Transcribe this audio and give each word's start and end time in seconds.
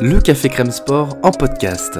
Le 0.00 0.20
Café 0.20 0.48
Crème 0.48 0.70
Sport 0.70 1.16
en 1.22 1.30
podcast. 1.30 1.98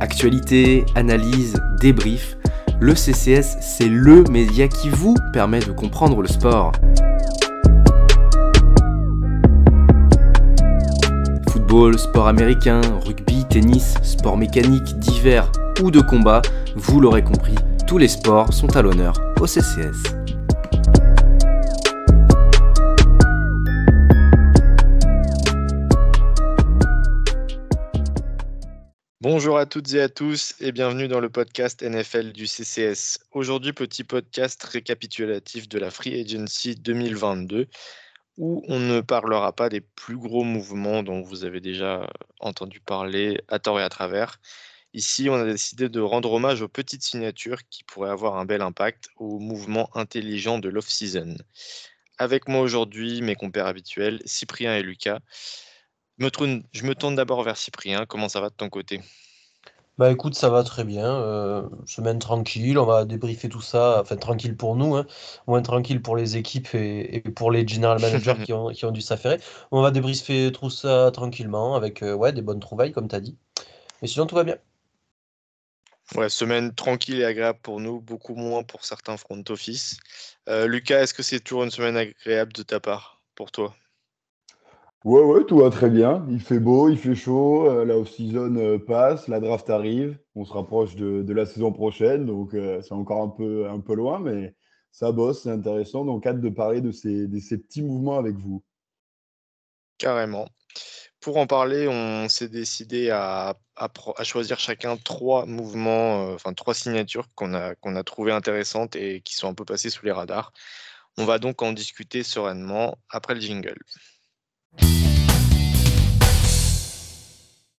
Actualité, 0.00 0.84
analyse, 0.94 1.60
débrief, 1.80 2.36
le 2.80 2.94
CCS, 2.94 3.58
c'est 3.60 3.88
LE 3.88 4.24
média 4.30 4.66
qui 4.66 4.88
vous 4.88 5.14
permet 5.32 5.60
de 5.60 5.70
comprendre 5.70 6.20
le 6.22 6.28
sport. 6.28 6.72
Football, 11.50 11.98
sport 11.98 12.26
américain, 12.26 12.80
rugby, 13.06 13.44
tennis, 13.48 13.94
sport 14.02 14.36
mécanique, 14.36 14.98
divers 14.98 15.50
ou 15.82 15.90
de 15.90 16.00
combat, 16.00 16.42
vous 16.74 17.00
l'aurez 17.00 17.22
compris, 17.22 17.54
tous 17.92 17.98
les 17.98 18.08
sports 18.08 18.54
sont 18.54 18.74
à 18.74 18.80
l'honneur 18.80 19.12
au 19.38 19.46
CCS. 19.46 19.92
Bonjour 29.20 29.58
à 29.58 29.66
toutes 29.66 29.92
et 29.92 30.00
à 30.00 30.08
tous 30.08 30.54
et 30.60 30.72
bienvenue 30.72 31.06
dans 31.06 31.20
le 31.20 31.28
podcast 31.28 31.82
NFL 31.82 32.32
du 32.32 32.46
CCS. 32.46 33.18
Aujourd'hui, 33.32 33.74
petit 33.74 34.04
podcast 34.04 34.62
récapitulatif 34.62 35.68
de 35.68 35.78
la 35.78 35.90
Free 35.90 36.18
Agency 36.18 36.74
2022 36.76 37.66
où 38.38 38.64
on 38.68 38.78
ne 38.80 39.02
parlera 39.02 39.52
pas 39.52 39.68
des 39.68 39.82
plus 39.82 40.16
gros 40.16 40.44
mouvements 40.44 41.02
dont 41.02 41.20
vous 41.20 41.44
avez 41.44 41.60
déjà 41.60 42.08
entendu 42.40 42.80
parler 42.80 43.38
à 43.48 43.58
tort 43.58 43.78
et 43.80 43.82
à 43.82 43.90
travers. 43.90 44.38
Ici, 44.94 45.28
on 45.30 45.34
a 45.34 45.44
décidé 45.44 45.88
de 45.88 46.00
rendre 46.00 46.32
hommage 46.32 46.60
aux 46.60 46.68
petites 46.68 47.02
signatures 47.02 47.66
qui 47.70 47.82
pourraient 47.82 48.10
avoir 48.10 48.36
un 48.36 48.44
bel 48.44 48.60
impact 48.60 49.08
au 49.16 49.38
mouvement 49.38 49.88
intelligent 49.96 50.58
de 50.58 50.68
l'off-season. 50.68 51.36
Avec 52.18 52.46
moi 52.46 52.60
aujourd'hui, 52.60 53.22
mes 53.22 53.34
compères 53.34 53.66
habituels, 53.66 54.20
Cyprien 54.26 54.76
et 54.76 54.82
Lucas. 54.82 55.20
Je 56.18 56.84
me 56.84 56.94
tourne, 56.94 57.16
d'abord 57.16 57.42
vers 57.42 57.56
Cyprien. 57.56 58.04
Comment 58.06 58.28
ça 58.28 58.40
va 58.40 58.50
de 58.50 58.54
ton 58.54 58.68
côté? 58.68 59.00
Bah 59.98 60.10
écoute, 60.10 60.34
ça 60.34 60.50
va 60.50 60.62
très 60.62 60.84
bien. 60.84 61.06
Euh, 61.06 61.68
semaine 61.86 62.18
tranquille, 62.18 62.78
on 62.78 62.84
va 62.84 63.04
débriefer 63.04 63.48
tout 63.48 63.60
ça. 63.60 64.00
Enfin, 64.00 64.16
tranquille 64.16 64.56
pour 64.56 64.76
nous, 64.76 64.94
hein. 64.94 65.06
moins 65.46 65.62
tranquille 65.62 66.02
pour 66.02 66.16
les 66.16 66.36
équipes 66.36 66.74
et, 66.74 67.22
pour 67.34 67.50
les 67.50 67.66
general 67.66 68.00
managers 68.00 68.34
qui, 68.44 68.52
ont, 68.52 68.68
qui 68.68 68.84
ont 68.84 68.90
dû 68.90 69.00
s'affairer. 69.00 69.40
On 69.70 69.80
va 69.82 69.90
débriefer 69.90 70.52
tout 70.52 70.70
ça 70.70 71.10
tranquillement 71.12 71.76
avec 71.76 72.02
euh, 72.02 72.14
ouais, 72.14 72.32
des 72.32 72.42
bonnes 72.42 72.60
trouvailles, 72.60 72.92
comme 72.92 73.08
tu 73.08 73.14
as 73.14 73.20
dit. 73.20 73.36
Mais 74.00 74.08
sinon, 74.08 74.26
tout 74.26 74.34
va 74.34 74.44
bien. 74.44 74.58
Ouais, 76.16 76.28
semaine 76.28 76.74
tranquille 76.74 77.20
et 77.20 77.24
agréable 77.24 77.58
pour 77.62 77.80
nous, 77.80 78.00
beaucoup 78.00 78.34
moins 78.34 78.62
pour 78.62 78.84
certains 78.84 79.16
front 79.16 79.42
office. 79.48 79.96
Euh, 80.48 80.66
Lucas, 80.66 81.00
est-ce 81.00 81.14
que 81.14 81.22
c'est 81.22 81.40
toujours 81.40 81.64
une 81.64 81.70
semaine 81.70 81.96
agréable 81.96 82.52
de 82.52 82.62
ta 82.62 82.80
part 82.80 83.22
pour 83.34 83.50
toi? 83.50 83.74
Ouais, 85.04 85.22
ouais, 85.22 85.44
tout 85.44 85.58
va 85.58 85.70
très 85.70 85.88
bien. 85.88 86.26
Il 86.28 86.40
fait 86.40 86.60
beau, 86.60 86.90
il 86.90 86.98
fait 86.98 87.14
chaud, 87.14 87.66
euh, 87.68 87.84
la 87.84 87.96
off-season 87.96 88.54
euh, 88.56 88.78
passe, 88.78 89.26
la 89.26 89.40
draft 89.40 89.68
arrive, 89.70 90.18
on 90.34 90.44
se 90.44 90.52
rapproche 90.52 90.96
de, 90.96 91.32
la 91.32 91.46
saison 91.46 91.72
prochaine, 91.72 92.26
donc 92.26 92.50
c'est 92.52 92.92
encore 92.92 93.22
un 93.22 93.28
peu, 93.28 93.68
un 93.68 93.80
peu 93.80 93.94
loin, 93.94 94.20
mais 94.20 94.54
ça 94.92 95.10
bosse, 95.10 95.42
c'est 95.42 95.50
intéressant. 95.50 96.04
Donc, 96.04 96.26
hâte 96.26 96.40
de 96.40 96.48
parler 96.50 96.80
de 96.82 96.92
ces, 96.92 97.28
ces 97.40 97.58
petits 97.58 97.82
mouvements 97.82 98.18
avec 98.18 98.36
vous. 98.36 98.62
Carrément. 99.98 100.46
Pour 101.22 101.36
en 101.36 101.46
parler, 101.46 101.86
on 101.86 102.28
s'est 102.28 102.48
décidé 102.48 103.10
à, 103.10 103.54
choisir 104.24 104.58
chacun 104.58 104.96
trois 104.96 105.46
mouvements, 105.46 106.32
enfin 106.32 106.52
trois 106.52 106.74
signatures 106.74 107.28
qu'on 107.36 107.54
a, 107.54 107.76
qu'on 107.76 107.94
a 107.94 108.02
trouvées 108.02 108.32
intéressantes 108.32 108.96
et 108.96 109.20
qui 109.20 109.36
sont 109.36 109.48
un 109.48 109.54
peu 109.54 109.64
passées 109.64 109.88
sous 109.88 110.04
les 110.04 110.10
radars. 110.10 110.52
On 111.16 111.24
va 111.24 111.38
donc 111.38 111.62
en 111.62 111.72
discuter 111.72 112.24
sereinement 112.24 112.98
après 113.08 113.34
le 113.34 113.40
jingle. 113.40 113.78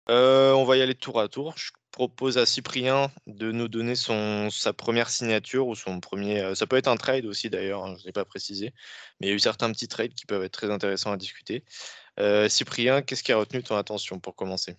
Euh, 0.09 0.53
on 0.53 0.65
va 0.65 0.77
y 0.77 0.83
aller 0.83 0.95
tour 0.95 1.21
à 1.21 1.27
tour. 1.27 1.55
Je 1.57 1.73
propose 1.91 2.39
à 2.39 2.47
Cyprien 2.47 3.11
de 3.27 3.51
nous 3.51 3.67
donner 3.67 3.97
son, 3.97 4.51
sa 4.51 4.73
première 4.73 5.11
signature 5.11 5.67
ou 5.67 5.75
son 5.75 5.99
premier. 5.99 6.41
Euh, 6.41 6.55
ça 6.55 6.69
peut 6.69 6.77
être 6.77 6.89
un 6.89 6.97
trade 6.97 7.27
aussi 7.27 7.51
d'ailleurs, 7.51 7.85
hein, 7.85 7.95
je 7.97 8.03
ne 8.03 8.07
l'ai 8.07 8.13
pas 8.13 8.25
précisé. 8.25 8.73
Mais 9.19 9.27
il 9.27 9.31
y 9.31 9.33
a 9.33 9.37
eu 9.37 9.41
certains 9.41 9.73
petits 9.73 9.89
trades 9.89 10.15
qui 10.15 10.27
peuvent 10.27 10.45
être 10.45 10.53
très 10.53 10.71
intéressants 10.71 11.11
à 11.11 11.17
discuter. 11.17 11.65
Euh, 12.21 12.49
Cyprien, 12.49 13.03
qu'est-ce 13.03 13.23
qui 13.23 13.33
a 13.33 13.37
retenu 13.37 13.63
ton 13.63 13.77
attention 13.77 14.19
pour 14.19 14.35
commencer? 14.35 14.77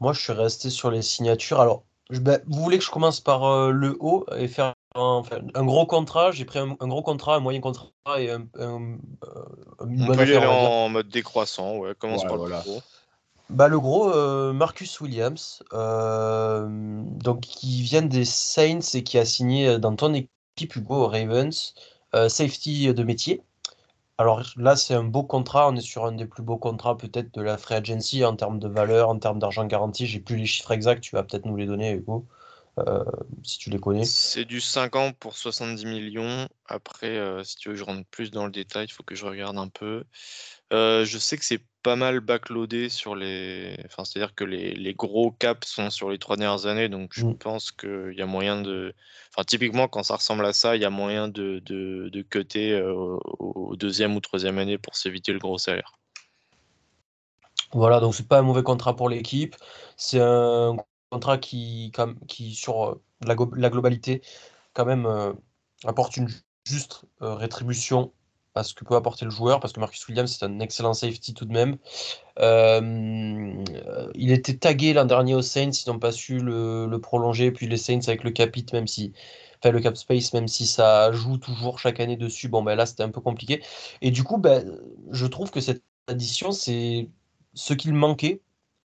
Moi, 0.00 0.12
je 0.12 0.20
suis 0.20 0.32
resté 0.32 0.70
sur 0.70 0.90
les 0.90 1.02
signatures. 1.02 1.60
Alors, 1.60 1.84
ben, 2.10 2.40
vous 2.46 2.62
voulez 2.62 2.78
que 2.78 2.84
je 2.84 2.90
commence 2.90 3.20
par 3.20 3.70
le 3.70 3.96
haut 4.00 4.26
et 4.36 4.48
faire 4.48 4.74
un, 4.94 5.22
gros 5.64 5.86
contrat? 5.86 6.32
J'ai 6.32 6.44
pris 6.44 6.58
un, 6.58 6.74
gros 6.74 7.02
contrat, 7.02 7.36
un 7.36 7.40
moyen 7.40 7.60
contrat 7.60 7.90
et 8.18 8.30
un. 8.30 8.46
un, 8.58 8.98
On 9.78 10.06
peut 10.06 10.26
y 10.26 10.36
aller 10.36 10.46
en 10.46 10.88
mode 10.88 11.08
décroissant, 11.08 11.76
ouais. 11.76 11.94
Commence 11.94 12.24
par 12.24 12.36
le 12.36 12.48
gros. 12.48 12.82
Bah, 13.52 13.68
le 13.68 13.78
gros, 13.78 14.10
euh, 14.10 14.54
Marcus 14.54 14.98
Williams, 15.00 15.62
euh, 15.74 16.66
donc 16.68 17.40
qui 17.40 17.82
vient 17.82 18.00
des 18.00 18.24
Saints 18.24 18.80
et 18.94 19.02
qui 19.02 19.18
a 19.18 19.26
signé 19.26 19.78
dans 19.78 19.94
ton 19.94 20.14
équipe 20.14 20.74
Hugo 20.74 21.06
Ravens, 21.06 21.74
euh, 22.14 22.30
safety 22.30 22.94
de 22.94 23.02
métier. 23.02 23.42
Alors 24.22 24.44
là, 24.56 24.76
c'est 24.76 24.94
un 24.94 25.02
beau 25.02 25.24
contrat. 25.24 25.68
On 25.68 25.74
est 25.74 25.80
sur 25.80 26.04
un 26.04 26.12
des 26.12 26.26
plus 26.26 26.44
beaux 26.44 26.56
contrats 26.56 26.96
peut-être 26.96 27.34
de 27.34 27.42
la 27.42 27.58
free 27.58 27.74
agency 27.74 28.24
en 28.24 28.36
termes 28.36 28.60
de 28.60 28.68
valeur, 28.68 29.08
en 29.08 29.18
termes 29.18 29.40
d'argent 29.40 29.64
garanti. 29.66 30.06
J'ai 30.06 30.20
plus 30.20 30.36
les 30.36 30.46
chiffres 30.46 30.70
exacts. 30.70 31.02
Tu 31.02 31.16
vas 31.16 31.24
peut-être 31.24 31.44
nous 31.44 31.56
les 31.56 31.66
donner, 31.66 31.90
Hugo, 31.90 32.28
si 33.42 33.58
tu 33.58 33.68
les 33.70 33.80
connais. 33.80 34.04
C'est 34.04 34.44
du 34.44 34.60
5 34.60 34.94
ans 34.94 35.10
pour 35.18 35.34
70 35.34 35.86
millions. 35.86 36.48
Après, 36.66 37.18
si 37.42 37.56
tu 37.56 37.68
veux 37.68 37.74
que 37.74 37.80
je 37.80 37.84
rentre 37.84 38.06
plus 38.12 38.30
dans 38.30 38.46
le 38.46 38.52
détail, 38.52 38.86
il 38.86 38.92
faut 38.92 39.02
que 39.02 39.16
je 39.16 39.26
regarde 39.26 39.58
un 39.58 39.66
peu. 39.66 40.04
Je 40.72 41.18
sais 41.18 41.36
que 41.36 41.44
c'est 41.44 41.62
pas 41.82 41.96
mal 41.96 42.20
backloadé 42.20 42.88
sur 42.88 43.14
les. 43.14 43.76
Enfin, 43.86 44.04
c'est-à-dire 44.04 44.34
que 44.34 44.44
les, 44.44 44.94
gros 44.94 45.32
caps 45.32 45.66
sont 45.66 45.90
sur 45.90 46.10
les 46.10 46.18
trois 46.18 46.36
dernières 46.36 46.66
années, 46.66 46.88
donc 46.88 47.10
je 47.12 47.26
mm. 47.26 47.36
pense 47.38 47.72
qu'il 47.72 48.14
y 48.16 48.22
a 48.22 48.26
moyen 48.26 48.60
de. 48.60 48.94
Enfin, 49.30 49.44
typiquement, 49.44 49.88
quand 49.88 50.02
ça 50.02 50.16
ressemble 50.16 50.44
à 50.46 50.52
ça, 50.52 50.76
il 50.76 50.82
y 50.82 50.84
a 50.84 50.90
moyen 50.90 51.28
de, 51.28 51.60
de, 51.64 52.08
de 52.10 52.22
cutter 52.22 52.72
euh, 52.72 53.18
au 53.38 53.74
deuxième 53.76 54.16
ou 54.16 54.20
troisième 54.20 54.58
année 54.58 54.78
pour 54.78 54.96
s'éviter 54.96 55.32
le 55.32 55.38
gros 55.38 55.58
salaire. 55.58 55.98
Voilà, 57.72 58.00
donc 58.00 58.14
c'est 58.14 58.28
pas 58.28 58.38
un 58.38 58.42
mauvais 58.42 58.62
contrat 58.62 58.94
pour 58.94 59.08
l'équipe. 59.08 59.56
C'est 59.96 60.20
un 60.20 60.76
contrat 61.10 61.38
qui, 61.38 61.92
qui 62.28 62.54
sur 62.54 62.84
euh, 62.84 63.02
la, 63.26 63.34
la 63.56 63.70
globalité, 63.70 64.22
quand 64.74 64.84
même, 64.84 65.06
euh, 65.06 65.32
apporte 65.84 66.16
une 66.16 66.28
juste 66.64 67.02
rétribution 67.20 68.12
à 68.54 68.64
ce 68.64 68.74
que 68.74 68.84
peut 68.84 68.96
apporter 68.96 69.24
le 69.24 69.30
joueur, 69.30 69.60
parce 69.60 69.72
que 69.72 69.80
Marcus 69.80 70.06
Williams, 70.08 70.30
c'est 70.30 70.44
un 70.44 70.60
excellent 70.60 70.94
safety 70.94 71.34
tout 71.34 71.44
de 71.44 71.52
même. 71.52 71.78
Euh, 72.38 73.64
il 74.14 74.32
était 74.32 74.56
tagué 74.56 74.92
l'an 74.92 75.04
dernier 75.04 75.34
aux 75.34 75.42
Saints, 75.42 75.70
ils 75.70 75.88
n'ont 75.90 75.98
pas 75.98 76.12
su 76.12 76.38
le, 76.38 76.98
prolonger, 76.98 77.50
puis 77.52 77.66
les 77.66 77.76
Saints 77.76 78.00
avec 78.06 78.24
le 78.24 78.30
capit, 78.30 78.66
même 78.72 78.86
si, 78.86 79.12
enfin 79.58 79.70
le 79.70 79.80
cap 79.80 79.96
space, 79.96 80.32
même 80.34 80.48
si 80.48 80.66
ça 80.66 81.12
joue 81.12 81.38
toujours 81.38 81.78
chaque 81.78 82.00
année 82.00 82.16
dessus, 82.16 82.48
bon 82.48 82.62
ben 82.62 82.74
là 82.74 82.86
c'était 82.86 83.02
un 83.02 83.10
peu 83.10 83.20
compliqué. 83.20 83.62
Et 84.02 84.10
du 84.10 84.24
coup, 84.24 84.38
ben, 84.38 84.78
je 85.10 85.26
trouve 85.26 85.50
que 85.50 85.60
cette 85.60 85.82
addition, 86.08 86.52
c'est 86.52 87.08
ce 87.54 87.74
qu'il 87.74 87.94
manquait 87.94 88.42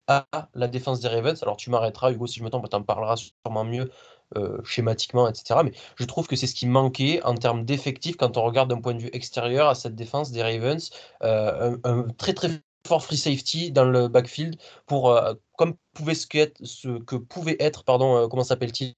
à 0.08 0.26
la 0.54 0.68
défense 0.68 1.02
des 1.02 1.10
Ravens. 1.10 1.42
Alors 1.44 1.58
tu 1.58 1.70
m'arrêteras, 1.70 2.12
Hugo, 2.12 2.28
si 2.28 2.40
je 2.40 2.44
me 2.44 2.50
trompe, 2.50 2.70
tu 2.70 2.76
en 2.76 2.84
parleras 2.84 3.18
sûrement 3.18 3.66
mieux 3.66 3.92
euh, 4.36 4.62
schématiquement, 4.66 5.30
etc. 5.30 5.62
Mais 5.64 5.72
je 5.96 6.04
trouve 6.04 6.28
que 6.28 6.36
c'est 6.36 6.48
ce 6.48 6.56
qui 6.56 6.68
manquait 6.68 7.22
en 7.24 7.34
termes 7.36 7.64
d'effectifs 7.64 8.18
quand 8.18 8.36
on 8.36 8.44
regarde 8.44 8.70
d'un 8.70 8.82
point 8.82 8.94
de 8.94 9.00
vue 9.00 9.10
extérieur 9.14 9.70
à 9.70 9.76
cette 9.76 9.96
défense 9.96 10.32
des 10.32 10.44
Ravens. 10.44 10.90
Euh, 11.24 11.78
un, 11.86 12.04
très 12.18 12.34
très 12.34 12.50
fort 12.86 13.06
free 13.06 13.16
safety 13.16 13.72
dans 13.72 13.86
le 13.86 14.10
backfield 14.10 14.58
pour 14.86 15.12
euh, 15.12 15.34
comme 15.58 15.76
pouvait 15.94 16.14
ce 16.14 16.28
que, 16.28 16.52
ce 16.62 17.00
que 17.00 17.16
pouvait 17.16 17.56
être 17.60 17.86
pardon 17.86 18.28
comment 18.28 18.44
s'appelle-t-il 18.44 18.96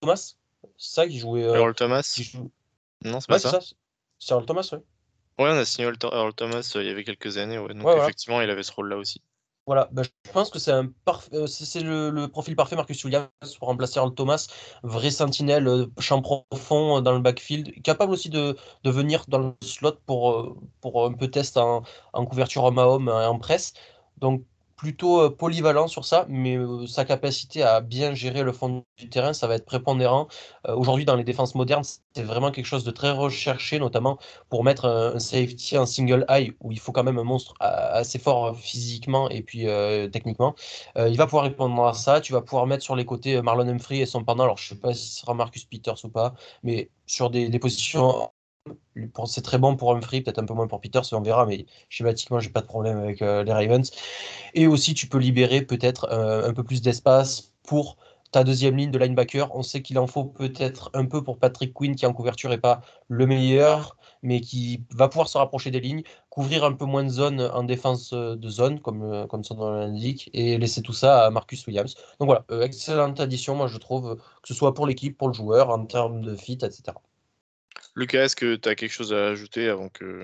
Thomas? 0.00 0.34
C'est 0.76 0.94
ça 0.94 1.08
qui 1.08 1.18
jouait 1.18 1.42
Earl 1.42 1.74
Thomas 1.74 2.20
non 3.04 3.20
c'est 3.20 3.28
pas 3.28 3.38
ça, 3.40 3.60
c'est 4.18 4.34
Earl 4.34 4.46
Thomas 4.46 4.68
ouais 4.72 4.78
ouais 4.78 5.50
on 5.50 5.58
a 5.58 5.64
signé 5.64 5.86
Earl, 5.86 6.34
Thomas 6.34 6.72
il 6.76 6.86
y 6.86 6.90
avait 6.90 7.04
quelques 7.04 7.38
années 7.38 7.58
ouais. 7.58 7.74
donc 7.74 7.86
effectivement 7.98 8.40
il 8.40 8.50
avait 8.50 8.64
ce 8.64 8.72
rôle 8.72 8.88
là 8.88 8.96
aussi 8.96 9.20
voilà, 9.68 9.90
bah, 9.92 10.00
je 10.02 10.32
pense 10.32 10.48
que 10.48 10.58
c'est 10.58 10.72
un 10.72 10.90
euh, 11.34 12.10
le, 12.10 12.26
profil 12.26 12.56
parfait, 12.56 12.74
Marcus 12.74 13.04
Williams, 13.04 13.28
pour 13.58 13.68
remplacer 13.68 13.98
Earl 13.98 14.14
Thomas, 14.14 14.46
vrai 14.82 15.10
sentinelle, 15.10 15.68
euh, 15.68 15.86
champ 15.98 16.22
profond 16.22 16.96
euh, 16.96 17.00
dans 17.02 17.12
le 17.12 17.20
backfield, 17.20 17.82
capable 17.82 18.12
aussi 18.12 18.30
de, 18.30 18.56
venir 18.86 19.26
dans 19.28 19.38
le 19.40 19.52
slot 19.62 19.96
pour, 20.06 20.56
pour 20.80 21.04
un 21.04 21.12
peu 21.12 21.28
test 21.28 21.58
en, 21.58 21.82
couverture 22.14 22.64
homme 22.64 22.78
à 22.78 22.86
homme 22.86 23.08
et 23.08 23.26
en 23.26 23.38
presse. 23.38 23.74
Donc, 24.16 24.42
plutôt 24.78 25.20
euh, 25.20 25.30
polyvalent 25.30 25.88
sur 25.88 26.04
ça, 26.04 26.24
mais 26.28 26.56
euh, 26.56 26.86
sa 26.86 27.04
capacité 27.04 27.62
à 27.62 27.80
bien 27.80 28.14
gérer 28.14 28.44
le 28.44 28.52
fond 28.52 28.84
du 28.96 29.10
terrain, 29.10 29.32
ça 29.32 29.48
va 29.48 29.56
être 29.56 29.66
prépondérant. 29.66 30.28
Euh, 30.68 30.74
aujourd'hui, 30.76 31.04
dans 31.04 31.16
les 31.16 31.24
défenses 31.24 31.56
modernes, 31.56 31.82
c'est 32.14 32.22
vraiment 32.22 32.52
quelque 32.52 32.66
chose 32.66 32.84
de 32.84 32.92
très 32.92 33.10
recherché, 33.10 33.78
notamment 33.80 34.18
pour 34.48 34.64
mettre 34.64 34.86
un, 34.86 35.18
safety 35.18 35.76
en 35.76 35.84
single 35.84 36.24
eye, 36.28 36.52
où 36.60 36.70
il 36.72 36.78
faut 36.78 36.92
quand 36.92 37.02
même 37.04 37.18
un 37.18 37.24
monstre 37.24 37.54
assez 37.60 38.18
fort 38.20 38.56
physiquement 38.56 39.28
et 39.30 39.42
puis 39.42 39.66
techniquement. 40.12 40.54
il 40.96 41.16
va 41.16 41.26
pouvoir 41.26 41.44
répondre 41.44 41.84
à 41.86 41.92
ça. 41.94 42.20
Tu 42.20 42.32
vas 42.32 42.40
pouvoir 42.42 42.66
mettre 42.66 42.84
sur 42.84 42.96
les 42.96 43.04
côtés 43.04 43.40
Marlon 43.42 43.68
Humphrey 43.68 43.98
et 43.98 44.06
son 44.06 44.24
pendant. 44.24 44.44
Alors, 44.44 44.58
je 44.58 44.72
ne 44.72 44.76
sais 44.76 44.80
pas 44.80 44.94
si 44.94 45.08
ce 45.08 45.20
sera 45.20 45.34
Marcus 45.34 45.64
Peters 45.64 46.04
ou 46.04 46.08
pas, 46.08 46.34
mais 46.62 46.90
sur 47.06 47.30
des, 47.30 47.48
des 47.48 47.58
positions 47.58 48.30
c'est 49.26 49.42
très 49.42 49.58
bon 49.58 49.76
pour 49.76 49.92
Humphrey, 49.92 50.20
peut-être 50.20 50.38
un 50.38 50.44
peu 50.44 50.54
moins 50.54 50.66
pour 50.66 50.80
Peters, 50.80 51.04
on 51.12 51.20
verra, 51.20 51.46
mais 51.46 51.66
schématiquement, 51.88 52.40
j'ai 52.40 52.50
pas 52.50 52.60
de 52.60 52.66
problème 52.66 52.98
avec 52.98 53.22
euh, 53.22 53.44
les 53.44 53.52
Ravens. 53.52 53.90
Et 54.54 54.66
aussi, 54.66 54.94
tu 54.94 55.06
peux 55.08 55.18
libérer 55.18 55.62
peut-être 55.62 56.08
euh, 56.10 56.48
un 56.48 56.52
peu 56.52 56.64
plus 56.64 56.82
d'espace 56.82 57.52
pour 57.64 57.96
ta 58.30 58.44
deuxième 58.44 58.76
ligne 58.76 58.90
de 58.90 58.98
linebacker. 58.98 59.54
On 59.54 59.62
sait 59.62 59.82
qu'il 59.82 59.98
en 59.98 60.06
faut 60.06 60.24
peut-être 60.24 60.90
un 60.94 61.06
peu 61.06 61.22
pour 61.22 61.38
Patrick 61.38 61.72
Quinn, 61.72 61.94
qui 61.96 62.06
en 62.06 62.12
couverture 62.12 62.50
n'est 62.50 62.58
pas 62.58 62.82
le 63.08 63.26
meilleur, 63.26 63.96
mais 64.22 64.40
qui 64.40 64.84
va 64.94 65.08
pouvoir 65.08 65.28
se 65.28 65.38
rapprocher 65.38 65.70
des 65.70 65.80
lignes, 65.80 66.02
couvrir 66.28 66.64
un 66.64 66.72
peu 66.72 66.84
moins 66.84 67.04
de 67.04 67.08
zones 67.08 67.40
en 67.40 67.62
défense 67.62 68.12
euh, 68.12 68.36
de 68.36 68.48
zone, 68.48 68.80
comme, 68.80 69.26
comme 69.28 69.44
son 69.44 69.54
nom 69.56 69.70
l'indique, 69.70 70.30
et 70.34 70.58
laisser 70.58 70.82
tout 70.82 70.92
ça 70.92 71.24
à 71.26 71.30
Marcus 71.30 71.66
Williams. 71.66 71.94
Donc 72.20 72.28
voilà, 72.28 72.44
excellente 72.64 73.20
addition, 73.20 73.54
moi 73.54 73.68
je 73.68 73.78
trouve, 73.78 74.16
que 74.16 74.48
ce 74.48 74.54
soit 74.54 74.74
pour 74.74 74.86
l'équipe, 74.86 75.16
pour 75.16 75.28
le 75.28 75.34
joueur, 75.34 75.70
en 75.70 75.86
termes 75.86 76.20
de 76.22 76.36
fit, 76.36 76.58
etc. 76.62 76.92
Lucas, 77.98 78.26
est-ce 78.26 78.36
que 78.36 78.54
tu 78.54 78.68
as 78.68 78.76
quelque 78.76 78.92
chose 78.92 79.12
à 79.12 79.26
ajouter 79.26 79.68
avant 79.68 79.88
que, 79.88 80.22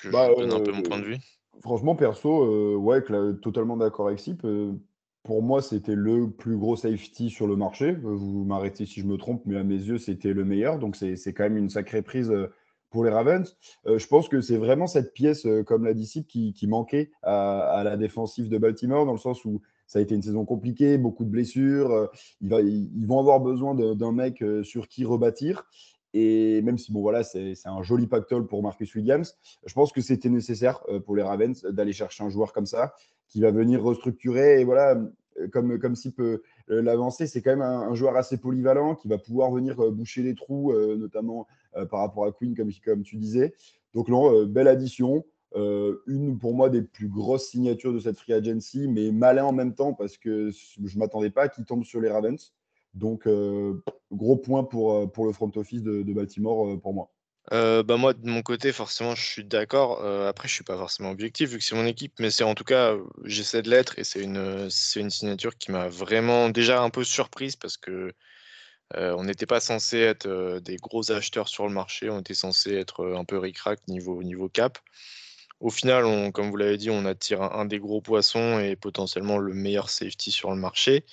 je 0.00 0.10
bah, 0.10 0.28
donne 0.32 0.52
un 0.52 0.60
peu 0.60 0.70
mon 0.70 0.82
point 0.82 1.00
de 1.00 1.04
vue? 1.04 1.16
Franchement, 1.60 1.96
perso, 1.96 2.44
euh, 2.44 2.76
ouais, 2.76 3.02
totalement 3.42 3.76
d'accord 3.76 4.06
avec 4.06 4.20
Sip. 4.20 4.44
Euh, 4.44 4.72
pour 5.24 5.42
moi, 5.42 5.60
c'était 5.60 5.96
le 5.96 6.30
plus 6.30 6.56
gros 6.56 6.76
safety 6.76 7.28
sur 7.28 7.48
le 7.48 7.56
marché. 7.56 7.88
Euh, 7.88 8.14
vous 8.14 8.44
m'arrêtez 8.44 8.86
si 8.86 9.00
je 9.00 9.06
me 9.06 9.16
trompe, 9.16 9.42
mais 9.44 9.58
à 9.58 9.64
mes 9.64 9.74
yeux, 9.74 9.98
c'était 9.98 10.32
le 10.32 10.44
meilleur. 10.44 10.78
Donc, 10.78 10.94
c'est 10.94 11.34
quand 11.34 11.42
même 11.42 11.56
une 11.56 11.68
sacrée 11.68 12.02
prise 12.02 12.32
pour 12.90 13.04
les 13.04 13.10
Ravens. 13.10 13.56
je 13.84 14.06
pense 14.06 14.28
que 14.28 14.40
c'est 14.40 14.56
vraiment 14.56 14.86
cette 14.86 15.12
pièce, 15.12 15.46
comme 15.66 15.84
l'a 15.84 15.94
dit 15.94 16.06
Sip, 16.06 16.28
qui, 16.28 16.66
manquait 16.68 17.10
à, 17.24 17.82
la 17.84 17.96
défensive 17.96 18.48
de 18.48 18.56
Baltimore, 18.56 19.04
dans 19.04 19.12
le 19.12 19.18
sens 19.18 19.44
où 19.44 19.60
ça 19.88 19.98
a 19.98 20.02
été 20.02 20.14
une 20.14 20.22
saison 20.22 20.44
compliquée, 20.44 20.96
beaucoup 20.96 21.24
de 21.24 21.30
blessures. 21.30 22.08
ils 22.40 23.06
vont 23.06 23.18
avoir 23.18 23.40
besoin 23.40 23.74
d'un 23.74 24.12
mec 24.12 24.44
sur 24.62 24.86
qui 24.86 25.04
rebâtir. 25.04 25.66
Et 26.12 26.60
même 26.62 26.78
si 26.78 26.92
bon 26.92 27.02
voilà, 27.02 27.22
c'est 27.22 27.54
un 27.66 27.82
joli 27.82 28.06
pactole 28.06 28.46
pour 28.46 28.62
Marcus 28.62 28.94
Williams, 28.94 29.36
je 29.64 29.72
pense 29.74 29.92
que 29.92 30.00
c'était 30.00 30.28
nécessaire 30.28 30.80
euh, 30.88 30.98
pour 31.00 31.14
les 31.14 31.22
Ravens 31.22 31.62
d'aller 31.62 31.92
chercher 31.92 32.24
un 32.24 32.28
joueur 32.28 32.52
comme 32.52 32.66
ça 32.66 32.94
qui 33.28 33.40
va 33.40 33.50
venir 33.50 33.82
restructurer. 33.82 34.60
Et 34.60 34.64
voilà, 34.64 35.00
euh, 35.38 35.48
comme, 35.48 35.78
comme 35.78 35.94
si 35.94 36.10
peut 36.10 36.42
euh, 36.70 36.82
l'avancer, 36.82 37.28
c'est 37.28 37.42
quand 37.42 37.50
même 37.50 37.62
un, 37.62 37.94
joueur 37.94 38.16
assez 38.16 38.38
polyvalent 38.38 38.96
qui 38.96 39.06
va 39.06 39.18
pouvoir 39.18 39.52
venir 39.52 39.76
boucher 39.92 40.22
les 40.22 40.34
trous, 40.34 40.72
notamment 40.96 41.46
par 41.90 42.00
rapport 42.00 42.24
à 42.24 42.32
Queen, 42.32 42.56
comme, 42.56 42.70
comme 42.84 43.02
tu 43.02 43.16
disais. 43.16 43.54
Donc 43.94 44.08
non, 44.08 44.44
belle 44.46 44.68
addition. 44.68 45.24
une 45.54 46.38
pour 46.38 46.54
moi 46.54 46.70
des 46.70 46.82
plus 46.82 47.08
grosses 47.08 47.48
signatures 47.48 47.92
de 47.92 48.00
cette 48.00 48.18
free 48.18 48.32
agency, 48.32 48.88
mais 48.88 49.12
malin 49.12 49.44
en 49.44 49.52
même 49.52 49.74
temps 49.74 49.92
parce 49.92 50.16
que 50.16 50.50
je 50.50 50.94
ne 50.94 50.98
m'attendais 50.98 51.30
pas 51.30 51.48
qu'il 51.48 51.64
tombe 51.64 51.84
sur 51.84 52.00
les 52.00 52.08
Ravens. 52.08 52.52
Donc, 52.94 53.26
euh, 53.26 53.82
gros 54.10 54.36
point 54.36 54.64
pour, 54.64 54.94
euh, 54.94 55.06
pour 55.06 55.26
le 55.26 55.32
front 55.32 55.50
office 55.56 55.82
de, 55.82 56.02
Baltimore 56.12 56.68
euh, 56.68 56.76
pour 56.76 56.92
moi. 56.92 57.10
bah 57.50 57.96
moi, 57.96 58.14
de 58.14 58.28
mon 58.28 58.42
côté, 58.42 58.72
forcément, 58.72 59.14
je 59.14 59.24
suis 59.24 59.44
d'accord. 59.44 60.04
après, 60.26 60.48
je 60.48 60.54
suis 60.54 60.64
pas 60.64 60.76
forcément 60.76 61.10
objectif 61.10 61.50
vu 61.50 61.58
que 61.58 61.64
c'est 61.64 61.76
mon 61.76 61.86
équipe, 61.86 62.14
mais 62.18 62.30
c'est 62.30 62.44
en 62.44 62.54
tout 62.54 62.64
cas, 62.64 62.96
j'essaie 63.24 63.62
de 63.62 63.70
l'être 63.70 63.98
et 63.98 64.04
c'est 64.04 64.22
une, 64.22 64.68
signature 64.70 65.56
qui 65.56 65.70
m'a 65.72 65.88
vraiment 65.88 66.48
déjà 66.48 66.82
un 66.82 66.90
peu 66.90 67.04
surprise 67.04 67.56
parce 67.56 67.76
que 67.76 68.12
on 68.94 69.24
n'était 69.24 69.46
pas 69.46 69.60
censé 69.60 69.98
être 69.98 70.58
des 70.58 70.76
gros 70.76 71.12
acheteurs 71.12 71.48
sur 71.48 71.66
le 71.66 71.72
marché, 71.72 72.10
on 72.10 72.20
était 72.20 72.34
censé 72.34 72.74
être 72.74 73.04
un 73.16 73.24
peu 73.24 73.38
ric-rac 73.38 73.80
niveau, 73.88 74.48
cap. 74.48 74.78
Au 75.60 75.70
final, 75.70 76.32
comme 76.32 76.50
vous 76.50 76.56
l'avez 76.56 76.76
dit, 76.76 76.90
on 76.90 77.04
attire 77.04 77.42
un, 77.42 77.66
des 77.66 77.78
gros 77.78 78.00
poissons 78.00 78.58
et 78.58 78.76
potentiellement 78.76 79.38
le 79.38 79.54
meilleur 79.54 79.90
safety 79.90 80.30
sur 80.32 80.50
le 80.50 80.56
marché. 80.56 81.04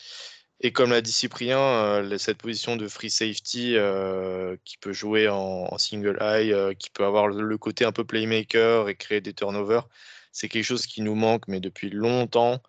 Et 0.62 0.72
comme 0.72 0.90
l'a 0.90 1.02
dit 1.02 1.12
Cyprien, 1.12 1.60
euh, 1.60 2.18
cette 2.18 2.40
position 2.40 2.76
de 2.78 2.88
free 2.88 3.12
safety 3.12 3.76
euh, 3.76 4.58
qui 4.66 4.78
peut 4.78 4.94
jouer 4.94 5.30
en, 5.30 5.78
single 5.78 6.18
eye, 6.20 6.52
euh, 6.52 6.74
qui 6.74 6.90
peut 6.90 7.06
avoir 7.06 7.28
le, 7.28 7.58
côté 7.58 7.86
un 7.86 7.92
peu 7.92 8.04
playmaker 8.04 8.90
et 8.90 8.96
créer 8.96 9.22
des 9.22 9.34
turnovers, 9.34 9.88
c'est 10.32 10.50
quelque 10.50 10.64
chose 10.64 10.88
qui 10.88 11.02
nous 11.02 11.16
manque, 11.16 11.48
mais 11.48 11.60
depuis 11.60 11.90
longtemps. 11.90 12.62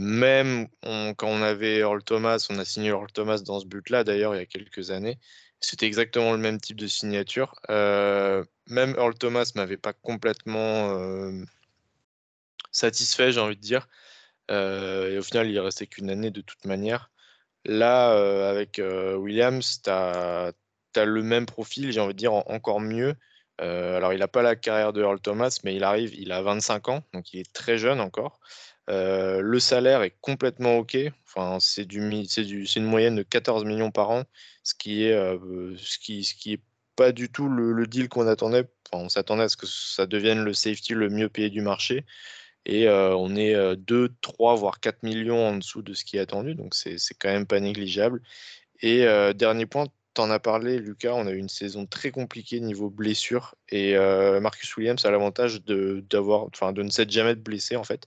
même 0.00 0.68
quand 0.82 1.28
on 1.28 1.42
avait 1.42 1.78
Earl 1.78 2.02
Thomas, 2.04 2.46
on 2.50 2.58
a 2.58 2.64
signé 2.64 2.88
Earl 2.90 3.10
Thomas 3.12 3.38
dans 3.38 3.60
ce 3.60 3.66
but-là 3.66 4.04
d'ailleurs 4.04 4.34
il 4.34 4.38
y 4.38 4.42
a 4.42 4.46
quelques 4.46 4.90
années. 4.90 5.18
C'était 5.60 5.86
exactement 5.86 6.32
le 6.32 6.38
même 6.38 6.60
type 6.60 6.76
de 6.78 6.86
signature. 6.86 7.54
même 7.68 8.94
Earl 8.96 9.14
Thomas 9.14 9.52
m'avait 9.54 9.76
pas 9.76 9.92
complètement 9.92 10.96
satisfait, 12.72 13.32
j'ai 13.32 13.40
envie 13.40 13.56
de 13.56 13.60
dire. 13.60 13.88
Euh, 14.50 15.12
et 15.12 15.18
au 15.18 15.22
final, 15.22 15.50
il 15.50 15.58
restait 15.60 15.86
qu'une 15.86 16.10
année 16.10 16.30
de 16.30 16.40
toute 16.40 16.64
manière. 16.64 17.10
Là, 17.64 18.12
euh, 18.12 18.50
avec 18.50 18.78
euh, 18.78 19.16
Williams, 19.16 19.82
tu 19.82 19.90
as, 19.90 20.52
le 20.96 21.22
même 21.22 21.46
profil, 21.46 21.92
j'ai 21.92 22.00
envie 22.00 22.14
de 22.14 22.18
dire 22.18 22.32
encore 22.32 22.80
mieux. 22.80 23.14
alors, 23.58 24.12
il 24.12 24.20
n'a 24.20 24.28
pas 24.28 24.42
la 24.42 24.56
carrière 24.56 24.92
de 24.92 25.02
Earl 25.02 25.20
Thomas, 25.20 25.60
mais 25.64 25.76
il 25.76 25.84
arrive, 25.84 26.14
il 26.14 26.32
a 26.32 26.42
25 26.42 26.88
ans, 26.88 27.04
donc 27.14 27.32
il 27.32 27.40
est 27.40 27.52
très 27.52 27.78
jeune 27.78 28.00
encore. 28.00 28.40
le 28.88 29.58
salaire 29.60 30.02
est 30.02 30.16
complètement 30.20 30.78
OK. 30.78 30.96
Enfin, 31.26 31.58
c'est 31.60 31.92
une 31.92 32.84
moyenne 32.84 33.16
de 33.16 33.22
14 33.22 33.64
millions 33.64 33.90
par 33.92 34.10
an, 34.10 34.24
ce 34.64 34.74
qui 34.74 35.04
est, 35.04 35.12
ce 35.12 35.98
qui, 35.98 36.24
ce 36.24 36.34
qui 36.34 36.54
est 36.54 36.60
pas 36.98 37.12
du 37.12 37.30
tout 37.30 37.48
le, 37.48 37.86
deal 37.86 38.08
qu'on 38.08 38.26
attendait. 38.26 38.68
On 38.92 39.08
s'attendait 39.08 39.44
à 39.44 39.48
ce 39.48 39.56
que 39.56 39.66
ça 39.66 40.06
devienne 40.06 40.42
le 40.42 40.52
safety 40.52 40.94
le 40.94 41.08
mieux 41.08 41.28
payé 41.28 41.48
du 41.48 41.60
marché. 41.60 42.04
Et 42.68 42.88
on 42.88 43.34
est 43.34 43.76
2, 43.76 44.10
3, 44.20 44.54
voire 44.56 44.78
4 44.78 45.02
millions 45.02 45.48
en 45.48 45.56
dessous 45.56 45.82
de 45.82 45.94
ce 45.94 46.04
qui 46.04 46.18
est 46.18 46.20
attendu. 46.20 46.54
Donc 46.54 46.74
c'est 46.74 46.98
quand 47.18 47.30
même 47.30 47.46
pas 47.46 47.60
négligeable. 47.60 48.22
Et 48.82 49.06
dernier 49.34 49.66
point, 49.66 49.86
en 50.18 50.30
as 50.30 50.38
parlé, 50.38 50.78
Lucas, 50.78 51.14
on 51.14 51.26
a 51.26 51.30
eu 51.30 51.38
une 51.38 51.48
saison 51.48 51.86
très 51.86 52.10
compliquée 52.10 52.60
niveau 52.60 52.90
blessure. 52.90 53.54
Et 53.70 53.96
Marcus 54.40 54.76
Williams 54.76 55.04
a 55.06 55.10
l'avantage 55.10 55.64
de, 55.64 56.04
de 56.10 56.82
ne 56.82 56.90
s'être 56.90 57.10
jamais 57.10 57.34
blessé, 57.34 57.76
en 57.76 57.84
fait. 57.84 58.06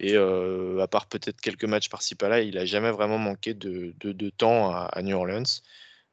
Et 0.00 0.16
à 0.16 0.86
part 0.86 1.06
peut-être 1.06 1.40
quelques 1.40 1.64
matchs 1.64 1.88
par-ci 1.88 2.14
par-là, 2.14 2.42
il 2.42 2.56
n'a 2.56 2.66
jamais 2.66 2.90
vraiment 2.90 3.18
manqué 3.18 3.54
de, 3.54 3.94
de, 4.00 4.30
temps 4.30 4.70
à, 4.70 5.00
New 5.02 5.16
Orleans. 5.16 5.44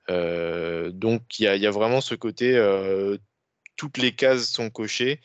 donc 0.07 1.39
il 1.39 1.43
y, 1.43 1.67
a 1.67 1.71
vraiment 1.71 1.99
ce 1.99 2.15
côté, 2.15 2.57
toutes 3.75 3.97
les 3.97 4.13
cases 4.13 4.49
sont 4.49 4.69
cochées. 4.69 5.19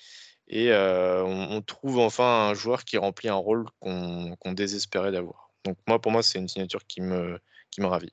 Et 0.49 0.73
on, 0.73 1.61
trouve 1.63 1.99
enfin 1.99 2.51
un 2.51 2.55
joueur 2.55 2.85
qui 2.85 2.99
remplit 2.99 3.29
un 3.29 3.35
rôle 3.35 3.67
qu'on 3.81 4.53
désespérait 4.53 5.13
d'avoir. 5.13 5.51
Donc 5.65 5.77
moi, 5.89 6.01
pour 6.01 6.13
moi, 6.13 6.23
c'est 6.23 6.39
une 6.39 6.49
signature 6.49 6.87
qui 6.87 7.01
me, 7.01 7.39
qui 7.71 7.81
me 7.81 7.87
ravit. 7.87 8.13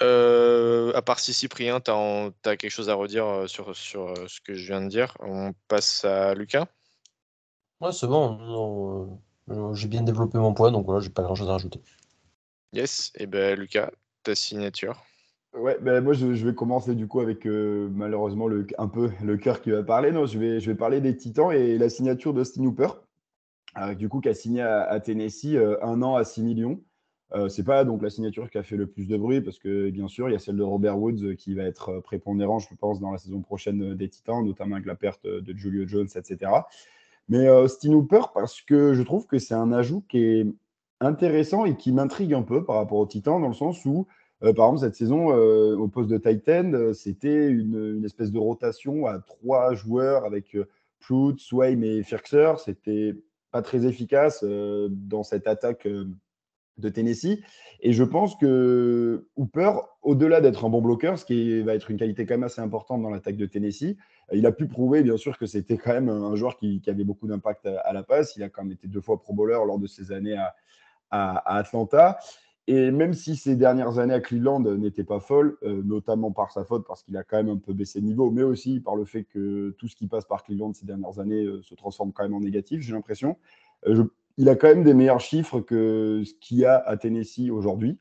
à 0.00 1.02
part 1.02 1.18
si 1.20 1.34
Cyprien, 1.34 1.80
tu 1.80 1.90
as, 1.90 2.56
quelque 2.56 2.70
chose 2.70 2.88
à 2.88 2.94
redire 2.94 3.44
sur, 3.46 3.76
sur 3.76 4.14
ce 4.26 4.40
que 4.40 4.54
je 4.54 4.66
viens 4.66 4.80
de 4.80 4.88
dire? 4.88 5.16
On 5.20 5.52
passe 5.68 6.04
à 6.04 6.34
Lucas. 6.34 6.66
Ouais, 7.80 7.92
c'est 7.92 8.06
bon. 8.06 9.18
j'ai 9.74 9.88
bien 9.88 10.02
développé 10.02 10.38
mon 10.38 10.52
point, 10.52 10.70
donc 10.70 10.84
voilà, 10.84 11.00
j'ai 11.00 11.10
pas 11.10 11.22
grand 11.22 11.34
chose 11.34 11.48
à 11.48 11.52
rajouter. 11.52 11.80
Yes, 12.72 13.10
et 13.16 13.26
ben 13.26 13.58
Lucas, 13.58 13.90
ta 14.22 14.34
signature. 14.34 15.02
Ouais, 15.54 15.76
ben 15.80 16.00
moi 16.00 16.12
je, 16.12 16.26
vais 16.26 16.54
commencer 16.54 16.94
du 16.94 17.08
coup 17.08 17.18
avec 17.18 17.44
euh, 17.44 17.88
malheureusement 17.92 18.46
le, 18.46 18.68
un 18.78 18.86
peu 18.86 19.10
le 19.20 19.36
cœur 19.36 19.60
qui 19.60 19.72
va 19.72 19.82
parler. 19.82 20.12
Non, 20.12 20.24
je 20.24 20.38
vais, 20.38 20.60
je 20.60 20.70
vais 20.70 20.76
parler 20.76 21.00
des 21.00 21.16
Titans 21.16 21.50
et 21.50 21.76
la 21.76 21.88
signature 21.88 22.32
d'Austin 22.32 22.64
Hooper, 22.64 22.88
euh, 23.78 23.94
du 23.94 24.08
coup 24.08 24.20
qui 24.20 24.28
a 24.28 24.34
signé 24.34 24.62
à, 24.62 25.00
Tennessee 25.00 25.56
euh, 25.56 25.76
un 25.82 26.02
an 26.02 26.14
à 26.14 26.22
6 26.24 26.44
millions. 26.44 26.80
c'est 27.48 27.64
pas 27.64 27.84
donc 27.84 28.02
la 28.02 28.10
signature 28.10 28.48
qui 28.48 28.58
a 28.58 28.62
fait 28.62 28.76
le 28.76 28.86
plus 28.86 29.08
de 29.08 29.16
bruit 29.16 29.40
parce 29.40 29.58
que 29.58 29.90
bien 29.90 30.08
sûr 30.08 30.28
il 30.28 30.32
y 30.32 30.34
a 30.36 30.38
celle 30.38 30.56
de 30.56 30.62
Robert 30.62 30.98
Woods 30.98 31.34
qui 31.36 31.54
va 31.54 31.64
être 31.64 32.00
prépondérant, 32.00 32.60
je 32.60 32.68
pense, 32.76 33.00
dans 33.00 33.10
la 33.10 33.18
saison 33.18 33.40
prochaine 33.40 33.94
des 33.94 34.08
Titans, 34.08 34.44
notamment 34.44 34.76
avec 34.76 34.86
la 34.86 34.94
perte 34.94 35.26
de 35.26 35.56
Julio 35.56 35.84
Jones, 35.86 36.08
etc. 36.14 36.52
Mais 37.28 37.48
Austin 37.48 37.92
Hooper 37.92 38.22
parce 38.34 38.60
que 38.62 38.94
je 38.94 39.02
trouve 39.02 39.26
que 39.26 39.38
c'est 39.40 39.54
un 39.54 39.72
ajout 39.72 40.04
qui 40.08 40.18
est 40.18 40.46
intéressant 41.00 41.64
et 41.64 41.76
qui 41.76 41.90
m'intrigue 41.90 42.34
un 42.34 42.42
peu 42.42 42.64
par 42.64 42.76
rapport 42.76 42.98
aux 42.98 43.06
Titans 43.06 43.40
dans 43.40 43.48
le 43.48 43.54
sens 43.54 43.84
où 43.84 44.06
euh, 44.42 44.52
par 44.52 44.66
exemple, 44.66 44.80
cette 44.80 44.96
saison, 44.96 45.32
euh, 45.32 45.76
au 45.76 45.88
poste 45.88 46.08
de 46.08 46.16
Titan, 46.18 46.72
euh, 46.72 46.92
c'était 46.92 47.48
une, 47.48 48.04
espèce 48.04 48.32
de 48.32 48.38
rotation 48.38 49.06
à 49.06 49.18
trois 49.18 49.74
joueurs 49.74 50.24
avec 50.24 50.56
Plout, 51.00 51.36
Swaim 51.38 51.82
et 51.82 52.02
Firkser. 52.02 52.54
C'était 52.64 53.14
pas 53.50 53.62
très 53.62 53.86
efficace 53.86 54.44
dans 54.44 55.24
cette 55.24 55.48
attaque 55.48 55.86
de 55.86 56.88
Tennessee. 56.88 57.40
Et 57.80 57.92
je 57.92 58.04
pense 58.04 58.36
que 58.36 59.26
Hooper, 59.36 59.72
au-delà 60.02 60.40
d'être 60.40 60.64
un 60.64 60.68
bon 60.68 60.80
bloqueur, 60.80 61.18
ce 61.18 61.24
qui 61.24 61.60
va 61.62 61.74
être 61.74 61.90
une 61.90 61.96
qualité 61.96 62.26
quand 62.26 62.34
même 62.34 62.44
assez 62.44 62.60
importante 62.60 63.02
dans 63.02 63.10
l'attaque 63.10 63.36
de 63.36 63.46
Tennessee, 63.46 63.96
il 64.32 64.46
a 64.46 64.52
pu 64.52 64.68
prouver, 64.68 65.02
bien 65.02 65.16
sûr, 65.16 65.36
que 65.36 65.46
c'était 65.46 65.76
quand 65.76 65.92
même 65.92 66.08
un 66.08 66.36
joueur 66.36 66.56
qui, 66.56 66.80
avait 66.86 67.02
beaucoup 67.02 67.26
d'impact 67.26 67.66
à, 67.66 67.92
la 67.92 68.04
passe. 68.04 68.36
Il 68.36 68.42
a 68.44 68.48
quand 68.48 68.62
même 68.62 68.72
été 68.72 68.86
deux 68.86 69.00
fois 69.00 69.18
Pro 69.18 69.34
Bowler 69.34 69.58
lors 69.66 69.80
de 69.80 69.88
ses 69.88 70.12
années 70.12 70.36
à, 71.10 71.56
Atlanta. 71.56 72.18
Et 72.66 72.90
même 72.90 73.14
si 73.14 73.36
ces 73.36 73.56
dernières 73.56 73.98
années 73.98 74.14
à 74.14 74.20
Cleveland 74.20 74.60
n'étaient 74.60 75.04
pas 75.04 75.18
folles, 75.18 75.56
euh, 75.62 75.82
notamment 75.82 76.30
par 76.30 76.52
sa 76.52 76.64
faute, 76.64 76.86
parce 76.86 77.02
qu'il 77.02 77.16
a 77.16 77.24
quand 77.24 77.38
même 77.38 77.48
un 77.48 77.56
peu 77.56 77.72
baissé 77.72 78.00
de 78.00 78.06
niveau, 78.06 78.30
mais 78.30 78.42
aussi 78.42 78.80
par 78.80 78.94
le 78.94 79.04
fait 79.04 79.24
que 79.24 79.74
tout 79.78 79.88
ce 79.88 79.96
qui 79.96 80.06
passe 80.06 80.24
par 80.24 80.44
Cleveland 80.44 80.72
ces 80.72 80.86
dernières 80.86 81.18
années 81.18 81.44
euh, 81.44 81.62
se 81.62 81.74
transforme 81.74 82.12
quand 82.12 82.22
même 82.22 82.34
en 82.34 82.40
négatif, 82.40 82.80
j'ai 82.80 82.92
l'impression. 82.92 83.36
Euh, 83.86 84.04
il 84.36 84.48
a 84.48 84.56
quand 84.56 84.68
même 84.68 84.84
des 84.84 84.94
meilleurs 84.94 85.20
chiffres 85.20 85.60
que 85.60 86.22
ce 86.24 86.32
qu'il 86.40 86.58
y 86.58 86.64
a 86.64 86.76
à 86.76 86.96
Tennessee 86.96 87.50
aujourd'hui. 87.50 87.98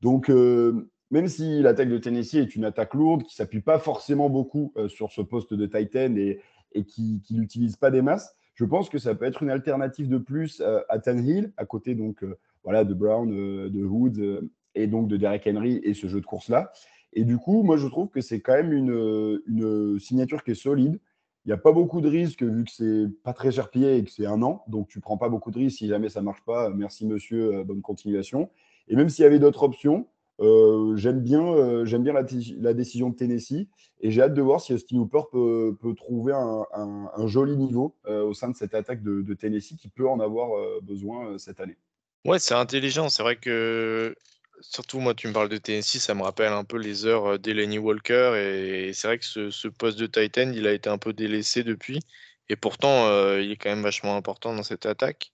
Donc, 0.00 0.30
euh, 0.30 0.88
même 1.10 1.28
si 1.28 1.60
l'attaque 1.60 1.88
de 1.88 1.98
Tennessee 1.98 2.34
est 2.34 2.56
une 2.56 2.64
attaque 2.64 2.94
lourde, 2.94 3.22
qui 3.22 3.34
s'appuie 3.34 3.60
pas 3.60 3.78
forcément 3.78 4.28
beaucoup 4.28 4.72
euh, 4.76 4.88
sur 4.88 5.10
ce 5.12 5.22
poste 5.22 5.54
de 5.54 5.66
Titan 5.66 6.14
et, 6.16 6.40
et 6.72 6.84
qui, 6.84 7.22
n'utilise 7.30 7.76
pas 7.76 7.90
des 7.90 8.02
masses, 8.02 8.34
je 8.62 8.66
pense 8.68 8.88
que 8.88 8.98
ça 8.98 9.16
peut 9.16 9.24
être 9.24 9.42
une 9.42 9.50
alternative 9.50 10.08
de 10.08 10.18
plus 10.18 10.60
euh, 10.60 10.80
à 10.88 11.00
Tannehill, 11.00 11.52
à 11.56 11.64
côté 11.64 11.96
donc 11.96 12.24
voilà 12.62 12.84
de 12.84 12.94
Brown, 12.94 13.28
de 13.28 13.84
Hood 13.84 14.48
et 14.76 14.86
donc 14.86 15.08
de 15.08 15.16
Derek 15.16 15.48
Henry 15.48 15.80
et 15.82 15.94
ce 15.94 16.06
jeu 16.06 16.20
de 16.20 16.26
course 16.26 16.48
là. 16.48 16.70
Et 17.12 17.24
du 17.24 17.38
coup, 17.38 17.64
moi 17.64 17.76
je 17.76 17.88
trouve 17.88 18.08
que 18.08 18.20
c'est 18.20 18.40
quand 18.40 18.54
même 18.54 18.72
une, 18.72 19.98
signature 19.98 20.44
qui 20.44 20.52
est 20.52 20.54
solide. 20.54 21.00
Il 21.44 21.48
n'y 21.48 21.52
a 21.52 21.58
pas 21.58 21.72
beaucoup 21.72 22.00
de 22.00 22.08
risques 22.08 22.44
vu 22.44 22.62
que 22.62 22.70
c'est 22.70 23.08
pas 23.24 23.32
très 23.32 23.50
cher 23.50 23.68
payé 23.68 23.96
et 23.96 24.04
que 24.04 24.12
c'est 24.12 24.26
un 24.26 24.42
an. 24.42 24.62
Donc, 24.68 24.86
tu 24.86 25.00
prends 25.00 25.18
pas 25.18 25.28
beaucoup 25.28 25.50
de 25.50 25.58
risques 25.58 25.78
si 25.78 25.88
jamais 25.88 26.08
ça 26.08 26.22
marche 26.22 26.44
pas. 26.44 26.70
Merci, 26.70 27.04
monsieur, 27.04 27.56
euh, 27.56 27.64
bonne 27.64 27.82
continuation. 27.82 28.48
Et 28.86 28.94
même 28.94 29.08
s'il 29.08 29.24
y 29.24 29.26
avait 29.26 29.40
d'autres 29.40 29.64
options, 29.64 30.06
euh, 30.40 30.96
j'aime 30.96 31.20
bien, 31.20 31.42
euh, 31.42 31.98
bien 31.98 32.12
la, 32.12 32.74
décision 32.74 33.10
de 33.10 33.16
Tennessee 33.16 33.68
et 34.00 34.10
j'ai 34.10 34.22
hâte 34.22 34.34
de 34.34 34.42
voir 34.42 34.60
si 34.60 34.72
Austin 34.72 34.96
Hooper 34.96 35.22
peut, 35.30 35.94
trouver 35.96 36.32
un, 36.32 37.26
joli 37.26 37.56
niveau 37.56 37.96
au 38.06 38.34
sein 38.34 38.48
de 38.48 38.56
cette 38.56 38.74
attaque 38.74 39.02
de, 39.02 39.34
Tennessee 39.34 39.76
qui 39.76 39.88
peut 39.88 40.08
en 40.08 40.20
avoir 40.20 40.50
besoin 40.82 41.38
cette 41.38 41.60
année. 41.60 41.76
Ouais, 42.24 42.38
c'est 42.38 42.54
intelligent. 42.54 43.08
C'est 43.08 43.22
vrai 43.22 43.36
que 43.36 44.14
surtout 44.60 44.98
moi, 44.98 45.14
tu 45.14 45.28
me 45.28 45.32
parles 45.32 45.48
de 45.48 45.58
Tennessee, 45.58 46.00
ça 46.00 46.14
me 46.14 46.22
rappelle 46.22 46.52
un 46.52 46.64
peu 46.64 46.78
les 46.78 47.06
heures 47.06 47.38
d'Elenny 47.38 47.78
Walker. 47.78 48.32
Et 48.36 48.92
c'est 48.92 49.06
vrai 49.06 49.18
que 49.18 49.50
ce, 49.50 49.68
poste 49.68 49.98
de 49.98 50.06
Titan, 50.06 50.50
il 50.52 50.66
a 50.66 50.72
été 50.72 50.90
un 50.90 50.98
peu 50.98 51.12
délaissé 51.12 51.62
depuis. 51.62 52.00
Et 52.48 52.56
pourtant, 52.56 53.06
il 53.36 53.52
est 53.52 53.56
quand 53.56 53.70
même 53.70 53.82
vachement 53.82 54.16
important 54.16 54.54
dans 54.54 54.64
cette 54.64 54.86
attaque. 54.86 55.32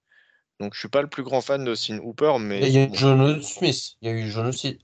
Donc, 0.60 0.74
je 0.74 0.80
suis 0.80 0.88
pas 0.88 1.02
le 1.02 1.08
plus 1.08 1.22
grand 1.22 1.40
fan 1.40 1.64
de 1.64 1.74
Sin 1.74 1.98
Hooper, 1.98 2.38
mais. 2.40 2.60
il 2.60 2.72
y 2.72 2.78
a 2.78 2.84
eu 2.84 2.90
John 2.92 3.42
Smith. 3.42 3.96
Il 4.02 4.08
y 4.08 4.10
a 4.10 4.14
eu 4.14 4.28
John, 4.28 4.52
Smith 4.52 4.76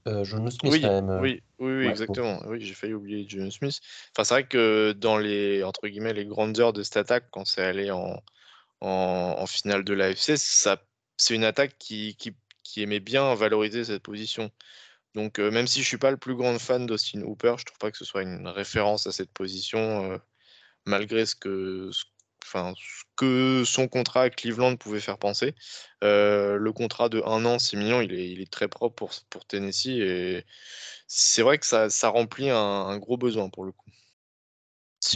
oui, 0.64 0.80
quand 0.80 1.02
même. 1.02 1.20
Oui, 1.20 1.42
oui, 1.58 1.86
exactement. 1.86 2.40
Oui, 2.46 2.60
j'ai 2.60 2.74
failli 2.74 2.94
oublier 2.94 3.24
John 3.28 3.50
Smith. 3.50 3.80
Enfin, 4.12 4.24
c'est 4.24 4.34
vrai 4.34 4.46
que 4.46 4.92
dans 4.92 5.18
les 5.18 5.64
entre 5.64 5.88
guillemets 5.88 6.12
les 6.12 6.26
grandes 6.26 6.60
heures 6.60 6.72
de 6.72 6.82
cette 6.82 6.96
attaque, 6.96 7.26
quand 7.32 7.44
c'est 7.44 7.64
allé 7.64 7.90
en, 7.90 8.22
en, 8.80 9.46
finale 9.46 9.84
de 9.84 9.94
l'AFC, 9.94 10.36
ça 10.36 10.80
c'est 11.16 11.34
une 11.34 11.44
attaque 11.44 11.76
qui, 11.78 12.16
qui 12.16 12.34
qui 12.62 12.82
aimait 12.82 13.00
bien 13.00 13.34
valoriser 13.34 13.84
cette 13.84 14.02
position. 14.02 14.50
Donc, 15.14 15.38
même 15.38 15.66
si 15.66 15.82
je 15.82 15.86
suis 15.86 15.98
pas 15.98 16.10
le 16.10 16.16
plus 16.16 16.34
grand 16.34 16.58
fan 16.58 16.86
d'Austin 16.86 17.22
Hooper, 17.22 17.54
je 17.58 17.64
trouve 17.64 17.78
pas 17.78 17.90
que 17.90 17.98
ce 17.98 18.04
soit 18.04 18.22
une 18.22 18.48
référence 18.48 19.06
à 19.06 19.12
cette 19.12 19.30
position, 19.30 20.18
malgré 20.86 21.26
ce 21.26 21.36
que, 21.36 21.90
enfin, 22.44 22.72
ce 22.76 23.04
que 23.16 23.64
son 23.64 23.88
contrat 23.88 24.22
à 24.22 24.30
Cleveland 24.30 24.76
pouvait 24.76 25.00
faire 25.00 25.18
penser. 25.18 25.54
le 26.02 26.70
contrat 26.72 27.08
de 27.08 27.22
un 27.24 27.44
an, 27.44 27.58
6 27.58 27.76
millions, 27.76 28.00
il 28.00 28.12
est, 28.12 28.30
il 28.30 28.40
est 28.40 28.50
très 28.50 28.68
propre 28.68 28.94
pour, 28.94 29.10
pour 29.30 29.44
Tennessee 29.46 29.98
et 30.00 30.44
c'est 31.06 31.42
vrai 31.42 31.58
que 31.58 31.66
ça, 31.66 31.90
ça 31.90 32.08
remplit 32.08 32.50
un, 32.50 32.98
gros 32.98 33.16
besoin 33.16 33.48
pour 33.48 33.64
le 33.64 33.72
coup. 33.72 33.90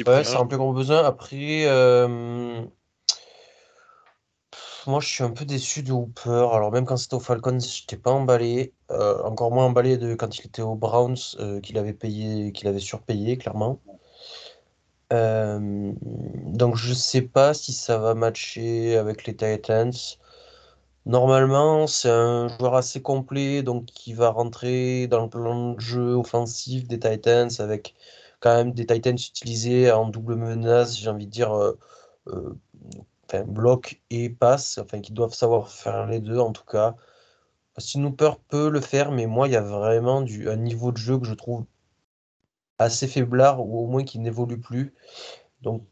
ouais, 0.07 0.25
ça 0.25 0.39
remplit 0.39 0.57
un 0.57 0.59
gros 0.59 0.73
besoin. 0.73 1.05
Après, 1.05 1.67
moi, 4.89 5.01
je 5.01 5.09
suis 5.09 5.23
un 5.23 5.31
peu 5.31 5.45
déçu 5.45 5.83
de 5.83 5.93
Hooper. 5.93 6.49
Alors, 6.53 6.73
même 6.73 6.87
quand 6.87 6.97
c'était 6.97 7.15
au 7.15 7.21
Falcons, 7.21 7.61
je 7.61 7.83
n'étais 7.83 7.99
pas 7.99 8.11
emballé. 8.11 8.73
Euh, 8.91 9.23
encore 9.23 9.51
moins 9.51 9.67
emballé 9.67 9.99
de 9.99 10.15
quand 10.15 10.39
il 10.39 10.47
était 10.47 10.63
au 10.63 10.77
Browns, 10.77 11.19
euh, 11.41 11.61
qu'il 11.61 11.77
avait 11.77 11.93
payé, 11.93 12.53
qu'il 12.53 12.69
avait 12.69 12.79
surpayé, 12.79 13.37
clairement. 13.37 13.83
Euh, 15.13 15.93
donc, 16.01 16.77
je 16.77 16.93
sais 16.95 17.23
pas 17.23 17.55
si 17.55 17.73
ça 17.73 17.99
va 17.99 18.15
matcher 18.15 18.97
avec 18.97 19.27
les 19.27 19.37
Titans. 19.37 19.93
Normalement, 21.07 21.87
c'est 21.87 22.11
un 22.11 22.49
joueur 22.49 22.75
assez 22.75 23.01
complet, 23.03 23.63
donc 23.63 23.87
qui 23.87 24.13
va 24.13 24.31
rentrer 24.31 25.07
dans 25.09 25.23
le 25.23 25.29
plan 25.31 25.73
de 25.73 25.81
jeu 25.81 26.15
offensif 26.15 26.87
des 26.87 26.99
Titans 26.99 27.51
avec 27.59 27.95
quand 28.41 28.55
même 28.55 28.73
des 28.73 28.87
Titans 28.87 29.17
utilisés 29.17 29.91
en 29.91 30.09
double 30.09 30.37
menace, 30.37 30.99
j'ai 30.99 31.09
envie 31.11 31.27
de 31.27 31.31
dire 31.31 31.51
enfin, 33.29 33.45
bloc 33.45 34.01
et 34.11 34.29
passe, 34.31 34.79
enfin, 34.79 35.01
qui 35.01 35.13
doivent 35.13 35.35
savoir 35.35 35.71
faire 35.71 36.07
les 36.07 36.21
deux 36.21 36.39
en 36.39 36.53
tout 36.53 36.65
cas. 36.65 36.95
Snooper 37.79 38.33
peut 38.49 38.71
le 38.71 38.81
faire, 38.81 39.13
mais 39.13 39.27
moi, 39.27 39.49
il 39.49 39.53
y 39.53 39.57
a 39.57 39.63
vraiment 39.63 40.23
du, 40.23 40.49
un 40.51 40.57
niveau 40.57 40.93
de 40.93 40.97
jeu 40.99 41.19
que 41.19 41.27
je 41.27 41.35
trouve 41.35 41.65
assez 42.79 43.07
faiblard 43.09 43.61
ou 43.67 43.81
au 43.81 43.87
moins 43.87 44.05
qui 44.05 44.19
n'évolue 44.19 44.61
plus. 44.61 44.95
Donc, 45.63 45.85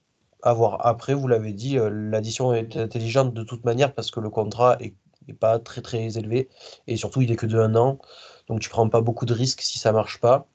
à 0.42 0.52
voir. 0.54 0.86
Après, 0.86 1.14
vous 1.14 1.28
l'avez 1.28 1.52
dit, 1.52 1.78
euh, 1.78 1.90
l'addition 1.90 2.54
est 2.54 2.76
intelligente 2.76 3.34
de 3.34 3.42
toute 3.42 3.64
manière 3.64 3.94
parce 3.94 4.10
que 4.10 4.20
le 4.20 4.30
contrat 4.30 4.76
est, 4.80 4.94
pas 5.40 5.58
très 5.58 5.82
très 5.82 6.18
élevé 6.18 6.48
et 6.86 6.96
surtout 6.96 7.20
il 7.20 7.32
est 7.32 7.36
que 7.36 7.46
de 7.46 7.58
un 7.58 7.74
an. 7.76 7.98
Donc, 8.48 8.60
tu 8.60 8.70
prends 8.70 8.88
pas 8.88 9.00
beaucoup 9.00 9.26
de 9.26 9.34
risques 9.34 9.62
si 9.62 9.78
ça 9.78 9.92
marche 9.92 10.20
pas. 10.20 10.46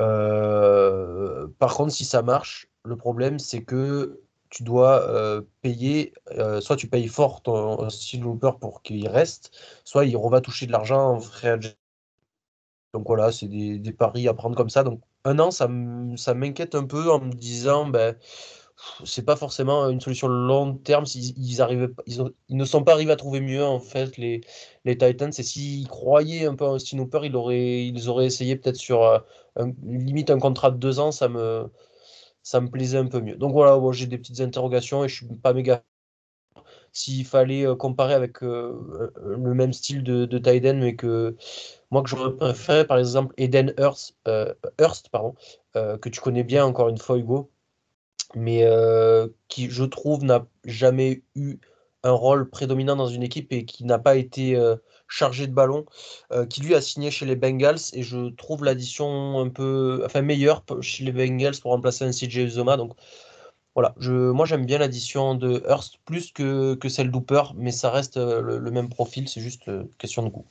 Euh, 0.00 1.48
par 1.58 1.74
contre, 1.74 1.92
si 1.92 2.04
ça 2.04 2.22
marche, 2.22 2.68
le 2.84 2.96
problème 2.96 3.38
c'est 3.38 3.62
que 3.62 4.22
tu 4.50 4.62
dois 4.62 5.02
euh, 5.08 5.42
payer, 5.62 6.14
soit 6.60 6.76
tu 6.76 6.88
payes 6.88 7.08
fort 7.08 7.42
ton 7.42 7.88
style 7.90 8.22
looper 8.22 8.52
pour 8.60 8.82
qu'il 8.82 9.06
reste, 9.08 9.50
soit 9.84 10.06
il 10.06 10.16
va 10.16 10.40
toucher 10.40 10.66
de 10.66 10.72
l'argent 10.72 11.10
en 11.14 11.20
frais 11.20 11.58
Donc 12.94 13.06
voilà, 13.06 13.32
c'est 13.32 13.48
des, 13.48 13.92
paris 13.92 14.28
à 14.28 14.34
prendre 14.34 14.56
comme 14.56 14.70
ça. 14.70 14.82
Donc 14.84 15.00
un 15.24 15.38
an, 15.38 15.50
ça 15.50 15.68
m'inquiète 15.68 16.74
un 16.74 16.84
peu 16.86 17.10
en 17.10 17.20
me 17.20 17.32
disant, 17.32 17.86
ben, 17.86 18.16
c'est 19.04 19.24
pas 19.24 19.36
forcément 19.36 19.88
une 19.88 20.00
solution 20.00 20.28
long 20.28 20.74
terme. 20.76 21.04
Ils, 21.14 21.34
ils, 21.38 22.32
ils, 22.48 22.56
ne 22.56 22.64
sont 22.64 22.82
pas 22.84 22.92
arrivés 22.92 23.12
à 23.12 23.16
trouver 23.16 23.40
mieux, 23.40 23.64
en 23.64 23.80
fait, 23.80 24.16
les, 24.16 24.42
les 24.84 24.96
Titans. 24.98 25.32
Et 25.36 25.42
s'ils 25.42 25.88
croyaient 25.88 26.46
un 26.46 26.54
peu 26.56 26.64
en 26.66 26.72
Austin 26.74 26.98
Hooper, 26.98 27.20
ils 27.24 27.36
auraient, 27.36 27.86
ils 27.86 28.08
auraient 28.08 28.26
essayé 28.26 28.56
peut-être 28.56 28.76
sur 28.76 29.02
euh, 29.04 29.18
limite 29.84 30.30
un 30.30 30.38
contrat 30.38 30.70
de 30.70 30.76
deux 30.76 31.00
ans. 31.00 31.12
Ça 31.12 31.28
me, 31.28 31.70
ça 32.42 32.60
me 32.60 32.68
plaisait 32.70 32.98
un 32.98 33.08
peu 33.08 33.20
mieux. 33.20 33.36
Donc 33.36 33.52
voilà, 33.52 33.80
j'ai 33.92 34.06
des 34.06 34.18
petites 34.18 34.40
interrogations 34.40 35.04
et 35.04 35.08
je 35.08 35.16
suis 35.16 35.26
pas 35.38 35.54
méga. 35.54 35.84
S'il 36.94 37.26
fallait 37.26 37.66
euh, 37.66 37.74
comparer 37.74 38.14
avec 38.14 38.42
euh, 38.44 39.10
euh, 39.26 39.36
le 39.36 39.52
même 39.52 39.72
style 39.72 40.04
de, 40.04 40.26
de 40.26 40.38
Tiden, 40.38 40.78
mais 40.78 40.94
que 40.94 41.36
moi 41.90 42.02
que 42.02 42.08
j'aurais 42.08 42.36
préféré, 42.36 42.86
par 42.86 42.98
exemple, 42.98 43.34
Eden 43.36 43.74
Hurst, 43.78 44.16
Hurst, 44.80 45.08
pardon, 45.10 45.34
que 45.74 46.08
tu 46.08 46.20
connais 46.20 46.44
bien 46.44 46.64
encore 46.64 46.88
une 46.88 46.98
fois, 46.98 47.18
Hugo, 47.18 47.50
mais 48.34 48.64
qui, 49.48 49.70
je 49.70 49.84
trouve, 49.84 50.24
n'a 50.24 50.46
jamais 50.64 51.22
eu 51.34 51.58
un 52.04 52.12
rôle 52.12 52.48
prédominant 52.50 52.96
dans 52.96 53.06
une 53.08 53.22
équipe 53.22 53.52
et 53.52 53.64
qui 53.64 53.84
n'a 53.84 53.98
pas 53.98 54.16
été 54.16 54.60
chargé 55.08 55.46
de 55.46 55.52
ballon, 55.52 55.84
qui 56.50 56.62
lui 56.62 56.74
a 56.74 56.80
signé 56.80 57.10
chez 57.10 57.26
les 57.26 57.36
Bengals. 57.36 57.78
Et 57.92 58.02
je 58.02 58.30
trouve 58.30 58.64
l'addition 58.64 59.38
un 59.38 59.48
peu, 59.48 60.02
enfin 60.04 60.22
meilleure 60.22 60.64
chez 60.80 61.04
les 61.04 61.12
Bengals 61.12 61.60
pour 61.60 61.70
remplacer 61.72 62.04
un 62.04 62.10
CJ 62.12 62.38
Uzoma. 62.38 62.76
Donc 62.76 62.94
voilà, 63.74 63.94
je, 63.98 64.30
moi 64.30 64.46
j'aime 64.46 64.66
bien 64.66 64.78
l'addition 64.78 65.34
de 65.34 65.62
Hurst 65.68 65.98
plus 66.04 66.32
que, 66.32 66.74
que 66.74 66.88
celle 66.88 67.10
d'Hooper, 67.10 67.42
mais 67.56 67.70
ça 67.70 67.90
reste 67.90 68.16
euh, 68.16 68.40
le, 68.40 68.70
même 68.70 68.88
profil, 68.88 69.28
c'est 69.28 69.40
juste 69.40 69.68
euh, 69.68 69.84
question 69.98 70.22
de 70.22 70.28
goût. 70.28 70.46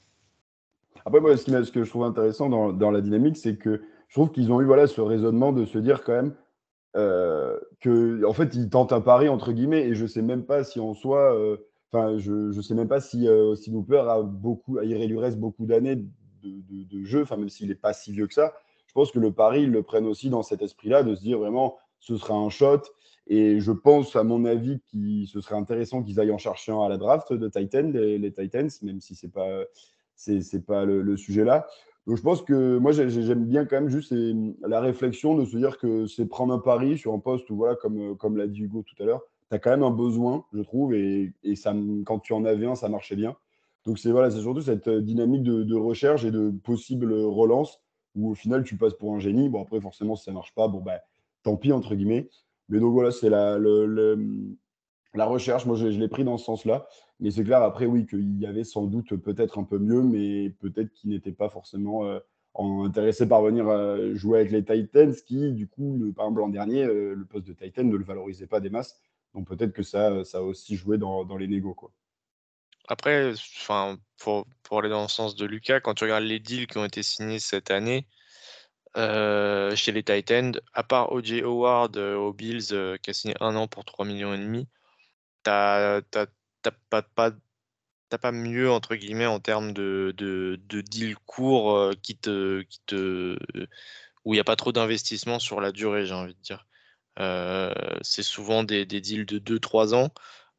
Après, 1.05 1.19
moi, 1.19 1.35
ce, 1.35 1.71
que 1.71 1.83
je 1.83 1.89
trouve 1.89 2.03
intéressant 2.03 2.49
dans, 2.49 2.71
dans 2.71 2.91
la 2.91 3.01
dynamique, 3.01 3.37
c'est 3.37 3.57
que 3.57 3.81
je 4.07 4.13
trouve 4.13 4.31
qu'ils 4.31 4.51
ont 4.51 4.61
eu 4.61 4.65
voilà, 4.65 4.87
ce 4.87 5.01
raisonnement 5.01 5.51
de 5.51 5.65
se 5.65 5.77
dire 5.77 6.03
quand 6.03 6.13
même 6.13 6.33
euh, 6.95 7.59
que, 7.81 8.23
en 8.25 8.33
fait, 8.33 8.55
ils 8.55 8.69
tentent 8.69 8.93
un 8.93 9.01
pari, 9.01 9.27
entre 9.27 9.51
guillemets, 9.51 9.87
et 9.87 9.95
je 9.95 10.05
sais 10.05 10.21
même 10.21 10.45
pas 10.45 10.63
si 10.63 10.79
en 10.79 10.93
soi, 10.93 11.35
Enfin, 11.93 12.17
je 12.17 12.31
ne 12.31 12.61
sais 12.61 12.73
même 12.73 12.87
pas 12.87 12.99
si, 12.99 13.27
euh, 13.27 13.53
si 13.55 13.71
a 13.71 14.21
beaucoup, 14.23 14.81
il 14.81 15.07
lui 15.07 15.19
reste 15.19 15.37
beaucoup 15.37 15.67
d'années 15.67 15.95
de, 15.95 16.03
de, 16.43 17.03
jeu, 17.03 17.21
enfin, 17.21 17.37
même 17.37 17.49
s'il 17.49 17.67
n'est 17.67 17.75
pas 17.75 17.93
si 17.93 18.11
vieux 18.11 18.25
que 18.25 18.33
ça. 18.33 18.53
Je 18.87 18.93
pense 18.93 19.11
que 19.11 19.19
le 19.19 19.31
pari, 19.31 19.63
ils 19.63 19.71
le 19.71 19.83
prennent 19.83 20.07
aussi 20.07 20.31
dans 20.31 20.41
cet 20.41 20.63
esprit-là, 20.63 21.03
de 21.03 21.13
se 21.13 21.21
dire 21.21 21.37
vraiment, 21.37 21.77
ce 21.99 22.17
sera 22.17 22.33
un 22.33 22.49
shot. 22.49 22.81
Et 23.27 23.59
je 23.59 23.71
pense, 23.71 24.15
à 24.15 24.23
mon 24.23 24.45
avis, 24.45 24.81
que 24.91 25.25
ce 25.25 25.39
serait 25.41 25.55
intéressant 25.55 26.03
qu'ils 26.03 26.19
aillent 26.19 26.31
en 26.31 26.37
chercher 26.37 26.71
un 26.71 26.81
à 26.81 26.89
la 26.89 26.97
draft 26.97 27.31
de 27.31 27.47
Titan, 27.47 27.89
les, 27.93 28.33
Titans, 28.33 28.69
même 28.81 28.99
si 28.99 29.15
ce 29.15 29.25
n'est 29.25 29.31
pas, 29.31 29.63
c'est, 30.15 30.65
pas 30.65 30.85
le, 30.85 31.15
sujet 31.17 31.45
là. 31.45 31.67
Donc 32.05 32.17
je 32.17 32.21
pense 32.21 32.41
que 32.41 32.77
moi, 32.77 32.91
j'aime 32.91 33.45
bien 33.45 33.65
quand 33.65 33.77
même 33.77 33.89
juste 33.89 34.13
la 34.67 34.81
réflexion 34.81 35.35
de 35.35 35.45
se 35.45 35.55
dire 35.55 35.77
que 35.77 36.05
c'est 36.05 36.25
prendre 36.25 36.53
un 36.53 36.59
pari 36.59 36.97
sur 36.97 37.13
un 37.13 37.19
poste 37.19 37.49
où, 37.49 37.55
voilà, 37.55 37.75
comme, 37.75 38.17
comme 38.17 38.35
l'a 38.35 38.47
dit 38.47 38.63
Hugo 38.63 38.83
tout 38.83 39.01
à 39.01 39.05
l'heure, 39.05 39.21
tu 39.49 39.55
as 39.55 39.59
quand 39.59 39.71
même 39.71 39.83
un 39.83 39.91
besoin, 39.91 40.45
je 40.51 40.61
trouve, 40.61 40.93
et, 40.93 41.33
ça, 41.55 41.73
quand 42.05 42.19
tu 42.19 42.33
en 42.33 42.43
avais 42.43 42.65
un, 42.65 42.75
ça 42.75 42.89
marchait 42.89 43.15
bien. 43.15 43.37
Donc 43.85 43.99
c'est 43.99 44.11
voilà, 44.11 44.31
surtout 44.31 44.61
cette 44.61 44.89
dynamique 44.89 45.43
de, 45.43 45.75
recherche 45.75 46.23
et 46.23 46.31
de 46.31 46.51
possible 46.51 47.13
relance 47.13 47.81
où 48.15 48.31
au 48.31 48.35
final 48.35 48.63
tu 48.63 48.77
passes 48.77 48.93
pour 48.93 49.13
un 49.13 49.19
génie. 49.19 49.49
Bon 49.49 49.61
après 49.61 49.81
forcément 49.81 50.15
si 50.15 50.23
ça 50.23 50.31
marche 50.31 50.53
pas, 50.53 50.67
bon 50.67 50.79
ben 50.79 50.99
tant 51.43 51.57
pis 51.57 51.73
entre 51.73 51.95
guillemets. 51.95 52.29
Mais 52.73 52.79
donc 52.79 52.93
voilà, 52.93 53.11
c'est 53.11 53.29
la, 53.29 53.59
la 53.59 55.25
recherche. 55.25 55.67
Moi 55.67 55.75
je, 55.75 55.85
l'ai 55.85 56.07
pris 56.07 56.23
dans 56.23 56.39
ce 56.39 56.45
sens-là. 56.45 56.87
Mais 57.19 57.29
c'est 57.29 57.43
clair 57.43 57.61
après 57.61 57.85
oui 57.85 58.07
qu'il 58.07 58.39
y 58.39 58.47
avait 58.47 58.63
sans 58.63 58.87
doute 58.87 59.15
peut-être 59.15 59.59
un 59.59 59.63
peu 59.63 59.77
mieux, 59.77 60.01
mais 60.01 60.49
peut-être 60.49 60.91
qu'il 60.91 61.11
n'était 61.11 61.31
pas 61.31 61.49
forcément 61.49 62.03
intéressé 62.55 63.27
par 63.27 63.43
venir 63.43 63.65
jouer 64.15 64.39
avec 64.39 64.51
les 64.51 64.65
Titans, 64.65 65.13
qui 65.27 65.51
du 65.51 65.67
coup, 65.67 66.11
par 66.15 66.25
exemple 66.25 66.39
l'an 66.39 66.49
dernier, 66.49 66.83
le 66.85 67.25
poste 67.29 67.45
de 67.45 67.53
Titan 67.53 67.83
ne 67.83 67.95
le 67.95 68.03
valorisait 68.03 68.47
pas 68.47 68.59
des 68.59 68.71
masses. 68.71 68.99
Donc 69.35 69.47
peut-être 69.47 69.71
que 69.71 69.83
ça, 69.83 70.25
ça 70.25 70.39
a 70.39 70.41
aussi 70.41 70.75
joué 70.75 70.97
dans, 70.97 71.25
dans 71.25 71.37
les 71.37 71.47
négos. 71.47 71.75
Quoi. 71.75 71.91
Après, 72.87 73.33
pour, 74.17 74.47
pour, 74.63 74.79
aller 74.79 74.89
dans 74.89 75.03
le 75.03 75.07
sens 75.09 75.35
de 75.35 75.45
Lucas, 75.45 75.79
quand 75.79 75.93
tu 75.93 76.05
regardes 76.05 76.23
les 76.23 76.39
deals 76.39 76.65
qui 76.65 76.79
ont 76.79 76.85
été 76.85 77.03
signés 77.03 77.37
cette 77.37 77.69
année 77.69 78.07
euh, 78.97 79.75
chez 79.75 79.91
les 79.91 80.03
Titans, 80.03 80.59
à 80.73 80.83
part 80.83 81.11
O.J. 81.11 81.41
Howard 81.41 81.97
euh, 81.97 82.15
aux 82.15 82.33
Bills 82.33 82.67
euh, 82.71 82.97
qui 82.97 83.09
a 83.09 83.13
signé 83.13 83.35
un 83.39 83.55
an 83.55 83.67
pour 83.67 83.85
3 83.85 84.05
millions 84.05 84.33
et 84.33 84.37
demi, 84.37 84.67
t'as 85.43 86.01
pas, 88.21 88.31
mieux 88.31 88.71
entre 88.71 88.95
guillemets 88.95 89.25
en 89.25 89.39
termes 89.39 89.73
de, 89.73 90.13
de, 90.17 90.59
de 90.67 90.81
deals 90.81 91.17
courts 91.25 91.91
qui 92.01 92.15
te, 92.15 92.61
qui 92.61 92.79
te, 92.85 93.37
où 94.25 94.33
il 94.33 94.37
n'y 94.37 94.39
a 94.39 94.43
pas 94.43 94.55
trop 94.55 94.71
d'investissement 94.71 95.39
sur 95.39 95.59
la 95.61 95.71
durée, 95.71 96.05
j'ai 96.05 96.13
envie 96.13 96.35
de 96.35 96.41
dire. 96.41 96.67
c'est 98.03 98.23
souvent 98.23 98.63
des, 98.63 98.85
des 98.85 99.01
deals 99.01 99.25
de 99.25 99.39
2-3 99.39 99.95
ans. 99.95 100.09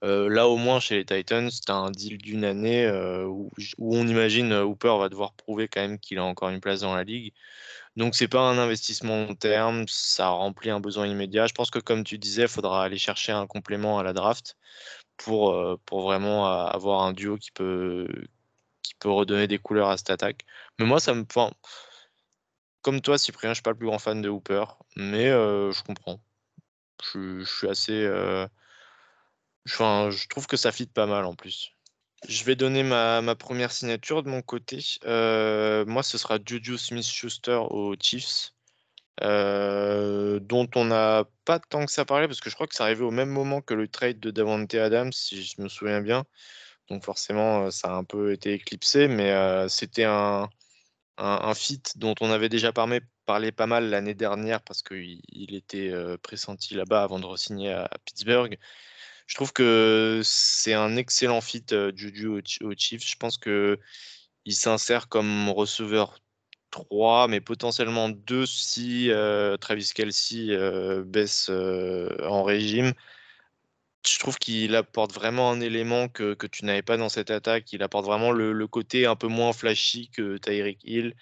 Euh, 0.04 0.28
là, 0.28 0.48
au 0.48 0.56
moins, 0.58 0.80
chez 0.80 0.96
les 0.96 1.04
Titans, 1.06 1.48
tu 1.50 1.72
as 1.72 1.74
un 1.74 1.90
deal 1.90 2.18
d'une 2.18 2.44
année 2.44 2.84
euh, 2.84 3.24
où, 3.26 3.50
on 3.78 4.06
imagine 4.06 4.52
euh, 4.52 4.64
Hooper 4.64 4.98
va 4.98 5.08
devoir 5.08 5.32
prouver 5.32 5.66
quand 5.66 5.80
même 5.80 5.98
qu'il 5.98 6.18
a 6.18 6.24
encore 6.24 6.50
une 6.50 6.60
place 6.60 6.80
dans 6.80 6.94
la 6.94 7.04
ligue. 7.04 7.32
Donc, 7.96 8.14
c'est 8.16 8.28
pas 8.28 8.40
un 8.40 8.58
investissement 8.58 9.26
long 9.26 9.34
terme, 9.34 9.84
ça 9.88 10.28
remplit 10.28 10.70
un 10.70 10.80
besoin 10.80 11.06
immédiat. 11.06 11.46
Je 11.46 11.54
pense 11.54 11.70
que, 11.70 11.78
comme 11.78 12.04
tu 12.04 12.18
disais, 12.18 12.42
il 12.42 12.48
faudra 12.48 12.84
aller 12.84 12.98
chercher 12.98 13.32
un 13.32 13.46
complément 13.46 13.98
à 13.98 14.02
la 14.02 14.12
draft 14.12 14.56
pour, 15.16 15.56
pour 15.86 16.02
vraiment 16.02 16.46
avoir 16.46 17.02
un 17.02 17.12
duo 17.12 17.36
qui 17.38 17.52
peut, 17.52 18.08
qui 18.82 18.94
peut 18.96 19.10
redonner 19.10 19.46
des 19.48 19.58
couleurs 19.58 19.90
à 19.90 19.96
cette 19.96 20.10
attaque. 20.10 20.44
Mais 20.78 20.86
moi, 20.86 21.00
ça 21.00 21.14
me. 21.14 21.24
comme 22.82 23.00
toi, 23.00 23.18
Cyprien, 23.18 23.50
je 23.50 23.54
suis 23.54 23.62
pas 23.62 23.70
le 23.70 23.76
plus 23.78 23.86
grand 23.86 23.98
fan 23.98 24.20
de 24.22 24.28
Hooper, 24.28 24.64
mais 24.96 25.28
je 25.30 25.82
comprends. 25.82 26.20
Je, 27.02 27.40
je 27.40 27.44
suis 27.44 27.68
assez 27.68 28.06
Enfin, 29.66 30.10
je 30.10 30.26
trouve 30.28 30.46
que 30.46 30.56
ça 30.56 30.72
fit 30.72 30.86
pas 30.86 31.06
mal 31.06 31.24
en 31.24 31.34
plus. 31.34 31.73
Je 32.28 32.44
vais 32.44 32.56
donner 32.56 32.82
ma, 32.82 33.34
première 33.36 33.72
signature 33.72 34.22
de 34.22 34.28
mon 34.28 34.42
côté. 34.42 34.78
Euh, 35.04 35.84
moi, 35.86 36.02
ce 36.02 36.16
sera 36.18 36.38
Juju 36.44 36.78
Smith-Schuster 36.78 37.60
aux 37.70 37.94
Chiefs, 38.00 38.54
euh, 39.22 40.40
dont 40.40 40.68
on 40.74 40.86
n'a 40.86 41.24
pas 41.44 41.58
tant 41.58 41.84
que 41.84 41.92
ça 41.92 42.04
parlé 42.04 42.26
parce 42.26 42.40
que 42.40 42.50
je 42.50 42.54
crois 42.54 42.66
que 42.66 42.74
c'est 42.74 42.82
arrivé 42.82 43.04
au 43.04 43.10
même 43.10 43.28
moment 43.30 43.60
que 43.60 43.74
le 43.74 43.88
trade 43.88 44.20
de 44.20 44.30
Davante 44.30 44.74
Adams, 44.74 45.12
si 45.12 45.44
je 45.44 45.60
me 45.60 45.68
souviens 45.68 46.00
bien. 46.00 46.24
Donc 46.88 47.04
forcément, 47.04 47.66
euh, 47.66 47.70
ça 47.70 47.88
a 47.88 47.96
un 47.96 48.04
peu 48.04 48.32
été 48.32 48.54
éclipsé, 48.54 49.08
mais 49.08 49.68
c'était 49.68 50.04
un, 50.04 50.48
un, 51.18 51.54
fit 51.54 51.82
dont 51.96 52.14
on 52.20 52.30
avait 52.30 52.48
déjà 52.48 52.72
parlé, 52.72 53.00
parlé 53.26 53.52
pas 53.52 53.66
mal 53.66 53.90
l'année 53.90 54.14
dernière 54.14 54.62
parce 54.62 54.82
qu'il 54.82 55.20
il 55.28 55.54
était 55.54 55.92
pressenti 56.22 56.74
là-bas 56.74 57.02
avant 57.04 57.20
de 57.20 57.26
re-signer 57.26 57.72
à 57.72 57.90
Pittsburgh. 58.04 58.58
Je 59.26 59.34
trouve 59.36 59.52
que 59.52 60.20
c'est 60.24 60.74
un 60.74 60.96
excellent 60.96 61.40
fit 61.40 61.64
euh, 61.72 61.92
Juju 61.94 62.28
au, 62.28 62.72
Chiefs. 62.76 63.08
Je 63.08 63.16
pense 63.16 63.38
que 63.38 63.78
il 64.44 64.54
s'insère 64.54 65.08
comme 65.08 65.48
receveur 65.50 66.18
3, 66.70 67.28
mais 67.28 67.40
potentiellement 67.40 68.10
2 68.10 68.46
si 68.46 69.10
euh, 69.10 69.56
Travis 69.56 69.90
Kelsey 69.94 70.50
euh, 70.50 71.02
baisse 71.04 71.48
en 71.48 72.42
régime. 72.42 72.92
Je 74.06 74.18
trouve 74.18 74.36
qu'il 74.38 74.76
apporte 74.76 75.12
vraiment 75.14 75.50
un 75.50 75.60
élément 75.60 76.08
que, 76.08 76.34
tu 76.46 76.66
n'avais 76.66 76.82
pas 76.82 76.98
dans 76.98 77.08
cette 77.08 77.30
attaque. 77.30 77.72
Il 77.72 77.82
apporte 77.82 78.04
vraiment 78.04 78.32
le, 78.32 78.66
côté 78.66 79.06
un 79.06 79.16
peu 79.16 79.28
moins 79.28 79.54
flashy 79.54 80.10
que 80.10 80.36
Tyreek 80.36 80.80
Hill, 80.84 81.14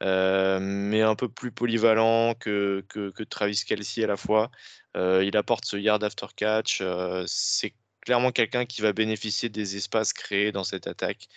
mais 0.00 1.02
un 1.02 1.14
peu 1.14 1.28
plus 1.28 1.52
polyvalent 1.52 2.34
que, 2.34 2.84
Travis 3.28 3.62
Kelsey 3.66 4.04
à 4.04 4.06
la 4.06 4.16
fois. 4.16 4.50
Euh, 4.96 5.24
il 5.24 5.36
apporte 5.36 5.64
ce 5.66 5.76
yard 5.76 6.02
after 6.04 6.26
catch. 6.34 6.80
Euh, 6.80 7.24
c'est 7.26 7.74
clairement 8.00 8.32
quelqu'un 8.32 8.64
qui 8.66 8.82
va 8.82 8.92
bénéficier 8.92 9.48
des 9.48 9.76
espaces 9.76 10.12
créés 10.12 10.52
dans 10.52 10.64
cette 10.64 10.86
attaque. 10.86 11.28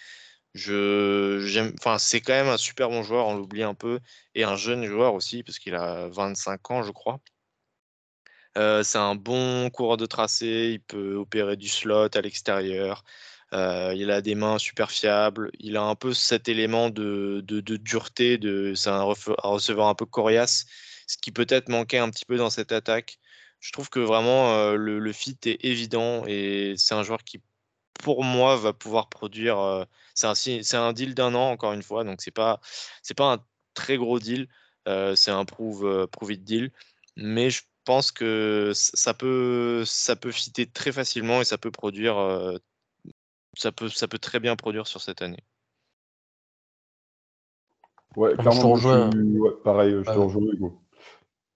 Je, 0.53 1.73
enfin, 1.79 1.97
c'est 1.99 2.21
quand 2.21 2.33
même 2.33 2.47
un 2.47 2.57
super 2.57 2.89
bon 2.89 3.03
joueur, 3.03 3.27
on 3.27 3.35
l'oublie 3.35 3.63
un 3.63 3.75
peu, 3.75 3.99
et 4.35 4.43
un 4.43 4.55
jeune 4.55 4.85
joueur 4.85 5.13
aussi, 5.13 5.43
parce 5.43 5.59
qu'il 5.59 5.75
a 5.75 6.07
25 6.09 6.71
ans, 6.71 6.83
je 6.83 6.91
crois. 6.91 7.19
Euh, 8.57 8.83
c'est 8.83 8.97
un 8.97 9.15
bon 9.15 9.69
coureur 9.69 9.97
de 9.97 10.05
tracé, 10.05 10.71
il 10.73 10.81
peut 10.81 11.15
opérer 11.15 11.55
du 11.55 11.67
slot 11.67 12.09
à 12.15 12.21
l'extérieur. 12.21 13.03
Il 13.53 14.11
a 14.11 14.21
des 14.21 14.35
mains 14.35 14.57
super 14.57 14.91
fiables. 14.91 15.51
Il 15.59 15.77
a 15.77 15.83
un 15.83 15.95
peu 15.95 16.13
cet 16.13 16.47
élément 16.49 16.89
de, 16.89 17.41
dureté. 17.41 18.37
De, 18.37 18.73
c'est 18.75 18.89
un, 18.89 19.03
receveur 19.03 19.87
un 19.87 19.95
peu 19.95 20.05
coriace, 20.05 20.65
ce 21.07 21.17
qui 21.17 21.31
peut-être 21.31 21.69
manquait 21.69 21.97
un 21.97 22.09
petit 22.09 22.25
peu 22.25 22.37
dans 22.37 22.49
cette 22.49 22.71
attaque 22.71 23.19
je 23.59 23.71
trouve 23.71 23.89
que 23.89 23.99
vraiment 23.99 24.73
le, 24.73 25.13
fit 25.13 25.37
est 25.45 25.63
évident 25.65 26.25
et 26.25 26.75
c'est 26.77 26.93
un 26.93 27.03
joueur 27.03 27.23
qui, 27.23 27.41
pour 27.93 28.23
moi, 28.23 28.55
va 28.55 28.73
pouvoir 28.73 29.09
produire. 29.09 29.85
c'est 30.15 30.27
un, 30.27 30.81
un, 30.81 30.93
deal 30.93 31.15
d'un 31.15 31.35
an, 31.35 31.51
encore 31.51 31.73
une 31.73 31.83
fois, 31.83 32.03
donc 32.03 32.21
c'est 32.21 32.31
pas, 32.31 32.59
c'est 33.03 33.17
pas 33.17 33.33
un 33.33 33.45
très 33.73 33.97
gros 33.97 34.19
deal. 34.19 34.47
c'est 34.85 35.31
un 35.31 35.45
prove, 35.45 36.07
prove 36.07 36.31
it 36.33 36.43
deal, 36.43 36.71
mais 37.15 37.49
je 37.49 37.63
pense 37.85 38.11
que 38.11 38.71
ça 38.73 39.13
peut, 39.13 39.83
ça 39.85 40.15
peut 40.15 40.31
fitter 40.31 40.67
très 40.67 40.91
facilement 40.91 41.41
et 41.41 41.45
ça 41.45 41.57
peut 41.57 41.71
produire. 41.71 42.17
Ça, 43.59 43.71
peut, 43.73 43.89
ça 43.89 44.07
peut 44.07 44.19
très 44.19 44.39
bien 44.39 44.55
produire 44.55 44.87
sur 44.87 45.01
cette 45.01 45.21
année. 45.21 45.43
Ouais, 48.15 48.35
clairement, 48.35 48.75
je 48.75 49.61
pareil, 49.63 49.91
je 49.91 50.11
te 50.11 50.17
rejoins, 50.17 50.51
Hugo. 50.53 50.79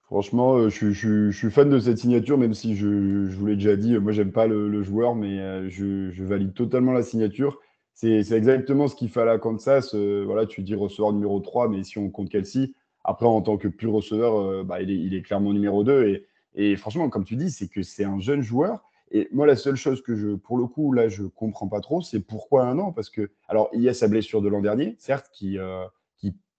Franchement, 0.03 0.57
euh, 0.57 0.69
je, 0.69 1.31
suis 1.31 1.49
fan 1.49 1.69
de 1.69 1.79
cette 1.79 1.97
signature, 1.97 2.37
même 2.37 2.53
si 2.53 2.75
je, 2.75 2.87
vous 3.33 3.45
l'ai 3.47 3.55
déjà 3.55 3.75
dit, 3.75 3.97
moi 3.97 4.11
j'aime 4.11 4.31
pas 4.31 4.45
le, 4.45 4.83
joueur, 4.83 5.15
mais 5.15 5.39
euh, 5.39 5.69
je, 5.69 6.23
valide 6.23 6.53
totalement 6.53 6.91
la 6.91 7.03
signature. 7.03 7.59
C'est 7.93 8.19
exactement 8.31 8.87
ce 8.87 8.95
qu'il 8.95 9.09
fallait 9.09 9.31
à 9.31 9.39
Kansas. 9.39 9.95
Euh, 9.95 10.23
voilà, 10.25 10.45
tu 10.45 10.61
dis 10.61 10.75
receveur 10.75 11.13
numéro 11.13 11.39
3, 11.39 11.69
mais 11.69 11.83
si 11.83 11.97
on 11.97 12.09
compte 12.09 12.29
Kelsey, 12.29 12.73
après 13.03 13.25
en 13.25 13.41
tant 13.41 13.57
que 13.57 13.67
pur 13.67 13.93
receveur, 13.93 14.63
bah, 14.65 14.81
il, 14.81 15.13
est, 15.13 15.21
clairement 15.21 15.53
numéro 15.53 15.83
2. 15.83 16.07
Et, 16.07 16.25
et 16.55 16.75
franchement, 16.75 17.09
comme 17.09 17.23
tu 17.23 17.35
dis, 17.35 17.49
c'est 17.49 17.67
que 17.67 17.81
c'est 17.81 18.03
un 18.03 18.19
jeune 18.19 18.41
joueur. 18.41 18.83
Et 19.13 19.29
moi, 19.31 19.47
la 19.47 19.55
seule 19.55 19.75
chose 19.75 20.01
que 20.01 20.15
je, 20.15 20.35
pour 20.35 20.57
le 20.57 20.65
coup, 20.65 20.91
là, 20.91 21.07
je 21.07 21.23
comprends 21.23 21.67
pas 21.67 21.79
trop, 21.79 22.01
c'est 22.01 22.19
pourquoi 22.19 22.65
un 22.65 22.77
an? 22.79 22.91
Parce 22.91 23.09
que, 23.09 23.29
alors, 23.47 23.69
il 23.73 23.81
y 23.81 23.87
a 23.87 23.93
sa 23.93 24.07
blessure 24.07 24.41
de 24.41 24.49
l'an 24.49 24.61
dernier, 24.61 24.95
certes, 24.97 25.29
qui, 25.31 25.57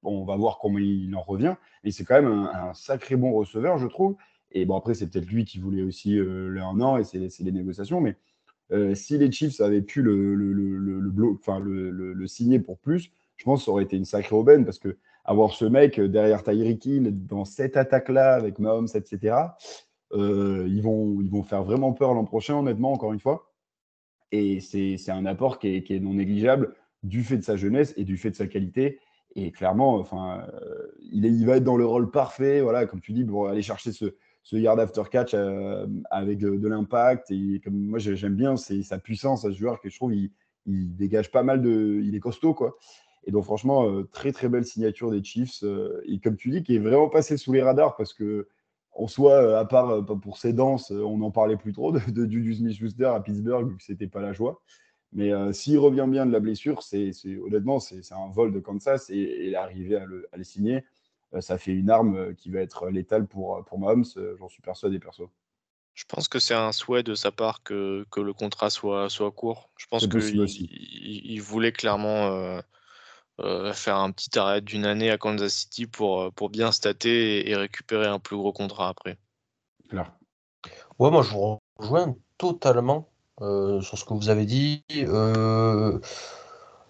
on 0.05 0.25
va 0.25 0.37
voir 0.37 0.59
comment 0.59 0.79
il 0.79 1.15
en 1.15 1.23
revient. 1.23 1.57
Mais 1.83 1.91
c'est 1.91 2.05
quand 2.05 2.21
même 2.21 2.49
un, 2.53 2.73
sacré 2.75 3.17
bon 3.17 3.33
receveur, 3.33 3.79
je 3.79 3.87
trouve. 3.87 4.17
Et 4.53 4.65
bon, 4.67 4.77
après, 4.77 4.95
c'est 4.95 5.09
peut-être 5.09 5.27
lui 5.27 5.45
qui 5.45 5.59
voulait 5.59 5.83
aussi 5.83 6.17
euh, 6.19 6.49
le 6.49 6.61
un 6.61 6.81
an 6.81 6.97
et 6.97 7.05
c'est 7.05 7.19
les 7.19 7.53
négociations. 7.53 8.01
Mais 8.01 8.17
euh, 8.73 8.95
si 8.95 9.19
les 9.19 9.31
Chiefs 9.33 9.61
avaient 9.61 9.83
pu 9.83 10.03
le, 10.03 10.35
le, 10.35 10.53
le, 12.13 12.27
signer 12.27 12.61
pour 12.61 12.79
plus, 12.79 13.11
je 13.37 13.45
pense 13.45 13.61
que 13.61 13.65
ça 13.65 13.71
aurait 13.73 13.85
été 13.85 13.97
une 13.97 14.05
sacrée 14.05 14.37
aubaine 14.37 14.65
parce 14.65 14.79
que 14.79 14.97
avoir 15.25 15.53
ce 15.53 15.65
mec 15.65 16.01
derrière 16.01 16.43
Tyreek 16.45 16.85
Hill 16.85 17.27
dans 17.27 17.45
cette 17.45 17.77
attaque-là 17.77 18.35
avec 18.35 18.59
Mahomes, 18.59 18.89
etc., 18.95 19.35
euh, 19.35 19.47
ils, 20.15 20.81
vont, 20.83 21.21
ils 21.21 21.31
vont 21.31 21.43
faire 21.43 21.65
vraiment 21.65 21.93
peur 21.93 22.15
l'an 22.15 22.25
prochain, 22.25 22.57
honnêtement, 22.57 22.93
encore 22.93 23.13
une 23.13 23.21
fois. 23.21 23.51
Et 24.33 24.61
c'est 24.61 25.11
un 25.11 25.27
apport 25.27 25.59
qui 25.59 25.69
est, 25.69 25.91
est, 25.91 26.01
non 26.01 26.15
négligeable 26.15 26.75
du 27.05 27.23
fait 27.23 27.37
de 27.37 27.43
sa 27.43 27.57
jeunesse 27.57 27.95
et 27.97 28.05
du 28.05 28.17
fait 28.17 28.31
de 28.31 28.37
sa 28.37 28.47
qualité. 28.47 28.99
Et 29.37 29.51
clairement, 29.51 29.95
enfin, 29.97 30.47
euh, 30.63 30.87
il, 31.03 31.25
il, 31.25 31.47
va 31.47 31.57
être 31.57 31.65
dans 31.65 31.77
le 31.77 31.87
rôle 31.87 32.11
parfait, 32.11 32.61
voilà, 32.61 32.87
comme 32.87 33.01
tu 33.01 33.13
dis, 33.13 33.25
pour 33.25 33.49
aller 33.49 33.63
chercher 33.63 33.93
ce, 33.93 34.15
ce 34.43 34.57
yard 34.57 34.79
after 34.79 35.03
catch 35.11 35.35
euh, 35.35 35.87
avec 36.11 36.39
de, 36.39 36.69
l'impact. 36.69 37.31
Et 37.31 37.61
comme 37.63 37.75
moi, 37.75 37.99
j'aime 37.99 38.35
bien 38.35 38.57
sa 38.57 38.99
puissance 38.99 39.45
à 39.45 39.51
ce 39.51 39.57
joueur 39.57 39.81
que 39.81 39.89
je 39.89 39.97
trouve, 39.97 40.15
il, 40.15 40.31
dégage 40.67 41.31
pas 41.31 41.43
mal 41.43 41.61
de. 41.61 42.01
Il 42.03 42.15
est 42.15 42.21
costaud, 42.21 42.55
quoi. 42.55 42.77
Et 43.27 43.33
donc, 43.33 43.45
franchement, 43.45 43.89
euh, 43.89 44.05
très, 44.13 44.33
très 44.33 44.49
belle 44.49 44.65
signature 44.65 45.11
des 45.11 45.23
Chiefs. 45.23 45.65
et 46.07 46.21
comme 46.21 46.37
tu 46.37 46.51
dis, 46.51 46.63
qui 46.63 46.77
est 46.77 46.79
vraiment 46.79 47.09
passé 47.09 47.37
sous 47.37 47.53
les 47.53 47.63
radars 47.63 47.97
parce 47.97 48.15
que, 48.15 48.49
en 48.95 49.09
soi, 49.09 49.59
à 49.59 49.65
part 49.65 50.05
pour 50.05 50.39
ses 50.39 50.53
danses, 50.53 50.91
on 50.91 51.19
n'en 51.19 51.31
parlait 51.31 51.57
plus 51.57 51.73
trop 51.73 51.93
de, 51.93 51.99
de 52.11 52.31
Juju 52.31 52.55
Smith-Schuster 52.55 53.07
à 53.07 53.21
Pittsburgh, 53.21 53.69
vu 53.69 53.77
que 53.77 53.83
c'était 53.83 54.07
pas 54.07 54.21
la 54.21 54.33
joie. 54.33 54.61
Mais 55.13 55.33
euh, 55.33 55.53
s'il 55.53 55.79
revient 55.79 56.07
bien 56.09 56.27
de 56.27 56.33
la 56.33 56.41
blessure, 56.41 56.83
c'est, 56.83 57.13
honnêtement, 57.45 57.79
c'est, 57.79 58.01
un 58.13 58.31
vol 58.33 58.53
de 58.53 58.59
Kansas 58.59 59.11
et, 59.11 59.49
et 59.49 59.57
arriver 59.57 59.97
à 59.97 60.05
le, 60.05 60.27
signer, 60.43 60.85
euh, 61.35 61.41
ça 61.41 61.57
fait 61.57 61.73
une 61.73 61.89
arme 61.89 62.17
euh, 62.17 62.35
qui 62.35 62.51
va 62.51 62.61
être 62.61 62.91
létale 62.91 63.27
pour, 63.27 63.65
pour 63.65 63.79
Mahomes, 63.79 64.05
j'en 64.39 64.49
suis 64.49 64.63
persuadé 64.63 64.99
perso. 64.99 65.31
Je 65.95 66.05
pense 66.07 66.27
que 66.27 66.41
c'est 66.41 66.55
un 66.55 66.73
souhait 66.73 67.05
de 67.05 67.15
sa 67.15 67.31
part 67.31 67.63
que, 67.63 68.05
que 68.11 68.21
le 68.21 68.33
contrat 68.33 68.69
soit, 68.69 69.09
soit 69.09 69.31
court. 69.31 69.71
Je 69.77 69.87
pense 69.87 70.09
qu'il 70.09 70.45
il, 70.45 71.41
voulait 71.41 71.71
clairement 71.71 72.27
euh, 72.27 72.59
euh, 72.59 72.63
faire 73.39 73.97
un 73.97 74.11
petit 74.11 74.39
arrêt 74.39 74.61
d'une 74.61 74.85
année 74.85 75.11
à 75.11 75.19
Kansas 75.19 75.53
City 75.53 75.87
pour, 75.87 76.23
euh, 76.23 76.31
pour 76.31 76.51
bien 76.51 76.73
stater 76.73 77.49
et, 77.49 77.57
récupérer 77.57 78.07
un 78.07 78.19
plus 78.19 78.37
gros 78.37 78.53
contrat 78.53 78.89
après. 78.89 79.19
Claire. 79.89 80.13
Ouais, 80.99 81.11
moi 81.11 81.23
je 81.23 81.31
vous 81.31 81.59
rejoins 81.77 82.15
totalement 82.39 83.09
sur 83.41 83.99
ce 83.99 84.05
que 84.05 84.15
vous 84.15 84.29
avez 84.29 84.47
dit. 84.47 84.85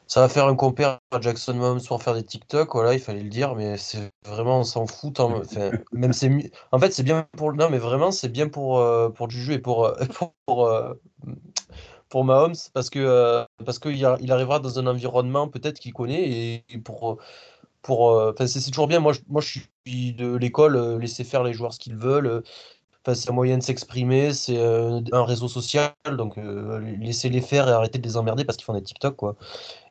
Ça 0.07 0.20
va 0.20 0.28
faire 0.28 0.46
un 0.46 0.54
compère 0.54 1.00
à 1.11 1.20
Jackson 1.20 1.54
Mahomes 1.54 1.80
pour 1.83 2.02
faire 2.02 2.14
des 2.14 2.22
TikTok, 2.22 2.74
voilà, 2.74 2.92
il 2.92 3.00
fallait 3.00 3.22
le 3.22 3.30
dire, 3.30 3.54
mais 3.54 3.78
c'est 3.78 4.11
vraiment, 4.24 4.61
on 4.61 4.64
s'en 4.64 4.87
fout. 4.87 5.18
Enfin, 5.20 5.70
même 5.92 6.12
c'est 6.12 6.30
En 6.72 6.78
fait, 6.78 6.92
c'est 6.92 7.02
bien 7.02 7.26
pour. 7.37 7.52
Non, 7.54 7.70
mais 7.70 7.78
vraiment, 7.78 8.11
c'est 8.11 8.28
bien 8.28 8.48
pour, 8.48 8.78
euh, 8.78 9.09
pour 9.09 9.30
Juju 9.30 9.54
et 9.54 9.59
pour, 9.59 9.87
euh, 9.87 9.94
pour, 10.46 10.66
euh, 10.66 10.94
pour, 12.14 12.24
Mahomes, 12.24 12.55
parce 12.72 12.90
que 12.90 13.44
parce 13.64 13.79
qu'il 13.79 13.96
il 13.96 14.33
arrivera 14.33 14.61
dans 14.61 14.79
un 14.79 14.87
environnement 14.87 15.48
peut-être 15.48 15.81
qu'il 15.81 15.92
connaît 15.92 16.62
et, 16.68 16.79
pour. 16.85 17.18
pour 17.83 18.03
enfin, 18.12 18.46
c'est 18.46 18.70
toujours 18.70 18.88
bien. 18.88 19.00
Moi, 19.00 19.12
je, 19.12 19.20
moi, 19.29 19.42
je 19.42 19.61
suis 19.87 20.12
de 20.14 20.37
l'école, 20.37 20.98
laisser 21.00 21.24
faire 21.24 21.42
les 21.44 21.53
joueurs 21.53 21.74
ce 21.74 21.79
qu'ils 21.79 21.96
veulent. 21.96 22.42
Enfin, 23.07 23.14
c'est 23.14 23.31
un 23.31 23.35
moyen 23.35 23.59
de 23.59 23.62
s'exprimer, 23.62 24.33
c'est 24.33 24.59
un 25.12 25.24
réseau 25.24 25.48
social, 25.48 25.92
donc 26.16 26.38
laissez-les 27.00 27.42
faire 27.42 27.68
et 27.68 27.72
arrêtez 27.72 27.98
de 27.98 28.07
les 28.07 28.16
emmerder 28.16 28.44
parce 28.44 28.57
qu'ils 28.57 28.64
font 28.64 28.74
des 28.74 28.83
TikTok, 28.83 29.16
quoi. 29.16 29.37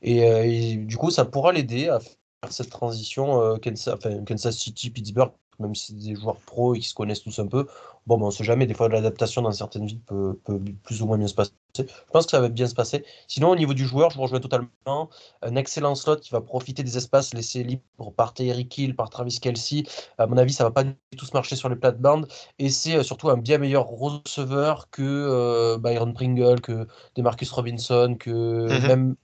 Et, 0.01 0.75
du 0.77 0.97
coup, 0.97 1.11
ça 1.11 1.25
pourra 1.25 1.51
l'aider 1.51 1.89
à 1.89 1.99
faire 1.99 2.51
cette 2.51 2.69
transition 2.71 3.57
Kansas, 3.59 3.97
Kansas 4.25 4.57
City, 4.57 4.89
Pittsburgh, 4.89 5.31
même 5.59 5.75
si 5.75 5.87
c'est 5.87 6.09
des 6.09 6.15
joueurs 6.15 6.37
pros 6.37 6.75
et 6.75 6.79
qui 6.79 6.89
se 6.89 6.95
connaissent 6.95 7.23
tous 7.23 7.37
un 7.39 7.47
peu. 7.47 7.67
Bon, 8.07 8.17
ben, 8.17 8.23
on 8.23 8.27
ne 8.27 8.31
sait 8.31 8.43
jamais, 8.43 8.65
des 8.65 8.73
fois 8.73 8.89
l'adaptation 8.89 9.41
dans 9.41 9.51
certaines 9.51 9.85
villes 9.85 10.01
peut, 10.01 10.39
plus 10.83 11.01
ou 11.01 11.05
moins 11.05 11.17
bien 11.17 11.27
se 11.27 11.35
passer. 11.35 11.51
Je 11.75 11.83
pense 12.11 12.25
que 12.25 12.31
ça 12.31 12.39
va 12.39 12.49
bien 12.49 12.67
se 12.67 12.75
passer. 12.75 13.03
Sinon, 13.27 13.49
au 13.49 13.55
niveau 13.55 13.73
du 13.73 13.85
joueur, 13.85 14.11
je 14.11 14.17
vous 14.17 14.21
rejoins 14.21 14.39
totalement. 14.39 15.09
Un 15.41 15.55
excellent 15.55 15.95
slot 15.95 16.17
qui 16.17 16.29
va 16.29 16.39
profiter 16.39 16.83
des 16.83 16.97
espaces 16.97 17.33
laissés 17.33 17.63
libres 17.63 18.11
par 18.15 18.33
Eric 18.37 18.77
Hill, 18.77 18.95
par 18.95 19.09
Travis 19.09 19.39
Kelsey. 19.39 19.83
À 20.19 20.27
mon 20.27 20.37
avis, 20.37 20.53
ça 20.53 20.63
ne 20.63 20.69
va 20.69 20.71
pas 20.71 20.83
du 20.83 20.95
tout 21.17 21.25
se 21.25 21.33
marcher 21.33 21.55
sur 21.55 21.69
les 21.69 21.75
plates-bandes. 21.75 22.27
Et 22.59 22.69
c'est 22.69 22.97
euh, 22.97 23.03
surtout 23.03 23.29
un 23.29 23.37
bien 23.37 23.57
meilleur 23.57 23.87
receveur 23.87 24.91
que 24.91 25.01
euh, 25.01 25.79
Byron 25.79 26.13
Pringle, 26.13 26.61
que 26.61 26.87
Demarcus 27.15 27.49
Robinson, 27.51 28.17
que 28.19 28.29
mhm. 28.29 28.87
même, 28.87 29.15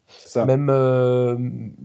même 0.48 0.70
euh, 0.72 1.36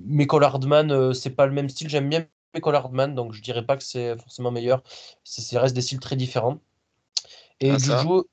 Michael 0.07 0.45
Hardman. 0.45 0.91
Euh, 0.91 1.13
c'est 1.13 1.31
pas 1.31 1.45
le 1.45 1.53
même 1.53 1.69
style. 1.69 1.91
J'aime 1.91 2.09
bien 2.09 2.25
Michael 2.55 2.77
Hardman, 2.77 3.15
donc 3.15 3.35
je 3.35 3.43
dirais 3.43 3.67
pas 3.67 3.77
que 3.77 3.85
c'est 3.85 4.17
forcément 4.17 4.51
meilleur. 4.51 4.83
Ça 5.25 5.61
reste 5.61 5.75
des 5.75 5.83
styles 5.83 6.01
très 6.01 6.17
différents. 6.17 6.59
Et 7.61 7.71
ah, 7.71 7.79
Juju, 7.79 8.25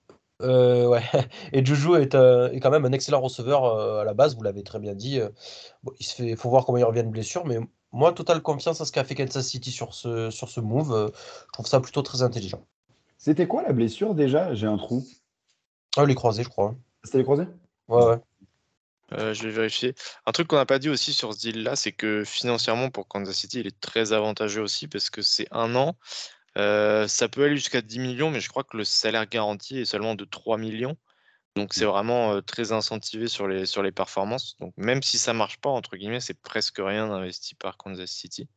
euh, 0.41 0.88
ouais. 0.88 1.04
Et 1.54 1.65
Juju 1.65 1.95
est, 1.95 2.15
euh, 2.15 2.51
est, 2.51 2.60
quand 2.60 2.69
même 2.69 2.86
un 2.86 2.91
excellent 2.91 3.21
receveur 3.21 3.65
euh, 3.65 4.01
à 4.01 4.04
la 4.04 4.13
base, 4.13 4.36
vous 4.36 4.43
l'avez 4.43 4.63
très 4.63 4.80
bien 4.80 4.93
dit. 4.93 5.19
il 5.99 6.06
se 6.06 6.15
fait, 6.15 6.36
faut 6.36 6.49
voir 6.49 6.65
comment 6.65 6.77
il 6.77 6.84
revient 6.84 7.04
de 7.04 7.10
blessure, 7.10 7.45
mais 7.45 7.60
moi, 7.91 8.13
totale 8.13 8.41
confiance 8.41 8.80
à 8.82 8.86
ce 8.86 8.91
qu'a 8.91 9.04
fait 9.04 9.15
Kansas 9.15 9.45
City 9.45 9.71
sur 9.71 9.93
ce, 9.93 10.30
sur 10.30 10.49
ce 10.49 10.60
move. 10.60 11.12
je 11.15 11.51
trouve 11.51 11.67
ça 11.67 11.80
plutôt 11.80 12.01
très 12.01 12.21
intelligent. 12.21 12.65
C'était 13.17 13.47
quoi 13.47 13.62
la 13.63 13.73
blessure 13.73 14.15
déjà? 14.15 14.54
J'ai 14.54 14.67
un 14.67 14.77
trou. 14.77 15.06
Ah, 15.97 16.06
les 16.06 16.15
croisés, 16.15 16.43
je 16.43 16.49
crois. 16.49 16.73
C'était 17.04 17.19
les 17.19 17.23
croisés? 17.23 17.47
Ouais, 17.88 18.04
ouais. 18.06 19.34
je 19.34 19.43
vais 19.43 19.51
vérifier. 19.51 19.93
Un 20.25 20.32
truc 20.32 20.47
qu'on 20.47 20.56
n'a 20.56 20.65
pas 20.65 20.80
dit 20.80 20.89
aussi 20.89 21.12
sur 21.12 21.34
ce 21.34 21.39
deal-là, 21.39 21.75
c'est 21.75 21.91
que 21.91 22.23
financièrement, 22.23 22.89
pour 22.89 23.08
Kansas 23.08 23.36
City, 23.36 23.60
il 23.60 23.67
est 23.67 23.80
très 23.80 24.13
avantageux 24.13 24.62
aussi 24.62 24.88
parce 24.88 25.10
que 25.10 25.21
c'est 25.21 25.47
un 25.51 25.75
an 25.75 25.95
ça 26.55 27.29
peut 27.29 27.45
aller 27.45 27.55
jusqu'à 27.55 27.81
10 27.81 27.99
millions, 27.99 28.29
mais 28.29 28.39
je 28.39 28.49
crois 28.49 28.63
que 28.63 28.77
le 28.77 28.83
salaire 28.83 29.27
garanti 29.27 29.79
est 29.79 29.85
seulement 29.85 30.15
de 30.15 30.25
3 30.25 30.57
millions. 30.57 30.97
Donc 31.55 31.73
c'est 31.73 31.85
mmh. 31.85 31.89
vraiment 31.89 32.41
très 32.41 32.71
incentivé 32.71 33.27
sur 33.27 33.47
les, 33.47 33.65
sur 33.65 33.83
les 33.83 33.91
performances. 33.91 34.57
Donc 34.59 34.73
même 34.77 35.03
si 35.03 35.17
ça 35.17 35.33
marche 35.33 35.57
pas, 35.57 35.69
entre 35.69 35.97
guillemets, 35.97 36.21
c'est 36.21 36.39
presque 36.39 36.77
rien 36.79 37.11
investi 37.11 37.55
par 37.55 37.77
Kansas 37.77 38.09
City. 38.09 38.47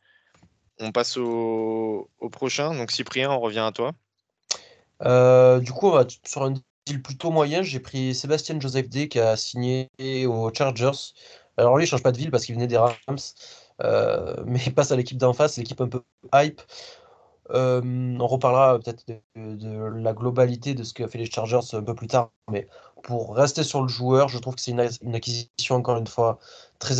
On 0.80 0.92
passe 0.92 1.16
au, 1.16 2.10
prochain. 2.32 2.74
Donc 2.74 2.90
Cyprien, 2.90 3.30
on 3.30 3.40
revient 3.40 3.66
à 3.66 3.72
toi. 3.72 3.92
du 5.60 5.72
coup, 5.72 5.88
on 5.88 5.92
va 5.92 6.06
sur 6.26 6.42
un 6.42 6.54
deal 6.86 7.02
plutôt 7.02 7.30
moyen. 7.30 7.62
J'ai 7.62 7.80
pris 7.80 8.14
Sébastien 8.14 8.60
Joseph 8.60 8.88
D 8.88 9.08
qui 9.08 9.18
a 9.18 9.36
signé 9.36 9.88
aux 10.26 10.52
Chargers. 10.52 11.14
Alors 11.56 11.76
lui, 11.76 11.84
il 11.84 11.88
change 11.88 12.02
pas 12.02 12.12
de 12.12 12.18
ville 12.18 12.30
parce 12.30 12.44
qu'il 12.44 12.54
venait 12.54 12.66
des 12.66 12.76
Rams. 12.76 12.94
mais 14.46 14.60
il 14.66 14.74
passe 14.74 14.92
à 14.92 14.96
l'équipe 14.96 15.18
d'en 15.18 15.32
face, 15.32 15.58
l'équipe 15.58 15.80
un 15.80 15.88
peu 15.88 16.02
hype. 16.32 16.60
Euh, 17.50 18.16
on 18.18 18.26
reparlera 18.26 18.78
peut-être 18.78 19.04
de, 19.36 20.00
la 20.00 20.12
globalité 20.12 20.74
de 20.74 20.82
ce 20.82 20.94
qu'a 20.94 21.08
fait 21.08 21.18
les 21.18 21.30
Chargers 21.30 21.60
un 21.72 21.82
peu 21.82 21.94
plus 21.94 22.06
tard, 22.06 22.30
mais 22.50 22.66
pour 23.02 23.36
rester 23.36 23.62
sur 23.62 23.82
le 23.82 23.88
joueur, 23.88 24.28
je 24.28 24.38
trouve 24.38 24.54
que 24.54 24.62
c'est 24.62 24.70
une, 24.70 25.14
acquisition 25.14 25.74
encore 25.76 25.98
une 25.98 26.06
fois 26.06 26.38
très, 26.78 26.96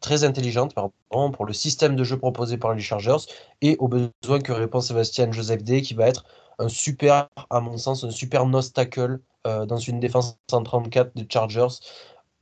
très 0.00 0.24
intelligente 0.24 0.74
pour 1.10 1.46
le 1.46 1.52
système 1.52 1.94
de 1.94 2.02
jeu 2.02 2.18
proposé 2.18 2.58
par 2.58 2.74
les 2.74 2.80
Chargers 2.80 3.26
et 3.62 3.76
aux 3.78 3.88
besoins 3.88 4.40
que 4.42 4.52
répond 4.52 4.80
Sébastien 4.80 5.30
Joseph 5.30 5.62
D, 5.62 5.82
qui 5.82 5.94
va 5.94 6.08
être 6.08 6.24
un 6.58 6.68
super, 6.68 7.28
à 7.50 7.60
mon 7.60 7.76
sens, 7.76 8.02
un 8.02 8.10
super 8.10 8.46
nose 8.46 8.72
tackle 8.72 9.20
euh, 9.46 9.66
dans 9.66 9.78
une 9.78 10.00
défense 10.00 10.36
134 10.50 11.12
des 11.14 11.26
Chargers. 11.30 11.78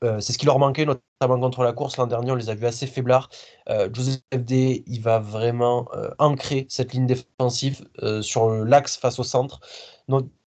Euh, 0.05 0.21
c'est 0.21 0.33
ce 0.33 0.39
qui 0.39 0.47
leur 0.47 0.59
manquait, 0.59 0.85
notamment 0.85 1.41
contre 1.41 1.63
la 1.63 1.73
course. 1.73 1.97
L'an 1.97 2.07
dernier, 2.07 2.33
on 2.33 2.35
les 2.35 2.51
a 2.51 2.55
vus 2.55 2.67
assez 2.67 2.87
faiblards. 2.87 3.31
Euh, 3.69 3.89
Joseph 3.93 4.21
D, 4.33 4.85
il 4.87 5.01
va 5.01 5.19
vraiment 5.19 5.89
euh, 5.95 6.11
ancrer 6.19 6.67
cette 6.69 6.93
ligne 6.93 7.07
défensive 7.07 7.87
sur 8.21 8.51
l'axe 8.51 8.97
face 8.97 9.19
au 9.19 9.25
centre. 9.25 9.61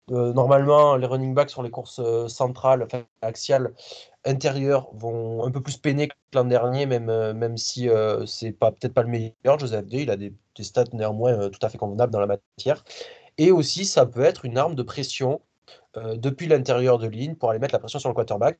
normalement, 0.08 0.96
les 0.96 1.06
running 1.06 1.34
backs 1.34 1.50
sur 1.50 1.62
les 1.62 1.70
courses 1.70 2.00
centrales, 2.28 2.86
axiales, 3.22 3.72
intérieures, 4.24 4.88
vont 4.92 5.44
un 5.44 5.50
peu 5.50 5.62
plus 5.62 5.78
peiner 5.78 6.08
que 6.08 6.14
l'an 6.34 6.44
dernier, 6.44 6.86
même, 6.86 7.06
même 7.32 7.56
si 7.56 7.88
c'est 8.26 8.52
pas, 8.52 8.70
peut-être 8.72 8.94
pas 8.94 9.02
le 9.02 9.08
meilleur. 9.08 9.58
Joseph 9.58 9.86
D, 9.86 10.02
il 10.02 10.10
a 10.10 10.16
des, 10.16 10.32
des 10.56 10.62
stats 10.62 10.84
néanmoins 10.92 11.48
tout 11.50 11.58
à 11.62 11.68
fait 11.68 11.78
convenables 11.78 12.12
dans 12.12 12.20
la 12.20 12.26
matière. 12.26 12.84
Et 13.38 13.50
aussi, 13.50 13.84
ça 13.84 14.06
peut 14.06 14.22
être 14.22 14.44
une 14.44 14.58
arme 14.58 14.74
de 14.74 14.82
pression 14.82 15.40
depuis 15.96 16.46
l'intérieur 16.46 16.98
de 16.98 17.08
ligne 17.08 17.34
pour 17.34 17.50
aller 17.50 17.58
mettre 17.58 17.74
la 17.74 17.78
pression 17.78 17.98
sur 17.98 18.08
le 18.08 18.14
quarterback. 18.14 18.58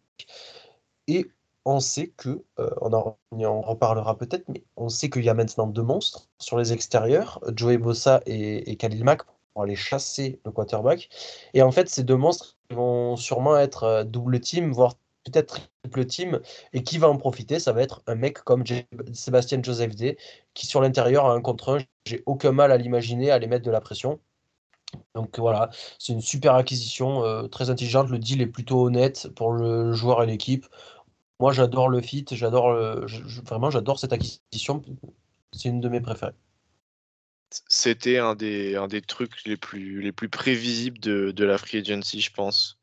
Et 1.09 1.31
on 1.65 1.81
sait 1.81 2.09
que, 2.09 2.45
euh, 2.59 2.71
on, 2.81 2.93
en, 2.93 3.61
reparlera 3.61 4.17
peut-être, 4.17 4.49
mais 4.49 4.65
on 4.77 4.89
sait 4.89 5.11
qu'il 5.11 5.25
y 5.25 5.29
a 5.29 5.35
maintenant 5.35 5.67
deux 5.67 5.83
monstres 5.83 6.29
sur 6.39 6.59
les 6.59 6.73
extérieurs, 6.73 7.41
Joey 7.55 7.79
Bossa 7.79 8.23
et, 8.27 8.71
et 8.71 8.77
Khalil 8.77 9.05
Mack, 9.05 9.23
pour 9.53 9.63
aller 9.63 9.77
chasser 9.77 10.41
le 10.45 10.53
quarterback. 10.53 11.09
Et 11.55 11.63
en 11.63 11.73
fait, 11.73 11.89
ces 11.89 12.05
deux 12.05 12.17
monstres 12.17 12.57
vont 12.71 13.17
sûrement 13.17 13.57
être 13.59 13.85
euh, 13.85 14.05
double 14.05 14.41
team, 14.41 14.71
voire 14.71 14.95
peut-être 15.25 15.61
triple 15.83 16.07
team. 16.07 16.41
Et 16.73 16.83
qui 16.83 16.99
va 16.99 17.09
en 17.09 17.17
profiter? 17.17 17.59
Ça 17.59 17.73
va 17.73 17.83
être 17.83 18.03
un 18.07 18.15
mec 18.15 18.39
comme 18.41 18.65
Sébastien 19.13 19.63
Joseph 19.63 19.95
D, 19.97 20.19
qui 20.55 20.67
sur 20.67 20.81
l'intérieur 20.81 21.27
a 21.27 21.33
un 21.33 21.41
contre 21.41 21.77
un. 21.77 21.79
J'ai 22.07 22.23
aucun 22.27 22.53
mal 22.53 22.73
à 22.73 22.77
l'imaginer, 22.77 23.31
à 23.31 23.39
les 23.39 23.47
mettre 23.47 23.65
de 23.65 23.71
la 23.71 23.81
pression. 23.81 24.21
Donc 25.15 25.39
voilà, 25.39 25.71
c'est 25.99 26.13
une 26.13 26.21
super 26.21 26.55
acquisition, 26.55 27.25
euh, 27.25 27.49
très 27.49 27.71
intelligente. 27.71 28.09
Le 28.09 28.19
deal 28.19 28.41
est 28.41 28.47
plutôt 28.47 28.87
honnête 28.87 29.29
pour 29.35 29.53
le 29.53 29.93
joueur 29.93 30.23
et 30.23 30.27
l'équipe. 30.27 30.67
Moi, 31.41 31.53
j'adore 31.53 31.89
le 31.89 32.01
fit, 32.01 32.25
j'adore 32.31 32.75
vraiment, 33.45 33.71
j'adore 33.71 33.99
cette 33.99 34.13
acquisition. 34.13 34.83
C'est 35.53 35.69
une 35.69 35.81
de 35.81 35.89
mes 35.89 36.01
préférées. 36.01 36.33
C'était 37.69 38.19
un 38.19 38.35
des, 38.35 38.77
un 38.77 38.89
des 38.89 39.03
trucs 39.03 39.45
les 39.45 39.57
plus, 39.57 40.01
les 40.01 40.13
plus 40.13 40.29
prévisibles 40.29 40.99
de, 40.99 41.31
de 41.31 41.45
la 41.45 41.59
free 41.59 41.79
agency, 41.79 42.21
je 42.21 42.33
pense. 42.33 42.79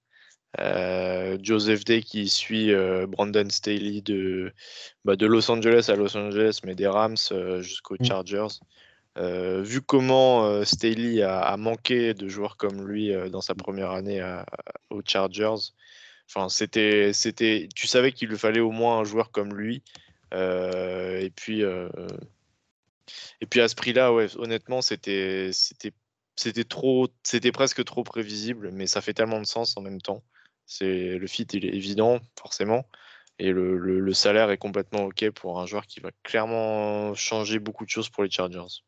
Euh, 0.59 1.37
Joseph 1.41 1.83
Day 1.83 2.01
qui 2.01 2.29
suit 2.29 2.71
euh, 2.71 3.07
Brandon 3.07 3.49
Staley 3.49 4.01
de, 4.01 4.53
bah, 5.03 5.15
de 5.15 5.25
Los 5.25 5.49
Angeles 5.49 5.85
à 5.89 5.95
Los 5.95 6.15
Angeles, 6.15 6.59
mais 6.63 6.75
des 6.75 6.87
Rams 6.87 7.15
euh, 7.31 7.61
jusqu'aux 7.61 7.97
mm. 7.99 8.05
Chargers. 8.05 8.59
vu 9.17 9.81
comment 9.81 10.63
Staley 10.63 11.21
a, 11.23 11.39
a, 11.39 11.57
manqué 11.57 12.13
de 12.13 12.27
joueurs 12.27 12.57
comme 12.57 12.87
lui 12.87 13.11
dans 13.31 13.41
sa 13.41 13.55
première 13.55 13.91
année 13.91 14.21
aux 14.89 15.01
Chargers, 15.05 15.71
C'était, 16.49 17.11
tu 17.75 17.87
savais 17.87 18.11
qu'il 18.11 18.29
lui 18.29 18.37
fallait 18.37 18.59
au 18.59 18.71
moins 18.71 18.99
un 18.99 19.03
joueur 19.03 19.31
comme 19.31 19.53
lui. 19.53 19.83
Euh, 20.33 21.19
et 21.19 21.29
puis, 21.29 21.63
euh, 21.63 21.89
et 23.41 23.45
puis 23.45 23.61
à 23.61 23.67
ce 23.67 23.75
prix-là, 23.75 24.11
honnêtement, 24.11 24.81
c'était, 24.81 25.51
c'était, 25.53 26.63
trop, 26.63 27.07
c'était 27.23 27.51
presque 27.51 27.83
trop 27.85 28.03
prévisible, 28.03 28.71
mais 28.71 28.87
ça 28.87 29.01
fait 29.01 29.13
tellement 29.13 29.39
de 29.39 29.45
sens 29.45 29.77
en 29.77 29.81
même 29.81 30.01
temps. 30.01 30.23
C'est 30.65 31.17
le 31.17 31.27
fit, 31.27 31.43
il 31.53 31.65
est 31.65 31.75
évident 31.75 32.19
forcément, 32.39 32.87
et 33.37 33.51
le, 33.51 33.77
le 33.77 34.13
salaire 34.13 34.49
est 34.49 34.57
complètement 34.57 35.03
ok 35.05 35.29
pour 35.31 35.59
un 35.59 35.65
joueur 35.65 35.85
qui 35.85 35.99
va 35.99 36.11
clairement 36.23 37.13
changer 37.15 37.59
beaucoup 37.59 37.85
de 37.85 37.89
choses 37.89 38.09
pour 38.09 38.23
les 38.23 38.31
Chargers. 38.31 38.81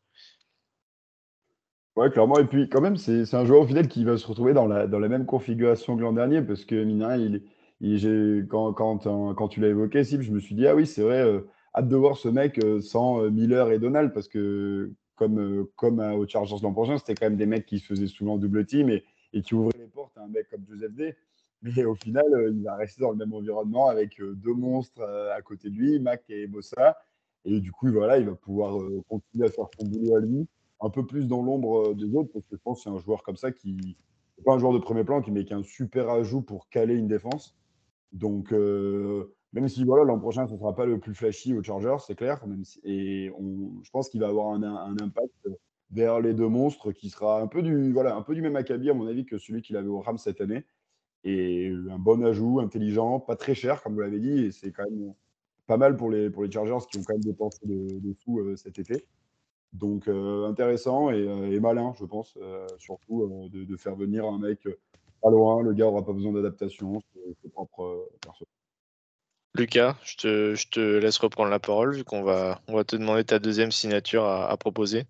Ouais, 1.96 2.10
clairement. 2.10 2.38
Et 2.38 2.44
puis, 2.44 2.68
quand 2.68 2.82
même, 2.82 2.96
c'est 2.98 3.32
un 3.34 3.46
joueur 3.46 3.66
fidèle 3.66 3.88
qui 3.88 4.04
va 4.04 4.18
se 4.18 4.26
retrouver 4.26 4.52
dans 4.52 4.66
la, 4.66 4.86
dans 4.86 4.98
la 4.98 5.08
même 5.08 5.24
configuration 5.24 5.96
que 5.96 6.02
l'an 6.02 6.12
dernier, 6.12 6.42
parce 6.42 6.66
que, 6.66 6.84
Mina, 6.84 7.16
il, 7.16 7.42
il, 7.80 8.46
quand, 8.48 8.74
quand, 8.74 8.98
quand 9.34 9.48
tu 9.48 9.60
l'as 9.60 9.68
évoqué, 9.68 10.04
Sib, 10.04 10.20
je 10.20 10.30
me 10.30 10.38
suis 10.38 10.54
dit, 10.54 10.66
ah 10.66 10.74
oui, 10.74 10.86
c'est 10.86 11.00
vrai, 11.02 11.22
euh, 11.22 11.40
hâte 11.74 11.88
de 11.88 11.96
voir 11.96 12.18
ce 12.18 12.28
mec 12.28 12.62
euh, 12.62 12.82
sans 12.82 13.22
euh, 13.22 13.30
Miller 13.30 13.70
et 13.72 13.78
Donald, 13.78 14.12
parce 14.12 14.28
que, 14.28 14.92
comme, 15.14 15.66
comme 15.76 16.00
aux 16.00 16.28
Chargers 16.28 16.56
l'an 16.62 16.74
prochain, 16.74 16.98
c'était 16.98 17.14
quand 17.14 17.26
même 17.26 17.38
des 17.38 17.46
mecs 17.46 17.64
qui 17.64 17.78
se 17.78 17.86
faisaient 17.86 18.06
souvent 18.06 18.36
double 18.36 18.66
team, 18.66 18.90
et, 18.90 19.02
et 19.32 19.40
qui 19.40 19.54
ouvrait 19.54 19.78
les 19.78 19.86
portes 19.86 20.18
à 20.18 20.24
un 20.24 20.28
mec 20.28 20.50
comme 20.50 20.66
Joseph 20.68 20.92
Day. 20.92 21.16
Mais 21.62 21.86
au 21.86 21.94
final, 21.94 22.26
il 22.52 22.62
va 22.62 22.76
rester 22.76 23.00
dans 23.00 23.10
le 23.10 23.16
même 23.16 23.32
environnement 23.32 23.88
avec 23.88 24.20
deux 24.20 24.52
monstres 24.52 25.02
à 25.34 25.40
côté 25.40 25.70
de 25.70 25.74
lui, 25.74 25.98
Mac 25.98 26.22
et 26.28 26.46
Bossa. 26.46 26.98
Et 27.46 27.60
du 27.60 27.72
coup, 27.72 27.90
voilà, 27.90 28.18
il 28.18 28.26
va 28.26 28.34
pouvoir 28.34 28.78
continuer 29.08 29.46
à 29.46 29.50
faire 29.50 29.64
son 29.78 29.86
boulot 29.86 30.16
à 30.16 30.20
lui, 30.20 30.46
un 30.80 30.90
peu 30.90 31.06
plus 31.06 31.26
dans 31.26 31.42
l'ombre 31.42 31.94
des 31.94 32.14
autres, 32.14 32.30
parce 32.32 32.44
que 32.46 32.56
je 32.56 32.62
pense 32.62 32.78
que 32.78 32.84
c'est 32.84 32.96
un 32.96 32.98
joueur 32.98 33.22
comme 33.22 33.36
ça 33.36 33.52
qui 33.52 33.96
pas 34.44 34.52
un 34.52 34.58
joueur 34.58 34.72
de 34.72 34.78
premier 34.78 35.04
plan, 35.04 35.22
qui 35.22 35.30
met 35.30 35.44
qu'un 35.44 35.62
super 35.62 36.10
ajout 36.10 36.42
pour 36.42 36.68
caler 36.68 36.94
une 36.94 37.08
défense. 37.08 37.56
Donc, 38.12 38.52
même 39.52 39.68
si 39.68 39.84
voilà, 39.84 40.04
l'an 40.04 40.18
prochain, 40.18 40.46
ce 40.46 40.52
ne 40.52 40.58
sera 40.58 40.74
pas 40.74 40.86
le 40.86 40.98
plus 40.98 41.14
flashy 41.14 41.54
au 41.54 41.62
Chargers, 41.62 41.96
c'est 42.06 42.14
clair. 42.14 42.46
Même 42.46 42.62
et 42.84 43.30
je 43.82 43.90
pense 43.90 44.08
qu'il 44.08 44.20
va 44.20 44.28
avoir 44.28 44.48
un, 44.50 44.96
impact 45.00 45.48
vers 45.90 46.20
les 46.20 46.34
deux 46.34 46.48
monstres 46.48 46.92
qui 46.92 47.10
sera 47.10 47.40
un 47.40 47.46
peu 47.46 47.62
du, 47.62 47.92
voilà, 47.92 48.16
un 48.16 48.22
peu 48.22 48.34
du 48.34 48.42
même 48.42 48.56
acabit, 48.56 48.90
à 48.90 48.94
mon 48.94 49.06
avis, 49.06 49.24
que 49.24 49.38
celui 49.38 49.62
qu'il 49.62 49.76
avait 49.76 49.88
au 49.88 50.00
Rams 50.00 50.18
cette 50.18 50.40
année. 50.40 50.64
Et 51.24 51.72
un 51.90 51.98
bon 51.98 52.22
ajout, 52.24 52.60
intelligent, 52.60 53.18
pas 53.18 53.36
très 53.36 53.54
cher, 53.54 53.82
comme 53.82 53.94
vous 53.94 54.00
l'avez 54.00 54.20
dit. 54.20 54.44
Et 54.44 54.52
c'est 54.52 54.70
quand 54.70 54.84
même 54.84 55.14
pas 55.66 55.76
mal 55.76 55.96
pour 55.96 56.10
les, 56.10 56.30
pour 56.30 56.44
les 56.44 56.50
Chargers 56.50 56.86
qui 56.90 56.98
ont 56.98 57.02
quand 57.02 57.14
même 57.14 57.24
dépensé 57.24 57.60
de, 57.64 58.12
sous 58.20 58.38
euh, 58.40 58.56
cet 58.56 58.78
été. 58.78 59.06
Donc 59.72 60.08
euh, 60.08 60.46
intéressant 60.46 61.10
euh, 61.10 61.50
et, 61.50 61.60
malin, 61.60 61.94
je 61.98 62.04
pense, 62.04 62.38
surtout 62.78 63.48
de, 63.52 63.76
faire 63.76 63.96
venir 63.96 64.24
un 64.26 64.38
mec 64.38 64.66
pas 65.22 65.30
loin. 65.30 65.62
Le 65.62 65.72
gars 65.72 65.86
n'aura 65.86 66.04
pas 66.04 66.12
besoin 66.12 66.32
d'adaptation, 66.32 67.02
c'est 67.42 67.52
propre 67.52 68.08
perso. 68.20 68.46
Lucas, 69.56 69.96
je 70.04 70.16
te, 70.16 70.54
je 70.54 70.68
te, 70.68 70.80
laisse 70.80 71.18
reprendre 71.18 71.50
la 71.50 71.58
parole 71.58 71.94
vu 71.94 72.04
qu'on 72.04 72.22
va, 72.22 72.60
on 72.68 72.74
va 72.74 72.84
te 72.84 72.94
demander 72.94 73.24
ta 73.24 73.38
deuxième 73.38 73.72
signature 73.72 74.24
à, 74.24 74.54
proposer. 74.58 75.04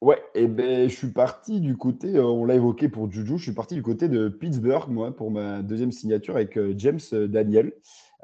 Ouais, 0.00 0.22
et 0.34 0.46
ben 0.46 0.88
je 0.88 0.94
suis 0.94 1.12
parti 1.12 1.60
du 1.60 1.76
côté, 1.76 2.16
euh, 2.16 2.24
on 2.24 2.44
l'a 2.44 2.54
évoqué 2.54 2.88
pour 2.88 3.10
Juju, 3.10 3.36
je 3.36 3.42
suis 3.42 3.52
parti 3.52 3.74
du 3.74 3.82
côté 3.82 4.08
de 4.08 4.28
Pittsburgh, 4.28 4.88
moi, 4.88 5.10
pour 5.14 5.32
ma 5.32 5.60
deuxième 5.60 5.90
signature 5.90 6.36
avec 6.36 6.56
euh, 6.56 6.72
James 6.76 7.00
Daniel, 7.12 7.72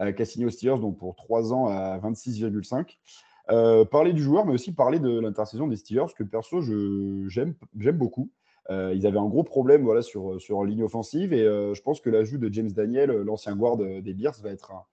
euh, 0.00 0.12
qui 0.12 0.22
a 0.22 0.24
signé 0.24 0.46
aux 0.46 0.50
Steelers 0.50 0.78
donc 0.78 0.98
pour 0.98 1.16
3 1.16 1.52
ans 1.52 1.66
à 1.66 1.98
26,5. 1.98 2.96
Parler 3.46 4.12
du 4.12 4.22
joueur, 4.22 4.46
mais 4.46 4.52
aussi 4.52 4.72
parler 4.72 4.98
de 4.98 5.20
l'intersaison 5.20 5.66
des 5.66 5.76
Steelers, 5.76 6.12
que 6.16 6.24
perso, 6.24 6.60
j'aime 7.28 7.54
beaucoup. 7.92 8.30
ils 8.70 9.06
avaient 9.06 9.18
un 9.18 9.28
gros 9.28 9.44
problème 9.44 9.82
voilà, 9.82 10.02
sur, 10.02 10.40
sur 10.40 10.64
ligne 10.64 10.82
offensive, 10.82 11.32
et 11.32 11.44
je 11.44 11.82
pense 11.82 12.00
que 12.00 12.10
l'ajout 12.10 12.38
de 12.38 12.52
James 12.52 12.70
Daniel, 12.70 13.10
l'ancien 13.10 13.54
guard 13.56 13.76
des 13.76 14.14
Bears, 14.14 14.40
va 14.42 14.50
être 14.50 14.72
un, 14.72 14.84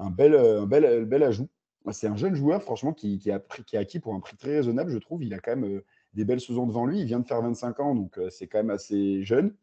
un 0.00 0.10
bel, 0.10 0.34
un 0.34 0.66
bel, 0.66 1.04
bel 1.04 1.22
ajout. 1.22 1.48
C'est 1.92 2.06
un 2.06 2.16
jeune 2.16 2.34
joueur, 2.34 2.62
franchement, 2.62 2.92
qui, 2.92 3.18
qui, 3.18 3.30
a 3.30 3.40
qui 3.66 3.76
a 3.76 3.80
acquis 3.80 4.00
pour 4.00 4.14
un 4.14 4.20
prix 4.20 4.36
très 4.36 4.56
raisonnable, 4.56 4.90
je 4.90 4.98
trouve. 4.98 5.22
Il 5.22 5.32
a 5.32 5.38
quand 5.38 5.56
même 5.56 5.76
euh, 5.76 5.84
des 6.12 6.24
belles 6.24 6.40
saisons 6.40 6.66
devant 6.66 6.84
lui. 6.84 7.00
Il 7.00 7.06
vient 7.06 7.20
de 7.20 7.26
faire 7.26 7.40
25 7.40 7.80
ans, 7.80 7.94
donc 7.94 8.18
euh, 8.18 8.28
c'est 8.30 8.46
quand 8.46 8.58
même 8.58 8.70
assez 8.70 9.22
jeune. 9.22 9.54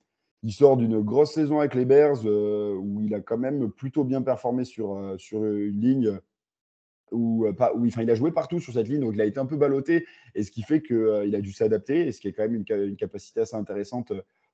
Il 0.44 0.52
sort 0.52 0.78
d'une 0.78 1.02
grosse 1.02 1.34
saison 1.34 1.60
avec 1.60 1.76
les 1.76 1.86
Bears, 1.86 2.26
euh, 2.26 2.76
où 2.76 3.02
il 3.02 3.14
a 3.14 3.20
quand 3.20 3.38
même 3.38 3.72
plutôt 3.72 4.04
bien 4.04 4.22
performé 4.22 4.66
sur, 4.66 5.16
sur 5.18 5.44
une 5.44 5.80
ligne 5.80 6.20
où, 7.12 7.46
pas, 7.58 7.74
où 7.74 7.86
enfin, 7.88 8.04
il 8.04 8.12
a 8.12 8.16
joué 8.16 8.32
partout 8.32 8.60
sur 8.60 8.74
cette 8.74 8.88
ligne, 8.88 9.02
donc 9.02 9.14
il 9.14 9.22
a 9.22 9.26
été 9.26 9.40
un 9.40 9.46
peu 9.46 9.58
ballotté, 9.58 10.06
et 10.36 10.44
ce 10.44 10.52
qui 10.52 10.64
fait 10.64 10.82
qu'il 10.82 11.36
a 11.36 11.42
dû 11.42 11.52
s'adapter, 11.52 12.08
et 12.08 12.12
ce 12.12 12.20
qui 12.22 12.28
est 12.28 12.34
quand 12.34 12.44
même 12.44 12.56
une, 12.56 12.96
capacité 12.96 13.42
assez 13.42 13.56
intéressante 13.56 14.14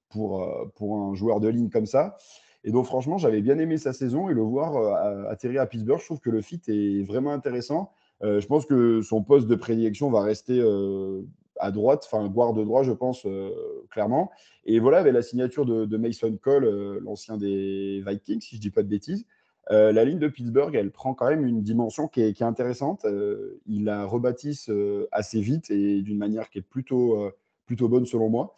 pour, 0.10 0.48
pour 0.76 0.98
un 0.98 1.16
joueur 1.16 1.40
de 1.40 1.48
ligne 1.48 1.70
comme 1.70 1.86
ça. 1.86 2.18
Et 2.64 2.72
donc, 2.72 2.86
franchement, 2.86 3.18
j'avais 3.18 3.42
bien 3.42 3.58
aimé 3.58 3.78
sa 3.78 3.94
saison 3.94 4.30
et 4.30 4.34
le 4.34 4.42
voir 4.42 4.78
euh, 4.78 5.30
atterrir 5.30 5.62
à 5.62 5.66
Pittsburgh, 5.66 6.00
je 6.00 6.06
trouve 6.06 6.20
que 6.20 6.30
le 6.30 6.42
fit 6.42 6.62
est 6.68 7.04
vraiment 7.04 7.32
intéressant. 7.32 7.92
Euh, 8.24 8.40
je 8.40 8.48
pense 8.48 8.66
que 8.66 9.02
son 9.02 9.22
poste 9.22 9.48
de 9.48 9.56
prédilection 9.56 10.10
va 10.10 10.22
rester 10.22 10.60
euh, 10.60 11.24
à 11.60 11.72
droite, 11.72 12.08
enfin, 12.10 12.28
guard 12.30 12.54
de 12.54 12.64
droit, 12.64 12.84
je 12.84 12.94
pense, 12.94 13.28
clairement. 13.92 14.32
Et 14.66 14.80
voilà, 14.80 15.00
avec 15.00 15.14
la 15.14 15.22
signature 15.22 15.66
de, 15.66 15.98
Mason 15.98 16.36
Cole, 16.42 17.00
l'ancien 17.00 17.38
des 17.38 18.02
Vikings, 18.06 18.42
si 18.42 18.56
je 18.56 18.62
dis 18.62 18.70
pas 18.70 18.82
de 18.82 18.88
bêtises, 18.88 19.26
la 19.70 20.04
ligne 20.04 20.20
de 20.20 20.28
Pittsburgh, 20.28 20.76
elle 20.76 20.92
prend 20.92 21.14
quand 21.14 21.30
même 21.30 21.46
une 21.46 21.62
dimension 21.62 22.08
qui 22.08 22.22
est, 22.22 22.42
intéressante. 22.42 23.06
il 23.66 23.86
la 23.86 24.06
rebâtisse 24.06 24.70
assez 25.12 25.42
vite 25.42 25.72
et 25.72 26.02
d'une 26.02 26.18
manière 26.18 26.50
qui 26.50 26.60
est 26.60 26.64
plutôt, 26.64 27.32
plutôt 27.66 27.88
bonne 27.88 28.06
selon 28.06 28.30
moi. 28.30 28.56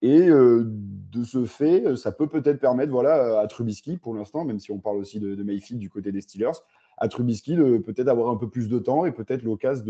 Et 0.00 0.28
de 0.28 1.24
ce 1.24 1.44
fait, 1.44 1.96
ça 1.96 2.12
peut 2.12 2.28
peut-être 2.28 2.60
permettre 2.60 2.92
voilà, 2.92 3.40
à 3.40 3.46
Trubisky, 3.46 3.96
pour 3.96 4.14
l'instant, 4.14 4.44
même 4.44 4.60
si 4.60 4.70
on 4.70 4.78
parle 4.78 4.98
aussi 4.98 5.18
de, 5.18 5.42
Mayfield 5.42 5.80
du 5.80 5.90
côté 5.90 6.12
des 6.12 6.20
Steelers, 6.20 6.58
à 6.98 7.08
Trubisky 7.08 7.56
de 7.56 7.78
peut-être 7.78 8.08
avoir 8.08 8.30
un 8.30 8.36
peu 8.36 8.48
plus 8.48 8.68
de 8.68 8.78
temps 8.78 9.06
et 9.06 9.12
peut-être 9.12 9.42
l'occasion 9.42 9.84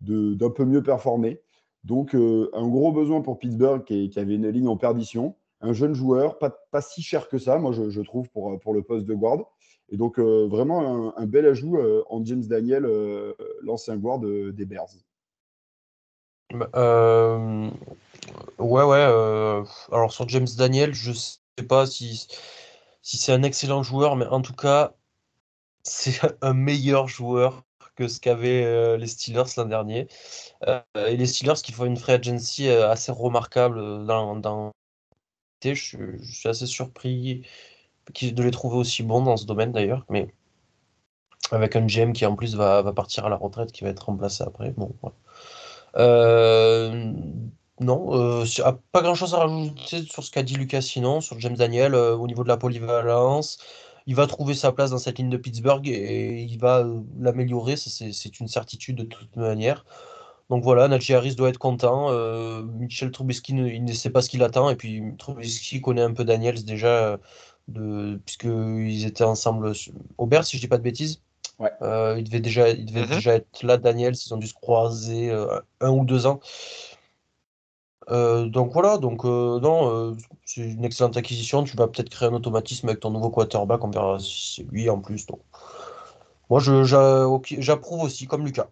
de, 0.00 0.34
d'un 0.34 0.50
peu 0.50 0.64
mieux 0.64 0.82
performer. 0.82 1.40
Donc, 1.84 2.14
un 2.14 2.68
gros 2.68 2.92
besoin 2.92 3.20
pour 3.20 3.38
Pittsburgh 3.38 3.84
qui, 3.84 4.12
avait 4.16 4.34
une 4.34 4.48
ligne 4.48 4.68
en 4.68 4.76
perdition. 4.76 5.36
Un 5.60 5.72
jeune 5.72 5.94
joueur, 5.94 6.38
pas, 6.38 6.50
pas 6.70 6.80
si 6.80 7.02
cher 7.02 7.28
que 7.28 7.38
ça, 7.38 7.58
moi, 7.58 7.72
je, 7.72 8.00
trouve, 8.00 8.28
pour, 8.30 8.58
pour 8.60 8.74
le 8.74 8.82
poste 8.82 9.06
de 9.06 9.14
guard. 9.14 9.44
Et 9.90 9.96
donc, 9.96 10.18
vraiment 10.18 11.16
un, 11.16 11.26
bel 11.26 11.46
ajout 11.46 11.78
en 12.08 12.24
James 12.24 12.44
Daniel, 12.44 12.86
l'ancien 13.62 13.96
guard 13.96 14.20
des 14.20 14.64
Bears. 14.64 14.94
Bah, 16.52 16.68
euh, 16.74 17.70
ouais, 18.58 18.82
ouais. 18.82 18.96
Euh, 18.98 19.64
alors 19.92 20.12
sur 20.12 20.28
James 20.28 20.48
Daniel, 20.56 20.94
je 20.94 21.12
sais 21.12 21.38
pas 21.68 21.86
si, 21.86 22.26
si 23.02 23.18
c'est 23.18 23.32
un 23.32 23.42
excellent 23.42 23.82
joueur, 23.82 24.16
mais 24.16 24.26
en 24.26 24.42
tout 24.42 24.54
cas, 24.54 24.94
c'est 25.84 26.20
un 26.42 26.54
meilleur 26.54 27.08
joueur 27.08 27.64
que 27.96 28.08
ce 28.08 28.20
qu'avaient 28.20 28.64
euh, 28.64 28.96
les 28.96 29.06
Steelers 29.06 29.44
l'an 29.56 29.66
dernier. 29.66 30.08
et 30.96 31.16
les 31.16 31.26
Steelers 31.26 31.62
qui 31.62 31.72
font 31.72 31.84
une 31.84 31.96
free 31.96 32.12
agency 32.12 32.68
assez 32.68 33.12
remarquable 33.12 34.06
dans, 34.06 34.36
dans... 34.36 34.72
Je, 35.62 35.70
je 35.74 36.32
suis 36.32 36.48
assez 36.48 36.66
surpris 36.66 37.46
de 38.12 38.42
les 38.42 38.50
trouver 38.50 38.76
aussi 38.76 39.02
bons 39.02 39.22
dans 39.22 39.36
ce 39.36 39.46
domaine 39.46 39.72
d'ailleurs, 39.72 40.04
mais 40.08 40.28
avec 41.52 41.76
un 41.76 41.86
GM 41.86 42.12
qui 42.12 42.26
en 42.26 42.36
plus 42.36 42.54
va, 42.54 42.82
partir 42.92 43.26
à 43.26 43.28
la 43.28 43.36
retraite, 43.36 43.72
qui 43.72 43.84
va 43.84 43.90
être 43.90 44.06
remplacé 44.06 44.44
après. 44.44 44.72
Bon. 44.76 44.92
Euh, 45.96 47.12
non, 47.80 48.42
euh, 48.42 48.44
pas 48.92 49.02
grand 49.02 49.14
chose 49.14 49.34
à 49.34 49.38
rajouter 49.38 50.02
sur 50.02 50.22
ce 50.22 50.30
qu'a 50.30 50.42
dit 50.42 50.54
Lucas 50.54 50.82
sinon, 50.82 51.20
sur 51.20 51.38
James 51.40 51.56
Daniel 51.56 51.94
euh, 51.94 52.16
au 52.16 52.26
niveau 52.26 52.44
de 52.44 52.48
la 52.48 52.56
polyvalence. 52.56 53.58
Il 54.06 54.14
va 54.14 54.26
trouver 54.26 54.54
sa 54.54 54.72
place 54.72 54.90
dans 54.90 54.98
cette 54.98 55.18
ligne 55.18 55.30
de 55.30 55.36
Pittsburgh 55.36 55.86
et 55.86 56.42
il 56.42 56.58
va 56.58 56.84
l'améliorer, 57.18 57.76
c'est 57.76 58.40
une 58.40 58.48
certitude 58.48 58.96
de 58.96 59.04
toute 59.04 59.36
manière. 59.36 59.84
Donc 60.48 60.64
voilà, 60.64 60.88
Najee 60.88 61.14
Harris 61.14 61.36
doit 61.36 61.50
être 61.50 61.58
content. 61.58 62.10
Michel 62.78 63.12
Trubisky, 63.12 63.52
il 63.52 63.84
ne 63.84 63.92
sait 63.92 64.10
pas 64.10 64.22
ce 64.22 64.28
qu'il 64.30 64.42
attend. 64.42 64.68
Et 64.70 64.74
puis 64.74 65.02
Trubisky 65.18 65.80
connaît 65.80 66.02
un 66.02 66.12
peu 66.12 66.24
Daniels 66.24 66.64
déjà, 66.64 67.18
de, 67.70 68.20
puisqu'ils 68.24 69.06
étaient 69.06 69.24
ensemble 69.24 69.72
au 70.18 70.28
si 70.42 70.56
je 70.56 70.60
dis 70.60 70.68
pas 70.68 70.78
de 70.78 70.82
bêtises. 70.82 71.22
Euh, 71.82 72.16
il 72.18 72.24
devait, 72.24 72.40
déjà, 72.40 72.70
il 72.70 72.86
devait 72.86 73.02
mhm. 73.02 73.14
déjà 73.14 73.34
être 73.34 73.62
là, 73.62 73.76
Daniel, 73.76 74.14
ils 74.14 74.34
ont 74.34 74.38
dû 74.38 74.46
se 74.46 74.54
croiser 74.54 75.30
euh, 75.30 75.60
un 75.80 75.90
ou 75.90 76.04
deux 76.04 76.26
ans. 76.26 76.40
Euh, 78.10 78.46
donc 78.46 78.72
voilà, 78.72 78.98
donc 78.98 79.24
non, 79.24 80.16
c'est 80.44 80.62
une 80.62 80.84
excellente 80.84 81.16
acquisition. 81.16 81.62
Tu 81.64 81.76
vas 81.76 81.86
peut-être 81.86 82.08
créer 82.08 82.28
un 82.28 82.32
automatisme 82.32 82.88
avec 82.88 83.00
ton 83.00 83.10
nouveau 83.10 83.30
quarterback, 83.30 83.84
on 83.84 83.90
verra 83.90 84.18
si 84.18 84.54
c'est 84.56 84.70
lui 84.70 84.88
en 84.90 85.00
plus. 85.00 85.26
Donc. 85.26 85.40
Moi, 86.50 86.60
j'approuve 86.60 88.02
aussi, 88.02 88.26
comme 88.26 88.44
Lucas. 88.44 88.68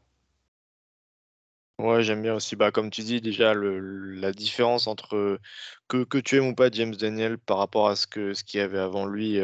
Ouais, 1.79 2.03
j'aime 2.03 2.23
bien 2.23 2.35
aussi. 2.35 2.57
Bah, 2.57 2.71
comme 2.73 2.91
tu 2.91 3.03
dis, 3.03 3.21
déjà, 3.21 3.55
la 3.55 4.33
différence 4.33 4.87
entre 4.89 5.39
que, 5.89 6.05
que 6.05 6.19
tu 6.19 6.37
aimes 6.37 6.49
ou 6.49 6.55
pas 6.55 6.71
James 6.71 6.95
Daniel 6.95 7.39
par 7.39 7.59
rapport 7.59 7.89
à 7.89 7.97
ce 7.97 8.07
qu'il 8.07 8.35
ce 8.35 8.43
qu'il 8.45 8.59
y 8.61 8.63
avait 8.63 8.79
avant 8.79 9.07
lui, 9.07 9.39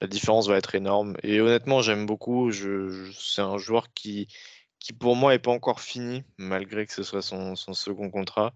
la 0.00 0.06
différence 0.06 0.48
va 0.48 0.56
être 0.56 0.74
énorme. 0.74 1.16
Et 1.22 1.40
honnêtement, 1.40 1.82
j'aime 1.82 2.06
beaucoup. 2.06 2.50
Je, 2.50 3.10
c'est 3.12 3.42
un 3.42 3.58
joueur 3.58 3.92
qui, 3.94 4.28
qui, 4.78 4.92
pour 4.92 5.16
moi, 5.16 5.32
n'est 5.32 5.38
pas 5.38 5.50
encore 5.52 5.80
fini, 5.80 6.24
malgré 6.38 6.86
que 6.86 6.92
ce 6.92 7.02
soit 7.02 7.22
son, 7.22 7.54
second 7.56 8.10
contrat, 8.10 8.54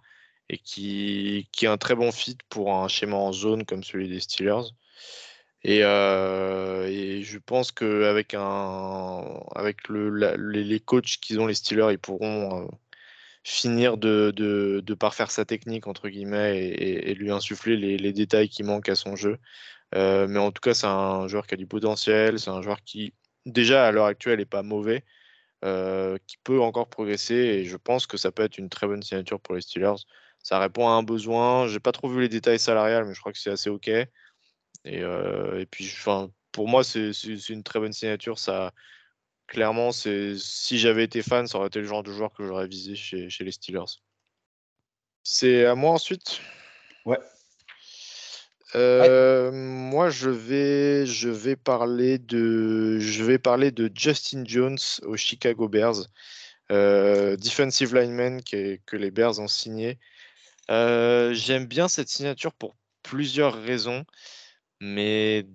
et 0.49 0.59
qui, 0.59 1.49
qui, 1.53 1.67
a 1.67 1.73
un 1.73 1.79
très 1.79 1.95
bon 1.95 2.13
fit 2.13 2.39
pour 2.49 2.75
un 2.75 2.89
schéma 2.89 3.17
en 3.17 3.33
zone 3.33 3.65
comme 3.67 3.85
celui 3.85 4.09
des 4.09 4.21
Steelers. 4.21 4.71
Et, 5.65 5.81
euh, 5.83 6.87
et 6.87 7.23
je 7.23 7.39
pense 7.39 7.73
qu'avec 7.73 8.35
avec 8.35 9.89
le, 9.89 10.11
les 10.37 10.81
coachs 10.81 11.19
qu'ils 11.21 11.41
ont, 11.41 11.47
les 11.47 11.55
Steelers, 11.55 11.93
ils 11.93 11.99
pourront 11.99 12.65
euh, 12.65 12.69
finir 13.45 13.97
de, 13.99 14.33
de, 14.37 14.95
parfaire 14.95 15.31
sa 15.31 15.45
technique, 15.47 15.87
entre 15.87 16.09
guillemets, 16.11 16.59
et, 16.59 17.15
lui 17.15 17.31
insuffler 17.31 17.77
les, 17.77 18.13
détails 18.13 18.49
qui 18.51 18.63
manquent 18.63 18.91
à 18.91 18.95
son 18.95 19.17
jeu. 19.17 19.39
Euh, 19.95 20.27
mais 20.29 20.39
en 20.39 20.53
tout 20.53 20.61
cas, 20.61 20.75
c'est 20.75 20.87
un 20.87 21.29
joueur 21.29 21.47
qui 21.47 21.55
a 21.55 21.57
du 21.57 21.67
potentiel. 21.67 22.39
C'est 22.39 22.51
un 22.51 22.63
joueur 22.63 22.83
qui, 22.85 23.15
déjà 23.47 23.87
à 23.87 23.93
l'heure 23.93 24.07
actuelle, 24.07 24.39
n'est 24.41 24.45
pas 24.47 24.63
mauvais, 24.63 25.05
qui 26.27 26.37
peut 26.45 26.61
encore 26.61 26.89
progresser. 26.89 27.35
Et 27.35 27.65
je 27.65 27.77
pense 27.79 28.07
que 28.07 28.17
ça 28.19 28.33
peut 28.33 28.43
être 28.45 28.59
une 28.59 28.69
très 28.71 28.87
bonne 28.87 29.03
signature 29.03 29.41
pour 29.41 29.55
les 29.55 29.63
Steelers. 29.63 29.97
Ça 30.43 30.59
répond 30.59 30.89
à 30.89 30.93
un 30.93 31.03
besoin. 31.03 31.69
J'ai 31.69 31.81
pas 31.81 31.93
trop 31.93 32.09
vu 32.09 32.21
les 32.23 32.29
détails 32.29 32.59
salariales, 32.59 33.07
mais 33.07 33.15
je 33.15 33.21
crois 33.21 33.33
que 33.33 33.39
c'est 33.39 33.51
assez 33.51 33.71
OK. 33.71 33.91
Et, 34.85 35.03
euh, 35.03 35.61
et 35.61 35.67
puis, 35.67 35.93
pour 36.53 36.69
moi, 36.69 36.85
c'est 36.85 37.11
une 37.49 37.63
très 37.63 37.81
bonne 37.81 37.93
signature. 37.93 38.39
Ça, 38.39 38.73
clairement, 39.47 39.93
si 39.93 40.79
j'avais 40.79 41.05
été 41.05 41.23
fan, 41.23 41.47
ça 41.47 41.59
aurait 41.59 41.69
été 41.69 41.81
le 41.81 41.87
genre 41.87 42.03
de 42.03 42.13
joueur 42.13 42.33
que 42.33 42.47
j'aurais 42.47 42.67
visé 42.67 42.95
chez, 42.95 43.29
chez 43.31 43.45
les 43.45 43.53
Steelers. 43.53 44.01
C'est 45.23 45.65
à 45.65 45.75
moi 45.75 45.93
ensuite? 45.93 46.41
Ouais. 47.07 47.19
Euh, 48.75 49.53
moi, 49.53 50.11
je 50.11 50.29
vais, 50.31 51.07
je 51.07 51.29
vais 51.29 51.57
parler 51.57 52.19
de, 52.19 52.99
je 52.99 53.23
vais 53.23 53.39
parler 53.39 53.71
de 53.71 53.91
Justin 53.95 54.43
Jones 54.45 54.79
aux 55.03 55.17
Chicago 55.17 55.69
Bears, 55.69 56.09
euh, 56.73 57.37
defensive 57.37 57.95
lineman 57.95 58.43
que 58.43 58.97
les 58.97 59.11
Bears 59.11 59.39
ont 59.39 59.49
signé. 59.49 59.99
Euh, 60.71 61.33
j'aime 61.35 61.67
bien 61.67 61.89
cette 61.89 62.09
signature 62.09 62.53
pour 62.53 62.75
plusieurs 63.03 63.55
raisons, 63.55 64.05
mais 64.85 65.47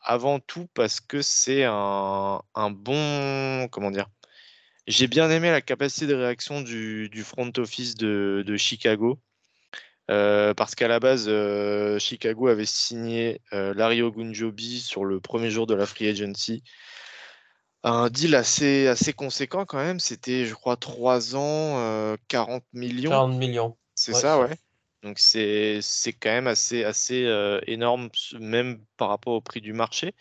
avant 0.00 0.40
tout 0.40 0.66
parce 0.74 1.00
que 1.00 1.22
c'est 1.22 1.64
un, 1.64 2.40
bon, 2.70 3.68
comment 3.70 3.90
dire. 3.90 4.08
J'ai 4.86 5.08
bien 5.08 5.30
aimé 5.30 5.50
la 5.50 5.60
capacité 5.60 6.06
de 6.06 6.14
réaction 6.14 6.60
du, 6.62 7.22
front 7.24 7.52
office 7.58 7.96
de 7.96 8.56
Chicago. 8.56 9.20
Euh, 10.10 10.54
parce 10.54 10.74
qu'à 10.74 10.88
la 10.88 11.00
base, 11.00 11.26
euh, 11.28 11.98
Chicago 11.98 12.46
avait 12.46 12.66
signé 12.66 13.40
euh, 13.52 13.74
Larry 13.74 14.02
Ogunjobi 14.02 14.80
sur 14.80 15.04
le 15.04 15.20
premier 15.20 15.50
jour 15.50 15.66
de 15.66 15.74
la 15.74 15.86
free 15.86 16.08
agency. 16.08 16.62
Un 17.82 18.08
deal 18.08 18.34
assez, 18.34 18.86
assez 18.86 19.12
conséquent 19.12 19.64
quand 19.64 19.78
même. 19.78 20.00
C'était, 20.00 20.44
je 20.44 20.54
crois, 20.54 20.76
3 20.76 21.36
ans, 21.36 22.16
40 22.28 22.64
millions. 22.72 23.10
40 23.10 23.38
millions. 23.38 23.76
C'est 23.94 24.12
ça, 24.12 24.40
ouais. 24.40 24.56
Donc 25.06 25.18
c'est 25.18 25.80
quand 26.20 26.30
même 26.30 26.46
assez, 26.46 26.84
assez 26.84 27.26
énorme, 27.66 28.08
même 28.38 28.80
par 28.96 29.08
rapport 29.08 29.34
au 29.34 29.40
prix 29.40 29.60
du 29.60 29.72
marché. 29.72 30.14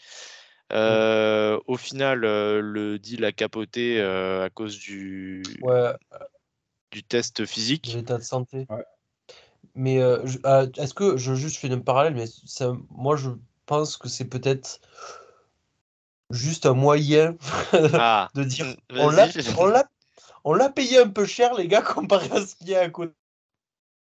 Mm. 0.71 1.57
Au 1.67 1.77
final, 1.77 2.19
le 2.19 2.97
deal 2.97 3.25
a 3.25 3.31
capoté 3.31 4.01
à 4.01 4.49
cause 4.49 4.77
du, 4.77 5.43
du 6.91 7.03
test 7.03 7.45
physique. 7.45 7.91
L'état 7.93 8.17
de 8.17 8.23
santé. 8.23 8.65
Ouais. 8.69 8.85
Mais 9.75 10.01
euh, 10.01 10.25
euh, 10.45 10.67
est-ce 10.77 10.93
que 10.93 11.17
je 11.17 11.33
juste 11.33 11.57
fais 11.57 11.69
un 11.69 11.79
parallèle, 11.79 12.15
mais 12.15 12.25
ça, 12.45 12.73
moi 12.89 13.17
je 13.17 13.29
pense 13.65 13.97
que 13.97 14.07
c'est 14.07 14.25
peut-être 14.25 14.79
juste 16.29 16.65
un 16.65 16.73
moyen 16.73 17.35
ah, 17.93 18.29
de 18.33 18.43
dire 18.43 18.67
on 18.91 19.09
l'a, 19.09 19.27
on 20.45 20.53
l'a 20.53 20.69
payé 20.69 20.99
un 20.99 21.09
peu 21.09 21.25
cher 21.25 21.53
les 21.55 21.67
gars 21.67 21.81
comparé 21.95 22.29
à 22.31 22.45
ce 22.45 22.55
qu'il 22.55 22.69
y 22.69 22.75
a 22.75 22.81
à 22.81 22.89
côté. 22.89 23.13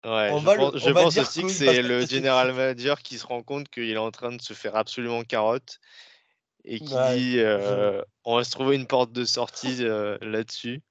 Ouais, 0.05 0.31
je, 0.31 0.91
pense, 0.91 1.17
aussi 1.17 1.43
que 1.43 1.49
c'est 1.49 1.83
le 1.83 2.07
general 2.07 2.53
manager 2.53 3.01
qui 3.01 3.19
se 3.19 3.27
rend 3.27 3.43
compte 3.43 3.69
qu'il 3.71 3.91
est 3.91 3.97
en 3.97 4.11
train 4.11 4.33
de 4.33 4.43
se 4.43 4.53
faire 4.53 4.77
absolument 4.77 5.23
carotte 5.23 5.81
et 6.65 6.79
qui 6.79 6.95
dit 6.95 6.95
euh, 7.39 8.03
on 8.25 8.37
va 8.37 8.45
se 8.45 8.51
trouver 8.51 8.77
une 8.77 8.87
porte 8.87 9.13
de 9.13 9.25
sortie 9.25 9.77
là-dessus. 10.21 10.83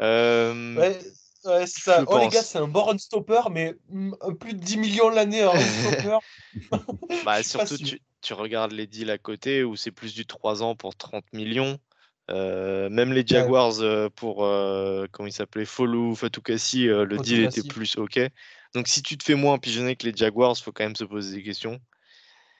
Ouais, 0.00 0.98
Ouais, 1.44 1.66
c'est 1.66 1.80
ça. 1.80 2.04
Oh 2.06 2.18
les 2.18 2.28
gars, 2.28 2.42
c'est 2.42 2.58
un 2.58 2.68
bon 2.68 2.82
run 2.84 2.98
stopper, 2.98 3.40
mais 3.50 3.74
plus 4.38 4.52
de 4.52 4.58
10 4.58 4.76
millions 4.76 5.08
l'année 5.08 5.42
un 5.42 5.52
stopper. 5.58 6.18
bah, 7.24 7.42
surtout, 7.42 7.78
tu, 7.78 8.00
tu, 8.20 8.34
regardes 8.34 8.72
les 8.72 8.86
deals 8.86 9.10
à 9.10 9.18
côté 9.18 9.64
où 9.64 9.74
c'est 9.76 9.90
plus 9.90 10.14
du 10.14 10.26
3 10.26 10.62
ans 10.62 10.76
pour 10.76 10.94
30 10.96 11.24
millions. 11.32 11.78
Euh, 12.30 12.88
même 12.88 13.12
les 13.12 13.26
Jaguars 13.26 13.80
euh, 13.80 14.08
pour, 14.08 14.44
euh, 14.44 15.06
comment 15.10 15.26
il 15.26 15.32
s'appelait, 15.32 15.64
Follow, 15.64 16.14
Fatukasi, 16.14 16.84
le 16.84 17.18
deal 17.18 17.44
était 17.44 17.62
plus 17.62 17.96
OK. 17.96 18.20
Donc 18.74 18.88
si 18.88 19.02
tu 19.02 19.18
te 19.18 19.24
fais 19.24 19.34
moins 19.34 19.58
pigeonner 19.58 19.96
que 19.96 20.06
les 20.06 20.14
Jaguars, 20.14 20.54
il 20.56 20.62
faut 20.62 20.72
quand 20.72 20.84
même 20.84 20.96
se 20.96 21.04
poser 21.04 21.36
des 21.36 21.42
questions. 21.42 21.80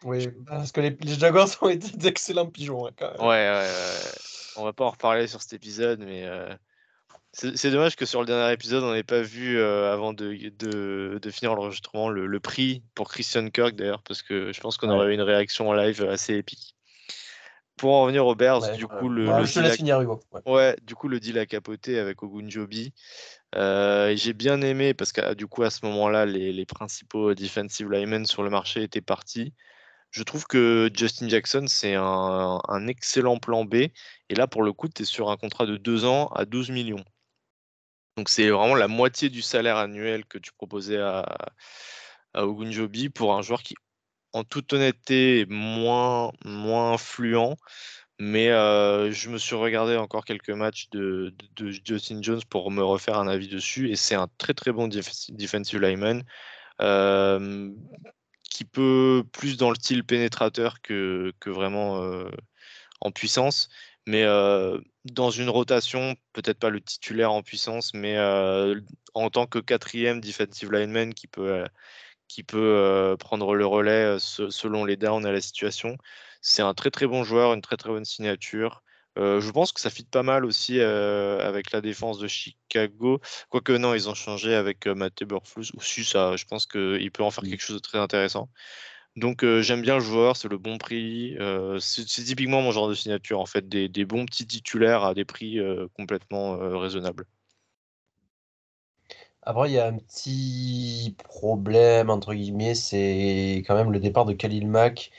Oui, 0.02 0.28
parce 0.46 0.72
que 0.72 0.80
les, 0.80 0.96
Jaguars 1.18 1.48
ont 1.60 1.68
été 1.68 1.88
d'excellents 1.96 2.46
pigeons. 2.46 2.86
Hein, 2.86 2.90
quand 2.96 3.12
même. 3.12 3.20
Ouais, 3.20 3.48
ouais, 3.48 3.66
ouais, 3.66 4.10
On 4.56 4.64
va 4.64 4.72
pas 4.72 4.84
en 4.84 4.90
reparler 4.90 5.26
sur 5.26 5.40
cet 5.42 5.52
épisode, 5.52 6.00
mais 6.00 6.26
c'est 7.32 7.70
dommage 7.70 7.94
que 7.94 8.06
sur 8.06 8.20
le 8.20 8.26
dernier 8.26 8.52
épisode, 8.52 8.82
on 8.82 8.92
n'ait 8.92 9.04
pas 9.04 9.22
vu, 9.22 9.58
euh, 9.58 9.92
avant 9.92 10.12
de, 10.12 10.50
de, 10.58 11.30
finir 11.30 11.54
l'enregistrement, 11.54 12.08
le, 12.08 12.40
prix 12.40 12.82
pour 12.94 13.08
Christian 13.08 13.48
Kirk 13.50 13.76
d'ailleurs, 13.76 14.02
parce 14.02 14.22
que 14.22 14.52
je 14.52 14.60
pense 14.60 14.76
qu'on 14.76 14.90
aurait 14.90 15.12
eu 15.12 15.14
une 15.14 15.22
réaction 15.22 15.68
en 15.68 15.74
live 15.74 16.02
assez 16.02 16.34
épique. 16.34 16.74
Pour 17.80 17.94
en 17.94 18.02
revenir 18.02 18.26
aux 18.26 18.34
Bears, 18.34 18.76
du 18.76 18.86
coup, 18.86 19.08
le, 19.08 19.26
Ouais. 20.44 20.76
du 20.82 20.94
coup, 20.94 21.08
le 21.08 21.18
deal 21.18 21.38
a 21.38 21.46
capoté 21.46 21.98
avec 21.98 22.22
Ogunjobi. 22.22 22.92
Euh, 23.54 24.14
J'ai 24.16 24.34
bien 24.34 24.60
aimé 24.60 24.92
parce 24.92 25.12
que 25.12 25.32
du 25.32 25.46
coup, 25.46 25.62
à 25.62 25.70
ce 25.70 25.86
moment-là, 25.86 26.26
les, 26.26 26.52
les, 26.52 26.66
principaux 26.66 27.34
defensive 27.34 27.90
linemen 27.90 28.26
sur 28.26 28.42
le 28.42 28.50
marché 28.50 28.82
étaient 28.82 29.00
partis. 29.00 29.54
Je 30.10 30.22
trouve 30.24 30.46
que 30.46 30.90
Justin 30.92 31.30
Jackson, 31.30 31.64
c'est 31.68 31.94
un, 31.94 32.60
un, 32.68 32.86
excellent 32.86 33.38
plan 33.38 33.64
B. 33.64 33.74
Et 34.28 34.34
là, 34.36 34.46
pour 34.46 34.62
le 34.62 34.74
coup, 34.74 34.90
tu 34.90 35.00
es 35.00 35.04
sur 35.06 35.30
un 35.30 35.38
contrat 35.38 35.64
de 35.64 35.78
2 35.78 36.04
ans 36.04 36.26
à 36.34 36.44
12 36.44 36.68
millions. 36.68 37.04
Donc 38.18 38.28
c'est 38.28 38.50
vraiment 38.50 38.74
la 38.74 38.88
moitié 38.88 39.30
du 39.30 39.40
salaire 39.40 39.78
annuel 39.78 40.26
que 40.26 40.36
tu 40.36 40.52
proposais 40.52 40.98
à, 40.98 41.24
à 42.34 42.44
Ogunjobi 42.44 43.08
pour 43.08 43.34
un 43.34 43.40
joueur 43.40 43.62
qui, 43.62 43.74
en 44.32 44.44
toute 44.44 44.72
honnêteté, 44.72 45.46
moins, 45.48 46.32
moins. 46.44 46.96
Mais 48.18 48.48
je 48.48 49.30
me 49.30 49.38
suis 49.38 49.56
regardé 49.56 49.96
encore 49.96 50.24
quelques 50.24 50.50
matchs 50.50 50.88
de, 50.90 51.34
Justin 51.84 52.20
Jones 52.22 52.42
pour 52.48 52.70
me 52.70 52.82
refaire 52.82 53.18
un 53.18 53.28
avis 53.28 53.48
dessus. 53.48 53.90
Et 53.90 53.96
c'est 53.96 54.14
un 54.14 54.28
très 54.38 54.54
très 54.54 54.72
bon 54.72 54.88
defensive 54.88 55.80
lineman 55.80 56.22
qui 58.50 58.64
peut 58.64 59.24
plus 59.32 59.56
dans 59.56 59.70
le 59.70 59.76
style 59.76 60.04
pénétrateur 60.04 60.82
que, 60.82 61.32
que 61.40 61.50
vraiment 61.50 62.02
en 63.00 63.10
puissance. 63.10 63.68
Mais 64.06 64.24
dans 65.04 65.30
une 65.30 65.48
rotation, 65.48 66.14
peut-être 66.32 66.58
pas 66.58 66.70
le 66.70 66.80
titulaire 66.80 67.32
en 67.32 67.42
puissance, 67.42 67.94
mais 67.94 68.18
en 69.14 69.30
tant 69.30 69.46
que 69.46 69.58
quatrième 69.58 70.20
defensive 70.20 70.72
lineman 70.72 71.14
qui 71.14 71.26
peut, 71.26 71.64
qui 72.30 72.44
peut 72.44 73.16
prendre 73.18 73.54
le 73.54 73.66
relais 73.66 74.16
selon 74.18 74.84
les 74.84 74.96
downs 74.96 75.26
et 75.26 75.32
la 75.32 75.40
situation. 75.40 75.96
C'est 76.40 76.62
un 76.62 76.74
très 76.74 76.90
très 76.90 77.06
bon 77.06 77.24
joueur, 77.24 77.52
une 77.52 77.60
très 77.60 77.76
très 77.76 77.90
bonne 77.90 78.04
signature. 78.04 78.82
je 79.16 79.50
pense 79.50 79.72
que 79.72 79.80
ça 79.80 79.90
fit 79.90 80.04
pas 80.04 80.22
mal 80.22 80.44
aussi 80.44 80.80
avec 80.80 81.72
la 81.72 81.80
défense 81.80 82.18
de 82.18 82.28
Chicago. 82.28 83.20
Quoique 83.48 83.72
non, 83.72 83.94
ils 83.94 84.08
ont 84.08 84.14
changé 84.14 84.54
avec 84.54 84.86
Matt 84.86 85.20
Eberflus. 85.22 85.72
Aussi, 85.76 86.04
ça, 86.04 86.36
je 86.36 86.44
pense 86.44 86.66
qu'il 86.66 87.10
peut 87.10 87.24
en 87.24 87.30
faire 87.32 87.44
mmh. 87.44 87.50
quelque 87.50 87.62
chose 87.62 87.76
de 87.76 87.80
très 87.80 87.98
intéressant. 87.98 88.48
Donc 89.16 89.44
j'aime 89.60 89.82
bien 89.82 89.96
le 89.96 90.00
joueur, 90.00 90.36
c'est 90.36 90.48
le 90.48 90.58
bon 90.58 90.78
prix. 90.78 91.36
c'est 91.80 92.04
typiquement 92.04 92.62
mon 92.62 92.70
genre 92.70 92.88
de 92.88 92.94
signature, 92.94 93.40
en 93.40 93.46
fait, 93.46 93.68
des, 93.68 94.04
bons 94.04 94.24
petits 94.26 94.46
titulaires 94.46 95.02
à 95.04 95.14
des 95.14 95.24
prix 95.24 95.58
complètement 95.96 96.56
raisonnables. 96.78 97.26
Après, 99.42 99.70
il 99.70 99.74
y 99.74 99.78
a 99.78 99.86
un 99.86 99.96
petit 99.96 101.16
problème, 101.24 102.10
entre 102.10 102.34
guillemets, 102.34 102.74
c'est 102.74 103.64
quand 103.66 103.74
même 103.74 103.90
le 103.90 103.98
départ 103.98 104.26
de 104.26 104.32
Khalil 104.32 104.68
Mack. 104.68 105.10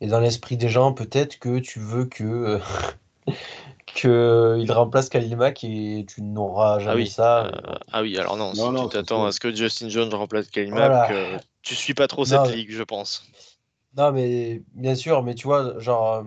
Et 0.00 0.06
dans 0.06 0.20
l'esprit 0.20 0.56
des 0.56 0.68
gens, 0.68 0.92
peut-être 0.92 1.38
que 1.38 1.58
tu 1.58 1.78
veux 1.78 2.06
que 2.06 2.58
qu'il 3.86 4.72
remplace 4.72 5.08
Khalil 5.08 5.36
Mack 5.36 5.64
et 5.64 6.06
tu 6.08 6.22
n'auras 6.22 6.76
ah 6.76 6.80
jamais 6.80 7.06
ça. 7.06 7.50
ah 7.92 8.02
oui, 8.02 8.18
alors 8.18 8.36
non, 8.36 8.54
si 8.54 8.62
tu 8.62 8.88
t'attends 8.88 9.26
à 9.26 9.32
ce 9.32 9.40
que 9.40 9.54
Justin 9.54 9.88
Jones 9.88 10.12
remplace 10.14 10.48
Khalil 10.48 10.72
Mack, 10.72 11.12
tu 11.62 11.74
suis 11.74 11.94
pas 11.94 12.08
trop 12.08 12.24
cette 12.24 12.48
ligue, 12.48 12.70
je 12.70 12.82
pense. 12.82 13.24
Non, 13.96 14.12
mais 14.12 14.62
bien 14.74 14.94
sûr, 14.94 15.22
mais 15.22 15.34
tu 15.34 15.46
vois, 15.46 15.78
genre. 15.78 16.24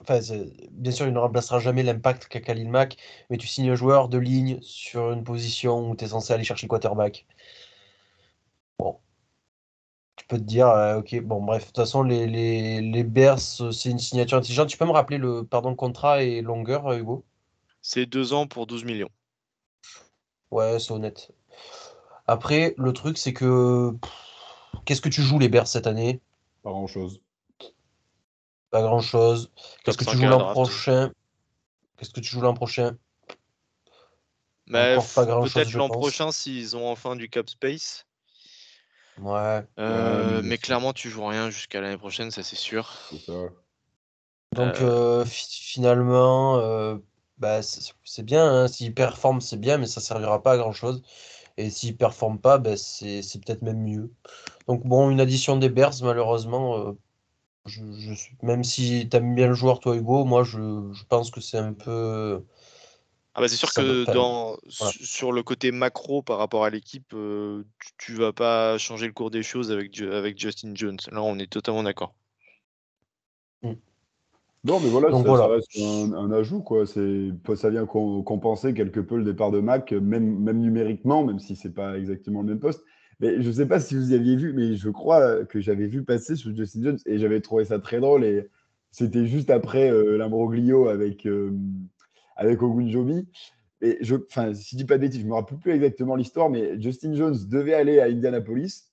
Enfin, 0.00 0.20
bien 0.70 0.92
sûr, 0.92 1.06
il 1.06 1.12
ne 1.12 1.18
remplacera 1.18 1.58
jamais 1.58 1.82
l'impact 1.82 2.26
qu'a 2.28 2.40
Khalil 2.40 2.68
Mack, 2.70 2.96
mais 3.28 3.36
tu 3.36 3.46
signes 3.46 3.70
un 3.70 3.74
joueur 3.74 4.08
de 4.08 4.18
ligne 4.18 4.58
sur 4.62 5.12
une 5.12 5.24
position 5.24 5.90
où 5.90 5.96
tu 5.96 6.04
es 6.04 6.08
censé 6.08 6.32
aller 6.32 6.44
chercher 6.44 6.66
quarterback. 6.66 7.26
Bon. 8.78 8.98
Tu 10.16 10.24
peux 10.26 10.38
te 10.38 10.42
dire, 10.42 10.68
euh, 10.68 10.98
ok, 10.98 11.20
bon, 11.22 11.42
bref, 11.42 11.62
de 11.62 11.66
toute 11.66 11.76
façon, 11.76 12.02
les, 12.02 12.26
les, 12.26 12.80
les 12.80 13.04
Bears, 13.04 13.40
c'est 13.40 13.90
une 13.90 13.98
signature 13.98 14.38
intelligente. 14.38 14.68
Tu 14.68 14.78
peux 14.78 14.86
me 14.86 14.92
rappeler 14.92 15.18
le 15.18 15.44
pardon, 15.44 15.74
contrat 15.74 16.22
et 16.22 16.40
longueur, 16.40 16.86
euh, 16.86 16.98
Hugo? 16.98 17.24
C'est 17.82 18.06
deux 18.06 18.32
ans 18.32 18.46
pour 18.46 18.66
12 18.66 18.84
millions. 18.84 19.10
Ouais, 20.50 20.78
c'est 20.78 20.92
honnête. 20.92 21.30
Après, 22.26 22.74
le 22.78 22.92
truc, 22.92 23.18
c'est 23.18 23.32
que. 23.32 23.94
Qu'est-ce 24.84 25.00
que 25.00 25.08
tu 25.08 25.22
joues 25.22 25.38
les 25.38 25.48
Bears 25.48 25.66
cette 25.66 25.86
année? 25.86 26.20
Pas 26.62 26.70
grand-chose. 26.70 27.20
Pas 28.70 28.82
grand-chose. 28.82 29.50
Qu'est-ce 29.84 29.98
que 29.98 30.04
tu 30.04 30.16
joues 30.16 30.26
l'an 30.26 30.52
prochain? 30.52 31.10
Qu'est-ce 31.96 32.10
que 32.10 32.20
tu 32.20 32.30
joues 32.30 32.40
l'an 32.40 32.54
prochain? 32.54 32.96
Bah, 34.68 34.96
Peut-être 34.96 35.72
l'an 35.72 35.88
prochain 35.88 36.30
s'ils 36.30 36.76
ont 36.76 36.88
enfin 36.88 37.16
du 37.16 37.28
cap 37.28 37.48
space. 37.50 38.06
Ouais. 39.18 39.66
Euh, 39.78 40.40
mais 40.44 40.56
clairement, 40.56 40.92
tu 40.92 41.10
joues 41.10 41.26
rien 41.26 41.50
jusqu'à 41.50 41.80
l'année 41.80 41.98
prochaine, 41.98 42.30
ça 42.30 42.42
c'est 42.42 42.56
sûr. 42.56 42.96
Donc 44.54 44.80
euh. 44.80 45.20
Euh, 45.22 45.24
finalement, 45.26 47.00
bah, 47.38 47.60
c'est 47.62 48.22
bien. 48.22 48.46
Hein. 48.46 48.68
S'ils 48.68 48.94
performent, 48.94 49.40
c'est 49.40 49.58
bien, 49.58 49.78
mais 49.78 49.86
ça 49.86 50.00
servira 50.00 50.42
pas 50.42 50.52
à 50.52 50.56
grand 50.56 50.72
chose. 50.72 51.02
Et 51.56 51.68
s'ils 51.68 51.92
ne 51.92 51.96
performent 51.96 52.40
pas, 52.40 52.58
ben 52.58 52.76
c'est 52.76 53.20
peut-être 53.44 53.62
même 53.62 53.82
mieux. 53.82 54.10
Donc 54.68 54.86
bon, 54.86 55.10
une 55.10 55.20
addition 55.20 55.56
des 55.56 55.68
Bears, 55.68 55.94
malheureusement, 56.02 56.94
je, 57.70 58.14
même 58.42 58.64
si 58.64 59.08
tu 59.08 59.16
aimes 59.16 59.34
bien 59.34 59.48
le 59.48 59.54
joueur, 59.54 59.80
toi 59.80 59.96
Hugo, 59.96 60.24
moi 60.24 60.44
je, 60.44 60.58
je 60.92 61.04
pense 61.04 61.30
que 61.30 61.40
c'est 61.40 61.58
un 61.58 61.72
peu... 61.72 62.42
Ah 63.34 63.40
bah 63.40 63.48
c'est 63.48 63.56
sûr 63.56 63.70
Ça 63.70 63.80
que 63.82 64.12
dans, 64.12 64.56
sur 64.68 65.30
le 65.32 65.42
côté 65.42 65.70
macro 65.70 66.20
par 66.22 66.38
rapport 66.38 66.64
à 66.64 66.70
l'équipe, 66.70 67.14
euh, 67.14 67.62
tu, 67.78 67.92
tu 67.98 68.14
vas 68.14 68.32
pas 68.32 68.76
changer 68.76 69.06
le 69.06 69.12
cours 69.12 69.30
des 69.30 69.44
choses 69.44 69.70
avec, 69.70 69.94
Ju- 69.94 70.12
avec 70.12 70.38
Justin 70.38 70.72
Jones. 70.74 70.98
Là, 71.12 71.22
on 71.22 71.38
est 71.38 71.50
totalement 71.50 71.84
d'accord. 71.84 72.14
Non, 74.62 74.78
mais 74.78 74.90
voilà, 74.90 75.10
Donc 75.10 75.26
ça, 75.26 75.46
reste 75.46 75.78
un, 75.78 76.12
un 76.12 76.32
ajout, 76.32 76.60
quoi. 76.60 76.86
C'est, 76.86 77.30
ça 77.56 77.70
vient 77.70 77.86
com- 77.86 78.22
compenser 78.24 78.74
quelque 78.74 79.00
peu 79.00 79.16
le 79.16 79.24
départ 79.24 79.50
de 79.50 79.60
Mac, 79.60 79.92
même, 79.92 80.38
même 80.38 80.58
numériquement, 80.60 81.24
même 81.24 81.38
si 81.38 81.56
c'est 81.56 81.72
pas 81.72 81.96
exactement 81.96 82.42
le 82.42 82.48
même 82.48 82.60
poste. 82.60 82.84
Mais 83.20 83.42
je 83.42 83.48
ne 83.48 83.52
sais 83.52 83.66
pas 83.66 83.80
si 83.80 83.94
vous 83.94 84.12
aviez 84.12 84.34
vu, 84.36 84.52
mais 84.54 84.76
je 84.76 84.88
crois 84.88 85.44
que 85.44 85.60
j'avais 85.60 85.86
vu 85.86 86.02
passer 86.04 86.36
sur 86.36 86.54
Justin 86.56 86.82
Jones 86.84 86.98
et 87.06 87.18
j'avais 87.18 87.40
trouvé 87.40 87.64
ça 87.66 87.78
très 87.78 88.00
drôle. 88.00 88.24
Et 88.24 88.48
c'était 88.90 89.26
juste 89.26 89.50
après 89.50 89.90
euh, 89.90 90.16
l'imbroglio 90.16 90.88
avec, 90.88 91.26
euh, 91.26 91.52
avec 92.36 92.62
Ogunjobi. 92.62 93.28
Et 93.82 93.98
je, 94.00 94.16
enfin, 94.16 94.54
si 94.54 94.70
je 94.72 94.76
dis 94.76 94.84
pas 94.84 94.96
de 94.96 95.02
bêtises, 95.02 95.20
je 95.20 95.26
me 95.26 95.34
rappelle 95.34 95.58
plus 95.58 95.72
exactement 95.72 96.16
l'histoire, 96.16 96.50
mais 96.50 96.80
Justin 96.80 97.14
Jones 97.14 97.36
devait 97.48 97.74
aller 97.74 98.00
à 98.00 98.06
Indianapolis 98.06 98.90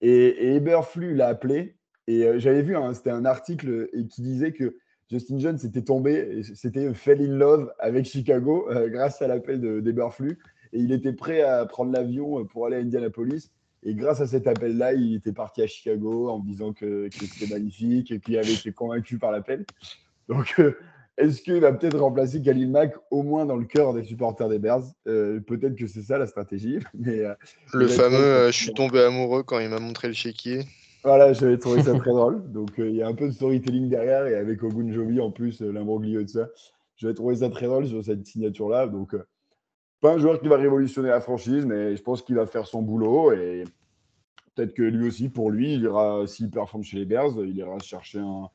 et, 0.00 0.54
Eberflus 0.56 1.14
l'a 1.14 1.28
appelé. 1.28 1.76
Et 2.06 2.24
euh, 2.24 2.38
j'avais 2.38 2.62
vu, 2.62 2.76
un- 2.76 2.92
c'était 2.94 3.10
un 3.10 3.24
article 3.24 3.88
qui 4.10 4.22
disait 4.22 4.52
que 4.52 4.76
Justin 5.10 5.38
Jones 5.38 5.58
était 5.64 5.82
tombé, 5.82 6.42
c'était 6.54 6.92
fell 6.94 7.20
in 7.20 7.36
love 7.36 7.72
avec 7.78 8.06
Chicago 8.06 8.66
euh, 8.70 8.88
grâce 8.88 9.20
à 9.22 9.26
l'appel 9.26 9.60
de- 9.60 9.80
d'Eberflus. 9.80 10.38
Et 10.74 10.78
il 10.78 10.92
était 10.92 11.12
prêt 11.12 11.40
à 11.40 11.64
prendre 11.64 11.92
l'avion 11.92 12.44
pour 12.44 12.66
aller 12.66 12.76
à 12.76 12.80
Indianapolis. 12.80 13.50
Et 13.82 13.94
grâce 13.94 14.20
à 14.20 14.26
cet 14.26 14.46
appel-là, 14.46 14.92
il 14.92 15.14
était 15.14 15.32
parti 15.32 15.62
à 15.62 15.66
Chicago 15.66 16.28
en 16.28 16.40
me 16.40 16.46
disant 16.46 16.72
que, 16.72 17.08
que 17.08 17.26
c'était 17.26 17.52
magnifique 17.52 18.10
et 18.10 18.20
qu'il 18.20 18.36
avait 18.36 18.52
été 18.52 18.72
convaincu 18.72 19.18
par 19.18 19.30
l'appel. 19.30 19.64
Donc, 20.28 20.54
euh, 20.58 20.76
est-ce 21.16 21.42
qu'il 21.42 21.60
va 21.60 21.72
peut-être 21.72 21.98
remplacer 21.98 22.42
Khalil 22.42 22.70
Mack 22.70 22.94
au 23.10 23.22
moins 23.22 23.46
dans 23.46 23.56
le 23.56 23.66
cœur 23.66 23.94
des 23.94 24.04
supporters 24.04 24.48
des 24.48 24.58
Bears? 24.58 24.84
Euh, 25.06 25.40
Peut-être 25.40 25.76
que 25.76 25.86
c'est 25.86 26.02
ça 26.02 26.18
la 26.18 26.26
stratégie. 26.26 26.78
Mais 26.94 27.20
euh, 27.20 27.34
Le 27.72 27.88
fameux 27.88 28.16
euh, 28.16 28.50
je 28.50 28.56
suis 28.56 28.72
tombé 28.72 29.00
amoureux 29.00 29.42
quand 29.42 29.60
il 29.60 29.68
m'a 29.68 29.78
montré 29.80 30.08
le 30.08 30.14
chéquier. 30.14 30.64
Voilà, 31.04 31.34
j'avais 31.34 31.58
trouvé 31.58 31.82
ça 31.82 31.92
très 31.98 32.10
drôle. 32.10 32.50
Donc, 32.50 32.78
euh, 32.78 32.88
il 32.88 32.96
y 32.96 33.02
a 33.02 33.06
un 33.06 33.14
peu 33.14 33.28
de 33.28 33.32
storytelling 33.32 33.88
derrière 33.88 34.26
et 34.26 34.34
avec 34.34 34.62
Ogunjobi 34.62 35.20
en 35.20 35.30
plus, 35.30 35.60
euh, 35.60 35.70
l'imbroglio 35.70 36.22
de 36.22 36.28
ça. 36.28 36.48
J'avais 36.96 37.14
trouvé 37.14 37.36
ça 37.36 37.50
très 37.50 37.66
drôle 37.66 37.86
sur 37.86 38.02
cette 38.02 38.24
signature-là. 38.26 38.86
Donc, 38.86 39.14
euh, 39.14 39.24
pas 40.04 40.12
un 40.12 40.18
joueur 40.18 40.38
qui 40.38 40.48
va 40.48 40.58
révolutionner 40.58 41.08
la 41.08 41.22
franchise, 41.22 41.64
mais 41.64 41.96
je 41.96 42.02
pense 42.02 42.20
qu'il 42.20 42.34
va 42.34 42.46
faire 42.46 42.66
son 42.66 42.82
boulot 42.82 43.32
et 43.32 43.64
peut-être 44.54 44.74
que 44.74 44.82
lui 44.82 45.08
aussi, 45.08 45.30
pour 45.30 45.50
lui, 45.50 45.72
il 45.72 45.80
ira, 45.80 46.26
s'il 46.26 46.50
performe 46.50 46.84
chez 46.84 46.98
les 46.98 47.06
Bears, 47.06 47.32
il 47.38 47.56
ira 47.56 47.78
chercher 47.78 48.18
un, 48.18 48.50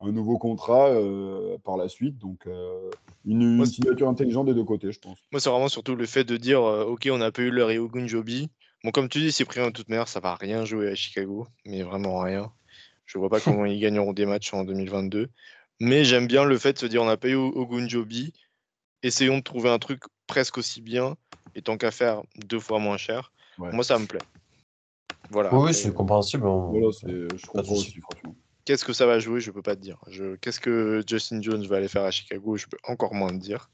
un 0.00 0.12
nouveau 0.12 0.38
contrat 0.38 0.90
euh, 0.90 1.58
par 1.64 1.76
la 1.76 1.88
suite. 1.88 2.18
Donc, 2.18 2.46
euh, 2.46 2.88
une, 3.24 3.42
une 3.42 3.56
Moi, 3.56 3.66
c'est- 3.66 3.72
signature 3.72 4.08
intelligente 4.08 4.46
des 4.46 4.54
deux 4.54 4.62
côtés, 4.62 4.92
je 4.92 5.00
pense. 5.00 5.18
Moi, 5.32 5.40
c'est 5.40 5.50
vraiment 5.50 5.68
surtout 5.68 5.96
le 5.96 6.06
fait 6.06 6.22
de 6.22 6.36
dire 6.36 6.62
euh, 6.62 6.84
Ok, 6.84 7.08
on 7.10 7.18
n'a 7.18 7.32
pas 7.32 7.42
eu 7.42 7.50
leur 7.50 7.70
Ogunjobi. 7.70 8.48
Bon, 8.84 8.92
comme 8.92 9.08
tu 9.08 9.18
dis, 9.18 9.32
Cyprien, 9.32 9.66
de 9.66 9.72
toute 9.72 9.88
manière, 9.88 10.06
ça 10.06 10.20
va 10.20 10.36
rien 10.36 10.64
jouer 10.64 10.88
à 10.88 10.94
Chicago, 10.94 11.48
mais 11.66 11.82
vraiment 11.82 12.20
rien. 12.20 12.52
Je 13.06 13.18
vois 13.18 13.28
pas 13.28 13.40
comment 13.44 13.64
ils 13.66 13.80
gagneront 13.80 14.12
des 14.12 14.24
matchs 14.24 14.54
en 14.54 14.62
2022. 14.62 15.30
Mais 15.80 16.04
j'aime 16.04 16.28
bien 16.28 16.44
le 16.44 16.56
fait 16.58 16.74
de 16.74 16.78
se 16.78 16.86
dire 16.86 17.02
on 17.02 17.06
n'a 17.06 17.16
pas 17.16 17.28
eu 17.28 17.34
Ogunjobi. 17.34 18.32
Essayons 19.02 19.38
de 19.38 19.42
trouver 19.42 19.68
un 19.68 19.80
truc 19.80 20.04
presque 20.26 20.58
aussi 20.58 20.80
bien 20.80 21.16
et 21.54 21.62
tant 21.62 21.76
qu'à 21.76 21.90
faire 21.90 22.22
deux 22.36 22.60
fois 22.60 22.78
moins 22.78 22.96
cher. 22.96 23.32
Ouais. 23.58 23.72
Moi, 23.72 23.84
ça 23.84 23.98
me 23.98 24.06
plaît. 24.06 24.20
Voilà. 25.30 25.54
Oui, 25.54 25.74
c'est 25.74 25.92
compréhensible. 25.92 26.44
Voilà, 26.46 26.88
je 27.02 27.46
comprends 27.46 27.72
aussi, 27.74 28.00
franchement. 28.00 28.34
Qu'est-ce 28.64 28.84
que 28.84 28.92
ça 28.92 29.06
va 29.06 29.18
jouer 29.18 29.40
Je 29.40 29.50
peux 29.50 29.62
pas 29.62 29.74
te 29.76 29.80
dire. 29.80 29.98
Je... 30.08 30.36
Qu'est-ce 30.36 30.60
que 30.60 31.02
Justin 31.06 31.42
Jones 31.42 31.66
va 31.66 31.76
aller 31.78 31.88
faire 31.88 32.04
à 32.04 32.10
Chicago 32.10 32.56
Je 32.56 32.66
peux 32.66 32.76
encore 32.84 33.14
moins 33.14 33.30
te 33.30 33.42
dire. 33.42 33.70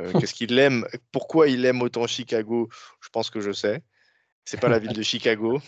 Euh, 0.00 0.12
Qu'est-ce 0.20 0.34
qu'il 0.34 0.58
aime 0.58 0.86
Pourquoi 1.12 1.48
il 1.48 1.64
aime 1.64 1.80
autant 1.82 2.06
Chicago 2.06 2.68
Je 3.00 3.08
pense 3.08 3.30
que 3.30 3.40
je 3.40 3.52
sais. 3.52 3.82
C'est 4.44 4.60
pas 4.60 4.68
la 4.68 4.78
ville 4.78 4.92
de 4.92 5.02
Chicago. 5.02 5.60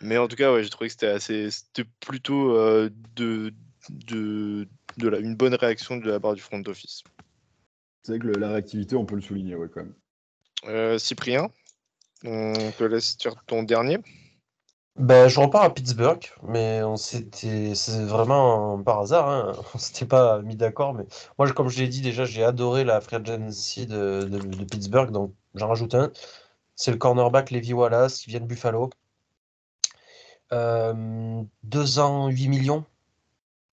Mais 0.00 0.18
en 0.18 0.28
tout 0.28 0.36
cas, 0.36 0.52
ouais, 0.52 0.62
j'ai 0.62 0.70
trouvé 0.70 0.88
que 0.88 0.92
c'était 0.92 1.06
assez, 1.08 1.50
c'était 1.50 1.88
plutôt 2.00 2.54
euh, 2.54 2.90
de, 3.16 3.52
de, 3.90 4.68
de 4.98 5.08
la- 5.08 5.18
une 5.18 5.34
bonne 5.34 5.54
réaction 5.54 5.96
de 5.96 6.08
la 6.08 6.20
part 6.20 6.34
du 6.34 6.42
front 6.42 6.62
office. 6.66 7.02
C'est 8.06 8.12
vrai 8.12 8.18
que 8.20 8.26
le- 8.28 8.38
la 8.38 8.50
réactivité, 8.50 8.94
on 8.94 9.04
peut 9.04 9.16
le 9.16 9.20
souligner, 9.20 9.56
ouais, 9.56 9.66
quand 9.68 9.80
même. 9.80 9.92
Euh, 10.66 10.96
Cyprien, 10.96 11.48
on 12.24 12.52
te 12.78 12.84
laisse 12.84 13.16
dire 13.16 13.34
ton 13.48 13.64
dernier. 13.64 13.98
Ben, 14.94 15.26
je 15.26 15.40
repars 15.40 15.64
à 15.64 15.74
Pittsburgh, 15.74 16.22
mais 16.44 16.84
on 16.84 16.96
s'était, 16.96 17.74
c'est 17.74 18.04
vraiment 18.04 18.80
par 18.80 19.00
hasard, 19.00 19.28
hein. 19.28 19.52
On 19.74 19.78
s'était 19.78 20.06
pas 20.06 20.40
mis 20.42 20.54
d'accord, 20.54 20.94
mais 20.94 21.04
moi, 21.36 21.50
comme 21.52 21.68
je 21.68 21.80
l'ai 21.80 21.88
dit 21.88 22.00
déjà, 22.00 22.24
j'ai 22.24 22.44
adoré 22.44 22.84
la 22.84 23.00
free 23.00 23.16
agency 23.16 23.86
de, 23.86 24.22
de, 24.30 24.38
de 24.38 24.64
Pittsburgh, 24.64 25.10
donc 25.10 25.34
j'en 25.56 25.66
rajoute 25.66 25.96
un. 25.96 26.12
C'est 26.76 26.92
le 26.92 26.98
cornerback 26.98 27.50
Levi 27.50 27.72
Wallace, 27.72 28.18
qui 28.20 28.30
vient 28.30 28.40
de 28.40 28.46
Buffalo. 28.46 28.90
Euh, 30.52 31.42
deux 31.64 31.98
ans, 31.98 32.28
8 32.28 32.48
millions. 32.48 32.84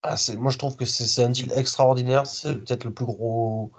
Ah, 0.03 0.17
c'est, 0.17 0.35
moi, 0.37 0.51
je 0.51 0.57
trouve 0.57 0.75
que 0.77 0.85
c'est 0.85 1.05
c'est 1.05 1.23
un 1.23 1.29
deal 1.29 1.51
extraordinaire. 1.55 2.27
C'est 2.27 2.55
peut-être 2.55 2.83
le 2.85 2.93
plus 2.93 3.05
gros, 3.05 3.71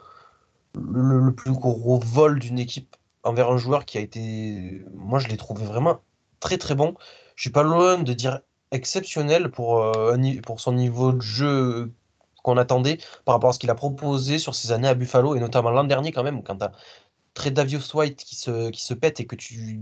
le, 0.74 1.34
plus 1.34 1.52
gros 1.52 1.98
vol 1.98 2.38
d'une 2.38 2.58
équipe 2.58 2.96
envers 3.22 3.50
un 3.50 3.56
joueur 3.56 3.84
qui 3.84 3.98
a 3.98 4.00
été. 4.00 4.84
Moi, 4.94 5.18
je 5.18 5.28
l'ai 5.28 5.36
trouvé 5.36 5.64
vraiment 5.64 6.00
très 6.40 6.58
très 6.58 6.74
bon. 6.74 6.94
Je 7.36 7.42
suis 7.42 7.50
pas 7.50 7.62
loin 7.62 7.98
de 7.98 8.12
dire 8.12 8.40
exceptionnel 8.70 9.50
pour, 9.50 9.82
euh, 9.82 10.16
pour 10.42 10.60
son 10.60 10.72
niveau 10.72 11.12
de 11.12 11.22
jeu 11.22 11.92
qu'on 12.42 12.56
attendait 12.58 12.98
par 13.24 13.36
rapport 13.36 13.50
à 13.50 13.52
ce 13.52 13.58
qu'il 13.58 13.70
a 13.70 13.74
proposé 13.74 14.38
sur 14.38 14.54
ses 14.54 14.72
années 14.72 14.88
à 14.88 14.94
Buffalo 14.94 15.34
et 15.34 15.40
notamment 15.40 15.70
l'an 15.70 15.84
dernier 15.84 16.12
quand 16.12 16.22
même 16.22 16.42
quand 16.42 16.56
tu 16.58 16.64
as 16.64 16.72
Tredavious 17.32 17.94
White 17.94 18.22
qui 18.22 18.36
se, 18.36 18.70
qui 18.70 18.82
se 18.82 18.94
pète 18.94 19.20
et 19.20 19.26
que 19.26 19.36
tu 19.36 19.80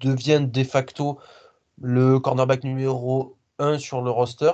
deviens 0.00 0.40
de 0.40 0.64
facto 0.64 1.18
le 1.80 2.18
cornerback 2.20 2.64
numéro 2.64 3.36
1 3.58 3.78
sur 3.78 4.02
le 4.02 4.10
roster. 4.10 4.52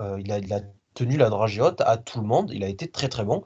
Euh, 0.00 0.20
il 0.20 0.30
a, 0.30 0.38
il 0.38 0.52
a 0.52 0.60
tenu 0.94 1.16
la 1.16 1.30
dragée 1.30 1.62
haute 1.62 1.80
à 1.80 1.96
tout 1.96 2.20
le 2.20 2.26
monde. 2.26 2.50
Il 2.52 2.62
a 2.64 2.68
été 2.68 2.90
très 2.90 3.08
très 3.08 3.24
bon. 3.24 3.44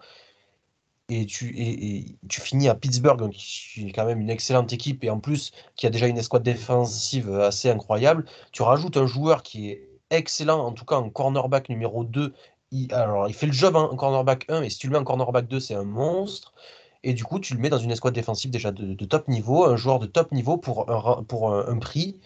Et 1.08 1.26
tu, 1.26 1.54
et, 1.56 1.98
et 1.98 2.16
finis 2.30 2.68
à 2.68 2.74
Pittsburgh, 2.74 3.30
qui 3.30 3.88
est 3.88 3.92
quand 3.92 4.06
même 4.06 4.20
une 4.20 4.30
excellente 4.30 4.72
équipe, 4.72 5.04
et 5.04 5.10
en 5.10 5.20
plus 5.20 5.52
qui 5.76 5.86
a 5.86 5.90
déjà 5.90 6.06
une 6.06 6.16
escouade 6.16 6.42
défensive 6.42 7.32
assez 7.34 7.68
incroyable. 7.70 8.24
Tu 8.52 8.62
rajoutes 8.62 8.96
un 8.96 9.06
joueur 9.06 9.42
qui 9.42 9.70
est 9.70 9.88
excellent, 10.10 10.60
en 10.64 10.72
tout 10.72 10.84
cas 10.84 10.96
en 10.96 11.10
cornerback 11.10 11.68
numéro 11.68 12.04
2. 12.04 12.32
Il, 12.70 12.92
alors, 12.94 13.28
il 13.28 13.34
fait 13.34 13.46
le 13.46 13.52
job 13.52 13.76
en 13.76 13.94
cornerback 13.96 14.46
1, 14.48 14.60
mais 14.60 14.70
si 14.70 14.78
tu 14.78 14.86
le 14.86 14.92
mets 14.92 14.98
en 14.98 15.04
cornerback 15.04 15.48
2, 15.48 15.60
c'est 15.60 15.74
un 15.74 15.84
monstre. 15.84 16.54
Et 17.02 17.14
du 17.14 17.24
coup, 17.24 17.40
tu 17.40 17.54
le 17.54 17.60
mets 17.60 17.68
dans 17.68 17.78
une 17.78 17.90
escouade 17.90 18.14
défensive 18.14 18.50
déjà 18.50 18.70
de, 18.70 19.04
top 19.04 19.28
niveau, 19.28 19.64
un 19.64 19.76
joueur 19.76 19.98
de 19.98 20.06
top 20.06 20.32
niveau 20.32 20.56
pour 20.56 20.88
un 20.90 21.78
prix 21.78 22.20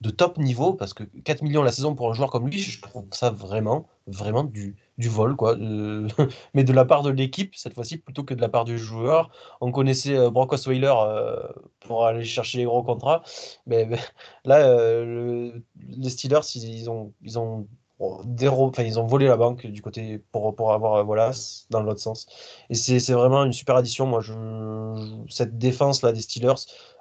de 0.00 0.10
top 0.10 0.38
niveau, 0.38 0.74
parce 0.74 0.94
que 0.94 1.02
4 1.04 1.42
millions 1.42 1.62
la 1.62 1.72
saison 1.72 1.94
pour 1.94 2.10
un 2.10 2.14
joueur 2.14 2.30
comme 2.30 2.48
lui, 2.48 2.58
je 2.60 2.80
trouve 2.80 3.06
ça 3.12 3.30
vraiment, 3.30 3.88
vraiment 4.06 4.44
du, 4.44 4.76
du 4.96 5.08
vol, 5.08 5.34
quoi. 5.36 5.56
Euh, 5.58 6.08
mais 6.54 6.62
de 6.64 6.72
la 6.72 6.84
part 6.84 7.02
de 7.02 7.10
l'équipe, 7.10 7.54
cette 7.56 7.74
fois-ci, 7.74 7.98
plutôt 7.98 8.22
que 8.24 8.34
de 8.34 8.40
la 8.40 8.48
part 8.48 8.64
du 8.64 8.78
joueur. 8.78 9.30
On 9.60 9.72
connaissait 9.72 10.16
euh, 10.16 10.30
Brock 10.30 10.52
Osweiler 10.52 10.94
euh, 10.96 11.36
pour 11.80 12.06
aller 12.06 12.24
chercher 12.24 12.58
les 12.58 12.64
gros 12.64 12.82
contrats, 12.84 13.22
mais, 13.66 13.88
là, 14.44 14.58
le- 15.04 15.64
les 15.88 16.10
Steelers, 16.10 16.40
ils 16.54 16.88
ont, 16.90 17.12
ils 17.22 17.38
ont 17.38 17.66
déro- 18.00 18.68
enfin, 18.68 18.84
ils 18.84 18.98
ont 19.00 19.06
volé 19.06 19.26
la 19.26 19.36
banque 19.36 19.66
du 19.66 19.82
côté 19.82 20.18
pour, 20.30 20.54
pour 20.54 20.72
avoir 20.72 20.94
euh, 20.94 21.02
voilà 21.02 21.32
dans 21.70 21.80
l'autre 21.82 22.00
sens. 22.00 22.26
Et 22.70 22.74
c'est 22.74 23.00
c'est 23.00 23.12
vraiment 23.12 23.44
une 23.44 23.52
super 23.52 23.76
addition. 23.76 24.06
Moi 24.06 24.20
je, 24.20 24.32
je- 24.32 25.32
cette 25.32 25.58
défense 25.58 26.02
là 26.02 26.12
des 26.12 26.20
Steelers 26.20 26.54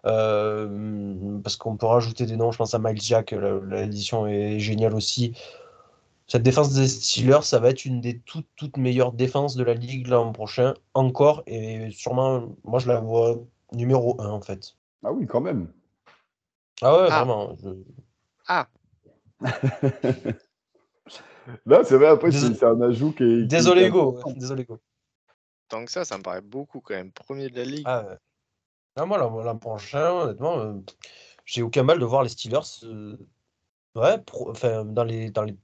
euh, 0.06 1.40
parce 1.44 1.56
qu'on 1.56 1.78
peut 1.78 1.86
rajouter 1.86 2.26
des 2.26 2.36
noms. 2.38 2.52
Je 2.52 2.58
pense 2.58 2.74
à 2.74 2.80
Miles 2.80 3.02
Jack 3.02 3.32
la- 3.32 3.60
l'édition 3.82 4.26
est 4.28 4.60
géniale 4.60 4.96
aussi. 4.96 5.34
Cette 6.28 6.44
défense 6.44 6.74
des 6.74 6.88
Steelers 6.88 7.44
ça 7.44 7.60
va 7.60 7.70
être 7.70 7.86
une 7.86 8.02
des 8.02 8.20
toutes 8.20 8.48
toutes 8.56 8.78
meilleures 8.78 9.14
défenses 9.14 9.56
de 9.56 9.64
la 9.64 9.74
ligue 9.76 10.08
l'an 10.08 10.32
prochain 10.34 10.74
encore 10.94 11.44
et 11.48 11.90
sûrement 11.92 12.50
moi 12.64 12.80
je 12.80 12.88
la 12.88 13.00
vois 13.00 13.36
numéro 13.72 14.20
1 14.20 14.30
en 14.30 14.42
fait. 14.42 14.76
Ah 15.06 15.12
oui, 15.12 15.28
quand 15.28 15.42
même. 15.42 15.68
ah 16.82 16.94
ouais 16.98 17.08
Ah. 17.12 17.24
vraiment 17.24 17.56
je- 17.64 17.70
Ah, 18.48 18.68
Là, 21.66 21.84
c'est 21.84 21.96
vrai, 21.98 22.08
après, 22.08 22.30
Désolé- 22.30 22.56
c'est 22.56 22.66
un 22.66 22.82
ajout 22.82 23.12
qui 23.14 23.24
est. 23.24 23.28
qui 23.42 23.48
désolé 23.48 23.90
Go 23.90 24.10
intéressant. 24.18 24.40
désolé 24.40 24.66
Go 24.66 24.80
tant 25.70 25.84
que 25.86 25.92
ça, 25.92 26.06
ça 26.06 26.18
me 26.18 26.24
paraît 26.24 26.42
beaucoup 26.42 26.80
quand 26.80 26.94
même. 26.96 27.12
Premier 27.12 27.50
de 27.50 27.58
la 27.58 27.66
ligue. 27.66 27.84
Ah, 27.86 28.06
ouais. 28.08 28.18
Ah, 28.96 29.06
moi, 29.06 29.18
l'an 29.18 29.44
l'an 29.44 29.58
prochain, 29.58 30.12
honnêtement, 30.12 30.60
euh, 30.60 30.74
j'ai 31.46 31.62
aucun 31.62 31.84
mal 31.84 32.00
de 32.00 32.06
voir 32.06 32.24
les 32.24 32.30
Steelers 32.30 32.60
euh, 32.84 33.18
ouais, 33.96 34.18
pro- 34.20 34.50
enfin, 34.52 34.86
dans 34.86 35.04
les, 35.04 35.30
dans 35.32 35.44
les, 35.44 35.58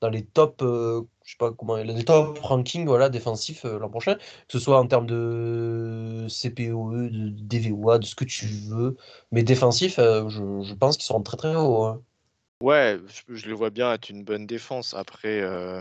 dans 0.00 0.08
les 0.10 0.24
top, 0.24 0.62
euh, 0.62 1.02
je 1.24 1.32
sais 1.32 1.36
pas 1.38 1.52
comment, 1.52 1.76
les 1.76 2.04
top 2.04 2.38
rankings 2.38 2.86
voilà, 2.86 3.08
défensifs 3.08 3.64
euh, 3.64 3.78
l'an 3.78 3.90
prochain, 3.90 4.14
que 4.16 4.22
ce 4.48 4.58
soit 4.60 4.78
en 4.78 4.86
termes 4.86 5.06
de 5.06 6.26
CPOE, 6.28 7.08
de 7.10 7.30
DVOA, 7.30 7.98
de 7.98 8.04
ce 8.06 8.14
que 8.14 8.24
tu 8.24 8.46
veux, 8.46 8.96
mais 9.32 9.42
défensifs, 9.42 9.98
euh, 9.98 10.28
je, 10.28 10.62
je 10.62 10.74
pense 10.74 10.96
qu'ils 10.96 11.06
seront 11.06 11.22
très 11.22 11.36
très 11.36 11.54
hauts. 11.56 11.84
hein. 11.84 12.02
Ouais, 12.60 12.98
je, 13.06 13.34
je 13.34 13.46
les 13.46 13.52
vois 13.52 13.70
bien 13.70 13.92
être 13.92 14.10
une 14.10 14.24
bonne 14.24 14.46
défense. 14.46 14.94
Après, 14.94 15.40
euh, 15.40 15.80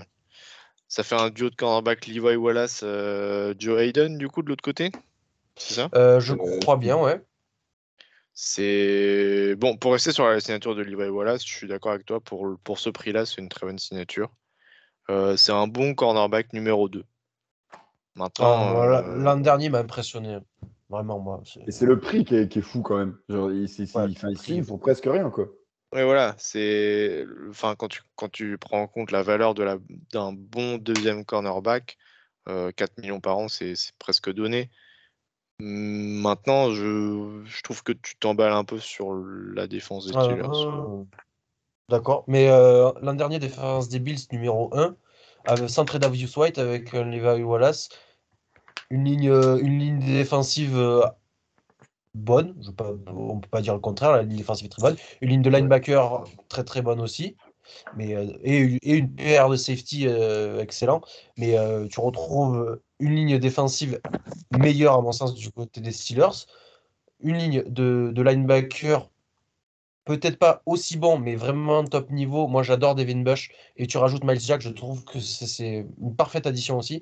Ça 0.88 1.04
fait 1.04 1.16
un 1.16 1.30
duo 1.30 1.50
de 1.50 1.56
cornerback 1.56 2.08
Levi 2.08 2.36
Wallace, 2.36 2.84
Joe 3.60 3.80
Hayden, 3.80 4.18
du 4.18 4.28
coup, 4.30 4.42
de 4.42 4.50
l'autre 4.50 4.64
côté? 4.64 4.92
C'est 5.56 5.74
ça? 5.74 5.90
Je 6.20 6.34
crois 6.62 6.78
bien, 6.78 6.98
ouais. 6.98 7.22
C'est 8.34 9.56
bon 9.56 9.78
pour 9.78 9.94
rester 9.94 10.12
sur 10.12 10.28
la 10.28 10.40
signature 10.40 10.76
de 10.76 10.84
Levi 10.84 11.10
Wallace, 11.10 11.44
je 11.44 11.52
suis 11.52 11.68
d'accord 11.68 11.94
avec 11.94 12.06
toi. 12.06 12.20
Pour, 12.20 12.56
pour 12.64 12.78
ce 12.78 12.92
prix-là, 12.92 13.26
c'est 13.26 13.42
une 13.42 13.50
très 13.50 13.66
bonne 13.66 13.80
signature. 13.80 14.30
c'est 15.10 15.52
un 15.52 15.68
bon 15.68 15.96
cornerback 15.96 16.54
numéro 16.54 16.88
2. 16.88 17.04
Maintenant, 18.16 18.48
ah, 18.48 19.04
l'an 19.16 19.38
dernier 19.38 19.70
m'a 19.70 19.80
impressionné. 19.80 20.40
Vraiment, 20.90 21.20
moi. 21.20 21.42
Et 21.68 21.72
c'est 21.72 21.86
le 21.86 22.00
prix 22.00 22.24
qui 22.24 22.36
est, 22.36 22.62
fou 22.62 22.82
quand 22.82 22.98
même. 22.98 23.18
Genre, 23.30 23.52
il, 23.52 23.66
il, 24.48 24.64
faut 24.64 24.78
presque 24.78 25.06
rien, 25.06 25.30
quoi. 25.30 25.50
Oui, 25.94 26.04
voilà. 26.04 26.36
C'est, 26.38 27.26
enfin, 27.50 27.76
quand 27.76 27.88
tu, 27.88 28.02
quand 28.16 28.30
tu 28.30 28.58
prends 28.58 28.82
en 28.82 28.88
compte 28.88 29.12
la 29.12 29.24
valeur 29.24 29.54
de 29.54 29.64
la, 29.64 29.78
d'un 30.12 30.34
bon 30.34 30.78
deuxième 30.78 31.24
cornerback, 31.24 31.98
4 32.46 32.50
euh, 32.50 33.02
millions 33.02 33.22
par 33.22 33.38
an, 33.38 33.48
c'est, 33.48 33.74
presque 33.98 34.32
donné. 34.32 34.70
Maintenant, 35.60 36.72
je, 36.72 37.42
je 37.46 37.62
trouve 37.64 37.84
que 37.84 37.94
tu 37.94 38.16
t'emballes 38.18 38.54
un 38.54 38.64
peu 38.64 38.80
sur 38.80 39.14
la 39.14 39.68
défense 39.68 40.06
des 40.06 40.14
Steelers. 40.14 41.06
d'accord. 41.90 42.26
Mais 42.28 42.50
euh, 42.50 42.92
l'an 43.02 43.14
dernier, 43.14 43.40
défense 43.40 43.88
des 43.88 44.00
Bills 44.00 44.28
numéro 44.32 44.70
1, 44.78 44.96
avec 45.46 45.70
centré 45.70 46.00
Davius 46.00 46.36
White 46.36 46.58
avec 46.58 46.94
euh, 46.94 47.04
Levi 47.04 47.44
Wallace, 47.44 47.90
une 48.90 49.06
ligne, 49.06 49.32
une 49.32 49.80
ligne 49.80 50.00
défensive 50.00 50.78
bonne. 52.18 52.56
Je 52.62 52.72
pas, 52.72 52.92
on 53.08 53.36
ne 53.36 53.40
peut 53.40 53.50
pas 53.50 53.62
dire 53.62 53.74
le 53.74 53.80
contraire. 53.80 54.12
La 54.12 54.24
ligne 54.24 54.38
défensive 54.38 54.66
est 54.66 54.70
très 54.70 54.82
bonne. 54.82 54.96
Une 55.22 55.30
ligne 55.30 55.42
de 55.42 55.50
linebacker 55.50 56.24
très 56.50 56.64
très 56.64 56.82
bonne 56.82 57.00
aussi. 57.00 57.36
Mais, 57.96 58.16
euh, 58.16 58.26
et, 58.44 58.58
une 58.84 59.14
paire 59.14 59.50
de 59.50 59.56
safety 59.56 60.08
euh, 60.08 60.62
excellent. 60.62 61.02
Mais 61.38 61.58
euh, 61.58 61.88
tu 61.88 62.00
retrouves 62.00 62.80
une 63.00 63.16
ligne 63.16 63.38
défensive 63.40 64.00
meilleure, 64.58 64.94
à 64.96 65.02
mon 65.02 65.12
sens, 65.12 65.34
du 65.34 65.52
côté 65.52 65.82
des 65.82 65.92
Steelers. 65.92 66.46
Une 67.22 67.38
ligne 67.38 67.64
de, 67.68 68.12
de 68.14 68.22
linebacker 68.22 69.10
peut-être 70.06 70.40
pas 70.40 70.62
aussi 70.66 70.98
bon, 70.98 71.18
mais 71.18 71.36
vraiment 71.36 71.84
top 71.84 72.12
niveau. 72.12 72.48
Moi, 72.48 72.64
j'adore 72.64 72.96
Devin 72.96 73.24
Bush. 73.24 73.52
Et 73.76 73.88
tu 73.88 73.98
rajoutes 73.98 74.24
Miles 74.24 74.40
Jack, 74.40 74.62
je 74.62 74.70
trouve 74.70 75.04
que 75.04 75.20
c'est 75.20 75.86
une 76.02 76.16
parfaite 76.16 76.48
addition 76.48 76.78
aussi 76.78 77.02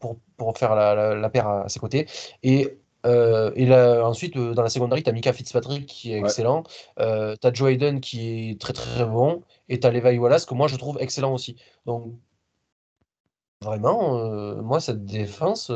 pour, 0.00 0.18
pour, 0.36 0.58
faire 0.58 0.74
la, 0.74 1.14
la, 1.14 1.30
paire 1.30 1.48
à, 1.48 1.68
ses 1.70 1.80
côtés. 1.80 2.06
Et 2.42 2.76
euh, 3.06 3.50
et 3.56 3.66
là, 3.66 4.06
ensuite, 4.06 4.36
euh, 4.36 4.54
dans 4.54 4.62
la 4.62 4.68
secondaire, 4.70 5.02
tu 5.02 5.10
as 5.10 5.12
Mika 5.12 5.32
Fitzpatrick 5.32 5.86
qui 5.86 6.12
est 6.12 6.18
excellent. 6.18 6.64
Euh, 7.00 7.36
tu 7.40 7.46
as 7.46 7.52
Joe 7.52 7.70
Hayden 7.70 8.00
qui 8.00 8.50
est 8.50 8.60
très 8.60 8.72
très 8.72 9.04
bon. 9.04 9.42
Et 9.68 9.80
tu 9.80 9.86
as 9.86 9.90
Levi 9.90 10.18
Wallace 10.18 10.46
que 10.46 10.54
moi 10.54 10.68
je 10.68 10.76
trouve 10.76 10.98
excellent 11.00 11.34
aussi. 11.34 11.56
Donc, 11.86 12.12
vraiment, 13.60 14.18
moi, 14.62 14.80
cette 14.80 15.04
défense, 15.04 15.70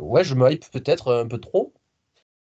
ouais, 0.00 0.24
je 0.24 0.34
me 0.34 0.50
hype 0.50 0.70
peut-être 0.70 1.12
un 1.14 1.26
peu 1.26 1.38
trop. 1.38 1.72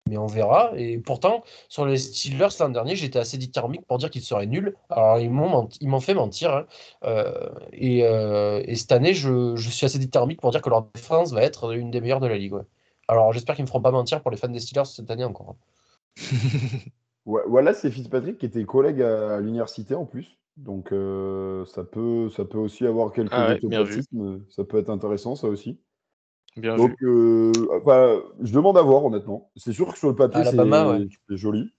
Mais 0.10 0.18
on 0.18 0.28
verra. 0.28 0.72
Et 0.78 0.98
pourtant, 0.98 1.44
sur 1.70 1.86
les 1.86 1.98
Steelers 1.98 2.50
l'an 2.60 2.70
dernier, 2.70 2.96
j'étais 2.96 3.20
assez 3.20 3.38
dithyrambique 3.38 3.86
pour 3.88 3.98
dire 3.98 4.10
qu'ils 4.10 4.22
seraient 4.24 4.46
nuls. 4.48 4.76
Alors, 4.90 5.20
ils 5.20 5.30
m'ont 5.30 6.00
fait 6.02 6.14
mentir. 6.14 6.54
Hein. 6.54 6.66
et, 7.74 8.00
et, 8.00 8.76
cette 8.76 8.92
année, 8.92 9.14
je, 9.14 9.56
je, 9.56 9.70
suis 9.70 9.86
assez 9.86 10.00
dithyrambique 10.00 10.42
pour 10.42 10.52
dire 10.52 10.62
que 10.62 10.70
leur 10.70 10.84
défense 10.94 11.32
va 11.32 11.42
être 11.44 11.74
une 11.74 11.92
des 11.92 12.02
meilleures 12.02 12.20
de 12.20 12.28
la 12.28 12.38
ligue. 12.38 12.54
Ouais. 12.54 12.64
Alors 13.08 13.34
j'espère 13.34 13.56
qu'ils 13.56 13.64
ne 13.64 13.68
me 13.68 13.70
feront 13.70 13.82
pas 13.82 13.92
mentir 13.92 14.22
pour 14.22 14.32
les 14.32 14.38
fans 14.38 14.48
des 14.48 14.60
Steelers 14.60 14.86
cette 14.86 15.10
année 15.12 15.26
encore. 15.26 15.56
voilà, 17.26 17.74
c'est 17.74 17.92
Fitzpatrick 17.92 18.38
qui 18.38 18.46
était 18.46 18.64
collègue 18.66 19.02
à 19.02 19.40
l'université 19.40 19.96
en 19.96 20.06
plus. 20.06 20.38
Donc 20.58 20.92
euh, 20.92 21.66
ça, 21.66 21.84
peut, 21.84 22.30
ça 22.30 22.46
peut 22.46 22.60
aussi 22.60 22.86
avoir 22.86 23.12
quelques 23.12 23.34
ah 23.34 23.56
Ça 24.50 24.64
peut 24.64 24.78
être 24.78 24.90
intéressant 24.90 25.36
ça 25.36 25.48
aussi. 25.48 25.80
Bien 26.56 26.76
Donc 26.76 26.94
euh, 27.02 27.52
bah, 27.84 28.22
je 28.42 28.54
demande 28.54 28.78
à 28.78 28.84
voir 28.84 29.04
honnêtement. 29.04 29.52
C'est 29.56 29.74
sûr 29.74 29.92
que 29.92 29.98
sur 29.98 30.10
le 30.10 30.16
papier 30.16 30.44
c'est 30.46 31.38
joli. 31.38 31.72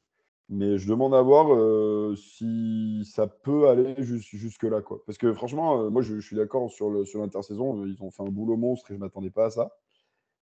Mais 0.51 0.77
je 0.77 0.87
demande 0.87 1.15
à 1.15 1.23
voir 1.23 1.55
euh, 1.55 2.15
si 2.17 3.03
ça 3.11 3.27
peut 3.27 3.69
aller 3.69 3.95
jusque 3.99 4.65
là. 4.65 4.83
Quoi. 4.83 5.03
Parce 5.07 5.17
que 5.17 5.33
franchement, 5.33 5.91
moi 5.91 6.03
je, 6.03 6.21
suis 6.21 6.37
d'accord 6.37 6.71
sur 6.71 6.91
l'intersaison. 6.91 7.77
Sur 7.77 7.87
ils 7.87 8.03
ont 8.03 8.11
fait 8.11 8.25
un 8.25 8.29
boulot 8.29 8.59
monstre 8.59 8.91
et 8.91 8.95
je 8.95 8.99
ne 8.99 9.05
m'attendais 9.05 9.31
pas 9.31 9.47
à 9.47 9.51
ça. 9.51 9.71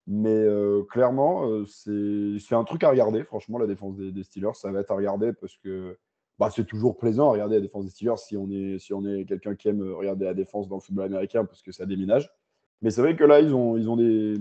Mais 0.07 0.46
clairement, 0.88 1.64
c'est 1.66 2.54
un 2.54 2.64
truc 2.64 2.84
à 2.84 2.90
regarder. 2.90 3.24
Franchement, 3.24 3.59
la 3.59 3.66
défense 3.66 3.96
des, 3.96 4.22
Steelers, 4.22 4.54
ça 4.54 4.70
va 4.70 4.80
être 4.80 4.92
à 4.92 4.94
regarder 4.94 5.32
parce 5.32 5.57
que 5.57 5.98
bah, 6.38 6.50
c'est 6.54 6.64
toujours 6.64 6.96
plaisant 6.96 7.28
à 7.28 7.32
regarder 7.32 7.57
la 7.57 7.62
défense 7.62 7.86
des 7.86 7.90
Steelers 7.90 8.16
si 8.18 8.36
on 8.36 8.48
est, 8.50 8.78
si 8.78 8.92
est 8.92 9.24
quelqu'un 9.24 9.57
qui 9.57 9.68
aime 9.68 9.82
regarder 9.82 10.26
la 10.26 10.34
défense 10.34 10.68
dans 10.68 10.76
le 10.76 10.80
football 10.80 11.07
américain 11.07 11.44
parce 11.44 11.62
que 11.62 11.72
ça 11.72 11.86
déménage. 11.86 12.30
Mais 12.82 12.90
c'est 12.90 13.00
vrai 13.00 13.16
que 13.16 13.24
là, 13.24 13.40
ils 13.40 13.52
ont, 13.54 13.76
ils 13.76 13.88
ont 13.90 13.96
des, 13.96 14.34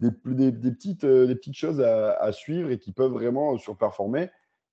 des, 0.00 0.10
petites, 0.10 1.06
des 1.06 1.34
petites 1.34 1.56
choses 1.56 1.80
à, 1.80 2.32
suivre 2.32 2.70
et 2.70 2.78
qui 2.78 2.92
peuvent 2.92 3.12
vraiment 3.12 3.56
surperformer 3.56 4.30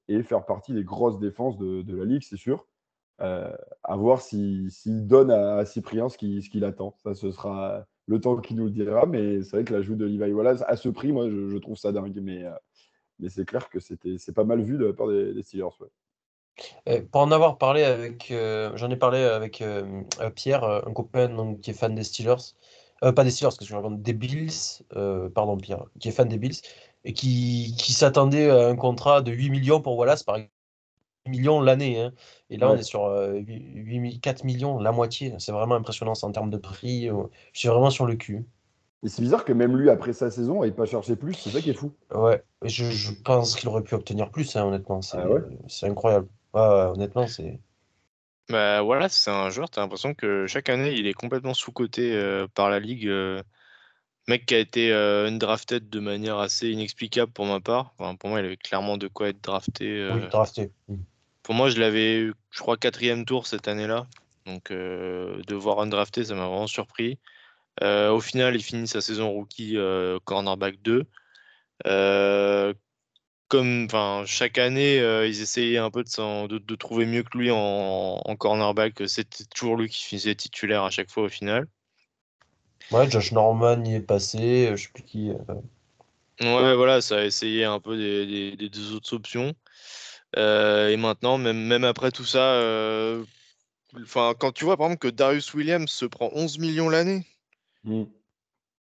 et 0.07 0.21
faire 0.21 0.45
partie 0.45 0.73
des 0.73 0.83
grosses 0.83 1.19
défenses 1.19 1.57
de, 1.57 1.95
la 1.95 2.05
ligue, 2.05 2.23
c'est 2.23 2.38
sûr. 2.38 2.67
à 3.19 3.95
voir 3.95 4.21
s'il 4.21 5.07
donne 5.07 5.31
à, 5.31 5.65
Cyprien 5.65 6.09
ce 6.09 6.17
qu'il 6.17 6.63
attend. 6.65 6.95
Ça, 7.03 7.13
ce 7.13 7.31
sera 7.31 7.88
le 8.08 8.20
temps 8.20 8.38
qui 8.38 8.53
nous 8.53 8.66
le 8.66 8.72
dira. 8.72 9.06
Mais 9.06 9.41
c'est 9.41 9.58
vrai 9.58 9.64
que 9.64 9.74
l'ajout 9.74 9.95
de 9.95 10.06
Levi 10.06 10.34
Wallace 10.34 10.64
à 10.68 10.76
ce 10.76 10.89
prix, 10.89 11.12
moi, 11.12 11.30
je, 11.30 11.58
trouve 11.58 11.78
ça 11.78 11.91
dingue. 11.91 12.20
Mais, 12.22 12.43
euh, 12.43 12.51
mais 13.20 13.30
c'est 13.30 13.45
clair 13.45 13.70
que 13.70 13.80
c'était, 13.80 14.18
c'est 14.18 14.34
pas 14.34 14.43
mal 14.43 14.62
vu 14.62 14.78
de 14.78 14.86
la 14.86 14.93
part 14.93 15.08
des, 15.08 15.41
Steelers. 15.43 15.70
pour 17.12 17.22
en 17.22 17.32
avoir 17.32 17.58
parlé 17.58 17.84
avec, 17.84 18.32
euh, 18.32 18.72
j'en 18.76 18.89
ai 18.89 18.97
parlé 18.97 19.20
avec 19.20 19.62
euh, 19.62 20.03
Pierre, 20.36 20.64
un 20.64 20.93
copain 20.93 21.56
qui 21.62 21.72
est 21.72 21.74
fan 21.74 21.95
des 21.95 22.03
Steelers, 22.03 22.53
pas 23.01 23.24
des 23.24 23.32
Steelers, 23.32 23.49
parce 23.49 23.58
que 23.58 23.66
je 23.66 23.95
des 23.97 24.14
Bills, 24.14 24.84
pardon 25.34 25.58
Pierre, 25.58 25.86
qui 25.99 26.10
est 26.10 26.12
fan 26.12 26.28
des 26.28 26.38
Bills 26.38 26.62
et 27.03 27.14
qui, 27.14 27.76
qui 27.78 27.93
s'attendait 27.93 28.49
à 28.49 28.68
un 28.68 28.76
contrat 28.76 29.22
de 29.22 29.32
8 29.32 29.51
millions 29.51 29.82
pour 29.82 29.95
Wallace, 29.95 30.24
par 30.24 30.38
exemple 30.38 30.55
millions 31.28 31.61
l'année. 31.61 31.99
Hein. 31.99 32.13
Et 32.49 32.57
là, 32.57 32.71
on 32.71 32.76
est 32.76 32.84
sur 32.84 33.07
8, 33.07 34.19
4 34.19 34.43
millions, 34.43 34.80
la 34.80 34.91
moitié. 34.91 35.34
C'est 35.39 35.51
vraiment 35.51 35.76
impressionnant 35.76 36.13
en 36.21 36.32
termes 36.32 36.49
de 36.49 36.57
prix. 36.57 37.09
Je 37.53 37.59
suis 37.59 37.67
vraiment 37.67 37.89
sur 37.89 38.05
le 38.05 38.15
cul. 38.15 38.45
Et 39.03 39.07
c'est 39.07 39.21
bizarre 39.21 39.45
que 39.45 39.53
même 39.53 39.78
lui, 39.78 39.91
après 39.91 40.13
sa 40.13 40.32
saison, 40.32 40.63
n'ait 40.63 40.71
pas 40.71 40.86
cherché 40.86 41.15
plus. 41.15 41.36
C'est 41.36 41.51
ça 41.51 41.61
qui 41.61 41.69
est 41.69 41.76
fou. 41.76 41.91
Ouais, 42.13 42.43
je, 42.63 42.86
je 42.86 43.11
pense 43.11 43.55
qu'il 43.55 43.69
aurait 43.69 43.84
pu 43.84 43.93
obtenir 43.93 44.32
plus, 44.32 44.55
hein, 44.55 44.65
honnêtement. 44.65 45.01
C'est 45.03 45.17
ah 45.17 45.88
incroyable. 45.88 46.28
honnêtement, 46.53 47.28
c'est. 47.28 47.59
Bah 48.49 48.82
voilà, 48.82 49.09
c'est 49.09 49.32
un 49.32 49.49
joueur, 49.49 49.69
tu 49.69 49.80
as 49.80 49.84
l'impression 49.84 50.13
que 50.13 50.45
chaque 50.47 50.69
année, 50.69 50.93
il 50.93 51.07
est 51.07 51.13
complètement 51.13 51.53
sous-coté 51.53 52.45
par 52.55 52.69
la 52.69 52.80
ligue. 52.80 53.11
Mec 54.28 54.47
qui 54.47 54.55
a 54.55 54.59
été 54.59 54.91
undrafted 54.91 55.88
de 55.88 55.99
manière 55.99 56.39
assez 56.39 56.69
inexplicable 56.69 57.32
pour 57.32 57.45
ma 57.45 57.59
part. 57.59 57.93
pour 58.19 58.30
moi, 58.30 58.39
il 58.39 58.45
avait 58.45 58.57
clairement 58.57 58.97
de 58.97 59.07
quoi 59.07 59.30
être 59.30 59.41
drafté. 59.41 60.09
Oui, 60.11 60.28
drafté. 60.32 60.71
Pour 61.45 61.53
moi, 61.53 61.69
je 61.69 61.79
l'avais, 61.79 62.31
je 62.49 62.59
crois, 62.59 62.75
quatrième 62.75 63.23
tour 63.23 63.45
cette 63.45 63.67
année-là. 63.67 64.07
Donc, 64.47 64.71
euh, 64.71 65.39
de 65.45 65.53
voir 65.53 65.79
undrafté, 65.79 66.25
ça 66.25 66.33
m'a 66.33 66.47
vraiment 66.47 66.65
surpris. 66.65 67.19
Euh, 67.83 68.09
au 68.09 68.19
final, 68.19 68.55
il 68.55 68.63
finit 68.63 68.87
sa 68.87 68.99
saison 68.99 69.29
rookie 69.29 69.77
euh, 69.77 70.17
cornerback 70.25 70.81
2. 70.81 71.05
comme 73.47 73.87
chaque 74.25 74.57
année, 74.57 74.97
ils 74.97 75.39
essayaient 75.39 75.77
un 75.77 75.91
peu 75.91 76.03
de, 76.03 76.57
de, 76.57 76.75
trouver 76.75 77.05
mieux 77.05 77.21
que 77.21 77.37
lui 77.37 77.51
en, 77.51 78.35
cornerback. 78.39 79.03
C'était 79.05 79.45
toujours 79.53 79.77
lui 79.77 79.87
qui 79.87 80.03
finissait 80.03 80.33
titulaire 80.33 80.81
à 80.81 80.89
chaque 80.89 81.11
fois 81.11 81.25
au 81.25 81.29
final. 81.29 81.67
Ouais, 82.89 83.07
Josh 83.07 83.31
Norman 83.33 83.83
y 83.85 83.93
est 83.93 83.99
passé, 83.99 84.71
je 84.75 84.81
sais 84.81 84.89
plus 84.91 85.03
qui. 85.03 85.29
Ouais, 86.41 86.75
voilà, 86.75 87.01
ça 87.01 87.19
a 87.19 87.23
essayé 87.23 87.65
un 87.65 87.79
peu 87.79 87.95
des 87.95 88.69
deux 88.69 88.95
autres 88.95 89.13
options. 89.13 89.53
Euh, 90.38 90.89
et 90.89 90.97
maintenant, 90.97 91.38
même, 91.38 91.65
même 91.65 91.83
après 91.83 92.11
tout 92.11 92.25
ça, 92.25 92.55
euh, 92.55 93.23
enfin, 94.01 94.33
quand 94.38 94.51
tu 94.51 94.65
vois 94.65 94.75
par 94.75 94.88
exemple 94.88 95.07
que 95.07 95.13
Darius 95.13 95.53
Williams 95.53 95.89
se 95.89 96.05
prend 96.05 96.29
11 96.33 96.59
millions 96.59 96.89
l'année, 96.89 97.25
mmh. 97.86 98.03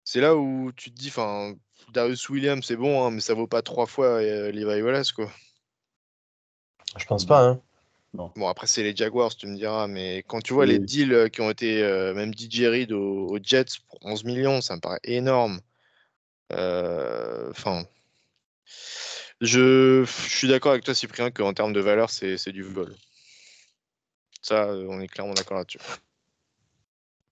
c'est 0.05 0.21
là 0.21 0.37
où 0.37 0.73
tu 0.77 0.91
te 0.91 0.99
dis, 0.99 1.09
enfin, 1.09 1.55
Darius 1.93 2.29
Williams, 2.29 2.65
c'est 2.67 2.77
bon, 2.77 3.05
hein, 3.05 3.11
mais 3.11 3.21
ça 3.21 3.35
vaut 3.35 3.47
pas 3.47 3.63
trois 3.63 3.87
fois 3.87 4.21
euh, 4.21 4.53
Levi 4.53 4.83
Wallace, 4.83 5.13
quoi. 5.13 5.31
Je 6.97 7.05
pense 7.07 7.25
pas, 7.25 7.43
hein. 7.43 7.61
Bon, 8.15 8.49
après, 8.49 8.67
c'est 8.67 8.83
les 8.83 8.97
Jaguars, 8.97 9.37
tu 9.37 9.47
me 9.47 9.55
diras, 9.55 9.87
mais 9.87 10.25
quand 10.27 10.41
tu 10.41 10.55
vois 10.55 10.67
les 10.67 10.79
deals 10.79 11.31
qui 11.31 11.41
ont 11.41 11.51
été, 11.51 11.83
même 12.17 12.33
DJ 12.35 12.63
Reed 12.63 12.91
aux, 12.91 13.39
Jets 13.41 13.79
pour 13.87 13.99
11 14.03 14.25
millions, 14.25 14.61
ça 14.61 14.75
me 14.75 14.81
paraît 14.81 14.99
énorme. 15.05 15.61
Enfin. 16.51 17.85
Je, 19.41 20.05
suis 20.05 20.49
d'accord 20.49 20.73
avec 20.73 20.85
toi, 20.85 20.95
Cyprien, 20.95 21.31
qu'en 21.31 21.53
termes 21.53 21.73
de 21.73 21.81
valeur, 21.81 22.11
c'est 22.11 22.53
du 22.53 22.63
vol. 22.63 22.95
Ça, 24.43 24.65
euh, 24.65 24.87
on 24.89 25.01
est 25.01 25.09
clairement 25.09 25.35
d'accord 25.35 25.59
là-dessus. 25.59 25.79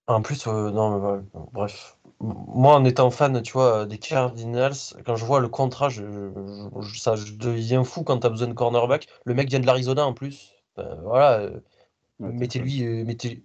En 0.07 0.23
plus, 0.23 0.47
euh, 0.47 0.71
non, 0.71 1.25
bref. 1.53 1.99
Moi, 2.21 2.75
en 2.75 2.85
étant 2.85 3.11
fan, 3.11 3.43
tu 3.43 3.53
vois, 3.53 3.87
des 3.87 3.99
Cardinals, 3.99 4.75
quand 5.05 5.17
je 5.17 5.25
vois 5.25 5.41
le 5.41 5.49
contrat, 5.49 5.89
je, 5.89 6.03
ça, 6.97 7.17
je 7.17 7.33
deviens 7.33 7.85
fou 7.85 8.05
quand 8.05 8.19
tu 8.21 8.27
as 8.27 8.31
besoin 8.31 8.49
de 8.49 8.53
cornerback. 8.55 9.07
Le 9.25 9.35
mec 9.35 9.49
vient 9.49 9.61
de 9.61 9.67
l'Arizona 9.67 10.07
en 10.07 10.15
plus. 10.15 10.53
voilà. 10.77 11.41
Euh, 11.41 11.61
mettez-lui 12.21 12.85
mettez, 13.05 13.43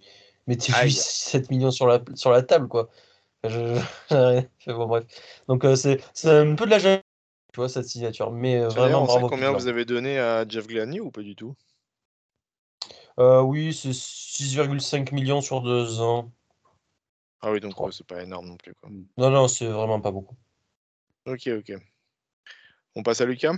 mettez 0.48 0.72
juste 0.74 1.02
7 1.02 1.50
millions 1.50 1.72
sur 1.72 1.88
la, 1.88 2.02
sur 2.16 2.32
la 2.32 2.44
table, 2.44 2.68
quoi. 2.68 2.90
Je, 3.44 3.82
je- 4.12 4.72
bon, 4.72 4.86
bref. 4.86 5.06
Donc, 5.48 5.66
euh, 5.66 5.76
c'est 5.76 6.00
c'est 6.14 6.30
un 6.30 6.54
peu 6.54 6.66
de 6.66 6.70
la 6.70 7.01
tu 7.52 7.60
vois, 7.60 7.70
cette 7.70 7.88
signature. 7.88 8.32
Mais 8.32 8.58
euh, 8.58 8.68
vraiment, 8.70 9.06
bravo. 9.06 9.30
combien 9.30 9.52
vous 9.52 9.68
avez 9.68 9.86
donné 9.86 10.20
à 10.20 10.48
Jeff 10.48 10.68
Gladney 10.68 11.00
ou 11.00 11.12
pas 11.12 11.22
du 11.22 11.36
tout? 11.36 11.56
Euh, 13.20 13.42
oui, 13.42 13.74
c'est 13.74 13.94
6,5 13.94 15.12
millions 15.12 15.42
sur 15.42 15.62
deux 15.62 16.00
ans. 16.00 16.32
Ah 17.42 17.52
oui, 17.52 17.60
donc 17.60 17.80
ouais, 17.80 17.92
c'est 17.92 18.06
pas 18.06 18.22
énorme 18.22 18.48
non 18.48 18.58
plus. 18.58 18.74
Quoi. 18.76 18.90
Non, 19.18 19.30
non, 19.30 19.48
c'est 19.48 19.68
vraiment 19.68 20.00
pas 20.00 20.12
beaucoup. 20.12 20.36
Ok, 21.26 21.48
ok. 21.48 21.74
On 22.96 23.04
passe 23.04 23.22
à 23.22 23.26
Lucas? 23.26 23.54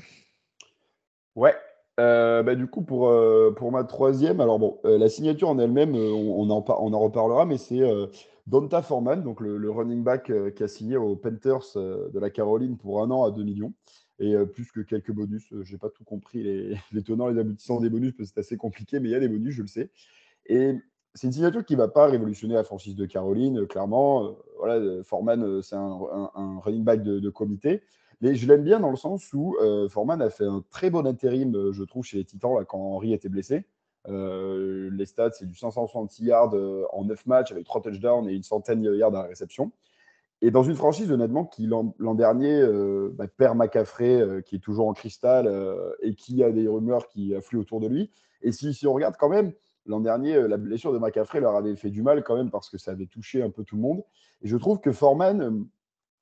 Ouais. 1.36 1.56
Euh, 2.00 2.42
bah, 2.42 2.56
du 2.56 2.68
coup, 2.68 2.82
pour, 2.82 3.08
euh, 3.10 3.54
pour 3.56 3.72
ma 3.72 3.84
troisième, 3.84 4.42
alors 4.42 4.58
bon, 4.58 4.80
euh, 4.86 4.98
la 4.98 5.10
signature 5.10 5.50
en 5.50 5.60
elle-même, 5.60 5.96
euh, 5.96 6.12
on, 6.12 6.42
on 6.42 6.50
en, 6.50 6.62
par- 6.62 6.82
on 6.82 6.92
en 6.94 7.00
reparlera, 7.00 7.46
mais 7.46 7.58
c'est 7.58 7.82
euh, 7.82 8.08
Donta 8.46 8.82
Foreman, 8.82 9.24
donc 9.24 9.40
le, 9.40 9.70
running 9.72 10.04
back 10.04 10.30
euh, 10.30 10.52
qui 10.52 10.64
a 10.64 10.68
signé 10.68 10.98
aux 10.98 11.16
Panthers 11.16 11.78
euh, 11.78 12.10
de 12.10 12.20
la 12.20 12.30
Caroline 12.30 12.78
pour 12.78 13.02
un 13.02 13.10
an 13.10 13.24
à 13.24 13.32
2 13.32 13.44
millions, 13.44 13.74
et 14.20 14.36
euh, 14.36 14.46
plus 14.46 14.72
que 14.72 14.82
quelques 14.82 15.12
bonus. 15.14 15.52
Euh, 15.54 15.64
J'ai 15.64 15.78
pas 15.78 15.90
tout 15.90 16.04
compris 16.04 16.44
les, 16.44 16.78
les 16.92 17.04
tenants, 17.04 17.28
les 17.28 17.40
aboutissants 17.40 17.80
des 17.80 17.90
bonus, 17.90 18.14
parce 18.18 18.30
que 18.30 18.36
c'est 18.36 18.40
assez 18.42 18.58
compliqué, 18.58 19.00
mais 19.00 19.10
il 19.10 19.12
y 19.14 19.16
a 19.16 19.20
des 19.20 19.30
bonus, 19.30 19.56
je 19.56 19.62
le 19.62 19.68
sais. 19.68 19.92
Et 20.48 20.74
c'est 21.14 21.28
une 21.28 21.34
signature 21.34 21.64
qui 21.64 21.74
ne 21.74 21.78
va 21.78 21.88
pas 21.88 22.08
révolutionner 22.08 22.56
la 22.56 22.64
franchise 22.66 22.96
de 22.96 23.06
Caroline, 23.06 23.66
clairement. 23.68 24.36
Voilà, 24.58 25.04
Foreman, 25.04 25.62
c'est 25.62 25.76
un, 25.76 26.00
un- 26.12 26.32
un 26.36 26.60
running 26.60 26.84
back 26.84 27.04
de, 27.04 27.30
comité. 27.30 27.84
Mais 28.20 28.36
je 28.36 28.48
l'aime 28.48 28.64
bien 28.64 28.80
dans 28.80 28.90
le 28.90 28.96
sens 28.98 29.32
où 29.34 29.56
Foreman 29.90 30.22
a 30.24 30.30
fait 30.32 30.46
un 30.46 30.64
très 30.72 30.90
bon 30.90 31.06
intérim, 31.06 31.72
je 31.72 31.84
trouve, 31.84 32.04
chez 32.04 32.18
les 32.18 32.26
Titans 32.26 32.56
là, 32.58 32.66
quand 32.66 32.80
Henry 32.80 33.14
était 33.14 33.30
blessé. 33.30 33.64
Euh, 34.10 34.90
les 34.92 35.06
stats, 35.06 35.32
c'est 35.32 35.46
du 35.46 35.56
566 35.56 36.26
yards 36.26 36.56
euh, 36.56 36.86
en 36.92 37.06
9 37.06 37.26
matchs 37.26 37.52
avec 37.52 37.66
3 37.66 37.82
touchdowns 37.82 38.30
et 38.30 38.34
une 38.34 38.44
centaine 38.44 38.82
de 38.82 38.94
yards 38.96 39.16
à 39.16 39.24
la 39.24 39.28
réception. 39.30 39.72
Et 40.42 40.52
dans 40.52 40.64
une 40.64 40.76
franchise, 40.76 41.10
honnêtement, 41.10 41.46
qui 41.46 41.68
l'an 41.68 42.16
dernier 42.16 42.60
euh, 42.60 43.10
bah, 43.14 43.28
perd 43.28 43.58
McCaffrey, 43.58 44.44
qui 44.46 44.58
est 44.58 44.60
toujours 44.60 44.90
en 44.90 44.94
cristal 44.94 45.50
et 46.02 46.16
qui 46.16 46.44
a 46.44 46.52
des 46.52 46.68
rumeurs 46.68 47.08
qui 47.08 47.34
affluent 47.34 47.60
autour 47.60 47.80
de 47.80 47.88
lui. 47.88 48.12
Et 48.42 48.52
si, 48.52 48.86
on 48.86 48.92
regarde 48.92 49.16
quand 49.18 49.30
même, 49.30 49.54
l'an 49.86 50.02
dernier, 50.02 50.46
la 50.50 50.58
blessure 50.58 50.92
de 50.92 50.98
McCaffrey 50.98 51.40
leur 51.40 51.56
avait 51.56 51.78
fait 51.78 51.92
du 51.92 52.02
mal 52.02 52.24
quand 52.26 52.36
même 52.36 52.52
parce 52.52 52.70
que 52.70 52.78
ça 52.78 52.92
avait 52.92 53.06
touché 53.06 53.42
un 53.42 53.52
peu 53.52 53.64
tout 53.64 53.78
le 53.78 53.82
monde. 53.82 54.04
Et 54.42 54.50
je 54.50 54.58
trouve 54.58 54.82
que 54.82 54.92
Foreman 54.92 55.66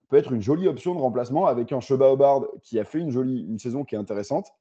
peut 0.07 0.17
être 0.17 0.31
une 0.31 0.41
jolie 0.41 0.67
option 0.67 0.93
de 0.93 0.99
remplacement 0.99 1.47
avec 1.47 1.71
un 1.71 1.79
Sheba 1.79 2.13
Hubbard 2.13 2.45
qui 2.61 2.79
a 2.79 2.83
fait 2.83 2.99
une 2.99 3.09
jolie 3.09 3.41
une 3.41 3.57
saison 3.57 3.83
qui 3.83 3.95
est 3.95 3.97
intéressante. 3.97 4.53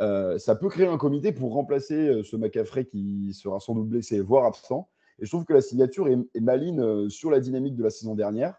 Euh, 0.00 0.38
ça 0.38 0.54
peut 0.54 0.68
créer 0.68 0.86
un 0.86 0.98
comité 0.98 1.32
pour 1.32 1.54
remplacer 1.54 1.94
euh, 1.94 2.22
ce 2.22 2.36
McCaffrey 2.36 2.84
qui 2.84 3.32
sera 3.32 3.60
sans 3.60 3.74
doute 3.74 3.88
blessé, 3.88 4.20
voire 4.20 4.44
absent. 4.44 4.88
Et 5.18 5.24
je 5.24 5.30
trouve 5.30 5.44
que 5.44 5.54
la 5.54 5.62
signature 5.62 6.08
est, 6.08 6.40
maligne 6.40 6.80
euh, 6.80 7.08
sur 7.08 7.30
la 7.30 7.40
dynamique 7.40 7.76
de 7.76 7.82
la 7.82 7.90
saison 7.90 8.14
dernière. 8.14 8.54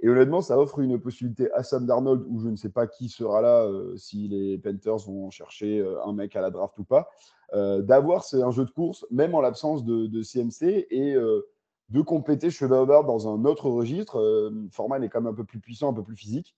Et 0.00 0.08
honnêtement, 0.08 0.42
ça 0.42 0.58
offre 0.58 0.80
une 0.80 1.00
possibilité 1.00 1.50
à 1.52 1.62
Sam 1.62 1.86
Darnold, 1.86 2.24
où 2.28 2.40
je 2.40 2.48
ne 2.48 2.56
sais 2.56 2.68
pas 2.68 2.86
qui 2.86 3.08
sera 3.08 3.40
là, 3.40 3.70
si 3.96 4.26
les 4.26 4.58
Panthers 4.58 4.98
vont 5.06 5.30
chercher 5.30 5.86
un 6.04 6.12
mec 6.12 6.34
à 6.34 6.40
la 6.40 6.50
draft 6.50 6.76
ou 6.80 6.84
pas, 6.84 7.08
euh, 7.54 7.80
d'avoir 7.80 8.24
un 8.32 8.50
jeu 8.50 8.64
de 8.64 8.70
course, 8.72 9.06
même 9.12 9.36
en 9.36 9.40
l'absence 9.40 9.84
de, 9.84 10.22
CMC, 10.22 10.88
et 10.90 11.14
de 11.14 12.00
compléter 12.02 12.48
Hubbard 12.48 13.04
dans 13.04 13.28
un 13.32 13.44
autre 13.44 13.70
registre. 13.70 14.52
Foreman 14.72 15.02
est 15.04 15.08
quand 15.08 15.20
même 15.20 15.32
un 15.32 15.36
peu 15.36 15.44
plus 15.44 15.60
puissant, 15.60 15.90
un 15.90 15.94
peu 15.94 16.02
plus 16.02 16.16
physique. 16.16 16.56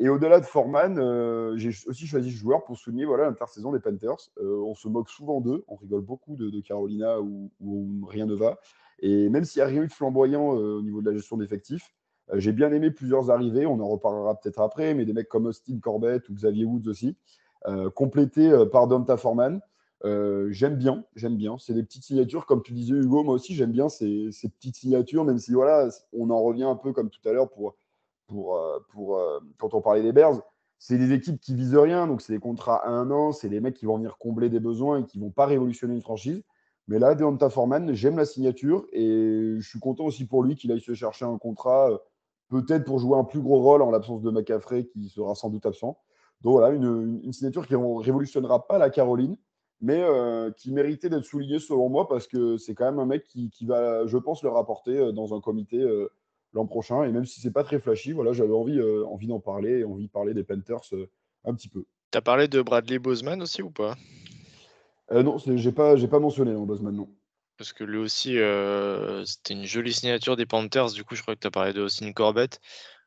Et 0.00 0.08
au-delà 0.08 0.40
de 0.40 0.44
Foreman, 0.44 0.98
euh, 0.98 1.56
j'ai 1.56 1.70
aussi 1.86 2.06
choisi 2.06 2.32
ce 2.32 2.36
joueur 2.36 2.64
pour 2.64 2.76
souligner 2.76 3.04
voilà, 3.04 3.26
l'intersaison 3.26 3.70
des 3.70 3.78
Panthers. 3.78 4.30
Euh, 4.40 4.58
on 4.64 4.74
se 4.74 4.88
moque 4.88 5.08
souvent 5.08 5.40
d'eux, 5.40 5.64
on 5.68 5.76
rigole 5.76 6.00
beaucoup 6.00 6.34
de, 6.34 6.60
Carolina 6.60 7.20
où, 7.20 7.50
rien 8.08 8.26
ne 8.26 8.34
va. 8.34 8.58
Et 9.00 9.28
même 9.28 9.44
s'il 9.44 9.60
n'y 9.60 9.64
a 9.64 9.68
rien 9.68 9.82
eu 9.82 9.86
de 9.86 9.92
flamboyant 9.92 10.56
euh, 10.56 10.78
au 10.78 10.82
niveau 10.82 11.00
de 11.00 11.08
la 11.08 11.16
gestion 11.16 11.36
d'effectifs, 11.36 11.94
j'ai 12.32 12.52
bien 12.52 12.72
aimé 12.72 12.90
plusieurs 12.90 13.30
arrivées, 13.30 13.66
on 13.66 13.78
en 13.80 13.88
reparlera 13.88 14.34
peut-être 14.40 14.60
après, 14.60 14.94
mais 14.94 15.04
des 15.04 15.12
mecs 15.12 15.28
comme 15.28 15.44
Austin 15.46 15.78
Corbett 15.78 16.26
ou 16.30 16.34
Xavier 16.34 16.64
Woods 16.64 16.88
aussi, 16.88 17.18
complétés 17.94 18.50
par 18.72 18.88
Donta 18.88 19.18
Foreman. 19.18 19.60
J'aime 20.02 20.76
bien, 20.76 21.04
j'aime 21.16 21.36
bien. 21.36 21.58
C'est 21.58 21.74
des 21.74 21.82
petites 21.82 22.04
signatures, 22.04 22.46
comme 22.46 22.62
tu 22.62 22.72
disais 22.72 22.94
Hugo, 22.94 23.24
moi 23.24 23.34
aussi 23.34 23.54
j'aime 23.54 23.72
bien 23.72 23.90
ces, 23.90 24.30
ces 24.32 24.48
petites 24.48 24.76
signatures, 24.76 25.24
même 25.24 25.36
si 25.36 25.52
voilà, 25.52 25.90
on 26.14 26.30
en 26.30 26.42
revient 26.42 26.64
un 26.64 26.76
peu 26.76 26.94
comme 26.94 27.10
tout 27.10 27.28
à 27.28 27.32
l'heure 27.32 27.50
pour, 27.50 27.76
pour, 28.26 28.56
euh, 28.56 28.78
euh, 28.96 29.40
quand 29.58 29.74
on 29.74 29.80
parlait 29.80 30.02
des 30.02 30.12
Bears. 30.12 30.40
C'est 30.78 30.98
des 30.98 31.12
équipes 31.12 31.40
qui 31.40 31.54
visent 31.54 31.76
rien, 31.76 32.06
donc 32.06 32.20
c'est 32.20 32.32
des 32.32 32.40
contrats 32.40 32.76
à 32.84 32.90
un 32.90 33.10
an, 33.10 33.32
c'est 33.32 33.48
des 33.48 33.60
mecs 33.60 33.74
qui 33.74 33.86
vont 33.86 33.96
venir 33.96 34.18
combler 34.18 34.50
des 34.50 34.60
besoins 34.60 35.00
et 35.00 35.04
qui 35.04 35.18
vont 35.18 35.30
pas 35.30 35.46
révolutionner 35.46 35.94
une 35.94 36.02
franchise. 36.02 36.42
Mais 36.88 36.98
là, 36.98 37.14
Deonta 37.14 37.48
Foreman, 37.48 37.94
j'aime 37.94 38.18
la 38.18 38.26
signature 38.26 38.84
et 38.92 39.56
je 39.58 39.66
suis 39.66 39.80
content 39.80 40.04
aussi 40.04 40.26
pour 40.26 40.42
lui 40.42 40.56
qu'il 40.56 40.70
aille 40.72 40.82
se 40.82 40.92
chercher 40.92 41.24
un 41.24 41.38
contrat, 41.38 41.90
euh, 41.90 41.96
peut-être 42.50 42.84
pour 42.84 42.98
jouer 42.98 43.16
un 43.16 43.24
plus 43.24 43.40
gros 43.40 43.62
rôle 43.62 43.80
en 43.80 43.90
l'absence 43.90 44.20
de 44.20 44.30
McCaffrey 44.30 44.84
qui 44.84 45.08
sera 45.08 45.34
sans 45.34 45.48
doute 45.48 45.64
absent. 45.64 45.98
Donc 46.42 46.52
voilà, 46.52 46.74
une, 46.74 47.32
signature 47.32 47.66
qui 47.66 47.72
ne 47.72 48.02
révolutionnera 48.02 48.66
pas 48.66 48.76
la 48.76 48.90
Caroline, 48.90 49.36
mais 49.80 50.04
qui 50.58 50.72
méritait 50.72 51.08
d'être 51.08 51.24
soulignée 51.24 51.58
selon 51.58 51.88
moi 51.88 52.06
parce 52.06 52.26
que 52.26 52.58
c'est 52.58 52.74
quand 52.74 52.84
même 52.84 52.98
un 52.98 53.06
mec 53.06 53.24
qui, 53.24 53.64
va, 53.64 54.06
je 54.06 54.18
pense, 54.18 54.42
le 54.42 54.50
rapporter 54.50 55.12
dans 55.14 55.34
un 55.34 55.40
comité 55.40 55.82
l'an 56.54 56.66
prochain. 56.66 57.04
Et 57.04 57.12
même 57.12 57.26
si 57.26 57.40
c'est 57.40 57.50
pas 57.50 57.64
très 57.64 57.78
flashy, 57.78 58.12
voilà, 58.12 58.32
j'avais 58.32 58.52
envie, 58.52 58.78
euh, 58.78 59.04
envie 59.06 59.26
d'en 59.26 59.40
parler 59.40 59.80
et 59.80 59.84
envie 59.84 60.06
de 60.06 60.10
parler 60.10 60.32
des 60.32 60.44
Panthers 60.44 60.80
euh, 60.92 61.10
un 61.44 61.54
petit 61.54 61.68
peu. 61.68 61.84
T'as 62.10 62.20
parlé 62.20 62.48
de 62.48 62.62
Bradley 62.62 62.98
Bozeman 62.98 63.42
aussi 63.42 63.60
ou 63.60 63.70
pas? 63.70 63.96
Euh, 65.10 65.22
non, 65.22 65.36
j'ai 65.38 65.72
pas, 65.72 65.96
pas 66.06 66.20
mentionné 66.20 66.54
dans 66.54 66.64
Bosman, 66.64 66.94
non. 66.94 67.08
Parce 67.58 67.72
que 67.72 67.84
lui 67.84 67.98
aussi, 67.98 68.36
c'était 69.26 69.54
une 69.54 69.64
jolie 69.64 69.92
signature 69.92 70.34
des 70.34 70.46
Panthers. 70.46 70.92
Du 70.92 71.04
coup, 71.04 71.14
je 71.14 71.22
crois 71.22 71.34
que 71.36 71.40
tu 71.40 71.46
as 71.46 71.52
parlé 71.52 71.72
de 71.72 71.82
Austin 71.82 72.12
Corbett. 72.12 72.60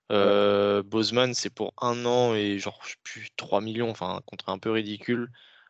Euh, 0.10 0.84
Bozeman, 0.84 1.34
c'est 1.34 1.50
pour 1.50 1.74
un 1.82 2.06
an 2.06 2.34
et 2.34 2.58
genre, 2.58 2.80
je 2.84 2.92
sais 2.92 2.96
plus, 3.04 3.28
3 3.36 3.60
millions, 3.60 3.90
enfin, 3.90 4.16
un 4.16 4.22
contrat 4.22 4.54
un 4.54 4.58
peu 4.58 4.72
ridicule. 4.72 5.30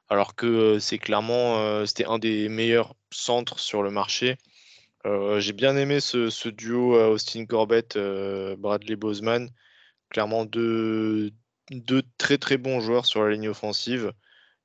Alors 0.09 0.35
que 0.35 0.77
c'est 0.77 0.99
clairement, 0.99 1.85
c'était 1.87 2.05
un 2.05 2.19
des 2.19 2.49
meilleurs 2.49 2.93
centres 3.11 3.59
sur 3.59 3.81
le 3.81 3.89
marché. 3.89 4.37
Euh, 5.05 5.39
j'ai 5.39 5.53
bien 5.53 5.77
aimé 5.77 5.99
ce, 5.99 6.29
ce 6.29 6.49
duo 6.49 6.97
euh, 6.97 7.09
Austin 7.09 7.45
Corbett, 7.45 7.95
euh, 7.95 8.55
Bradley 8.57 8.95
Bozeman. 8.95 9.49
Clairement, 10.09 10.45
deux, 10.45 11.31
deux 11.71 12.01
très 12.17 12.37
très 12.37 12.57
bons 12.57 12.79
joueurs 12.79 13.05
sur 13.05 13.23
la 13.23 13.31
ligne 13.31 13.49
offensive. 13.49 14.11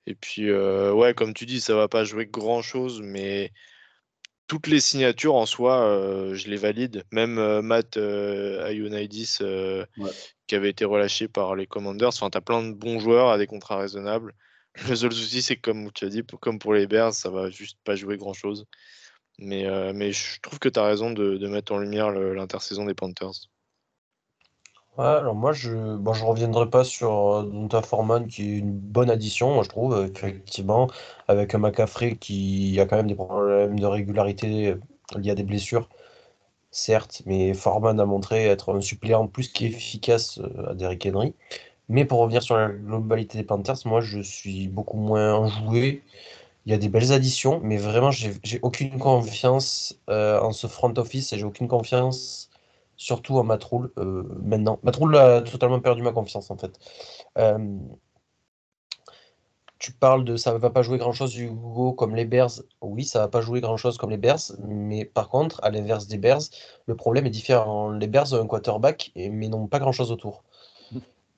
Et 0.06 0.14
puis, 0.14 0.50
euh, 0.50 0.92
ouais, 0.92 1.14
comme 1.14 1.34
tu 1.34 1.46
dis, 1.46 1.60
ça 1.60 1.74
va 1.74 1.88
pas 1.88 2.04
jouer 2.04 2.26
grand-chose, 2.26 3.02
mais 3.02 3.52
toutes 4.48 4.66
les 4.66 4.80
signatures 4.80 5.34
en 5.34 5.46
soi, 5.46 6.32
je 6.34 6.48
les 6.48 6.56
valide. 6.56 7.04
Même 7.12 7.60
Matt 7.60 7.96
Ioannidis, 7.96 9.38
Ouais. 9.40 10.10
qui 10.46 10.54
avait 10.54 10.70
été 10.70 10.84
relâché 10.84 11.28
par 11.28 11.54
les 11.54 11.66
Commanders. 11.66 12.08
Enfin, 12.08 12.30
tu 12.30 12.38
as 12.38 12.40
plein 12.40 12.62
de 12.62 12.72
bons 12.72 12.98
joueurs 12.98 13.30
à 13.30 13.38
des 13.38 13.46
contrats 13.46 13.78
raisonnables. 13.78 14.34
Le 14.88 14.96
seul 14.96 15.12
souci, 15.12 15.42
c'est 15.42 15.56
que, 15.56 15.62
comme 15.62 15.92
tu 15.92 16.04
as 16.04 16.08
dit, 16.08 16.22
comme 16.40 16.58
pour 16.58 16.74
les 16.74 16.86
Bears, 16.86 17.14
ça 17.14 17.30
va 17.30 17.50
juste 17.50 17.78
pas 17.84 17.94
jouer 17.94 18.16
grand-chose. 18.16 18.66
Mais, 19.38 19.66
euh, 19.66 19.92
mais 19.94 20.12
je 20.12 20.40
trouve 20.40 20.58
que 20.58 20.68
tu 20.68 20.78
as 20.78 20.84
raison 20.84 21.10
de, 21.10 21.46
mettre 21.48 21.72
en 21.72 21.78
lumière 21.78 22.10
l'intersaison 22.10 22.84
des 22.84 22.94
Panthers. 22.94 23.48
Ouais, 24.98 25.06
alors 25.06 25.34
moi, 25.34 25.52
je 25.52 25.96
bon, 25.96 26.12
je 26.12 26.22
reviendrai 26.22 26.68
pas 26.68 26.84
sur 26.84 27.10
euh, 27.12 27.42
Donta 27.44 27.80
Foreman, 27.80 28.26
qui 28.26 28.42
est 28.42 28.58
une 28.58 28.72
bonne 28.72 29.08
addition, 29.08 29.62
je 29.62 29.68
trouve, 29.70 30.06
effectivement, 30.14 30.88
avec 31.28 31.54
un 31.54 31.58
McCaffrey 31.58 32.16
qui 32.16 32.78
a 32.78 32.84
quand 32.84 32.96
même 32.96 33.06
des 33.06 33.14
problèmes 33.14 33.80
de 33.80 33.86
régularité 33.86 34.68
euh, 34.68 35.18
liés 35.18 35.30
à 35.30 35.34
des 35.34 35.44
blessures, 35.44 35.88
certes, 36.70 37.22
mais 37.26 37.54
Foreman 37.54 37.98
a 38.00 38.04
montré 38.06 38.46
être 38.46 38.74
un 38.74 38.82
suppléant 38.82 39.28
plus 39.28 39.48
qu'efficace 39.50 40.40
à 40.68 40.74
Derrick 40.74 41.06
Henry. 41.06 41.34
Mais 41.88 42.04
pour 42.04 42.20
revenir 42.20 42.42
sur 42.42 42.56
la 42.56 42.68
globalité 42.68 43.38
des 43.38 43.44
Panthers, 43.44 43.76
moi, 43.86 44.00
je 44.00 44.20
suis 44.20 44.68
beaucoup 44.68 44.98
moins 44.98 45.34
enjoué. 45.34 46.02
Il 46.64 46.72
y 46.72 46.74
a 46.74 46.78
des 46.78 46.88
belles 46.88 47.12
additions, 47.12 47.60
mais 47.62 47.76
vraiment, 47.76 48.10
j'ai 48.10 48.60
aucune 48.62 48.98
confiance 48.98 49.98
euh, 50.08 50.40
en 50.40 50.52
ce 50.52 50.66
front 50.68 50.94
office 50.96 51.32
et 51.32 51.38
j'ai 51.38 51.44
aucune 51.44 51.68
confiance 51.68 52.50
surtout 52.96 53.36
en 53.38 53.44
Matroul 53.44 53.90
euh, 53.98 54.22
maintenant. 54.42 54.78
Matroul 54.84 55.16
a 55.16 55.42
totalement 55.42 55.80
perdu 55.80 56.02
ma 56.02 56.12
confiance 56.12 56.50
en 56.50 56.56
fait. 56.56 56.78
Euh, 57.36 57.78
tu 59.78 59.92
parles 59.92 60.24
de 60.24 60.36
ça 60.36 60.56
va 60.56 60.70
pas 60.70 60.82
jouer 60.82 60.98
grand 60.98 61.12
chose 61.12 61.36
Hugo 61.36 61.92
comme 61.92 62.14
les 62.14 62.24
Bears. 62.24 62.62
Oui, 62.80 63.04
ça 63.04 63.18
va 63.18 63.28
pas 63.28 63.40
jouer 63.40 63.60
grand 63.60 63.76
chose 63.76 63.98
comme 63.98 64.10
les 64.10 64.16
Bears, 64.16 64.52
mais 64.64 65.04
par 65.04 65.28
contre, 65.28 65.58
à 65.64 65.70
l'inverse 65.70 66.06
des 66.06 66.18
Bears, 66.18 66.42
le 66.86 66.94
problème 66.94 67.26
est 67.26 67.30
différent. 67.30 67.90
Les 67.90 68.06
Bears 68.06 68.32
ont 68.32 68.42
un 68.42 68.46
quarterback, 68.46 69.10
mais 69.16 69.48
n'ont 69.48 69.66
pas 69.66 69.80
grand 69.80 69.90
chose 69.90 70.12
autour. 70.12 70.44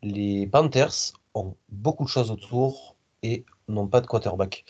Les 0.02 0.46
Panthers 0.46 1.14
ont 1.32 1.54
beaucoup 1.70 2.04
de 2.04 2.10
choses 2.10 2.30
autour 2.30 2.96
et 3.22 3.46
n'ont 3.68 3.88
pas 3.88 4.00
de 4.00 4.06
quarterback. 4.06 4.64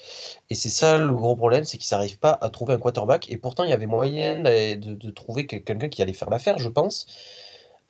Et 0.51 0.55
c'est 0.55 0.69
ça 0.71 0.99
le 0.99 1.15
gros 1.15 1.37
problème, 1.37 1.65
c'est 1.65 1.79
qu'ils 1.79 1.95
n'arrivent 1.97 2.19
pas 2.19 2.39
à 2.41 2.51
trouver 2.51 2.75
un 2.75 2.79
quarterback. 2.79 3.31
Et 3.31 3.37
pourtant, 3.37 3.65
il 3.65 3.71
y 3.71 3.73
avait 3.73 3.87
moyen 3.87 4.41
de, 4.41 5.11
trouver 5.11 5.47
que- 5.47 5.57
quelqu'un 5.57 5.89
qui 5.89 6.03
allait 6.03 6.13
faire 6.13 6.31
l'affaire, 6.31 6.59
je 6.59 6.69
pense. 6.69 7.07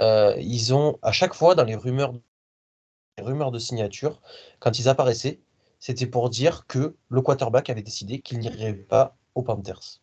Euh, 0.02 0.34
ils 0.38 0.74
ont, 0.74 0.98
à 1.02 1.12
chaque 1.12 1.34
fois, 1.34 1.54
dans 1.54 1.64
les 1.64 1.76
rumeurs, 1.76 2.14
rumeurs 3.18 3.50
de 3.50 3.58
signature, 3.58 4.20
quand 4.60 4.78
ils 4.78 4.88
apparaissaient, 4.88 5.40
c'était 5.78 6.06
pour 6.06 6.30
dire 6.30 6.66
que 6.66 6.96
le 7.08 7.20
quarterback 7.22 7.70
avait 7.70 7.82
décidé 7.82 8.20
qu'il 8.20 8.38
n'irait 8.38 8.74
pas 8.74 9.16
aux 9.34 9.42
Panthers. 9.42 10.00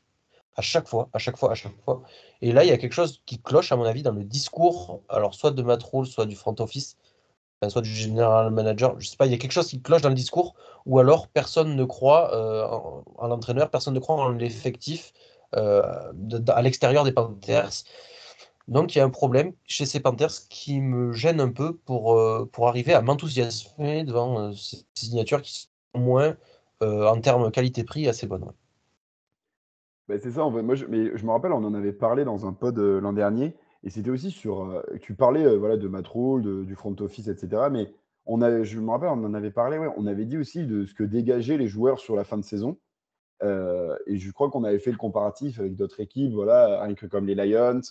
À 0.55 0.61
chaque 0.61 0.87
fois, 0.87 1.09
à 1.13 1.17
chaque 1.17 1.37
fois, 1.37 1.51
à 1.51 1.55
chaque 1.55 1.75
fois. 1.83 2.03
Et 2.41 2.51
là, 2.51 2.63
il 2.63 2.69
y 2.69 2.73
a 2.73 2.77
quelque 2.77 2.93
chose 2.93 3.21
qui 3.25 3.41
cloche, 3.41 3.71
à 3.71 3.75
mon 3.77 3.85
avis, 3.85 4.03
dans 4.03 4.11
le 4.11 4.23
discours, 4.23 5.01
alors 5.09 5.33
soit 5.33 5.51
de 5.51 5.63
Matt 5.63 5.81
soit 6.05 6.25
du 6.25 6.35
front 6.35 6.55
office, 6.59 6.97
soit 7.69 7.81
du 7.81 7.93
general 7.93 8.51
manager, 8.51 8.99
je 8.99 9.07
sais 9.07 9.17
pas, 9.17 9.27
il 9.27 9.31
y 9.31 9.35
a 9.35 9.37
quelque 9.37 9.51
chose 9.51 9.67
qui 9.67 9.81
cloche 9.81 10.01
dans 10.01 10.09
le 10.09 10.15
discours, 10.15 10.55
ou 10.85 10.99
alors 10.99 11.27
personne 11.27 11.75
ne 11.75 11.85
croit 11.85 12.33
euh, 12.33 12.65
en, 13.17 13.27
l'entraîneur, 13.27 13.69
personne 13.69 13.93
ne 13.93 13.99
croit 13.99 14.15
en 14.15 14.29
l'effectif 14.29 15.13
euh, 15.55 15.83
à 16.47 16.61
l'extérieur 16.61 17.03
des 17.03 17.11
Panthers. 17.11 17.83
Donc 18.67 18.95
il 18.95 18.99
y 18.99 19.01
a 19.01 19.05
un 19.05 19.09
problème 19.09 19.53
chez 19.65 19.85
ces 19.85 19.99
Panthers 19.99 20.47
qui 20.49 20.81
me 20.81 21.11
gêne 21.13 21.39
un 21.39 21.51
peu 21.51 21.75
pour, 21.75 22.17
euh, 22.17 22.49
pour 22.51 22.67
arriver 22.67 22.93
à 22.93 23.01
m'enthousiasmer 23.01 24.05
devant 24.05 24.53
ces 24.53 24.77
signatures 24.95 25.41
qui 25.41 25.53
sont 25.93 25.99
moins 25.99 26.35
en 26.83 27.21
termes 27.21 27.51
qualité-prix 27.51 28.07
assez 28.07 28.25
bonnes. 28.25 28.51
Ben, 30.07 30.19
c'est 30.19 30.31
ça. 30.31 30.49
Moi, 30.49 30.73
je 30.73 30.85
me 30.87 31.29
rappelle, 31.29 31.51
on 31.51 31.63
en 31.63 31.75
avait 31.75 31.93
parlé 31.93 32.25
dans 32.25 32.47
un 32.47 32.53
pod 32.53 32.75
l'an 32.79 33.13
dernier. 33.13 33.55
Et 33.83 33.89
c'était 33.89 34.09
aussi 34.09 34.31
sur. 34.31 34.61
Euh, 34.61 34.81
tu 35.01 35.15
parlais 35.15 35.45
euh, 35.45 35.57
voilà, 35.57 35.77
de 35.77 35.87
Matrol, 35.87 36.65
du 36.65 36.75
front 36.75 36.95
office, 36.99 37.27
etc. 37.27 37.63
Mais 37.71 37.91
on 38.25 38.41
avait, 38.41 38.63
je 38.63 38.79
me 38.79 38.89
rappelle, 38.89 39.09
on 39.09 39.23
en 39.23 39.33
avait 39.33 39.51
parlé. 39.51 39.77
Ouais, 39.77 39.89
on 39.97 40.05
avait 40.05 40.25
dit 40.25 40.37
aussi 40.37 40.65
de 40.65 40.85
ce 40.85 40.93
que 40.93 41.03
dégageaient 41.03 41.57
les 41.57 41.67
joueurs 41.67 41.99
sur 41.99 42.15
la 42.15 42.23
fin 42.23 42.37
de 42.37 42.43
saison. 42.43 42.77
Euh, 43.43 43.97
et 44.05 44.17
je 44.17 44.31
crois 44.31 44.51
qu'on 44.51 44.63
avait 44.63 44.79
fait 44.79 44.91
le 44.91 44.97
comparatif 44.97 45.59
avec 45.59 45.75
d'autres 45.75 45.99
équipes, 45.99 46.33
voilà, 46.33 46.87
comme 47.09 47.25
les 47.25 47.33
Lions 47.33 47.81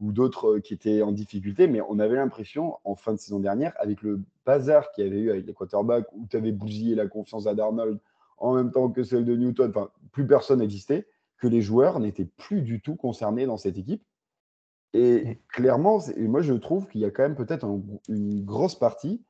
ou 0.00 0.12
d'autres 0.12 0.58
qui 0.60 0.74
étaient 0.74 1.02
en 1.02 1.12
difficulté. 1.12 1.66
Mais 1.66 1.80
on 1.88 1.98
avait 1.98 2.16
l'impression, 2.16 2.76
en 2.84 2.94
fin 2.94 3.12
de 3.12 3.18
saison 3.18 3.40
dernière, 3.40 3.74
avec 3.78 4.02
le 4.02 4.20
bazar 4.46 4.90
qu'il 4.92 5.04
y 5.04 5.08
avait 5.08 5.20
eu 5.20 5.30
avec 5.30 5.46
les 5.46 5.52
quarterbacks, 5.52 6.06
où 6.14 6.26
tu 6.30 6.36
avais 6.36 6.52
bousillé 6.52 6.94
la 6.94 7.06
confiance 7.06 7.46
à 7.46 7.54
Darnold 7.54 7.98
en 8.38 8.54
même 8.54 8.70
temps 8.70 8.88
que 8.90 9.02
celle 9.02 9.24
de 9.24 9.36
Newton, 9.36 9.70
enfin, 9.70 9.90
plus 10.12 10.26
personne 10.26 10.60
n'existait, 10.60 11.06
que 11.38 11.46
les 11.46 11.60
joueurs 11.60 12.00
n'étaient 12.00 12.28
plus 12.36 12.62
du 12.62 12.80
tout 12.80 12.96
concernés 12.96 13.46
dans 13.46 13.56
cette 13.56 13.78
équipe. 13.78 14.02
Et 14.94 15.24
mmh. 15.24 15.36
clairement, 15.48 15.98
moi 16.18 16.42
je 16.42 16.54
trouve 16.54 16.88
qu'il 16.88 17.00
y 17.00 17.04
a 17.04 17.10
quand 17.10 17.22
même 17.22 17.36
peut-être 17.36 17.66
une 18.08 18.44
grosse 18.44 18.74
partie 18.74 19.22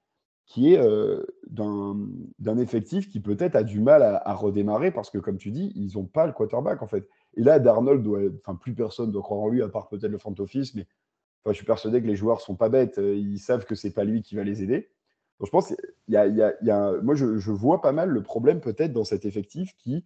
qui 0.49 0.73
est 0.73 0.79
euh, 0.79 1.23
d'un 1.51 2.57
effectif 2.57 3.11
qui 3.11 3.21
peut-être 3.21 3.55
a 3.55 3.63
du 3.63 3.81
mal 3.81 4.03
à, 4.03 4.35
redémarrer 4.35 4.91
parce 4.91 5.11
que, 5.11 5.19
comme 5.19 5.37
tu 5.37 5.51
dis, 5.51 5.73
ils 5.77 5.97
n'ont 5.97 6.07
pas 6.07 6.27
le 6.27 6.33
quarterback 6.33 6.83
en 6.83 6.87
fait. 6.87 7.07
Et 7.37 7.43
là, 7.43 7.59
Darnold, 7.59 8.03
doit, 8.03 8.21
enfin 8.41 8.55
plus 8.57 8.75
personne 8.75 9.13
doit 9.13 9.23
croire 9.23 9.41
en 9.41 9.49
lui 9.49 9.63
à 9.63 9.69
part 9.69 9.89
peut-être 9.89 10.11
le 10.11 10.17
front 10.17 10.35
office, 10.39 10.75
mais 10.75 10.87
enfin, 11.45 11.53
je 11.53 11.57
suis 11.57 11.67
persuadé 11.67 12.01
que 12.01 12.07
les 12.07 12.17
joueurs 12.17 12.41
sont 12.41 12.57
pas 12.57 12.71
bêtes, 12.71 12.99
euh, 12.99 13.15
ils 13.15 13.39
savent 13.39 13.67
que 13.67 13.75
c'est 13.75 13.93
pas 13.93 14.05
lui 14.05 14.23
qui 14.23 14.37
va 14.37 14.43
les 14.43 14.63
aider. 14.63 14.89
Donc 15.39 15.47
je 15.47 15.51
pense, 15.51 15.75
il 16.09 16.15
y 16.15 16.17
a, 16.17 16.27
y 16.27 16.71
a, 16.71 16.93
moi 17.03 17.15
je, 17.15 17.37
je, 17.37 17.53
vois 17.53 17.83
pas 17.83 17.93
mal 17.93 18.09
le 18.09 18.23
problème 18.23 18.61
peut-être 18.61 18.95
dans 18.95 19.05
cet 19.05 19.27
effectif 19.27 19.77
qui 19.77 20.03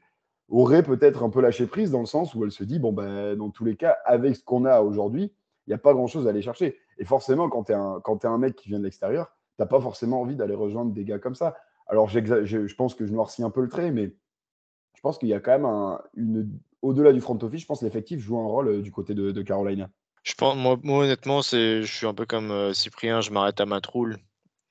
aurait 0.48 0.82
peut-être 0.82 1.22
un 1.22 1.30
peu 1.30 1.40
lâché 1.40 1.66
prise 1.66 1.92
dans 1.92 2.00
le 2.00 2.06
sens 2.06 2.34
où 2.34 2.44
elle 2.44 2.50
se 2.50 2.64
dit 2.64 2.80
bon 2.80 2.92
ben 2.92 3.36
dans 3.36 3.50
tous 3.50 3.64
les 3.64 3.76
cas, 3.76 3.96
avec 4.04 4.34
ce 4.34 4.42
qu'on 4.42 4.64
a 4.64 4.80
aujourd'hui 4.80 5.32
il 5.66 5.70
n'y 5.70 5.74
a 5.74 5.78
pas 5.78 5.92
grand-chose 5.92 6.26
à 6.26 6.30
aller 6.30 6.42
chercher. 6.42 6.78
Et 6.98 7.04
forcément, 7.04 7.48
quand 7.48 7.64
tu 7.64 7.72
es, 7.72 8.26
un 8.26 8.38
mec 8.38 8.56
qui 8.56 8.68
vient 8.68 8.78
de 8.78 8.84
l'extérieur, 8.84 9.26
tu 9.56 9.62
n'as 9.62 9.66
pas 9.66 9.80
forcément 9.80 10.20
envie 10.20 10.36
d'aller 10.36 10.54
rejoindre 10.54 10.92
des 10.92 11.04
gars 11.04 11.18
comme 11.18 11.34
ça. 11.34 11.56
Alors, 11.86 12.08
je 12.08 12.74
pense 12.74 12.94
que 12.94 13.06
je 13.06 13.12
noircis 13.12 13.42
un 13.42 13.50
peu 13.50 13.60
le 13.60 13.68
trait, 13.68 13.90
mais 13.90 14.14
je 14.94 15.00
pense 15.02 15.18
qu'il 15.18 15.28
y 15.28 15.34
a 15.34 15.40
quand 15.40 15.52
même 15.52 15.64
un, 15.64 16.00
une. 16.14 16.58
Au-delà 16.80 17.12
du 17.12 17.20
front 17.20 17.38
office, 17.42 17.60
je 17.60 17.66
pense 17.66 17.80
que 17.80 17.84
l'effectif 17.84 18.20
joue 18.20 18.38
un 18.38 18.46
rôle 18.46 18.68
euh, 18.68 18.82
du 18.82 18.90
côté 18.90 19.14
de, 19.14 19.42
Carolina. 19.42 19.88
Je 20.24 20.34
pense, 20.34 20.56
moi, 20.56 20.76
honnêtement, 20.84 21.40
je 21.42 21.82
suis 21.84 22.06
un 22.06 22.14
peu 22.14 22.26
comme 22.26 22.50
euh, 22.50 22.72
Cyprien, 22.72 23.20
je 23.20 23.30
m'arrête 23.30 23.60
à 23.60 23.66
ma 23.66 23.80
troule 23.80 24.18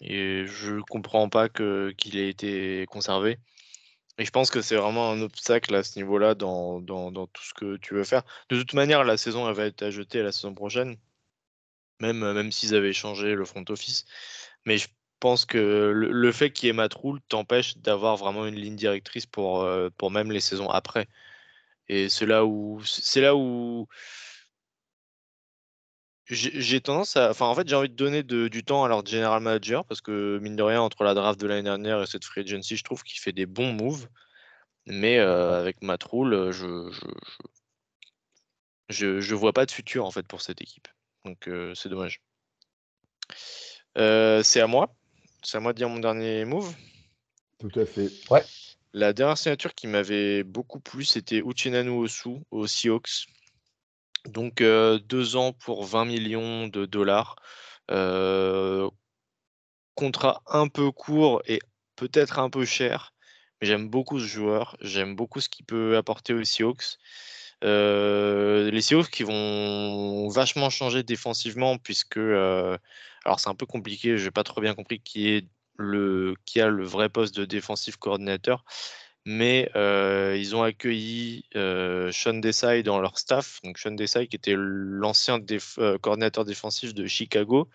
et 0.01 0.45
je 0.45 0.81
comprends 0.89 1.29
pas 1.29 1.47
qu'il 1.47 2.17
ait 2.17 2.29
été 2.29 2.85
conservé. 2.89 3.37
Et 4.17 4.25
je 4.25 4.31
pense 4.31 4.51
que 4.51 4.61
c'est 4.61 4.75
vraiment 4.75 5.11
un 5.11 5.21
obstacle 5.21 5.73
à 5.75 5.83
ce 5.83 5.97
niveau-là 5.97 6.35
dans, 6.35 6.81
tout 6.81 7.43
ce 7.43 7.53
que 7.53 7.77
tu 7.77 7.93
veux 7.95 8.03
faire. 8.03 8.23
De 8.49 8.57
toute 8.57 8.73
manière, 8.73 9.03
la 9.03 9.17
saison 9.17 9.47
elle 9.47 9.55
va 9.55 9.65
être 9.65 9.83
ajoutée 9.83 10.21
la 10.21 10.31
saison 10.31 10.53
prochaine, 10.53 10.97
même, 11.99 12.19
même 12.33 12.51
s'ils 12.51 12.75
avaient 12.75 12.93
changé 12.93 13.35
le 13.35 13.45
front 13.45 13.63
office. 13.69 14.05
Mais 14.65 14.77
je 14.77 14.87
pense 15.19 15.45
que 15.45 15.91
le, 15.93 16.31
fait 16.31 16.51
qu'il 16.51 16.67
y 16.67 16.69
ait 16.69 16.73
Matroul 16.73 17.21
t'empêche 17.29 17.77
d'avoir 17.77 18.17
vraiment 18.17 18.45
une 18.45 18.55
ligne 18.55 18.75
directrice 18.75 19.25
pour, 19.25 19.63
euh, 19.63 19.89
pour 19.97 20.11
même 20.11 20.31
les 20.31 20.41
saisons 20.41 20.69
après. 20.69 21.07
Et 21.87 22.09
c'est 22.09 22.25
là 22.25 22.45
où 22.45 22.81
c'est 22.85 23.21
là 23.21 23.35
où 23.35 23.87
j'ai 26.25 26.81
tendance 26.81 27.17
à. 27.17 27.29
Enfin, 27.31 27.47
en 27.47 27.55
fait, 27.55 27.67
j'ai 27.67 27.75
envie 27.75 27.89
de 27.89 27.95
donner 27.95 28.23
du 28.23 28.63
temps 28.63 28.83
à 28.83 28.87
leur 28.87 29.05
general 29.05 29.41
manager 29.41 29.85
parce 29.85 30.01
que, 30.01 30.39
mine 30.41 30.55
de 30.55 30.63
rien, 30.63 30.81
entre 30.81 31.03
la 31.03 31.13
draft 31.13 31.39
de 31.39 31.47
l'année 31.47 31.63
dernière 31.63 32.01
et 32.01 32.05
cette 32.05 32.25
free 32.25 32.41
agency, 32.41 32.77
je 32.77 32.83
trouve 32.83 33.03
qu'il 33.03 33.19
fait 33.19 33.33
des 33.33 33.45
bons 33.45 33.73
moves. 33.73 34.07
Mais 34.87 35.19
euh, 35.19 35.59
avec 35.59 35.81
Matt 35.83 36.03
Rule, 36.03 36.51
je 36.51 36.91
je, 38.91 39.35
vois 39.35 39.53
pas 39.53 39.65
de 39.65 39.71
futur 39.71 40.05
en 40.05 40.11
fait 40.11 40.27
pour 40.27 40.41
cette 40.41 40.61
équipe. 40.61 40.87
Donc, 41.25 41.47
euh, 41.47 41.73
c'est 41.75 41.89
dommage. 41.89 42.21
Euh, 43.97 44.43
c'est 44.43 44.61
à 44.61 44.67
moi. 44.67 44.95
C'est 45.43 45.57
à 45.57 45.59
moi 45.59 45.73
de 45.73 45.77
dire 45.77 45.89
mon 45.89 45.99
dernier 45.99 46.45
move. 46.45 46.73
Tout 47.59 47.71
à 47.79 47.85
fait. 47.85 48.09
Ouais. 48.29 48.43
La 48.93 49.13
dernière 49.13 49.37
signature 49.37 49.73
qui 49.73 49.87
m'avait 49.87 50.43
beaucoup 50.43 50.79
plu, 50.79 51.05
c'était 51.05 51.41
Uchenanu 51.45 51.89
Osu 51.89 52.41
aux 52.51 52.67
Seahawks. 52.67 53.27
Donc 54.25 54.61
deux 54.61 55.35
ans 55.35 55.53
pour 55.53 55.85
20 55.85 56.05
millions 56.05 56.67
de 56.67 56.85
dollars. 56.85 57.35
contrat 59.95 60.41
un 60.47 60.67
peu 60.67 60.91
court 60.91 61.41
et 61.45 61.59
peut-être 61.95 62.39
un 62.39 62.49
peu 62.49 62.65
cher, 62.65 63.13
mais 63.61 63.67
j'aime 63.67 63.89
beaucoup 63.89 64.19
ce 64.19 64.25
joueur. 64.25 64.75
J'aime 64.81 65.15
beaucoup 65.15 65.39
ce 65.41 65.49
qu'il 65.49 65.65
peut 65.65 65.97
apporter 65.97 66.33
aux 66.33 66.43
Seahawks. 66.43 66.97
les 67.61 68.81
Seahawks 68.81 69.09
qui 69.09 69.23
vont 69.23 70.29
vachement 70.29 70.69
changer 70.69 71.03
défensivement 71.03 71.77
puisque 71.77 72.19
c'est 72.19 73.49
un 73.49 73.55
peu 73.55 73.65
compliqué, 73.65 74.17
j'ai 74.17 74.31
pas 74.31 74.43
trop 74.43 74.61
bien 74.61 74.73
compris 74.73 74.99
qui 74.99 75.29
est 75.29 75.47
le 75.77 76.35
qui 76.45 76.61
a 76.61 76.67
le 76.67 76.83
vrai 76.83 77.09
poste 77.09 77.35
de 77.35 77.45
défensif 77.45 77.97
coordinateur 77.97 78.63
mais 79.25 79.69
ils 79.75 80.55
ont 80.55 80.63
accueilli 80.63 81.45
Sean 81.53 82.33
Desai 82.35 82.83
dans 82.83 82.99
leur 82.99 83.17
staff. 83.17 83.59
Donc 83.63 83.77
Sean 83.77 83.91
Desai 83.91 84.27
qui 84.27 84.35
était 84.35 84.55
l'ancien 84.55 85.39
coordinateur 86.01 86.45
défensif 86.45 86.93
de 86.93 87.05
Chicago 87.07 87.69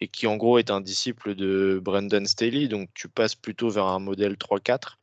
et 0.00 0.08
qui 0.08 0.26
en 0.26 0.36
gros 0.36 0.58
est 0.58 0.70
un 0.70 0.80
disciple 0.80 1.34
de 1.34 1.80
Brandon 1.82 2.24
Staley. 2.24 2.68
Donc 2.68 2.88
tu 2.94 3.08
passes 3.08 3.34
plutôt 3.34 3.68
vers 3.68 3.86
un 3.86 3.98
modèle 3.98 4.34
3-4. 4.34 4.98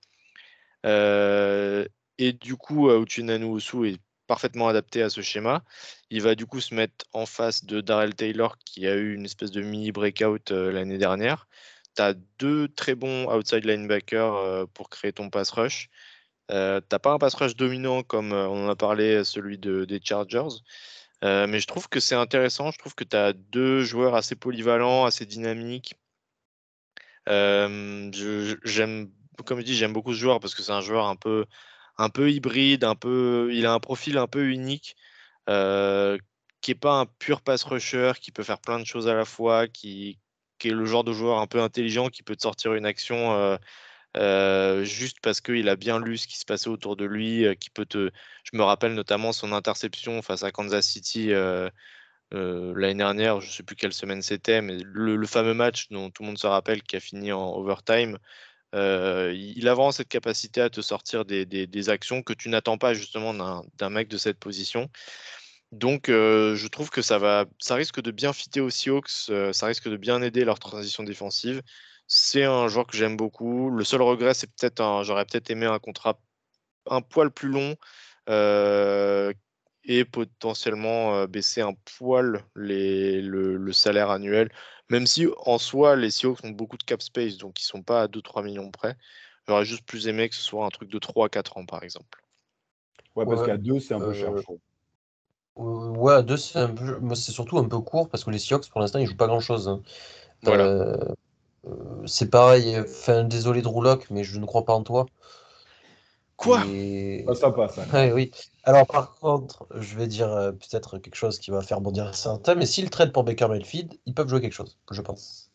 et 2.17 2.33
du 2.33 2.55
coup, 2.55 2.89
Uchinanu 2.91 3.45
Osu 3.45 3.89
est 3.89 3.99
parfaitement 4.27 4.67
adapté 4.67 5.01
à 5.01 5.09
ce 5.09 5.21
schéma. 5.21 5.63
Il 6.09 6.21
va 6.21 6.35
du 6.35 6.45
coup 6.45 6.59
se 6.59 6.73
mettre 6.73 7.05
en 7.13 7.25
face 7.25 7.65
de 7.65 7.81
Darrell 7.81 8.15
Taylor 8.15 8.57
qui 8.65 8.87
a 8.87 8.95
eu 8.95 9.13
une 9.13 9.25
espèce 9.25 9.51
de 9.51 9.61
mini 9.61 9.91
breakout 9.91 10.51
l'année 10.51 10.97
dernière 10.97 11.47
tu 11.95 12.01
as 12.01 12.13
deux 12.39 12.67
très 12.69 12.95
bons 12.95 13.27
outside 13.33 13.65
linebackers 13.65 14.35
euh, 14.35 14.65
pour 14.73 14.89
créer 14.89 15.13
ton 15.13 15.29
pass 15.29 15.51
rush. 15.51 15.89
Euh, 16.51 16.79
tu 16.81 16.87
n'as 16.91 16.99
pas 16.99 17.11
un 17.13 17.19
pass 17.19 17.35
rush 17.35 17.55
dominant 17.55 18.03
comme 18.03 18.33
euh, 18.33 18.47
on 18.47 18.65
en 18.67 18.69
a 18.69 18.75
parlé, 18.75 19.23
celui 19.23 19.57
de, 19.57 19.85
des 19.85 19.99
Chargers. 20.03 20.61
mais 21.23 21.59
je 21.59 21.67
trouve 21.67 21.89
que 21.89 21.99
c'est 21.99 22.15
intéressant. 22.15 22.71
Je 22.71 22.77
trouve 22.79 22.95
que 22.95 23.03
tu 23.03 23.15
as 23.17 23.33
deux 23.33 23.81
joueurs 23.83 24.15
assez 24.15 24.35
polyvalents, 24.35 25.05
assez 25.05 25.25
dynamiques. 25.25 25.95
j'aime, 27.27 29.11
comme 29.45 29.59
je 29.59 29.65
dis, 29.65 29.75
j'aime 29.75 29.93
beaucoup 29.93 30.13
ce 30.13 30.19
joueur 30.19 30.39
parce 30.39 30.55
que 30.55 30.63
c'est 30.63 30.71
un 30.71 30.81
joueur 30.81 31.07
un 31.07 31.15
peu, 31.15 31.45
un 31.97 32.09
peu 32.09 32.31
hybride, 32.31 32.83
un 32.83 32.95
peu, 32.95 33.49
il 33.53 33.65
a 33.65 33.73
un 33.73 33.79
profil 33.79 34.17
un 34.17 34.27
peu 34.27 34.47
unique, 34.49 34.95
qui 36.61 36.71
n'est 36.71 36.75
pas 36.79 36.99
un 36.99 37.05
pur 37.05 37.41
pass 37.41 37.63
rusher, 37.63 38.13
qui 38.21 38.31
peut 38.31 38.43
faire 38.43 38.59
plein 38.59 38.79
de 38.79 38.85
choses 38.85 39.07
à 39.07 39.13
la 39.15 39.25
fois, 39.25 39.67
qui, 39.67 40.19
qui 40.57 40.69
est 40.69 40.71
le 40.73 40.85
genre 40.85 41.03
de 41.03 41.13
joueur 41.13 41.39
un 41.39 41.47
peu 41.47 41.61
intelligent 41.61 42.09
qui 42.09 42.23
peut 42.23 42.35
te 42.35 42.41
sortir 42.41 42.73
une 42.73 42.85
action 42.85 43.33
euh, 43.33 43.57
euh, 44.17 44.83
juste 44.83 45.17
parce 45.21 45.41
qu'il 45.41 45.69
a 45.69 45.75
bien 45.75 45.99
lu 45.99 46.17
ce 46.17 46.27
qui 46.27 46.37
se 46.37 46.45
passait 46.45 46.69
autour 46.69 46.95
de 46.95 47.05
lui, 47.05 47.45
euh, 47.45 47.55
qui 47.55 47.69
peut 47.69 47.85
te. 47.85 48.11
Je 48.43 48.57
me 48.57 48.63
rappelle 48.63 48.93
notamment 48.93 49.33
son 49.33 49.51
interception 49.51 50.21
face 50.21 50.43
à 50.43 50.51
Kansas 50.51 50.85
City 50.87 51.31
l'année 52.31 52.95
dernière, 52.95 53.39
je 53.39 53.47
ne 53.47 53.51
sais 53.51 53.63
plus 53.63 53.75
quelle 53.75 53.93
semaine 53.93 54.21
c'était, 54.21 54.61
mais 54.61 54.77
le, 54.83 55.25
fameux 55.25 55.53
match 55.53 55.87
dont 55.89 56.09
tout 56.09 56.23
le 56.23 56.27
monde 56.27 56.37
se 56.37 56.47
rappelle 56.47 56.83
qui 56.83 56.95
a 56.97 56.99
fini 56.99 57.31
en 57.31 57.53
overtime. 57.55 58.17
il 58.73 59.67
a 59.67 59.73
vraiment 59.73 59.91
cette 59.91 60.09
capacité 60.09 60.61
à 60.61 60.69
te 60.69 60.81
sortir 60.81 61.25
des, 61.25 61.45
des 61.45 61.89
actions 61.89 62.23
que 62.23 62.33
tu 62.33 62.49
n'attends 62.49 62.77
pas 62.77 62.93
justement 62.93 63.33
d'un 63.33 63.89
mec 63.89 64.07
de 64.09 64.17
cette 64.17 64.39
position. 64.39 64.89
Donc, 65.75 66.05
je 66.07 66.67
trouve 66.67 66.89
que 66.89 67.01
ça 67.01 67.17
va, 67.17 67.45
ça 67.59 67.75
risque 67.75 68.01
de 68.01 68.11
bien 68.11 68.33
fitter 68.33 68.61
aux 68.61 68.69
Seahawks, 68.69 69.09
ça 69.53 69.65
risque 69.67 69.89
de 69.89 69.97
bien 69.97 70.21
aider 70.21 70.45
leur 70.45 70.59
transition 70.59 71.03
défensive. 71.03 71.61
C'est 72.07 72.43
un 72.43 72.67
joueur 72.67 72.87
que 72.87 72.95
j'aime 72.97 73.17
beaucoup. 73.17 73.69
Le 73.69 73.83
seul 73.83 74.01
regret, 74.01 74.33
c'est 74.33 74.47
peut-être 74.47 75.03
j'aurais 75.03 75.25
peut-être 75.25 75.49
aimé 75.51 75.65
un 75.65 75.79
contrat 75.79 76.19
un 76.89 77.01
poil 77.01 77.31
plus 77.31 77.49
long 77.49 77.75
et 79.85 80.05
potentiellement 80.05 81.25
baisser 81.25 81.61
un 81.61 81.73
poil 81.97 82.43
le, 82.53 83.71
salaire 83.71 84.09
annuel. 84.09 84.49
Même 84.89 85.07
si 85.07 85.27
en 85.45 85.57
soi, 85.57 85.95
les 85.95 86.11
Seahawks 86.11 86.43
ont 86.43 86.49
beaucoup 86.49 86.77
de 86.77 86.83
cap 86.83 87.01
space, 87.01 87.37
donc 87.37 87.59
ils 87.61 87.65
sont 87.65 87.81
pas 87.81 88.03
à 88.03 88.07
2-3 88.07 88.43
millions 88.43 88.71
près. 88.71 88.95
J'aurais 89.47 89.65
juste 89.65 89.85
plus 89.85 90.07
aimé 90.07 90.29
que 90.29 90.35
ce 90.35 90.41
soit 90.41 90.65
un 90.65 90.69
truc 90.69 90.89
de 90.89 90.99
3-4 90.99 91.57
ans, 91.57 91.65
par 91.65 91.83
exemple. 91.83 92.23
Ouais, 93.15 93.25
parce 93.25 93.41
Ouais, 93.41 93.47
qu'à 93.47 93.57
deux, 93.57 93.79
c'est 93.79 93.93
un 93.93 93.99
peu 93.99 94.09
euh, 94.09 94.13
cher, 94.13 94.37
je 94.37 94.43
trouve. 94.43 94.59
Euh, 95.57 95.89
ouais, 95.91 96.13
à 96.15 96.21
deux, 96.21 96.37
c'est 96.37 96.59
un 96.59 96.69
peu, 96.73 96.99
moi, 96.99 97.15
c'est 97.15 97.31
surtout 97.31 97.57
un 97.57 97.67
peu 97.67 97.79
court 97.79 98.09
parce 98.09 98.23
que 98.23 98.29
les 98.31 98.39
Seahawks, 98.39 98.69
pour 98.69 98.81
l'instant, 98.81 98.99
ils 98.99 99.07
jouent 99.07 99.15
pas 99.15 99.27
grand-chose. 99.27 99.67
hein. 99.69 99.81
Voilà. 100.43 100.65
Euh, 100.65 100.97
euh, 101.67 102.07
c'est 102.07 102.29
pareil, 102.29 102.77
enfin, 102.79 103.23
désolé 103.25 103.61
Drew 103.61 103.83
Lock, 103.83 104.07
mais 104.11 104.23
je 104.23 104.39
ne 104.39 104.45
crois 104.45 104.65
pas 104.65 104.73
en 104.73 104.83
toi. 104.83 105.05
Quoi? 106.37 106.61
Et- 106.65 107.25
Ah, 107.27 107.33
ça 107.35 107.51
passe. 107.51 107.77
hein. 107.79 107.85
Ouais, 107.93 108.11
oui. 108.11 108.31
Alors, 108.63 108.87
par 108.87 109.15
contre, 109.15 109.67
je 109.75 109.95
vais 109.95 110.07
dire 110.07 110.29
euh, 110.31 110.51
peut-être 110.51 110.97
quelque 110.97 111.15
chose 111.15 111.39
qui 111.39 111.51
va 111.51 111.61
faire 111.61 111.81
bondir 111.81 112.13
certains, 112.15 112.55
mais 112.55 112.65
s'ils 112.65 112.89
traitent 112.89 113.13
pour 113.13 113.23
Baker 113.23 113.47
Mayfield, 113.47 113.93
ils 114.05 114.13
peuvent 114.13 114.27
jouer 114.27 114.41
quelque 114.41 114.53
chose, 114.53 114.77
je 114.91 115.01
pense. 115.01 115.51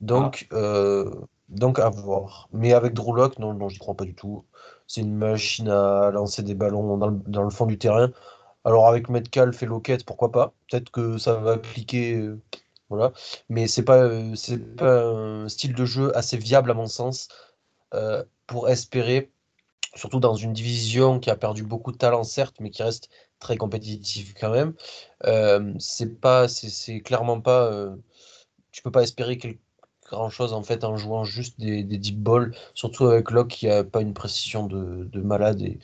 Donc, 0.00 0.48
euh, 0.52 1.10
donc 1.48 1.78
à 1.78 1.90
voir. 1.90 2.48
Mais 2.52 2.72
avec 2.74 2.94
Drew 2.94 3.14
Lock, 3.16 3.38
non, 3.38 3.54
non, 3.54 3.68
j'y 3.68 3.78
crois 3.78 3.96
pas 3.96 4.04
du 4.04 4.14
tout. 4.14 4.44
C'est 4.88 5.02
une 5.02 5.14
machine 5.16 5.68
à 5.68 6.10
lancer 6.12 6.42
des 6.42 6.54
ballons 6.54 6.96
dans 6.98 7.08
le, 7.08 7.18
dans 7.28 7.42
le 7.44 7.50
fond 7.50 7.66
du 7.66 7.78
terrain. 7.78 8.10
Alors, 8.64 8.88
avec 8.88 9.08
Metcalf 9.08 9.62
et 9.62 9.66
Lockett, 9.66 10.04
pourquoi 10.04 10.30
pas? 10.30 10.54
Peut-être 10.70 10.90
que 10.90 11.18
ça 11.18 11.34
va 11.34 11.58
cliquer, 11.58 12.14
euh, 12.16 12.40
voilà. 12.90 13.12
Mais 13.48 13.66
c'est 13.66 13.84
pas, 13.84 13.98
euh, 14.04 14.34
pas 14.76 15.02
un 15.02 15.48
style 15.48 15.74
de 15.74 15.84
jeu 15.84 16.16
assez 16.16 16.36
viable, 16.36 16.70
à 16.70 16.74
mon 16.74 16.86
sens, 16.86 17.28
euh, 17.94 18.24
pour 18.46 18.68
espérer 18.68 19.30
surtout 19.94 20.20
dans 20.20 20.34
une 20.36 20.52
division 20.52 21.20
qui 21.20 21.30
a 21.30 21.36
perdu 21.36 21.64
beaucoup 21.64 21.92
de 21.92 21.98
talent, 21.98 22.24
certes, 22.24 22.56
mais 22.60 22.70
qui 22.70 22.82
reste 22.82 23.10
très 23.40 23.56
compétitive 23.56 24.34
quand 24.40 24.50
même. 24.50 24.74
C'est 25.80 26.20
pas, 26.20 26.48
c'est, 26.48 27.00
clairement 27.00 27.40
pas, 27.40 27.70
tu 28.72 28.82
peux 28.82 28.90
pas 28.90 29.02
espérer 29.02 29.38
quelque 29.38 29.60
grand 30.12 30.30
chose 30.30 30.52
en 30.52 30.62
fait 30.62 30.84
en 30.84 30.96
jouant 30.96 31.24
juste 31.24 31.58
des, 31.58 31.82
des 31.82 31.98
deep 31.98 32.18
balls, 32.18 32.54
surtout 32.74 33.06
avec 33.06 33.30
Locke 33.30 33.48
qui 33.48 33.68
a 33.68 33.82
pas 33.82 34.02
une 34.02 34.14
précision 34.14 34.66
de, 34.66 35.04
de 35.04 35.20
malade 35.20 35.62
et 35.62 35.78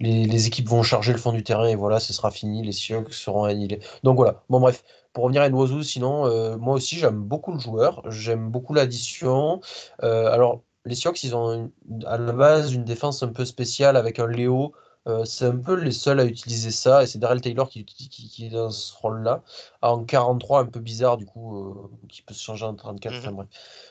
les, 0.00 0.46
équipes 0.46 0.68
vont 0.68 0.82
charger 0.82 1.12
le 1.12 1.18
fond 1.18 1.32
du 1.32 1.42
terrain 1.42 1.66
et 1.66 1.74
voilà, 1.74 2.00
ce 2.00 2.12
sera 2.12 2.30
fini, 2.30 2.62
les 2.62 2.72
Seahawks 2.72 3.12
seront 3.12 3.44
annihilés. 3.44 3.80
Donc 4.04 4.16
voilà, 4.16 4.42
bon 4.48 4.60
bref, 4.60 4.84
pour 5.12 5.24
revenir 5.24 5.42
à 5.42 5.48
Nwozu, 5.48 5.82
sinon, 5.82 6.26
euh, 6.26 6.56
moi 6.56 6.74
aussi 6.74 6.96
j'aime 6.96 7.20
beaucoup 7.20 7.52
le 7.52 7.58
joueur, 7.58 8.02
j'aime 8.10 8.50
beaucoup 8.50 8.74
l'addition. 8.74 9.60
Euh, 10.02 10.30
alors, 10.32 10.62
les 10.84 10.94
Seahawks, 10.94 11.22
ils 11.24 11.34
ont 11.34 11.70
à 12.06 12.16
la 12.18 12.32
base 12.32 12.72
une 12.72 12.84
défense 12.84 13.22
un 13.22 13.28
peu 13.28 13.44
spéciale 13.44 13.96
avec 13.96 14.18
un 14.18 14.26
Léo. 14.28 14.72
Euh, 15.08 15.24
c'est 15.24 15.46
un 15.46 15.56
peu 15.56 15.74
les 15.74 15.92
seuls 15.92 16.20
à 16.20 16.24
utiliser 16.26 16.70
ça, 16.70 17.02
et 17.02 17.06
c'est 17.06 17.18
Darrell 17.18 17.40
Taylor 17.40 17.68
qui, 17.70 17.84
qui, 17.84 18.46
est 18.46 18.50
dans 18.50 18.70
ce 18.70 18.92
rôle-là. 18.94 19.42
En 19.80 20.04
43, 20.04 20.60
un 20.60 20.66
peu 20.66 20.80
bizarre, 20.80 21.16
du 21.16 21.24
coup, 21.24 21.56
euh, 21.56 21.90
qui 22.08 22.22
peut 22.22 22.34
se 22.34 22.42
changer 22.42 22.66
en 22.66 22.74
34, 22.74 23.16
enfin 23.16 23.30
Mhm. 23.30 23.36
bref. 23.36 23.48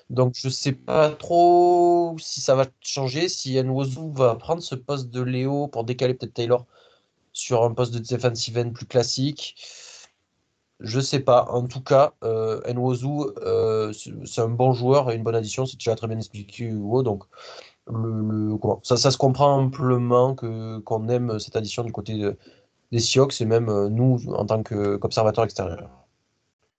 Donc, 0.09 0.33
je 0.35 0.49
sais 0.49 0.73
pas 0.73 1.09
trop 1.09 2.15
si 2.19 2.39
ça 2.41 2.55
va 2.55 2.65
changer, 2.81 3.29
si 3.29 3.61
Nwozu 3.63 4.11
va 4.13 4.35
prendre 4.35 4.61
ce 4.61 4.75
poste 4.75 5.09
de 5.09 5.21
Léo 5.21 5.67
pour 5.67 5.83
décaler 5.85 6.13
peut-être 6.13 6.33
Taylor 6.33 6.65
sur 7.33 7.63
un 7.63 7.73
poste 7.73 7.93
de 7.93 7.99
defensive 7.99 8.57
end 8.57 8.71
plus 8.71 8.85
classique. 8.85 9.55
Je 10.79 10.99
sais 10.99 11.19
pas. 11.21 11.45
En 11.49 11.67
tout 11.67 11.81
cas, 11.81 12.13
euh, 12.23 12.61
Nwozu, 12.71 13.07
euh, 13.41 13.91
c'est 13.93 14.11
c'est 14.25 14.41
un 14.41 14.49
bon 14.49 14.73
joueur 14.73 15.09
et 15.11 15.15
une 15.15 15.23
bonne 15.23 15.35
addition. 15.35 15.65
C'est 15.65 15.77
déjà 15.77 15.95
très 15.95 16.07
bien 16.07 16.17
expliqué, 16.17 16.65
Hugo. 16.65 17.01
Donc, 17.01 17.23
le, 17.91 18.51
le- 18.51 18.57
ça, 18.83 18.97
ça 18.97 19.11
se 19.11 19.17
comprend 19.17 19.57
amplement 19.57 20.35
que 20.35 20.79
qu'on 20.79 21.07
aime 21.09 21.39
cette 21.39 21.55
addition 21.55 21.83
du 21.83 21.91
côté 21.91 22.17
de- 22.17 22.35
des 22.91 22.99
Seahawks 22.99 23.39
et 23.41 23.45
même 23.45 23.69
euh, 23.69 23.89
nous 23.89 24.19
en 24.33 24.45
tant 24.45 24.63
que- 24.63 24.97
qu'observateurs 24.97 25.43
extérieurs. 25.45 25.89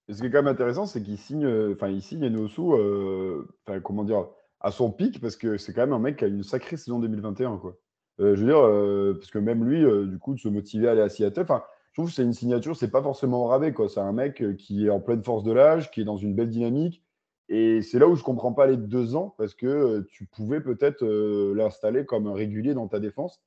Et 0.08 0.14
ce 0.14 0.20
qui 0.20 0.26
est 0.26 0.30
quand 0.30 0.38
même 0.42 0.48
intéressant, 0.52 0.86
c'est 0.86 1.02
qu'il 1.02 1.18
signe, 1.18 1.46
enfin, 1.72 1.88
il 1.88 2.00
signe 2.00 2.24
Enosu, 2.24 2.62
euh, 2.72 3.42
enfin, 3.66 3.80
comment 3.80 4.04
dire, 4.04 4.26
à 4.60 4.70
son 4.70 4.90
pic, 4.90 5.20
parce 5.20 5.36
que 5.36 5.58
c'est 5.58 5.72
quand 5.74 5.82
même 5.82 5.92
un 5.92 5.98
mec 5.98 6.16
qui 6.16 6.24
a 6.24 6.28
une 6.28 6.42
sacrée 6.42 6.76
saison 6.78 6.98
2021, 6.98 7.58
quoi. 7.58 7.74
Euh, 8.20 8.34
je 8.34 8.40
veux 8.44 8.46
dire, 8.46 9.18
parce 9.20 9.30
que 9.30 9.38
même 9.38 9.64
lui, 9.64 9.84
du 10.08 10.18
coup, 10.18 10.34
de 10.34 10.40
se 10.40 10.48
motiver 10.48 10.88
à 10.88 10.92
aller 10.92 11.02
à 11.02 11.08
Seattle, 11.08 11.42
enfin, 11.42 11.62
je 11.92 12.00
trouve 12.00 12.08
que 12.08 12.14
c'est 12.14 12.22
une 12.24 12.32
signature, 12.32 12.74
c'est 12.76 12.90
pas 12.90 13.02
forcément 13.02 13.46
rabais, 13.46 13.72
quoi. 13.72 13.88
C'est 13.88 14.00
un 14.00 14.12
mec 14.12 14.42
qui 14.56 14.86
est 14.86 14.90
en 14.90 14.98
pleine 15.00 15.22
force 15.22 15.44
de 15.44 15.52
l'âge, 15.52 15.90
qui 15.90 16.00
est 16.00 16.04
dans 16.04 16.16
une 16.16 16.34
belle 16.34 16.48
dynamique. 16.50 17.02
Et 17.48 17.80
c'est 17.82 17.98
là 17.98 18.06
où 18.06 18.14
je 18.14 18.22
comprends 18.22 18.52
pas 18.52 18.66
les 18.66 18.76
deux 18.76 19.16
ans, 19.16 19.34
parce 19.38 19.54
que 19.54 19.66
euh, 19.66 20.06
tu 20.10 20.26
pouvais 20.26 20.60
peut-être 20.60 21.02
euh, 21.02 21.54
l'installer 21.54 22.04
comme 22.04 22.26
un 22.26 22.34
régulier 22.34 22.74
dans 22.74 22.88
ta 22.88 23.00
défense, 23.00 23.40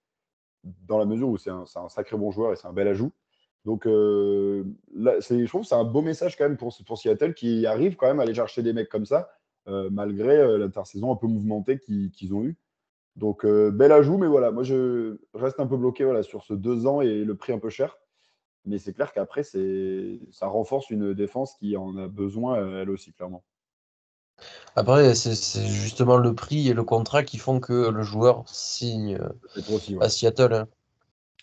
dans 0.87 0.97
la 0.97 1.05
mesure 1.05 1.29
où 1.29 1.37
c'est 1.37 1.51
un, 1.51 1.65
sacré 1.89 2.17
bon 2.17 2.31
joueur 2.31 2.51
et 2.53 2.55
c'est 2.55 2.67
un 2.67 2.73
bel 2.73 2.87
ajout. 2.87 3.11
Donc, 3.65 3.85
euh, 3.85 4.63
là, 4.95 5.19
je 5.19 5.45
trouve 5.45 5.61
que 5.61 5.67
c'est 5.67 5.75
un 5.75 5.83
beau 5.83 6.01
message 6.01 6.35
quand 6.35 6.45
même 6.45 6.57
pour, 6.57 6.75
pour 6.85 6.97
Seattle 6.97 7.35
qui 7.35 7.67
arrive 7.67 7.95
quand 7.95 8.07
même 8.07 8.19
à 8.19 8.23
aller 8.23 8.33
chercher 8.33 8.63
des 8.63 8.73
mecs 8.73 8.89
comme 8.89 9.05
ça, 9.05 9.29
euh, 9.67 9.89
malgré 9.91 10.57
l'intersaison 10.57 11.11
un 11.11 11.15
peu 11.15 11.27
mouvementée 11.27 11.79
qu'ils 11.79 12.33
ont 12.33 12.43
eu. 12.43 12.57
Donc, 13.17 13.45
bel 13.45 13.91
ajout, 13.91 14.17
mais 14.17 14.27
voilà, 14.27 14.51
moi 14.51 14.63
je 14.63 15.17
reste 15.33 15.59
un 15.59 15.67
peu 15.67 15.77
bloqué 15.77 16.05
voilà, 16.05 16.23
sur 16.23 16.43
ce 16.43 16.53
deux 16.53 16.87
ans 16.87 17.01
et 17.01 17.23
le 17.23 17.35
prix 17.35 17.53
un 17.53 17.59
peu 17.59 17.69
cher. 17.69 17.97
Mais 18.65 18.79
c'est 18.79 18.93
clair 18.93 19.11
qu'après, 19.13 19.43
ça 19.43 20.47
renforce 20.47 20.89
une 20.89 21.13
défense 21.13 21.55
qui 21.55 21.77
en 21.77 21.97
a 21.97 22.07
besoin, 22.07 22.81
elle 22.81 22.89
aussi, 22.89 23.13
clairement. 23.13 23.43
Après, 24.75 25.15
c'est 25.15 25.65
justement 25.67 26.17
le 26.17 26.33
prix 26.33 26.69
et 26.69 26.73
le 26.73 26.83
contrat 26.83 27.23
qui 27.23 27.37
font 27.37 27.59
que 27.59 27.89
le 27.89 28.03
joueur 28.03 28.43
signe 28.47 29.15
euh, 29.15 29.29
aussi, 29.67 29.95
ouais, 29.95 30.05
à 30.05 30.09
Seattle. 30.09 30.53
hein. 30.53 30.67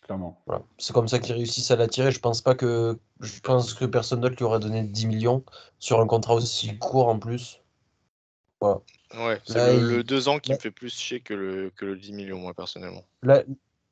clairement. 0.02 0.40
Voilà. 0.46 0.62
C'est 0.78 0.92
comme 0.92 1.08
ça 1.08 1.18
qu'ils 1.18 1.34
réussissent 1.34 1.70
à 1.70 1.76
l'attirer. 1.76 2.10
Je 2.10 2.20
pense 2.20 2.40
pas 2.40 2.54
que 2.54 2.98
je 3.20 3.40
pense 3.40 3.74
que 3.74 3.84
personne 3.84 4.20
d'autre 4.20 4.36
lui 4.36 4.44
aurait 4.44 4.60
donné 4.60 4.82
10 4.82 5.06
millions 5.06 5.44
sur 5.78 6.00
un 6.00 6.06
contrat 6.06 6.34
aussi 6.34 6.78
court 6.78 7.08
en 7.08 7.18
plus. 7.18 7.60
Ouais, 9.14 9.40
c'est 9.44 9.54
le, 9.54 9.80
il- 9.80 9.96
le 9.96 10.04
deux 10.04 10.28
ans 10.28 10.38
qui 10.38 10.50
là- 10.50 10.56
me 10.56 10.60
fait 10.60 10.70
plus 10.70 10.94
chier 10.94 11.20
que 11.20 11.34
le, 11.34 11.70
que 11.70 11.84
le 11.86 11.96
10 11.96 12.12
millions, 12.12 12.38
moi, 12.38 12.54
personnellement. 12.54 13.04
Là, 13.22 13.42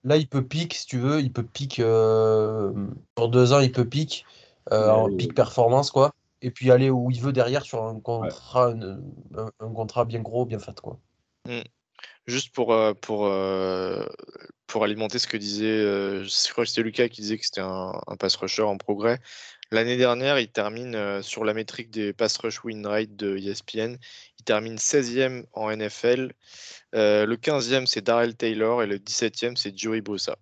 là, 0.05 0.17
il 0.17 0.29
peut 0.29 0.47
pique, 0.47 0.75
si 0.75 0.87
tu 0.87 0.99
veux, 0.99 1.21
il 1.21 1.33
peut 1.33 1.43
pique 1.43 1.81
euh, 1.81 2.73
pour 3.15 3.29
deux 3.29 3.53
ans, 3.53 3.61
il 3.61 3.73
peut 3.73 3.89
pique 3.89 4.25
euh, 4.73 4.87
Mais 4.87 4.91
en 4.93 5.11
pique 5.11 5.35
performance, 5.35 5.91
quoi. 5.91 6.13
Et 6.43 6.51
puis 6.51 6.71
aller 6.71 6.91
où 6.91 7.11
il 7.11 7.21
veut 7.21 7.33
derrière 7.33 7.63
sur 7.63 7.83
un 7.85 7.99
contrat, 8.01 8.67
un, 8.69 8.99
un- 9.37 9.51
un 9.61 9.73
contrat 9.73 10.05
bien 10.05 10.21
gros, 10.21 10.45
bien 10.45 10.59
fait, 10.59 10.79
quoi. 10.81 11.01
Juste 12.27 12.53
pour, 12.55 12.73
euh, 12.75 12.93
pour, 12.93 13.27
euh, 13.27 14.05
pour 14.67 14.85
alimenter 14.85 15.19
ce 15.19 15.27
que 15.27 15.37
disait, 15.37 15.65
euh, 15.67 16.25
je 16.25 16.53
crois 16.53 16.65
que 16.65 16.71
c'était 16.71 16.83
Lucas 16.83 17.09
qui 17.09 17.21
disait 17.23 17.39
que 17.39 17.45
c'était 17.45 17.61
un, 17.61 17.93
un 18.07 18.17
pass 18.17 18.37
rusher 18.37 18.63
en 18.63 18.77
progrès. 18.77 19.19
L'année 19.73 19.97
dernière, 19.97 20.39
il 20.39 20.49
termine 20.51 21.23
sur 21.23 21.45
la 21.45 21.55
métrique 21.55 21.91
des 21.91 22.13
pass 22.13 22.37
rush 22.39 22.63
win 22.65 22.87
rate 22.87 23.17
de 23.17 23.37
ESPN. 23.37 23.97
Il 24.39 24.45
termine 24.45 24.77
16e 24.77 25.45
en 25.55 25.71
NFL. 25.71 26.33
Euh, 26.95 27.27
le 27.27 27.37
15e, 27.37 27.87
c'est 27.87 28.03
Darrell 28.03 28.37
Taylor 28.37 28.83
et 28.83 28.87
le 28.87 28.99
17e, 28.99 29.57
c'est 29.57 29.77
Joey 29.77 30.03
Bosa. 30.03 30.37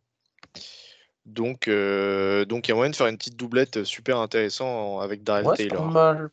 Donc, 1.26 1.68
euh, 1.68 2.44
donc 2.44 2.68
il 2.68 2.70
y 2.70 2.72
a 2.72 2.74
moyen 2.74 2.90
de 2.90 2.96
faire 2.96 3.06
une 3.06 3.16
petite 3.16 3.36
doublette 3.36 3.84
super 3.84 4.18
intéressant 4.18 5.00
avec 5.00 5.20
Ouais, 5.20 5.56
pas 5.56 5.56
Taylor. 5.56 5.84
mal. 5.86 6.30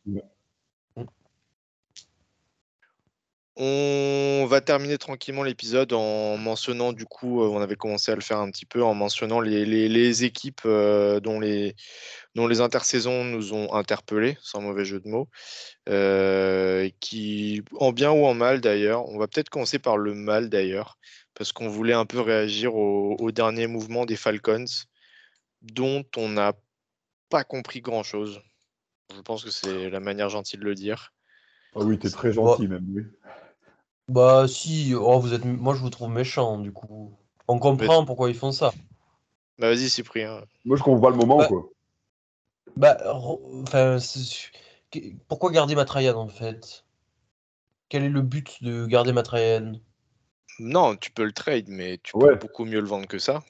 On 3.58 4.46
va 4.48 4.62
terminer 4.62 4.98
tranquillement 4.98 5.44
l'épisode 5.44 5.92
en 5.94 6.38
mentionnant, 6.38 6.94
du 6.94 7.06
coup, 7.06 7.44
euh, 7.44 7.48
on 7.50 7.62
avait 7.62 7.76
commencé 7.76 8.12
à 8.12 8.16
le 8.16 8.22
faire 8.22 8.40
un 8.40 8.50
petit 8.50 8.66
peu, 8.66 8.82
en 8.82 8.94
mentionnant 8.94 9.42
les, 9.42 9.66
les- 9.66 9.90
les 9.90 10.24
équipes 10.24 10.62
euh, 10.66 11.20
dont, 11.20 11.40
les, 11.40 11.76
dont 12.34 12.48
les 12.48 12.62
intersaisons 12.62 13.26
nous 13.26 13.54
ont 13.54 13.74
interpellés, 13.74 14.38
sans 14.42 14.62
mauvais 14.62 14.86
jeu 14.86 15.02
de 15.02 15.10
mots, 15.10 15.28
euh, 15.90 16.90
qui, 17.02 17.62
en 17.78 17.92
bien 17.92 18.12
ou 18.12 18.26
en 18.26 18.34
mal 18.34 18.62
d'ailleurs, 18.62 19.08
on 19.10 19.20
va 19.20 19.28
peut-être 19.28 19.50
commencer 19.50 19.80
par 19.80 19.98
le 19.98 20.14
mal 20.16 20.50
d'ailleurs, 20.50 20.98
parce 21.34 21.52
qu'on 21.52 21.70
voulait 21.70 21.94
un 21.94 22.06
peu 22.06 22.20
réagir 22.20 22.76
au, 22.76 23.16
au 23.20 23.32
dernier 23.32 23.68
mouvement 23.68 24.06
des 24.06 24.16
Falcons, 24.16 24.66
dont 25.62 26.04
on 26.18 26.30
n'a 26.30 26.54
pas 27.30 27.44
compris 27.44 27.82
grand-chose. 27.82 28.42
Je 29.16 29.22
pense 29.22 29.44
que 29.44 29.52
c'est 29.52 29.90
la 29.90 30.00
manière 30.00 30.30
gentille 30.30 30.60
de 30.60 30.66
le 30.66 30.76
dire. 30.76 31.14
Ah 31.76 31.80
oui, 31.80 31.98
t'es 31.98 32.10
très 32.10 32.32
gentil, 32.32 32.68
même, 32.68 32.86
oui. 32.94 33.04
Bah 34.08 34.48
si, 34.48 34.94
oh, 34.94 35.20
vous 35.20 35.34
êtes, 35.34 35.46
moi 35.46 35.74
je 35.74 35.80
vous 35.80 35.90
trouve 35.90 36.10
méchant, 36.10 36.60
du 36.60 36.72
coup. 36.74 37.18
On 37.48 37.60
comprend 37.60 38.06
pourquoi 38.06 38.30
ils 38.30 38.36
font 38.36 38.52
ça. 38.52 38.74
Bah 39.58 39.70
vas-y 39.70 39.90
Cyprien. 39.90 40.44
Moi, 40.66 40.78
je 40.78 40.84
comprends 40.84 41.02
pas 41.02 41.10
le 41.12 41.18
moment, 41.18 41.38
Ouais. 41.38 41.48
quoi. 41.48 41.70
Bah, 42.76 42.98
re- 43.06 43.64
enfin, 43.64 43.98
pourquoi 45.28 45.52
garder 45.52 45.76
Matrayan 45.76 46.16
en 46.16 46.28
fait? 46.28 46.86
Quel 47.90 48.04
est 48.04 48.10
le 48.10 48.22
but 48.22 48.64
de 48.64 48.86
garder 48.86 49.14
Matrayan? 49.14 49.80
Non, 50.62 50.96
tu 50.96 51.10
peux 51.10 51.24
le 51.24 51.32
trade, 51.32 51.66
mais 51.68 52.00
tu 52.04 52.16
Ouais. 52.16 52.30
peux 52.30 52.36
beaucoup 52.36 52.66
mieux 52.66 52.80
le 52.80 52.88
vendre 52.88 53.08
que 53.08 53.18
ça. 53.18 53.42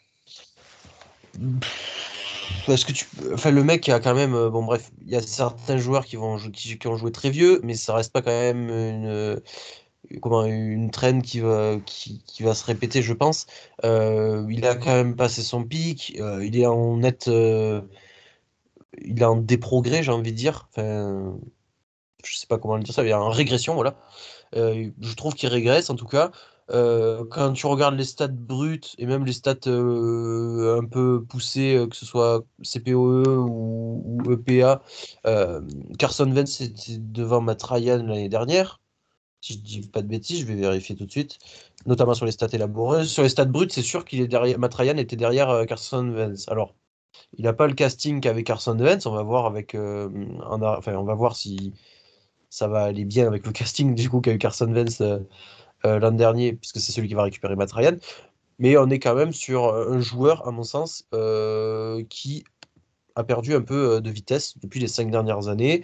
Parce 2.66 2.86
que 2.86 2.94
tu, 2.94 3.06
enfin, 3.34 3.52
le 3.52 3.64
mec 3.66 3.90
a 3.90 4.00
quand 4.00 4.14
même, 4.14 4.34
euh, 4.34 4.50
bon 4.50 4.64
bref, 4.64 4.92
il 5.02 5.10
y 5.10 5.16
a 5.18 5.22
certains 5.22 5.78
joueurs 5.78 6.06
qui 6.06 6.16
vont, 6.16 6.38
qui, 6.38 6.78
qui 6.78 6.88
ont 6.88 6.96
joué 6.96 7.12
très 7.12 7.30
vieux, 7.30 7.60
mais 7.64 7.74
ça 7.74 7.94
reste 7.96 8.14
pas 8.14 8.22
quand 8.22 8.32
même 8.32 8.70
une, 8.70 9.08
euh, 9.08 9.40
comment, 10.22 10.46
une 10.46 10.90
traîne 10.90 11.22
qui 11.22 11.42
va, 11.42 11.76
qui, 11.86 12.24
qui 12.26 12.44
va 12.44 12.56
se 12.56 12.64
répéter, 12.64 13.02
je 13.02 13.14
pense. 13.14 13.46
Euh, 13.84 14.46
il 14.50 14.66
a 14.66 14.76
quand 14.76 14.94
même 14.94 15.18
passé 15.18 15.42
son 15.42 15.66
pic, 15.66 16.16
euh, 16.20 16.46
il 16.46 16.58
est 16.58 16.66
en 16.66 16.96
net, 16.96 17.28
euh, 17.28 17.82
il 19.04 19.20
est 19.20 19.26
en 19.26 19.36
déprogrès, 19.36 20.02
j'ai 20.02 20.12
envie 20.12 20.32
de 20.32 20.38
dire. 20.38 20.70
Enfin, 20.70 21.38
je 22.24 22.38
sais 22.38 22.48
pas 22.48 22.58
comment 22.58 22.78
le 22.78 22.84
dire 22.84 22.94
ça, 22.94 23.04
il 23.04 23.10
est 23.10 23.14
en 23.14 23.30
régression, 23.30 23.74
voilà. 23.74 23.96
Je 24.54 25.14
trouve 25.16 25.34
qu'il 25.34 25.50
régresse 25.50 25.90
en 25.90 25.96
tout 25.96 26.08
cas. 26.08 26.32
Euh, 26.72 27.26
quand 27.30 27.54
tu 27.54 27.66
regardes 27.66 27.96
les 27.98 28.06
stats 28.06 28.28
brutes 28.28 28.96
et 28.98 29.06
même 29.06 29.26
les 29.26 29.34
stats 29.34 29.68
euh, 29.68 30.80
un 30.80 30.86
peu 30.86 31.24
poussées, 31.24 31.76
euh, 31.76 31.88
que 31.88 31.96
ce 31.96 32.06
soit 32.06 32.44
CPOE 32.64 33.26
ou, 33.28 34.22
EPA, 34.32 34.82
Carson 36.00 36.32
Wentz 36.32 36.62
était 36.62 36.98
devant 36.98 37.42
Matt 37.42 37.64
l'année 37.72 38.30
dernière. 38.30 38.80
Si 39.42 39.54
je 39.54 39.60
dis 39.60 39.82
pas 39.88 40.02
de 40.02 40.08
bêtises, 40.08 40.42
je 40.42 40.46
vais 40.46 40.56
vérifier 40.56 40.96
tout 40.96 41.06
de 41.06 41.12
suite, 41.12 41.40
notamment 41.86 42.14
sur 42.14 42.26
les 42.26 42.32
stats 42.32 42.48
élaborées. 42.54 43.06
Sur 43.06 43.24
les 43.24 43.30
stats 43.30 43.46
brutes, 43.46 43.74
c'est 43.74 43.82
sûr 43.82 44.06
qu'il 44.06 44.22
est 44.22 44.28
derrière. 44.28 44.60
Matt 44.60 44.80
était 44.80 45.16
derrière 45.16 45.66
Carson 45.68 46.08
Wentz. 46.10 46.48
Alors, 46.50 46.76
il 47.38 47.46
n'a 47.46 47.54
pas 47.54 47.68
le 47.68 47.74
casting 47.74 48.22
qu'avec 48.22 48.46
Carson 48.46 48.78
Wentz. 48.80 49.06
On 49.08 49.12
va 49.14 49.24
voir 49.24 49.48
avec, 49.48 49.76
enfin, 49.76 50.94
on 50.96 51.04
va 51.04 51.16
voir 51.16 51.36
si 51.36 51.74
ça 52.52 52.68
va 52.68 52.84
aller 52.84 53.06
bien 53.06 53.26
avec 53.26 53.46
le 53.48 53.52
casting 53.54 53.96
du 53.96 54.10
coup 54.10 54.22
qu'a 54.22 54.34
eu 54.34 54.38
Carson 54.38 54.72
euh, 54.76 55.20
l'an 55.84 56.12
dernier, 56.12 56.54
puisque 56.54 56.80
c'est 56.80 56.92
celui 56.92 57.08
qui 57.08 57.14
va 57.14 57.24
récupérer 57.24 57.56
Matt. 57.56 57.72
Mais 58.62 58.78
on 58.78 58.90
est 58.92 59.00
quand 59.00 59.16
même 59.16 59.34
sur 59.34 59.74
un 59.74 60.00
joueur, 60.02 60.48
à 60.48 60.52
mon 60.52 60.64
sens, 60.64 61.08
euh, 61.16 62.04
qui 62.10 62.44
a 63.16 63.24
perdu 63.24 63.56
un 63.56 63.62
peu 63.62 63.96
euh, 63.96 64.02
de 64.02 64.12
vitesse 64.12 64.58
depuis 64.60 64.80
les 64.80 64.88
cinq 64.88 65.10
dernières 65.10 65.48
années. 65.48 65.84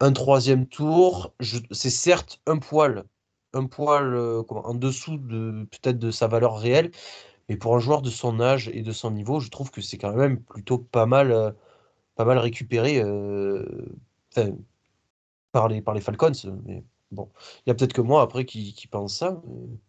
Un 0.00 0.12
troisième 0.12 0.66
tour, 0.66 1.32
c'est 1.70 1.88
certes 1.88 2.40
un 2.46 2.58
poil, 2.58 3.04
un 3.54 3.66
poil 3.66 4.14
en 4.50 4.74
dessous 4.74 5.16
de 5.16 5.66
peut-être 5.70 5.98
de 5.98 6.10
sa 6.10 6.26
valeur 6.28 6.58
réelle, 6.58 6.90
mais 7.48 7.56
pour 7.56 7.74
un 7.76 7.78
joueur 7.78 8.02
de 8.02 8.10
son 8.10 8.40
âge 8.40 8.68
et 8.74 8.82
de 8.82 8.92
son 8.92 9.10
niveau, 9.12 9.40
je 9.40 9.48
trouve 9.50 9.70
que 9.70 9.80
c'est 9.80 9.98
quand 9.98 10.14
même 10.14 10.42
plutôt 10.42 10.78
pas 10.78 11.06
mal, 11.06 11.54
pas 12.16 12.24
mal 12.26 12.38
récupéré 12.38 13.02
par, 15.52 15.68
les, 15.68 15.80
Falcons. 16.02 16.32
Bon, 17.14 17.28
il 17.66 17.70
y 17.70 17.72
a 17.72 17.74
peut-être 17.74 17.92
que 17.92 18.00
moi 18.00 18.22
après 18.22 18.44
qui, 18.44 18.74
pense 18.90 19.16
ça. 19.18 19.40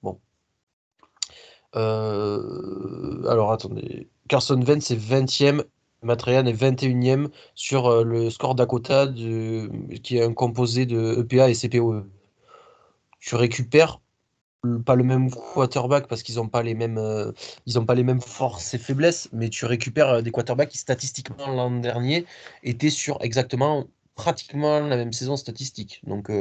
bon. 0.04 0.20
Euh, 1.76 3.24
alors 3.30 3.52
attendez. 3.52 4.08
Carson 4.28 4.60
Vance 4.60 4.92
est 4.92 4.98
20e, 4.98 5.64
Matrian 6.04 6.46
est 6.46 6.54
21e 6.54 7.30
sur 7.56 7.88
euh, 7.88 8.04
le 8.04 8.30
score 8.30 8.56
Dakota 8.56 9.08
qui 9.08 10.18
est 10.18 10.24
un 10.24 10.34
composé 10.34 10.86
de 10.86 11.20
EPA 11.20 11.50
et 11.50 11.54
CPOE. 11.54 12.06
Tu 13.20 13.36
récupères 13.36 14.02
pas 14.86 14.96
le 14.96 15.04
même 15.04 15.30
quarterback 15.30 16.08
parce 16.08 16.24
qu'ils 16.24 16.36
n'ont 16.36 16.48
pas 16.48 16.64
les 16.64 16.74
mêmes 16.74 16.98
euh, 16.98 17.32
ils 17.68 17.78
ont 17.78 17.86
pas 17.86 17.94
les 17.94 18.04
mêmes 18.04 18.22
forces 18.22 18.74
et 18.74 18.78
faiblesses, 18.78 19.30
mais 19.32 19.50
tu 19.50 19.66
récupères 19.66 20.24
des 20.24 20.32
quarterbacks 20.32 20.70
qui 20.70 20.78
statistiquement 20.78 21.48
l'an 21.48 21.72
dernier 21.72 22.26
étaient 22.64 22.90
sur 22.90 23.18
exactement 23.22 23.86
pratiquement 24.16 24.80
la 24.80 24.96
même 24.96 25.14
saison 25.14 25.36
statistique. 25.36 26.02
Donc 26.08 26.32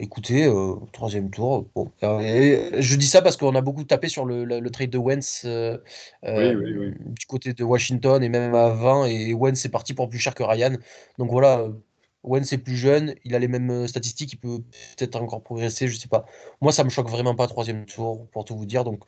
Écoutez, 0.00 0.44
euh, 0.46 0.74
troisième 0.92 1.30
tour. 1.30 1.68
Bon, 1.72 1.92
je 2.02 2.96
dis 2.96 3.06
ça 3.06 3.22
parce 3.22 3.36
qu'on 3.36 3.54
a 3.54 3.60
beaucoup 3.60 3.84
tapé 3.84 4.08
sur 4.08 4.24
le, 4.24 4.68
trade 4.70 4.90
de 4.90 4.98
Wentz 4.98 5.42
euh, 5.44 5.78
euh, 6.24 6.92
du 7.06 7.26
côté 7.26 7.52
de 7.52 7.62
Washington 7.62 8.20
et 8.22 8.28
même 8.28 8.56
avant. 8.56 9.04
Et 9.04 9.32
Wentz 9.34 9.64
est 9.64 9.68
parti 9.68 9.94
pour 9.94 10.08
plus 10.08 10.18
cher 10.18 10.34
que 10.34 10.42
Ryan. 10.42 10.72
Donc 11.18 11.30
voilà, 11.30 11.68
Wentz 12.24 12.52
est 12.52 12.58
plus 12.58 12.76
jeune, 12.76 13.14
il 13.24 13.36
a 13.36 13.38
les 13.38 13.46
mêmes 13.46 13.86
statistiques, 13.86 14.32
il 14.32 14.38
peut 14.38 14.58
peut-être 14.96 15.14
encore 15.22 15.42
progresser, 15.44 15.86
je 15.86 15.96
sais 15.96 16.08
pas. 16.08 16.26
Moi, 16.60 16.72
ça 16.72 16.82
me 16.82 16.90
choque 16.90 17.08
vraiment 17.08 17.36
pas 17.36 17.46
troisième 17.46 17.86
tour, 17.86 18.26
pour 18.32 18.44
tout 18.44 18.56
vous 18.56 18.66
dire. 18.66 18.82
Donc 18.82 19.04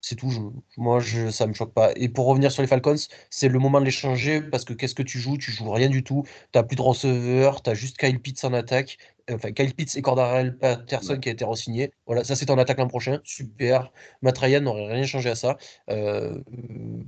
c'est 0.00 0.16
tout. 0.16 0.52
moi, 0.76 1.00
je, 1.00 1.30
ça 1.30 1.46
me 1.46 1.52
choque 1.52 1.72
pas. 1.74 1.92
Et 1.96 2.08
pour 2.08 2.26
revenir 2.26 2.50
sur 2.50 2.62
les 2.62 2.68
Falcons, 2.68 2.96
c'est 3.28 3.48
le 3.48 3.58
moment 3.58 3.80
de 3.80 3.84
les 3.84 3.90
changer 3.90 4.40
parce 4.40 4.64
que 4.64 4.72
qu'est-ce 4.72 4.94
que 4.94 5.02
tu 5.02 5.18
joues? 5.18 5.36
Tu 5.36 5.50
joues 5.52 5.70
rien 5.70 5.88
du 5.88 6.02
tout. 6.02 6.22
Tu 6.52 6.58
n'as 6.58 6.62
plus 6.62 6.76
de 6.76 6.82
receveur, 6.82 7.62
tu 7.62 7.70
as 7.70 7.74
juste 7.74 7.98
Kyle 7.98 8.20
Pitts 8.20 8.44
en 8.44 8.52
attaque. 8.52 8.98
Enfin, 9.32 9.52
Kyle 9.52 9.74
Pitts 9.74 9.96
et 9.96 10.02
Cordarel 10.02 10.56
Patterson 10.56 11.18
qui 11.18 11.28
a 11.28 11.32
été 11.32 11.44
re-signé. 11.44 11.92
Voilà, 12.06 12.24
ça 12.24 12.34
c'est 12.34 12.50
en 12.50 12.58
attaque 12.58 12.78
l'an 12.78 12.88
prochain. 12.88 13.20
Super. 13.24 13.92
Matt 14.22 14.38
Ryan 14.38 14.60
n'aurait 14.62 14.92
rien 14.92 15.04
changé 15.04 15.30
à 15.30 15.34
ça. 15.34 15.56
Euh, 15.90 16.40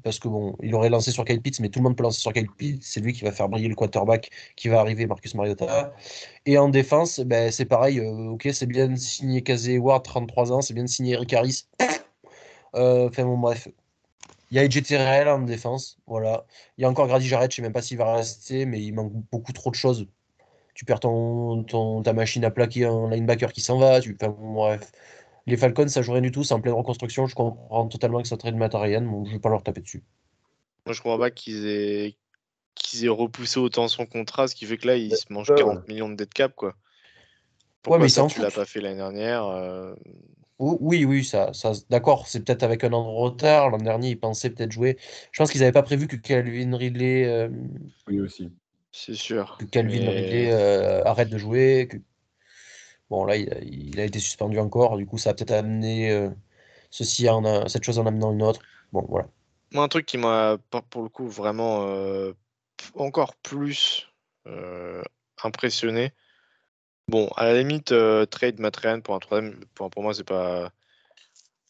parce 0.02 0.18
que 0.18 0.28
bon, 0.28 0.56
il 0.62 0.74
aurait 0.74 0.90
lancé 0.90 1.10
sur 1.10 1.24
Kyle 1.24 1.40
Pitts, 1.40 1.60
mais 1.60 1.68
tout 1.68 1.80
le 1.80 1.84
monde 1.84 1.96
peut 1.96 2.04
lancer 2.04 2.20
sur 2.20 2.32
Kyle 2.32 2.48
Pitts. 2.56 2.82
C'est 2.82 3.00
lui 3.00 3.12
qui 3.12 3.24
va 3.24 3.32
faire 3.32 3.48
briller 3.48 3.68
le 3.68 3.74
quarterback 3.74 4.30
qui 4.56 4.68
va 4.68 4.80
arriver, 4.80 5.06
Marcus 5.06 5.34
Mariota. 5.34 5.94
Et 6.46 6.58
en 6.58 6.68
défense, 6.68 7.20
ben, 7.20 7.50
c'est 7.50 7.64
pareil. 7.64 8.00
Euh, 8.00 8.30
ok, 8.30 8.48
c'est 8.52 8.66
bien 8.66 8.88
de 8.88 8.96
signer 8.96 9.42
Kazé 9.42 9.78
Ward, 9.78 10.04
33 10.04 10.52
ans. 10.52 10.60
C'est 10.60 10.74
bien 10.74 10.84
de 10.84 10.88
signer 10.88 11.14
Eric 11.14 11.32
Harris. 11.32 11.66
Euh, 12.74 13.08
enfin 13.08 13.24
bon, 13.24 13.38
bref. 13.38 13.68
Il 14.50 14.56
y 14.56 14.58
a 14.58 14.68
Terrell 14.68 15.28
en 15.28 15.40
défense, 15.40 15.98
voilà. 16.06 16.44
Il 16.76 16.82
y 16.82 16.84
a 16.84 16.90
encore 16.90 17.06
Grady 17.06 17.26
Jarrett, 17.26 17.50
je 17.50 17.56
sais 17.56 17.62
même 17.62 17.72
pas 17.72 17.80
s'il 17.80 17.96
va 17.96 18.16
rester, 18.16 18.66
mais 18.66 18.82
il 18.82 18.92
manque 18.92 19.12
beaucoup 19.32 19.52
trop 19.52 19.70
de 19.70 19.74
choses. 19.74 20.06
Tu 20.74 20.84
perds 20.84 21.00
ton, 21.00 21.64
ton 21.64 22.02
ta 22.02 22.12
machine 22.12 22.44
à 22.44 22.50
plaquer 22.50 22.84
un 22.84 23.08
linebacker 23.08 23.52
qui 23.52 23.62
s'en 23.62 23.78
va. 23.78 24.00
Tu, 24.00 24.16
enfin, 24.20 24.30
bon, 24.30 24.54
bref. 24.54 24.92
Les 25.46 25.56
Falcons, 25.56 25.88
ça 25.88 26.02
joue 26.02 26.12
rien 26.12 26.20
du 26.20 26.30
tout, 26.30 26.44
c'est 26.44 26.54
en 26.54 26.60
pleine 26.60 26.74
reconstruction. 26.74 27.26
Je 27.26 27.34
comprends 27.34 27.88
totalement 27.88 28.20
que 28.20 28.28
ça 28.28 28.36
traite 28.36 28.54
de 28.54 28.58
matériel, 28.58 29.04
donc 29.04 29.26
je 29.26 29.32
vais 29.32 29.38
pas 29.38 29.48
leur 29.48 29.62
taper 29.62 29.80
dessus. 29.80 30.04
Moi, 30.86 30.92
je 30.92 31.00
crois 31.00 31.18
pas 31.18 31.30
qu'ils 31.30 31.66
aient, 31.66 32.16
qu'ils 32.74 33.04
aient 33.06 33.08
repoussé 33.08 33.58
autant 33.58 33.88
son 33.88 34.06
contrat, 34.06 34.48
ce 34.48 34.54
qui 34.54 34.66
fait 34.66 34.76
que 34.76 34.86
là, 34.86 34.96
ils 34.96 35.16
se 35.16 35.32
mangent 35.32 35.54
40 35.54 35.88
millions 35.88 36.08
de 36.08 36.14
dead 36.14 36.32
cap, 36.32 36.54
quoi. 36.54 36.74
Pourquoi 37.82 37.98
ouais, 37.98 38.04
mais 38.04 38.08
ça, 38.08 38.26
tu 38.26 38.40
l'as 38.40 38.50
pas 38.50 38.64
fait 38.64 38.80
l'année 38.80 38.96
dernière 38.96 39.44
euh, 39.44 39.94
oui, 40.62 41.04
oui, 41.04 41.24
ça, 41.24 41.52
ça 41.52 41.72
d'accord, 41.90 42.28
c'est 42.28 42.44
peut-être 42.44 42.62
avec 42.62 42.84
un 42.84 42.92
an 42.92 43.02
de 43.02 43.16
retard. 43.16 43.70
L'an 43.70 43.78
dernier, 43.78 44.10
ils 44.10 44.20
pensaient 44.20 44.50
peut-être 44.50 44.70
jouer. 44.70 44.96
Je 45.32 45.38
pense 45.38 45.50
qu'ils 45.50 45.60
n'avaient 45.60 45.72
pas 45.72 45.82
prévu 45.82 46.06
que 46.06 46.14
Calvin 46.14 46.76
Ridley, 46.76 47.24
euh, 47.24 47.48
Oui, 48.06 48.20
aussi. 48.20 48.52
C'est 48.92 49.14
sûr. 49.14 49.56
que 49.58 49.64
Calvin 49.64 50.08
Ridley 50.08 50.52
euh, 50.52 51.02
arrête 51.04 51.30
de 51.30 51.38
jouer. 51.38 51.88
Bon, 53.10 53.24
là, 53.24 53.36
il 53.36 53.98
a, 53.98 54.04
été 54.04 54.20
suspendu 54.20 54.58
encore. 54.58 54.96
Du 54.96 55.06
coup, 55.06 55.18
ça 55.18 55.30
a 55.30 55.34
peut-être 55.34 55.50
amené 55.50 56.10
euh, 56.12 56.30
ceci 56.90 57.28
en 57.28 57.68
cette 57.68 57.82
chose 57.82 57.98
en 57.98 58.06
amenant 58.06 58.32
une 58.32 58.42
autre. 58.42 58.60
Bon, 58.92 59.04
voilà. 59.08 59.26
Moi, 59.72 59.82
un 59.82 59.88
truc 59.88 60.06
qui 60.06 60.18
m'a, 60.18 60.58
pour 60.90 61.02
le 61.02 61.08
coup, 61.08 61.26
vraiment 61.26 61.88
encore 62.94 63.34
plus 63.36 64.08
impressionné, 65.42 66.12
Bon, 67.08 67.28
à 67.36 67.46
la 67.46 67.58
limite, 67.58 67.92
euh, 67.92 68.26
trade 68.26 68.60
Matrian 68.60 69.00
pour 69.00 69.14
un 69.14 69.18
troisième, 69.18 69.64
pour, 69.74 69.90
pour 69.90 70.02
moi, 70.02 70.14
c'est 70.14 70.24
pas. 70.24 70.72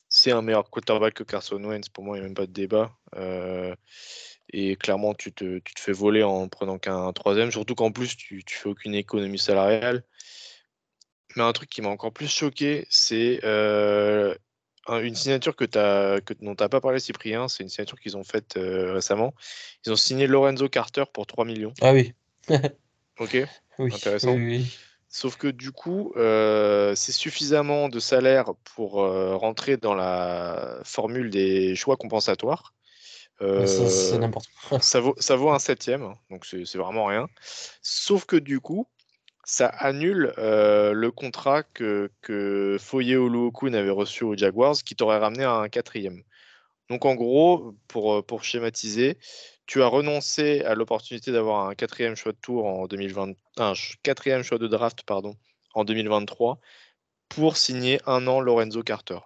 C'est 0.08 0.30
un 0.30 0.42
meilleur 0.42 0.68
quarterback 0.68 1.14
que 1.14 1.22
Carson 1.22 1.62
Wentz. 1.64 1.88
Pour 1.88 2.04
moi, 2.04 2.16
il 2.16 2.20
n'y 2.20 2.26
a 2.26 2.28
même 2.28 2.34
pas 2.34 2.46
de 2.46 2.52
débat. 2.52 2.92
Euh, 3.16 3.74
et 4.52 4.76
clairement, 4.76 5.14
tu 5.14 5.32
te, 5.32 5.58
tu 5.60 5.74
te, 5.74 5.80
fais 5.80 5.92
voler 5.92 6.22
en 6.22 6.48
prenant 6.48 6.78
qu'un 6.78 7.10
troisième. 7.14 7.50
Surtout 7.50 7.74
qu'en 7.74 7.92
plus, 7.92 8.14
tu, 8.16 8.44
tu 8.44 8.56
fais 8.56 8.68
aucune 8.68 8.94
économie 8.94 9.38
salariale. 9.38 10.04
Mais 11.34 11.42
un 11.42 11.52
truc 11.52 11.70
qui 11.70 11.80
m'a 11.80 11.88
encore 11.88 12.12
plus 12.12 12.28
choqué, 12.28 12.86
c'est 12.90 13.40
euh, 13.42 14.34
une 14.90 15.14
signature 15.14 15.56
que 15.56 15.64
as, 15.78 16.20
que, 16.20 16.34
dont 16.34 16.54
tu 16.54 16.62
n'as 16.62 16.68
pas 16.68 16.82
parlé, 16.82 17.00
Cyprien. 17.00 17.48
C'est 17.48 17.62
une 17.62 17.70
signature 17.70 17.98
qu'ils 17.98 18.18
ont 18.18 18.24
faite 18.24 18.58
récemment. 18.58 19.32
Ils 19.86 19.92
ont 19.92 19.96
signé 19.96 20.26
Lorenzo 20.26 20.68
Carter 20.68 21.04
pour 21.10 21.26
3 21.26 21.46
millions. 21.46 21.72
Ah 21.80 21.94
oui. 21.94 22.12
ok. 23.18 23.38
Oui. 23.78 23.90
Intéressant. 23.90 24.34
Oui, 24.34 24.44
oui. 24.44 24.78
Sauf 25.14 25.36
que 25.36 25.46
du 25.46 25.72
coup, 25.72 26.14
euh, 26.16 26.94
c'est 26.94 27.12
suffisamment 27.12 27.90
de 27.90 28.00
salaire 28.00 28.54
pour 28.74 29.02
euh, 29.02 29.36
rentrer 29.36 29.76
dans 29.76 29.94
la 29.94 30.78
formule 30.84 31.28
des 31.28 31.74
choix 31.74 31.98
compensatoires. 31.98 32.72
Euh, 33.42 33.66
ça, 33.66 34.16
n'importe 34.16 34.48
quoi. 34.66 34.80
Ça 34.80 35.00
vaut, 35.00 35.14
ça 35.18 35.36
vaut 35.36 35.50
un 35.50 35.58
septième, 35.58 36.02
hein, 36.02 36.14
donc 36.30 36.46
c'est 36.46 36.78
vraiment 36.78 37.04
rien. 37.04 37.28
Sauf 37.82 38.24
que 38.24 38.36
du 38.36 38.60
coup, 38.60 38.88
ça 39.44 39.66
annule 39.66 40.32
le 40.38 41.10
contrat 41.10 41.62
que, 41.62 42.10
que 42.22 42.78
Foye 42.80 43.16
Oluokun 43.16 43.74
avait 43.74 43.90
reçu 43.90 44.24
aux 44.24 44.34
Jaguars, 44.34 44.76
qui 44.82 44.96
t'aurait 44.96 45.18
ramené 45.18 45.44
à 45.44 45.56
un 45.56 45.68
quatrième. 45.68 46.22
Donc 46.88 47.04
en 47.04 47.14
gros, 47.14 47.74
pour, 47.86 48.24
pour 48.24 48.44
schématiser, 48.44 49.18
tu 49.66 49.82
as 49.82 49.86
renoncé 49.86 50.62
à 50.62 50.74
l'opportunité 50.74 51.32
d'avoir 51.32 51.68
un 51.68 51.74
quatrième 51.74 52.16
choix 52.16 52.32
de 52.32 52.38
tour 52.38 52.66
en 52.66 52.86
2020, 52.86 53.32
un 53.58 53.72
quatrième 54.02 54.42
choix 54.42 54.58
de 54.58 54.66
draft 54.66 55.02
pardon, 55.04 55.36
en 55.74 55.84
2023 55.84 56.60
pour 57.28 57.56
signer 57.56 58.00
un 58.06 58.26
an 58.26 58.40
Lorenzo 58.40 58.82
Carter, 58.82 59.20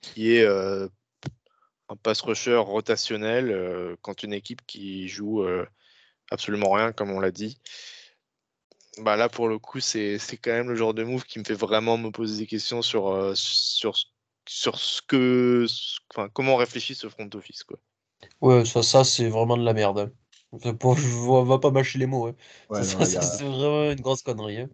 qui 0.00 0.34
est 0.34 0.42
euh, 0.42 0.88
un 1.88 1.96
pass 1.96 2.20
rusher 2.22 2.56
rotationnel 2.56 3.50
euh, 3.52 3.96
quand 4.02 4.24
une 4.24 4.32
équipe 4.32 4.66
qui 4.66 5.08
joue 5.08 5.42
euh, 5.44 5.64
absolument 6.30 6.72
rien, 6.72 6.92
comme 6.92 7.10
on 7.10 7.20
l'a 7.20 7.30
dit. 7.30 7.60
Bah 8.98 9.16
là, 9.16 9.28
pour 9.28 9.46
le 9.48 9.60
coup, 9.60 9.78
c'est 9.78 10.18
quand 10.42 10.50
même 10.50 10.70
le 10.70 10.74
genre 10.74 10.92
de 10.92 11.04
move 11.04 11.24
qui 11.24 11.38
me 11.38 11.44
fait 11.44 11.54
vraiment 11.54 11.96
me 11.98 12.10
poser 12.10 12.40
des 12.40 12.46
questions 12.48 12.82
sur, 12.82 13.32
sur, 13.36 13.96
sur 14.48 14.78
ce 14.80 15.00
que, 15.02 15.66
enfin, 16.10 16.28
comment 16.28 16.56
réfléchit 16.56 16.96
ce 16.96 17.08
front 17.08 17.30
office. 17.34 17.62
Quoi. 17.62 17.78
Ouais, 18.40 18.64
ça, 18.64 18.82
ça 18.82 19.04
c'est 19.04 19.28
vraiment 19.28 19.56
de 19.56 19.64
la 19.64 19.74
merde. 19.74 20.10
Hein. 20.62 20.72
Pour, 20.78 20.96
je 20.96 21.06
va 21.44 21.58
pas 21.58 21.70
mâcher 21.70 21.98
les 21.98 22.06
mots. 22.06 22.26
Hein. 22.28 22.34
ça, 22.82 23.04
c'est 23.04 23.44
vraiment 23.44 23.90
une 23.90 24.00
grosse 24.00 24.22
connerie. 24.22 24.60
Hein. 24.60 24.68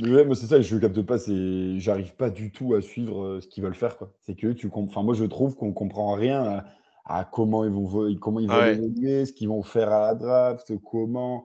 Ouais, 0.00 0.26
c'est 0.34 0.46
ça, 0.46 0.60
je 0.60 0.76
capte 0.76 1.00
pas, 1.02 1.18
c'est 1.18 1.78
j'arrive 1.78 2.14
pas 2.16 2.28
du 2.28 2.50
tout 2.50 2.74
à 2.74 2.82
suivre 2.82 3.22
euh, 3.24 3.40
ce 3.40 3.46
qu'ils 3.46 3.62
veulent 3.62 3.74
faire. 3.74 3.96
quoi. 3.96 4.12
C'est 4.22 4.34
que 4.34 4.48
tu 4.52 4.68
enfin, 4.72 5.02
moi 5.02 5.14
je 5.14 5.24
trouve 5.24 5.56
qu'on 5.56 5.72
comprend 5.72 6.12
rien 6.14 6.64
à, 7.06 7.24
comment 7.24 7.64
ils 7.64 7.70
vont 7.70 8.14
comment 8.16 8.40
ils 8.40 8.48
vont 8.48 8.54
évoluer, 8.72 9.24
ce 9.24 9.32
qu'ils 9.32 9.48
vont 9.48 9.62
faire 9.62 9.90
à 9.92 10.08
la 10.08 10.14
draft, 10.14 10.72
comment. 10.84 11.44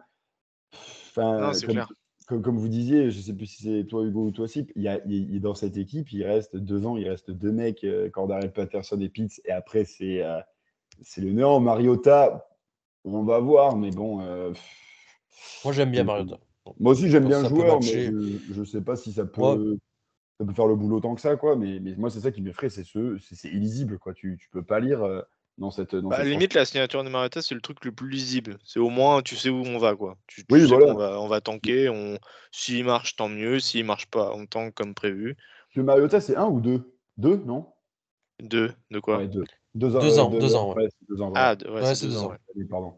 Enfin, 0.73 1.53
c'est 1.53 1.67
clair. 1.67 1.87
comme, 2.27 2.41
comme 2.41 2.57
vous 2.57 2.67
disiez, 2.67 3.09
je 3.11 3.17
ne 3.17 3.23
sais 3.23 3.33
plus 3.33 3.45
si 3.45 3.63
c'est 3.63 3.85
toi 3.85 4.03
Hugo 4.03 4.25
ou 4.25 4.31
toi 4.31 4.47
Sip, 4.47 4.71
il 4.75 4.81
y 4.83 4.87
a, 4.87 4.99
il- 5.05 5.33
il- 5.33 5.41
dans 5.41 5.55
cette 5.55 5.77
équipe, 5.77 6.11
il 6.11 6.23
reste 6.25 6.55
deux 6.57 6.85
ans, 6.85 6.97
il 6.97 7.07
reste 7.07 7.31
deux 7.31 7.51
mecs, 7.51 7.83
euh, 7.83 8.09
Cordarel 8.09 8.51
Patterson 8.51 8.99
et 8.99 9.09
Pitts, 9.09 9.39
et 9.45 9.51
après 9.51 9.85
c'est 9.85 10.23
euh, 10.23 10.39
c'est 11.01 11.21
le 11.21 11.31
néant. 11.31 11.59
Mariota, 11.59 12.47
on 13.03 13.23
va 13.23 13.39
voir, 13.39 13.75
mais 13.75 13.91
bon. 13.91 14.21
euh, 14.21 14.53
Moi, 15.63 15.73
j'aime 15.73 15.91
bien. 15.91 16.03
Mariota. 16.03 16.37
moi 16.79 16.91
aussi 16.93 17.09
j'aime 17.09 17.27
bien 17.27 17.41
le 17.41 17.49
joueur, 17.49 17.79
mais 17.79 18.11
je 18.11 18.59
ne 18.59 18.65
sais 18.65 18.81
pas 18.81 18.95
si 18.95 19.11
ça 19.13 19.25
peut, 19.25 19.41
Ouais. 19.41 19.77
ça 20.39 20.45
peut 20.45 20.53
faire 20.53 20.67
le 20.67 20.75
boulot 20.75 20.99
tant 20.99 21.15
que 21.15 21.21
ça, 21.21 21.35
quoi. 21.35 21.55
Mais, 21.55 21.79
mais 21.79 21.95
moi 21.95 22.09
c'est 22.09 22.19
ça 22.21 22.31
qui 22.31 22.41
m'effraie, 22.41 22.69
c'est 22.69 22.83
ce, 22.83 23.17
c'est 23.19 23.35
c'est 23.35 23.49
illisible, 23.49 23.97
quoi. 23.99 24.13
Tu 24.13 24.31
ne 24.31 24.59
peux 24.59 24.63
pas 24.65 24.79
lire 24.79 25.03
euh, 25.03 25.21
dans 25.57 25.71
cette. 25.71 25.95
Dans 25.95 26.09
Bah, 26.09 26.15
à 26.15 26.19
cette 26.19 26.27
la 26.27 26.31
limite, 26.31 26.53
la 26.53 26.65
signature 26.65 27.03
de 27.03 27.09
Mariota, 27.09 27.41
c'est 27.41 27.55
le 27.55 27.61
truc 27.61 27.83
le 27.85 27.91
plus 27.91 28.09
lisible. 28.09 28.57
C'est 28.63 28.79
au 28.79 28.89
moins, 28.89 29.21
tu 29.21 29.35
sais 29.35 29.49
où 29.49 29.63
on 29.65 29.77
va, 29.79 29.95
quoi. 29.95 30.17
Tu, 30.27 30.45
tu 30.45 30.53
Oui, 30.53 30.61
sais 30.61 30.67
voilà. 30.67 30.85
qu'on 30.93 30.97
va, 30.97 31.19
on 31.19 31.27
va 31.27 31.41
tanker. 31.41 31.89
On... 31.89 32.17
S'il 32.51 32.85
marche, 32.85 33.15
tant 33.15 33.29
mieux. 33.29 33.59
S'il 33.59 33.85
marche 33.85 34.07
pas, 34.07 34.31
on 34.35 34.45
tank 34.45 34.73
comme 34.75 34.93
prévu. 34.93 35.35
Le 35.75 35.83
Mariota, 35.83 36.21
c'est 36.21 36.35
un 36.35 36.45
ou 36.47 36.59
deux? 36.61 36.93
Deux, 37.17 37.37
non? 37.45 37.67
Deux, 38.41 38.73
de 38.89 38.99
quoi? 38.99 39.17
Ouais, 39.17 39.27
deux. 39.27 39.43
Deux 39.75 39.95
ans. 39.95 39.99
Deux 39.99 40.19
euh, 40.19 40.21
ans, 40.23 40.29
deux 40.29 40.55
ans, 40.55 40.73
ouais. 40.75 40.89
deux 41.09 41.21
ans, 41.21 41.31
Ah, 41.35 41.55
deux- 41.55 41.69
ouais, 41.69 41.81
Ouais, 41.81 41.95
c'est 41.95 42.07
deux 42.07 42.17
ans. 42.17 42.29
ouais. 42.31 42.37
Oui, 42.55 42.65
Pardon. 42.65 42.93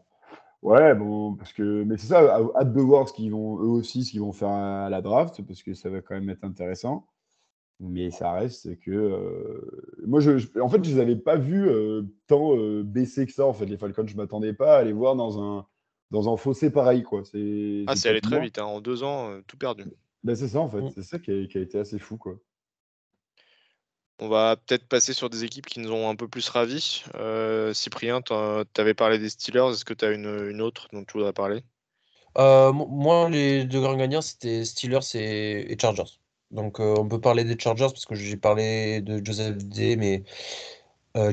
Ouais, 0.62 0.94
bon, 0.94 1.34
parce 1.34 1.52
que. 1.52 1.82
Mais 1.84 1.96
c'est 1.98 2.06
ça, 2.06 2.40
hâte 2.56 2.72
de 2.72 2.80
voir 2.80 3.08
ce 3.08 3.12
qu'ils 3.12 3.30
vont, 3.30 3.58
eux 3.60 3.66
aussi, 3.68 4.02
ce 4.04 4.10
qu'ils 4.12 4.20
vont 4.22 4.32
faire 4.32 4.48
à 4.48 4.88
la 4.88 5.02
draft, 5.02 5.42
parce 5.46 5.62
que 5.62 5.74
ça 5.74 5.90
va 5.90 6.00
quand 6.00 6.14
même 6.14 6.30
être 6.30 6.42
intéressant. 6.44 7.06
Mais 7.80 8.10
ça 8.10 8.32
reste 8.32 8.78
que. 8.80 8.90
euh, 8.90 9.60
Moi, 10.06 10.20
je, 10.20 10.38
je- 10.38 10.58
en 10.60 10.68
fait, 10.68 10.82
je 10.82 10.90
les 10.94 11.00
avais 11.00 11.16
pas 11.16 11.36
vus 11.36 11.68
euh, 11.68 12.02
tant 12.28 12.56
euh, 12.56 12.82
baisser 12.82 13.26
que 13.26 13.32
ça, 13.32 13.46
en 13.46 13.52
fait, 13.52 13.66
les 13.66 13.76
Falcons. 13.76 14.06
Je 14.06 14.16
m'attendais 14.16 14.54
pas 14.54 14.78
à 14.78 14.84
les 14.84 14.92
voir 14.92 15.16
dans 15.16 15.42
un, 15.42 15.66
dans 16.10 16.32
un 16.32 16.36
fossé 16.38 16.70
pareil, 16.70 17.02
quoi. 17.02 17.22
C'est 17.24 17.84
Ah, 17.86 17.94
c'est 17.94 18.08
allé 18.08 18.20
très 18.22 18.40
vite. 18.40 18.58
hein. 18.58 18.64
En 18.64 18.80
deux 18.80 19.02
ans, 19.02 19.30
euh, 19.30 19.40
tout 19.46 19.58
perdu. 19.58 19.84
Ben, 20.22 20.34
c'est 20.34 20.48
ça, 20.48 20.60
en 20.60 20.68
fait. 20.70 20.80
Mm. 20.80 20.90
C'est 20.94 21.02
ça 21.02 21.18
qui 21.18 21.30
a, 21.30 21.46
qui 21.46 21.58
a 21.58 21.60
été 21.60 21.78
assez 21.78 21.98
fou, 21.98 22.16
quoi. 22.16 22.36
On 24.18 24.28
va 24.28 24.56
peut-être 24.56 24.88
passer 24.88 25.12
sur 25.12 25.30
des 25.30 25.44
équipes 25.44 25.66
qui 25.66 25.78
nous 25.80 25.92
ont 25.92 26.08
un 26.10 26.16
peu 26.16 26.26
plus 26.28 26.48
ravis. 26.48 27.04
Euh, 27.14 27.72
Cyprien, 27.74 28.22
tu 28.22 28.32
avais 28.32 28.94
parlé 28.94 29.18
des 29.20 29.30
Steelers. 29.30 29.70
Est-ce 29.72 29.84
que 29.84 29.94
tu 29.94 30.04
as 30.04 30.10
une, 30.12 30.48
une 30.50 30.60
autre 30.60 30.88
dont 30.92 31.04
tu 31.04 31.12
voudrais 31.14 31.32
parler? 31.32 31.62
Euh, 32.38 32.72
mo- 32.72 32.86
moi, 32.86 33.28
les 33.30 33.64
deux 33.64 33.80
grands 33.80 33.96
gagnants, 33.96 34.20
c'était 34.22 34.64
Steelers 34.64 35.00
et, 35.14 35.72
et 35.72 35.78
Chargers. 35.78 36.18
Donc, 36.50 36.80
euh, 36.80 36.94
on 36.98 37.08
peut 37.08 37.20
parler 37.20 37.44
des 37.44 37.58
Chargers 37.58 37.86
parce 37.88 38.06
que 38.06 38.14
j'ai 38.14 38.36
parlé 38.36 39.00
de 39.00 39.24
Joseph 39.24 39.56
D, 39.58 39.96
mais 39.96 40.24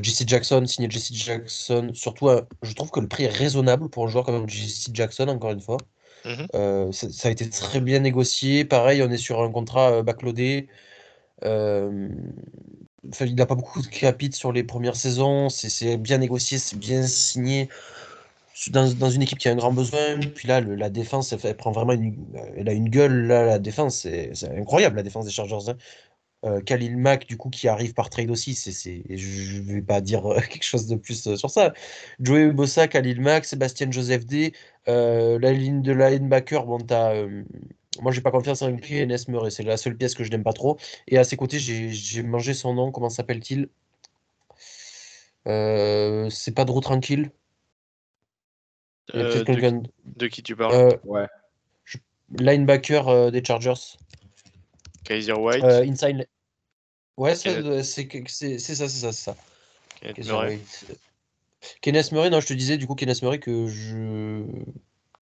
JC 0.02 0.28
Jackson, 0.28 0.64
signé 0.66 0.90
JC 0.90 1.14
Jackson, 1.14 1.90
surtout, 1.94 2.28
je 2.62 2.74
trouve 2.74 2.90
que 2.90 3.00
le 3.00 3.08
prix 3.08 3.24
est 3.24 3.28
raisonnable 3.28 3.88
pour 3.90 4.04
un 4.06 4.08
joueur 4.08 4.24
comme 4.24 4.48
JC 4.48 4.90
Jackson, 4.94 5.28
encore 5.28 5.50
une 5.52 5.60
fois. 5.60 5.78
Mhm. 6.24 6.46
Euh, 6.54 6.92
ça, 6.92 7.10
ça 7.10 7.28
a 7.28 7.30
été 7.32 7.48
très 7.50 7.80
bien 7.80 8.00
négocié. 8.00 8.64
Pareil, 8.64 9.02
on 9.02 9.10
est 9.10 9.18
sur 9.18 9.42
un 9.42 9.50
contrat 9.52 10.02
backloadé. 10.02 10.68
Euh, 11.44 12.08
il 13.20 13.34
n'a 13.34 13.46
pas 13.46 13.54
beaucoup 13.54 13.82
de 13.82 13.86
capite 13.86 14.34
sur 14.34 14.52
les 14.52 14.64
premières 14.64 14.96
saisons. 14.96 15.48
C'est 15.48 15.96
bien 15.96 16.18
négocié, 16.18 16.58
c'est 16.58 16.78
bien 16.78 17.06
signé 17.06 17.68
dans, 18.70 18.92
dans 18.94 19.10
une 19.10 19.22
équipe 19.22 19.38
qui 19.38 19.48
a 19.48 19.52
un 19.52 19.56
grand 19.56 19.72
besoin. 19.72 20.18
Puis 20.34 20.48
là, 20.48 20.60
la 20.60 20.90
défense, 20.90 21.32
elle, 21.32 21.56
prend 21.56 21.72
vraiment 21.72 21.92
une, 21.92 22.16
elle 22.56 22.68
a 22.68 22.72
une 22.72 22.88
gueule. 22.88 23.26
Là, 23.26 23.44
la 23.46 23.58
défense, 23.58 24.00
c'est 24.00 24.32
incroyable, 24.56 24.96
la 24.96 25.02
défense 25.02 25.24
des 25.24 25.30
Chargers. 25.32 25.68
hein. 25.70 25.76
Euh, 26.44 26.60
Khalil 26.60 26.96
Mack, 26.96 27.26
du 27.26 27.36
coup, 27.36 27.50
qui 27.50 27.68
arrive 27.68 27.94
par 27.94 28.10
trade 28.10 28.28
aussi, 28.30 28.54
c'est, 28.54 28.72
je 29.08 29.60
ne 29.60 29.74
vais 29.74 29.82
pas 29.82 30.00
dire 30.00 30.26
euh, 30.26 30.40
quelque 30.50 30.64
chose 30.64 30.88
de 30.88 30.96
plus 30.96 31.36
sur 31.36 31.50
ça. 31.50 31.72
Joey 32.20 32.50
Bossa, 32.52 32.88
Khalil 32.88 33.20
Mack, 33.20 33.44
Sébastien 33.44 33.90
Joseph 33.92 34.26
D, 34.26 34.52
la 34.86 35.52
ligne 35.52 35.82
de 35.82 35.92
linebacker, 35.92 36.66
bon, 36.66 36.78
t'as, 36.78 37.14
euh, 37.14 37.44
moi, 38.00 38.12
j'ai 38.12 38.20
pas 38.20 38.30
confiance 38.30 38.62
en 38.62 38.74
Kenneth 38.76 39.28
Murray, 39.28 39.50
c'est 39.50 39.62
la 39.62 39.76
seule 39.76 39.96
pièce 39.96 40.14
que 40.14 40.24
je 40.24 40.30
n'aime 40.30 40.42
pas 40.42 40.52
trop. 40.52 40.78
Et 41.08 41.18
à 41.18 41.24
ses 41.24 41.36
côtés, 41.36 41.58
j'ai, 41.58 42.22
mangé 42.22 42.54
son 42.54 42.74
nom, 42.74 42.90
comment 42.90 43.10
s'appelle-t-il? 43.10 43.68
Euh, 45.46 46.30
C'est 46.30 46.52
pas 46.52 46.64
Drew 46.64 46.80
Tranquille? 46.80 47.30
Euh, 49.14 49.44
de, 49.44 50.26
qui 50.28 50.42
tu 50.42 50.56
parles? 50.56 50.74
Euh, 50.74 50.96
Ouais. 51.04 51.26
linebacker 52.38 53.08
euh, 53.08 53.30
des 53.30 53.44
Chargers. 53.44 53.98
Kaiser 55.04 55.32
White? 55.32 55.64
Euh, 55.64 55.84
inside. 55.84 56.26
Ouais, 57.18 57.34
c'est 57.34 57.62
ça, 57.62 58.18
c'est 58.24 58.58
ça, 58.58 58.88
c'est 58.88 59.12
ça. 59.12 59.36
Kenneth 60.00 60.16
Kaiser 60.16 60.32
Murray. 60.32 60.48
White. 60.56 60.98
Kenneth 61.80 62.12
Murray, 62.12 62.30
non, 62.30 62.40
je 62.40 62.46
te 62.46 62.54
disais 62.54 62.76
du 62.76 62.86
coup 62.86 62.94
Kenneth 62.94 63.22
Murray 63.22 63.38
que 63.38 63.66
je. 63.66 64.44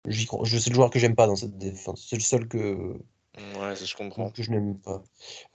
J'y 0.07 0.25
crois. 0.25 0.43
Je, 0.45 0.57
le 0.69 0.75
joueur 0.75 0.89
que 0.89 0.99
j'aime 0.99 1.15
pas 1.15 1.27
dans 1.27 1.35
cette 1.35 1.57
défense. 1.57 2.05
C'est 2.09 2.15
le 2.17 2.21
seul 2.21 2.47
que, 2.47 2.97
Ouais, 3.37 3.75
ça 3.75 3.85
je 3.85 3.95
comprends. 3.95 4.29
que 4.31 4.43
je 4.43 4.51
n'aime 4.51 4.77
pas. 4.79 5.03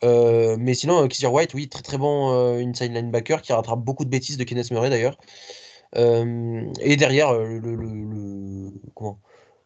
Euh, 0.05 0.57
mais 0.59 0.75
sinon, 0.75 1.05
euh, 1.05 1.07
Kaiser 1.09 1.27
White, 1.29 1.55
oui, 1.55 1.69
très 1.69 1.83
très 1.83 1.99
bon 1.99 2.33
euh, 2.33 2.59
inside 2.65 2.93
linebacker 2.93 3.43
qui 3.43 3.53
rattrape 3.53 3.81
beaucoup 3.81 4.05
de 4.05 4.11
bêtises 4.11 4.37
de 4.37 4.45
Kenneth 4.45 4.71
Murray 4.71 4.91
d'ailleurs. 4.91 5.19
Euh, 5.97 6.73
et 6.81 6.97
derrière, 6.97 7.31
euh, 7.31 7.47
le, 7.61 7.75
le, 7.77 7.87
le- 7.87 8.73
comment 8.95 9.21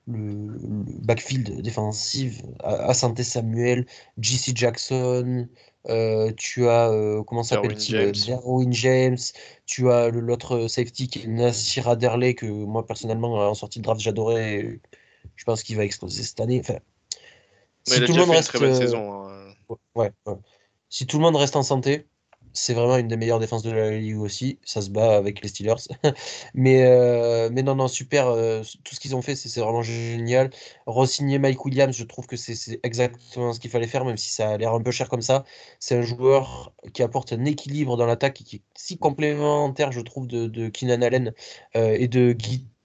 le, 0.06 0.18
le 0.18 0.84
backfield 1.04 1.62
défensif, 1.62 2.42
Asante 2.64 3.22
Samuel, 3.22 3.86
JC 4.18 4.52
Jackson, 4.56 4.94
euh, 5.24 5.44
tu 5.86 6.68
as, 6.68 6.90
euh, 6.90 7.22
comment 7.24 7.42
s'appelle-t-il 7.42 7.96
euh, 7.96 8.12
James. 8.12 8.36
Derwin 8.36 8.72
James, 8.72 9.18
tu 9.66 9.90
as 9.90 10.10
l'autre 10.10 10.68
safety 10.68 11.08
qui 11.08 11.20
est 11.20 11.26
Nassir 11.26 11.88
Adderley, 11.88 12.34
que 12.34 12.46
moi 12.46 12.86
personnellement, 12.86 13.34
en 13.34 13.54
sortie 13.54 13.78
de 13.78 13.84
draft, 13.84 14.00
j'adorais. 14.00 14.80
Je 15.36 15.44
pense 15.44 15.62
qu'il 15.62 15.76
va 15.76 15.84
exploser 15.84 16.22
cette 16.22 16.40
année. 16.40 16.60
Enfin, 16.60 16.78
tout 17.84 18.12
le 18.12 18.18
monde 18.18 18.30
reste, 18.30 18.54
euh, 18.54 18.74
saison. 18.74 19.28
Si 20.88 21.06
tout 21.06 21.16
le 21.18 21.22
monde 21.22 21.36
reste 21.36 21.56
en 21.56 21.62
santé, 21.62 22.06
c'est 22.52 22.74
vraiment 22.74 22.96
une 22.96 23.08
des 23.08 23.16
meilleures 23.16 23.38
défenses 23.38 23.62
de 23.62 23.70
la 23.70 23.90
ligue 23.90 24.18
aussi. 24.18 24.58
Ça 24.64 24.82
se 24.82 24.90
bat 24.90 25.16
avec 25.16 25.42
les 25.42 25.48
Steelers. 25.48 25.74
mais, 26.54 26.84
euh, 26.84 27.48
mais 27.52 27.62
non, 27.62 27.74
non, 27.74 27.88
super. 27.88 28.28
euh, 28.28 28.62
tout 28.84 28.94
ce 28.94 29.00
qu'ils 29.00 29.16
ont 29.16 29.22
fait, 29.22 29.34
c'est 29.36 29.60
vraiment 29.60 29.82
génial. 29.82 30.50
Re-signer 30.86 31.38
Mike 31.38 31.64
Williams, 31.64 31.96
je 31.96 32.04
trouve 32.04 32.26
que 32.26 32.36
c'est 32.36 32.80
exactement 32.82 33.52
ce 33.52 33.60
qu'il 33.60 33.70
fallait 33.70 33.86
faire, 33.86 34.04
même 34.04 34.16
si 34.16 34.30
ça 34.30 34.50
a 34.50 34.56
l'air 34.58 34.74
un 34.74 34.80
peu 34.82 34.90
cher 34.90 35.08
comme 35.08 35.22
ça. 35.22 35.44
C'est 35.80 35.96
un 35.96 36.02
joueur 36.02 36.72
qui 36.92 37.02
apporte 37.02 37.32
un 37.32 37.44
équilibre 37.44 37.96
dans 37.96 38.06
l'attaque 38.06 38.40
et 38.40 38.44
qui 38.44 38.56
est 38.56 38.62
si 38.74 38.98
complémentaire, 38.98 39.92
je 39.92 40.00
trouve, 40.00 40.26
de, 40.26 40.46
de 40.46 40.68
Keenan 40.68 41.02
Allen 41.02 41.32
euh, 41.76 41.96
et 41.98 42.08
de 42.08 42.36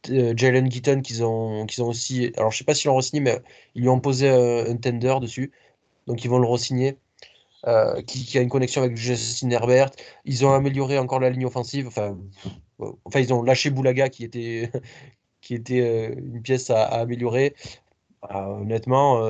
Jalen 0.06 0.72
Gitton 0.72 1.02
qu'ils 1.02 1.24
ont, 1.24 1.66
ont 1.66 1.88
aussi. 1.88 2.32
Alors, 2.38 2.52
je 2.52 2.58
sais 2.58 2.64
pas 2.64 2.74
s'ils 2.76 2.88
l'ont 2.90 2.98
re-signé, 2.98 3.22
mais 3.22 3.40
ils 3.76 3.82
lui 3.82 3.90
ont 3.90 4.00
posé 4.00 4.30
un 4.30 4.76
tender 4.78 5.16
dessus. 5.22 5.52
Donc, 6.08 6.24
ils 6.24 6.30
vont 6.30 6.40
le 6.40 6.48
re-signer 6.48 6.98
euh, 7.66 8.02
qui, 8.04 8.24
qui 8.24 8.38
a 8.38 8.42
une 8.42 8.50
connexion 8.50 8.84
avec 8.84 8.98
Justin 8.98 9.50
Herbert. 9.50 9.90
Ils 10.26 10.46
ont 10.46 10.54
amélioré 10.54 11.00
encore 11.00 11.20
la 11.20 11.32
ligne 11.32 11.46
offensive. 11.46 11.88
Enfin, 11.88 12.16
euh, 12.82 12.92
enfin 13.04 13.20
ils 13.20 13.34
ont 13.34 13.42
lâché 13.42 13.72
Boulaga 13.72 14.10
qui 14.10 14.24
était, 14.24 14.72
qui 15.42 15.56
était 15.56 15.82
euh, 15.82 16.16
une 16.16 16.42
pièce 16.44 16.70
à, 16.70 16.84
à 16.84 17.00
améliorer. 17.00 17.56
Ah, 18.22 18.50
honnêtement, 18.50 19.24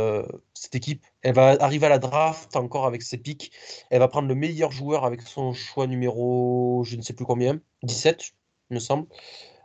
cette 0.53 0.73
équipe, 0.73 1.05
elle 1.21 1.35
va 1.35 1.57
arriver 1.59 1.85
à 1.85 1.89
la 1.89 1.99
draft 1.99 2.55
encore 2.55 2.85
avec 2.85 3.01
ses 3.01 3.17
pics. 3.17 3.51
Elle 3.89 3.99
va 3.99 4.07
prendre 4.07 4.27
le 4.29 4.33
meilleur 4.33 4.71
joueur 4.71 5.03
avec 5.05 5.21
son 5.21 5.53
choix 5.53 5.87
numéro, 5.87 6.83
je 6.85 6.95
ne 6.95 7.01
sais 7.01 7.13
plus 7.13 7.25
combien, 7.25 7.59
17, 7.83 8.31
il 8.71 8.75
me 8.75 8.79
semble. 8.79 9.07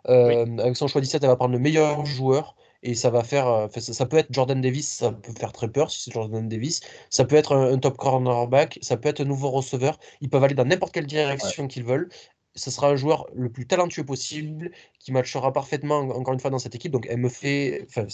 Avec 0.04 0.76
son 0.76 0.88
choix 0.88 1.00
17, 1.00 1.22
elle 1.22 1.30
va 1.30 1.36
prendre 1.36 1.52
le 1.52 1.60
meilleur 1.60 2.04
joueur. 2.04 2.56
Et 2.82 2.94
ça 2.94 3.10
va 3.10 3.22
faire. 3.24 3.46
euh, 3.48 3.68
ça, 3.68 3.80
ça 3.92 4.06
peut 4.06 4.16
être 4.18 4.32
Jordan 4.32 4.60
Davis, 4.60 4.88
ça 4.88 5.12
peut 5.12 5.32
faire 5.38 5.52
très 5.52 5.70
peur 5.70 5.90
si 5.90 6.02
c'est 6.02 6.12
Jordan 6.12 6.48
Davis. 6.48 6.80
Ça 7.10 7.24
peut 7.24 7.36
être 7.36 7.54
un, 7.54 7.72
un 7.74 7.78
top 7.78 7.96
cornerback, 7.96 8.78
ça 8.82 8.96
peut 8.96 9.08
être 9.08 9.20
un 9.20 9.24
nouveau 9.24 9.50
receveur. 9.50 9.98
Ils 10.20 10.28
peuvent 10.30 10.42
aller 10.44 10.54
dans 10.54 10.64
n'importe 10.64 10.92
quelle 10.94 11.06
direction 11.06 11.68
qu'ils 11.68 11.84
veulent. 11.84 12.08
Ce 12.54 12.70
sera 12.70 12.88
un 12.90 12.96
joueur 12.96 13.26
le 13.34 13.50
plus 13.50 13.66
talentueux 13.66 14.04
possible, 14.04 14.72
qui 14.98 15.12
matchera 15.12 15.52
parfaitement, 15.52 15.98
en- 16.00 16.10
encore 16.10 16.34
une 16.34 16.40
fois, 16.40 16.50
dans 16.50 16.58
cette 16.58 16.74
équipe. 16.74 16.92
Donc, 16.92 17.06
elle 17.08 17.18
me 17.18 17.28
fait. 17.30 17.86
Enfin, 17.88 18.06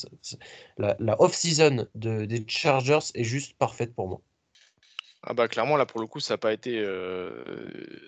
la, 0.77 0.97
la 1.01 1.21
off-season 1.21 1.87
de, 1.95 2.25
des 2.25 2.45
Chargers 2.47 2.99
est 3.15 3.25
juste 3.25 3.55
parfaite 3.59 3.95
pour 3.95 4.09
moi. 4.09 4.21
Ah 5.23 5.35
bah 5.35 5.49
clairement 5.49 5.77
là 5.77 5.85
pour 5.85 6.01
le 6.01 6.07
coup 6.07 6.21
ça 6.21 6.35
n'a 6.35 6.39
pas 6.39 6.53
été 6.53 6.79
euh, 6.79 7.45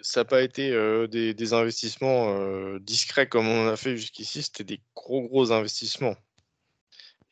ça 0.02 0.20
a 0.20 0.24
pas 0.24 0.43
été 0.43 0.70
euh, 0.70 1.09
des, 1.09 1.35
des 1.35 1.52
investissements 1.52 2.36
euh, 2.39 2.78
discrets 2.80 3.28
comme 3.28 3.48
on 3.48 3.66
a 3.68 3.76
fait 3.76 3.97
jusqu'ici 3.97 4.43
c'était 4.44 4.64
des 4.64 4.80
gros 4.94 5.22
gros 5.28 5.51
investissements 5.52 6.14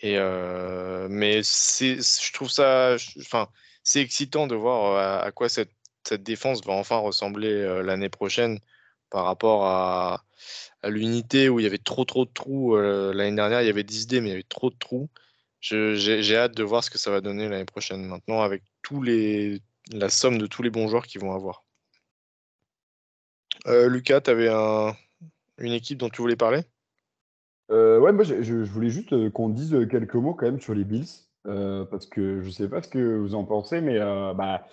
euh, 0.04 1.08
mais 1.10 1.42
je 1.42 2.32
trouve 2.32 2.50
ça 2.50 2.96
enfin 3.20 3.48
c'est 3.82 4.00
excitant 4.00 4.46
de 4.46 4.54
voir 4.54 4.92
euh, 4.92 5.26
à, 5.26 5.32
quoi 5.32 5.48
cette, 5.48 5.72
défense 6.10 6.64
va 6.64 6.72
enfin 6.72 6.96
ressembler 6.98 7.50
euh, 7.50 7.82
l'année 7.82 8.08
prochaine 8.08 8.60
par 9.10 9.24
rapport 9.24 9.66
à, 9.66 10.24
l'unité 10.84 11.48
où 11.48 11.58
il 11.60 11.64
y 11.64 11.66
avait 11.66 11.78
trop 11.78 12.04
trop 12.04 12.24
de 12.24 12.30
trous 12.30 12.76
l'année 12.76 13.34
dernière 13.34 13.62
il 13.62 13.66
y 13.66 13.70
avait 13.70 13.82
10 13.82 14.04
idées 14.04 14.20
mais 14.20 14.28
il 14.28 14.30
y 14.30 14.34
avait 14.34 14.42
trop 14.44 14.70
de 14.70 14.76
trous 14.76 15.10
j'ai 15.60 16.36
hâte 16.36 16.54
de 16.54 16.62
voir 16.62 16.84
ce 16.84 16.90
que 16.90 16.98
ça 16.98 17.10
va 17.10 17.20
donner 17.20 17.48
l'année 17.48 17.64
prochaine 17.64 18.04
maintenant 18.04 18.42
avec 18.42 18.62
tous 18.82 19.02
les 19.02 19.60
la 19.90 20.08
somme 20.08 20.38
de 20.38 20.46
tous 20.46 20.62
les 20.62 20.70
bons 20.70 20.88
joueurs 20.88 21.06
qu'ils 21.06 21.20
vont 21.20 21.34
avoir. 21.34 21.64
Lucas, 23.66 24.20
tu 24.20 24.30
avais 24.30 24.48
un, 24.48 24.94
une 25.58 25.72
équipe 25.72 25.98
dont 25.98 26.10
tu 26.10 26.22
voulais 26.22 26.36
parler? 26.36 26.62
Euh, 27.70 27.98
ouais, 27.98 28.12
moi 28.12 28.24
je, 28.24 28.54
voulais 28.64 28.88
juste 28.90 29.12
euh, 29.12 29.30
qu'on 29.30 29.50
dise 29.50 29.74
euh, 29.74 29.86
quelques 29.86 30.14
mots 30.14 30.34
quand 30.34 30.46
même 30.46 30.60
sur 30.60 30.74
les 30.74 30.84
Bills. 30.84 31.06
parce 31.44 32.06
que 32.06 32.40
je 32.40 32.46
ne 32.46 32.50
sais 32.50 32.68
pas 32.68 32.82
ce 32.82 32.88
que 32.88 33.16
vous 33.18 33.34
en 33.34 33.44
pensez, 33.44 33.80
mais 33.80 33.98
bah, 33.98 34.66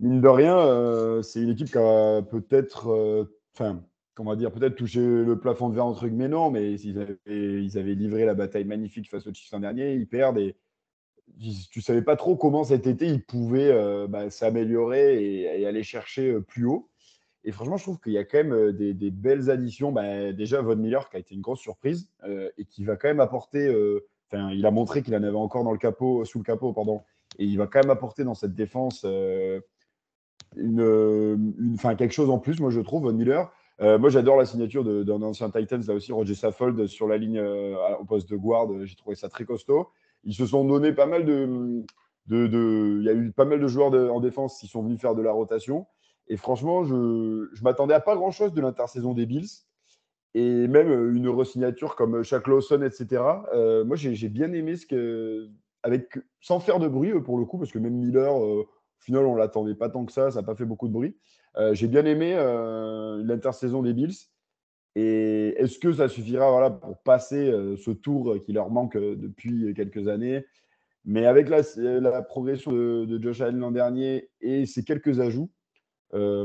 mine 0.00 0.20
de 0.20 0.28
rien, 0.28 1.22
c'est 1.22 1.42
une 1.42 1.50
équipe 1.50 1.68
qui 1.68 1.78
a 1.78 2.22
peut-être, 2.22 3.28
enfin, 3.54 3.82
comment 4.14 4.36
dire, 4.36 4.52
peut-être 4.52 4.76
touché 4.76 5.00
le 5.00 5.38
plafond 5.38 5.68
de 5.68 5.74
verre 5.74 5.86
entre 5.86 6.06
guillemets, 6.06 6.28
non, 6.28 6.50
mais 6.50 6.74
ils 6.74 6.98
avaient, 6.98 7.18
ils 7.26 7.78
avaient 7.78 7.94
livré 7.94 8.24
la 8.24 8.34
bataille 8.34 8.64
magnifique 8.64 9.10
face 9.10 9.26
aux 9.26 9.34
Chiefs 9.34 9.50
l'an 9.52 9.60
dernier, 9.60 9.94
ils 9.94 10.08
perdent 10.08 10.38
et 10.38 10.56
tu 11.70 11.80
savais 11.80 12.02
pas 12.02 12.14
trop 12.14 12.36
comment 12.36 12.62
cet 12.62 12.86
été 12.86 13.06
ils 13.08 13.24
pouvaient 13.24 14.06
bah, 14.08 14.30
s'améliorer 14.30 15.58
et, 15.60 15.66
aller 15.66 15.82
chercher 15.82 16.40
plus 16.40 16.66
haut. 16.66 16.88
Et 17.46 17.52
franchement, 17.52 17.76
je 17.76 17.84
trouve 17.84 18.00
qu'il 18.00 18.12
y 18.12 18.18
a 18.18 18.24
quand 18.24 18.42
même 18.42 18.72
des, 18.72 19.10
belles 19.12 19.50
additions. 19.50 19.92
Bah, 19.92 20.32
déjà, 20.32 20.60
Von 20.62 20.74
Miller, 20.74 21.08
qui 21.08 21.16
a 21.16 21.20
été 21.20 21.32
une 21.32 21.40
grosse 21.40 21.60
surprise 21.60 22.10
et 22.58 22.64
qui 22.64 22.84
va 22.84 22.96
quand 22.96 23.06
même 23.06 23.20
apporter. 23.20 23.72
Enfin, 24.28 24.50
il 24.50 24.66
a 24.66 24.72
montré 24.72 25.00
qu'il 25.00 25.14
en 25.14 25.22
avait 25.22 25.36
encore 25.36 25.62
dans 25.62 25.70
le 25.70 25.78
capot, 25.78 26.24
sous 26.24 26.38
le 26.38 26.44
capot, 26.44 26.72
pardon. 26.72 27.02
Et 27.38 27.44
il 27.44 27.56
va 27.56 27.68
quand 27.68 27.78
même 27.80 27.90
apporter 27.90 28.24
dans 28.24 28.34
cette 28.34 28.56
défense 28.56 29.04
une, 29.04 29.62
une, 30.56 31.76
quelque 31.96 32.10
chose 32.10 32.30
en 32.30 32.40
plus, 32.40 32.58
moi, 32.58 32.70
je 32.70 32.80
trouve, 32.80 33.04
Von 33.04 33.12
Miller. 33.12 33.48
moi, 33.78 34.08
j'adore 34.08 34.36
la 34.36 34.44
signature 34.44 34.84
d'un 35.04 35.22
ancien 35.22 35.48
Titans, 35.48 35.84
là 35.86 35.94
aussi, 35.94 36.10
Roger 36.10 36.34
Saffold, 36.34 36.88
sur 36.88 37.06
la 37.06 37.16
ligne 37.16 37.40
au 37.40 38.04
poste 38.06 38.28
de 38.28 38.36
guard. 38.36 38.66
J'ai 38.82 38.96
trouvé 38.96 39.14
ça 39.14 39.28
très 39.28 39.44
costaud. 39.44 39.86
Ils 40.24 40.34
se 40.34 40.46
sont 40.46 40.64
donné 40.64 40.92
pas 40.92 41.06
mal 41.06 41.24
de, 41.24 41.84
Il 42.28 43.04
y 43.04 43.08
a 43.08 43.12
eu 43.12 43.30
pas 43.30 43.44
mal 43.44 43.60
de 43.60 43.68
joueurs 43.68 43.94
en 44.12 44.18
défense 44.18 44.58
qui 44.58 44.66
sont 44.66 44.82
venus 44.82 45.00
faire 45.00 45.14
de 45.14 45.22
la 45.22 45.30
rotation. 45.30 45.86
Et 46.28 46.36
franchement, 46.36 46.84
je, 46.84 47.48
je 47.52 47.62
m'attendais 47.62 47.94
à 47.94 48.00
pas 48.00 48.16
grand-chose 48.16 48.52
de 48.52 48.60
l'intersaison 48.60 49.14
des 49.14 49.26
Bills. 49.26 49.48
Et 50.34 50.68
même 50.68 51.14
une 51.16 51.28
resignature 51.28 51.96
comme 51.96 52.22
Shaq 52.22 52.46
Lawson, 52.46 52.82
etc. 52.82 53.22
Euh, 53.54 53.84
moi, 53.84 53.96
j'ai 53.96 54.28
bien 54.28 54.52
aimé 54.52 54.76
ce 54.76 54.86
que. 54.86 55.48
Avec, 55.82 56.18
sans 56.40 56.58
faire 56.58 56.78
de 56.78 56.88
bruit, 56.88 57.12
pour 57.22 57.38
le 57.38 57.44
coup, 57.44 57.58
parce 57.58 57.70
que 57.70 57.78
même 57.78 57.94
Miller, 57.94 58.36
euh, 58.36 58.62
au 58.62 58.68
final, 59.00 59.24
on 59.24 59.36
l'attendait 59.36 59.76
pas 59.76 59.88
tant 59.88 60.04
que 60.04 60.12
ça, 60.12 60.30
ça 60.30 60.40
n'a 60.40 60.46
pas 60.46 60.56
fait 60.56 60.64
beaucoup 60.64 60.88
de 60.88 60.92
bruit. 60.92 61.16
Euh, 61.56 61.74
j'ai 61.74 61.86
bien 61.86 62.04
aimé 62.04 62.34
l'intersaison 63.24 63.82
des 63.82 63.94
Bills. 63.94 64.16
Et 64.96 65.54
est-ce 65.58 65.78
que 65.78 65.92
ça 65.92 66.08
suffira 66.08 66.70
pour 66.80 66.98
passer 67.02 67.50
ce 67.76 67.90
tour 67.90 68.36
qui 68.44 68.52
leur 68.52 68.70
manque 68.70 68.96
depuis 68.96 69.72
quelques 69.74 70.08
années? 70.08 70.44
Mais 71.04 71.24
avec 71.24 71.48
la, 71.48 72.22
progression 72.22 72.72
de, 72.72 73.04
de 73.04 73.22
Josh 73.22 73.40
Allen 73.40 73.60
l'an 73.60 73.70
dernier 73.70 74.28
et 74.40 74.66
ces 74.66 74.84
quelques 74.84 75.20
ajouts, 75.20 75.50
euh, 75.50 75.55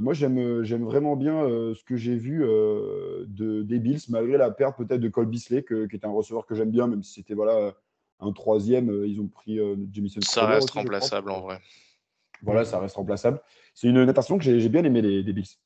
moi, 0.02 0.14
j'aime, 0.14 0.64
j'aime 0.64 0.84
vraiment 0.84 1.16
bien 1.16 1.44
euh, 1.44 1.74
ce 1.76 1.84
que 1.84 1.96
j'ai 1.96 2.16
vu 2.16 2.44
euh, 2.44 3.26
de, 3.28 3.62
des 3.62 3.80
Bills, 3.80 4.02
malgré 4.10 4.38
la 4.38 4.52
perte 4.52 4.78
peut-être 4.78 5.02
de 5.02 5.10
Cole 5.10 5.28
Bisley, 5.28 5.64
qui 5.64 5.96
est 5.96 6.06
un 6.06 6.12
receveur 6.12 6.46
que 6.46 6.56
j'aime 6.56 6.72
bien, 6.72 6.88
même 6.88 7.04
si 7.04 7.14
c'était 7.14 7.34
voilà, 7.34 7.74
un 8.20 8.32
troisième. 8.32 9.06
ils 9.06 9.20
ont 9.20 9.28
pris 9.28 9.60
Jamison. 9.92 10.22
Ça 10.22 10.46
reste 10.46 10.72
remplaçable 10.72 11.32
en 11.32 11.42
vrai. 11.42 11.60
Voilà, 12.44 12.66
ça 12.66 12.80
reste 12.80 12.96
remplaçable. 12.96 13.40
C'est 13.76 13.88
une 13.88 14.04
natation 14.04 14.38
que 14.38 14.44
j'ai, 14.44 14.70
bien 14.70 14.84
aimé 14.84 15.02
des, 15.02 15.24
des, 15.24 15.34
Bills. 15.34 15.58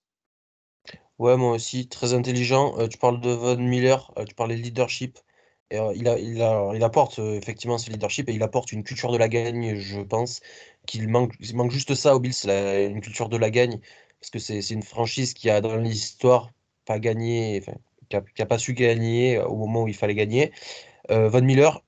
Ouais, 1.19 1.37
moi 1.37 1.53
aussi, 1.53 1.87
très 1.87 2.13
intelligent. 2.13 2.75
tu 2.89 2.97
parles 2.97 3.21
de 3.21 3.29
Von 3.29 3.57
Miller, 3.57 4.13
tu 4.27 4.35
parlais 4.35 4.55
de 4.57 4.61
leadership. 4.61 5.17
Et, 5.71 5.77
il, 5.95 6.07
il, 6.19 6.75
il, 6.75 6.83
apporte 6.83 7.19
effectivement 7.19 7.77
ce 7.77 7.89
leadership 7.89 8.29
et 8.29 8.33
il 8.33 8.43
apporte 8.43 8.71
une 8.71 8.83
culture 8.83 9.11
de 9.11 9.17
la 9.17 9.27
gagne, 9.27 9.75
je 9.75 10.01
pense, 10.01 10.41
qu'il 10.85 11.07
manque, 11.07 11.33
il 11.39 11.55
manque 11.55 11.71
juste 11.71 11.95
ça 11.95 12.15
au 12.15 12.19
Bills, 12.19 12.33
une 12.45 13.01
culture 13.01 13.29
de 13.29 13.37
la 13.37 13.49
gagne, 13.49 13.79
parce 14.19 14.29
que 14.29 14.39
c'est 14.39 14.69
une 14.69 14.83
franchise 14.83 15.33
qui 15.33 15.49
a 15.49 15.61
dans 15.61 15.75
l'histoire 15.77 16.51
pas 16.85 16.99
gagné, 16.99 17.63
qui 18.09 18.17
n'a 18.39 18.45
pas 18.45 18.57
su 18.59 18.73
gagner 18.73 19.39
au 19.39 19.55
moment 19.55 19.83
où 19.83 19.87
il 19.87 19.95
fallait 19.95 20.15
gagner. 20.15 20.51
Euh, 21.11 21.29
Von 21.29 21.41
Miller, 21.41 21.83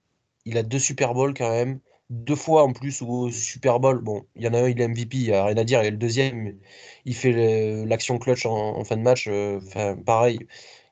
il 0.46 0.58
a 0.58 0.64
deux 0.64 0.80
Super 0.80 1.14
Bowls 1.14 1.34
quand 1.34 1.50
même, 1.50 1.80
deux 2.10 2.36
fois 2.36 2.64
en 2.64 2.74
plus 2.74 3.02
au 3.02 3.30
Super 3.32 3.80
Bowl. 3.80 4.02
Bon, 4.02 4.26
il 4.36 4.44
y 4.44 4.48
en 4.48 4.54
a 4.54 4.62
un, 4.62 4.70
il 4.70 4.80
est 4.82 4.88
MVP, 4.88 5.18
il 5.18 5.24
n'y 5.26 5.34
a 5.34 5.46
rien 5.46 5.58
à 5.58 5.64
dire, 5.64 5.82
et 5.82 5.92
le 5.92 5.98
deuxième, 5.98 6.58
il 7.06 7.16
fait 7.16 7.86
l'action 7.86 8.18
clutch 8.20 8.46
en, 8.46 8.84
fin 8.84 8.98
de 8.98 9.02
match. 9.02 9.28
Euh, 9.28 9.60
enfin, 9.68 9.96
pareil, 9.98 10.40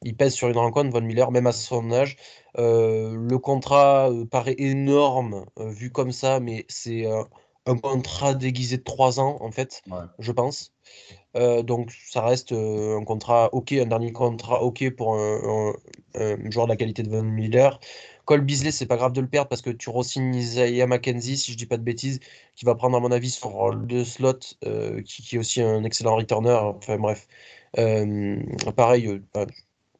il 0.04 0.16
pèse 0.16 0.34
sur 0.34 0.50
une 0.50 0.58
rencontre, 0.58 0.92
Von 0.92 1.02
Miller, 1.02 1.32
même 1.32 1.48
à 1.48 1.52
son 1.52 1.92
âge. 1.92 2.18
Euh, 2.58 3.16
le 3.16 3.38
contrat 3.38 4.10
paraît 4.32 4.56
énorme 4.58 5.46
vu 5.58 5.92
comme 5.92 6.12
ça, 6.12 6.40
mais 6.40 6.66
c'est 6.70 7.06
un 7.66 7.78
contrat 7.78 8.34
déguisé 8.34 8.78
de 8.78 8.84
3 8.84 9.20
ans, 9.20 9.38
en 9.42 9.52
fait, 9.52 9.82
je 10.20 10.32
pense. 10.32 10.72
Euh, 11.36 11.64
donc, 11.64 11.92
ça 11.92 12.22
reste 12.22 12.52
euh, 12.52 12.98
un 13.00 13.04
contrat 13.04 13.50
OK, 13.54 13.74
un 13.74 13.88
dernier 13.88 14.12
contrat 14.14 14.64
OK 14.64 14.90
pour 14.92 15.16
un, 15.16 15.74
joueur 16.50 16.68
de 16.68 16.72
la 16.72 16.78
qualité 16.78 17.04
de 17.04 17.10
Von 17.10 17.24
Miller. 17.24 17.80
Cole 18.26 18.42
Beasley, 18.42 18.72
c'est 18.72 18.86
pas 18.86 18.98
grave 18.98 19.14
de 19.14 19.22
le 19.22 19.28
perdre 19.28 19.50
parce 19.50 19.62
que 19.62 19.70
tu 19.70 19.90
re-signes 19.90 20.34
Isaiah 20.34 20.88
McKenzie, 20.88 21.38
si 21.38 21.52
je 21.52 21.58
dis 21.58 21.66
pas 21.66 21.78
de 21.78 21.84
bêtises, 21.84 22.20
qui 22.56 22.66
va 22.66 22.76
prendre, 22.76 22.98
à 22.98 23.00
mon 23.00 23.12
avis, 23.12 23.32
son 23.32 23.50
rôle 23.50 23.86
de 23.88 24.04
slot, 24.04 24.40
euh, 24.66 25.02
qui, 25.02 25.36
est 25.36 25.40
aussi 25.40 25.62
un 25.62 25.84
excellent 25.84 26.16
returner. 26.16 26.52
Enfin, 26.52 26.98
bref. 26.98 27.28
pareil, 28.76 29.22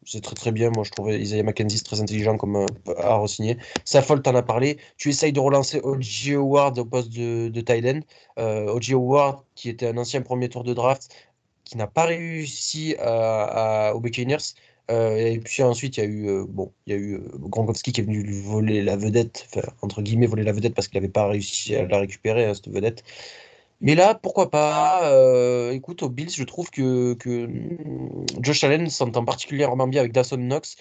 c'est 0.06 0.22
très 0.22 0.36
très 0.36 0.52
bien. 0.52 0.70
Moi, 0.70 0.84
je 0.84 0.92
trouvais 0.92 1.20
Isaiah 1.20 1.44
McKenzie 1.44 1.84
très 1.84 2.00
intelligent 2.02 2.38
comme 2.38 2.56
euh, 2.58 2.66
à 2.98 3.16
re-signer. 3.18 3.58
Saffold, 3.84 4.24
t'en 4.24 4.36
as 4.36 4.44
parlé. 4.44 4.78
Tu 4.98 5.10
essayes 5.10 5.34
de 5.34 5.40
relancer 5.40 5.80
O.J. 5.84 6.36
Howard 6.36 6.78
au 6.80 6.86
poste 6.86 7.12
de, 7.12 7.50
de 7.50 7.62
Tyden. 7.62 8.04
Euh, 8.40 8.72
O.J. 8.74 8.94
Howard, 8.94 9.44
qui 9.56 9.70
était 9.70 9.88
un 9.88 9.98
ancien 9.98 10.22
premier 10.22 10.50
tour 10.50 10.64
de 10.64 10.74
draft, 10.74 11.10
qui 11.64 11.78
n'a 11.78 11.88
pas 11.88 12.06
réussi 12.06 12.96
à, 13.00 13.94
aux 13.96 14.00
Buccaneers. 14.00 14.54
Euh, 14.92 15.16
et 15.18 15.40
puis 15.40 15.64
ensuite, 15.64 15.98
il 15.98 16.00
y 16.02 16.04
a 16.04 16.08
eu, 16.08 16.30
euh, 16.30 16.46
bon, 16.48 16.72
il 16.86 16.94
y 16.94 16.96
a 16.96 17.00
eu 17.00 17.20
Gronkowski 17.40 17.92
qui 17.92 18.02
est 18.02 18.04
venu 18.04 18.24
voler 18.42 18.84
la 18.84 18.96
vedette, 18.96 19.48
entre 19.82 20.02
guillemets, 20.04 20.28
voler 20.28 20.44
la 20.44 20.52
vedette 20.52 20.76
parce 20.76 20.88
qu'il 20.88 21.00
n'avait 21.00 21.12
pas 21.12 21.28
réussi 21.28 21.76
à 21.76 21.88
la 21.88 22.00
récupérer, 22.00 22.46
hein, 22.46 22.54
cette 22.54 22.70
vedette. 22.70 23.04
Mais 23.82 23.96
là, 23.96 24.16
pourquoi 24.16 24.50
pas 24.50 25.12
euh, 25.12 25.72
Écoute, 25.72 26.04
au 26.04 26.10
Bills, 26.10 26.30
je 26.30 26.44
trouve 26.44 26.70
que, 26.70 27.14
que 27.16 27.50
Josh 28.42 28.64
Allen 28.64 28.90
s'entend 28.90 29.26
particulièrement 29.26 29.88
bien 29.88 30.02
avec 30.02 30.14
Dawson 30.14 30.38
Knox 30.38 30.78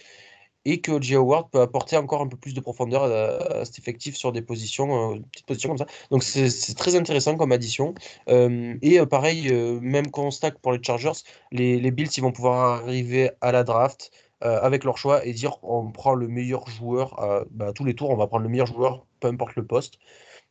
et 0.65 0.81
que 0.81 0.93
O.J. 0.93 1.17
Howard 1.17 1.51
peut 1.51 1.61
apporter 1.61 1.97
encore 1.97 2.23
un 2.23 2.29
peu 2.29 2.37
plus 2.37 2.55
de 2.55 2.61
profondeur 2.61 3.05
à, 3.05 3.65
cet 3.65 3.79
effectif 3.79 4.17
sur 4.17 4.33
des 4.33 4.43
positions, 4.43 5.15
euh, 5.15 5.19
petites 5.33 5.47
positions 5.47 5.71
comme 5.71 5.79
ça. 5.79 5.87
Donc 6.11 6.23
c'est 6.23 6.75
très 6.77 6.97
intéressant 6.97 7.37
comme 7.37 7.53
addition. 7.53 7.95
Euh, 8.29 8.77
et 8.83 9.05
pareil, 9.07 9.53
même 9.83 10.11
constat 10.11 10.53
que 10.53 10.59
pour 10.59 10.73
les 10.73 10.83
Chargers, 10.83 11.13
les, 11.53 11.79
les, 11.81 11.91
Bills 11.91 12.11
ils 12.17 12.23
vont 12.23 12.33
pouvoir 12.33 12.83
arriver 12.83 13.31
à 13.41 13.53
la 13.53 13.65
draft 13.65 14.11
avec 14.41 14.85
leur 14.85 14.99
choix 14.99 15.25
et 15.25 15.33
dire 15.33 15.57
on 15.63 15.91
prend 15.91 16.15
le 16.15 16.29
meilleur 16.29 16.69
joueur 16.69 17.19
à, 17.19 17.45
bah, 17.51 17.73
tous 17.73 17.85
les 17.85 17.95
tours, 17.95 18.11
on 18.11 18.17
va 18.17 18.27
prendre 18.27 18.43
le 18.43 18.51
meilleur 18.51 18.67
joueur, 18.67 19.07
peu 19.21 19.29
importe 19.29 19.57
le 19.57 19.65
poste. 19.67 19.95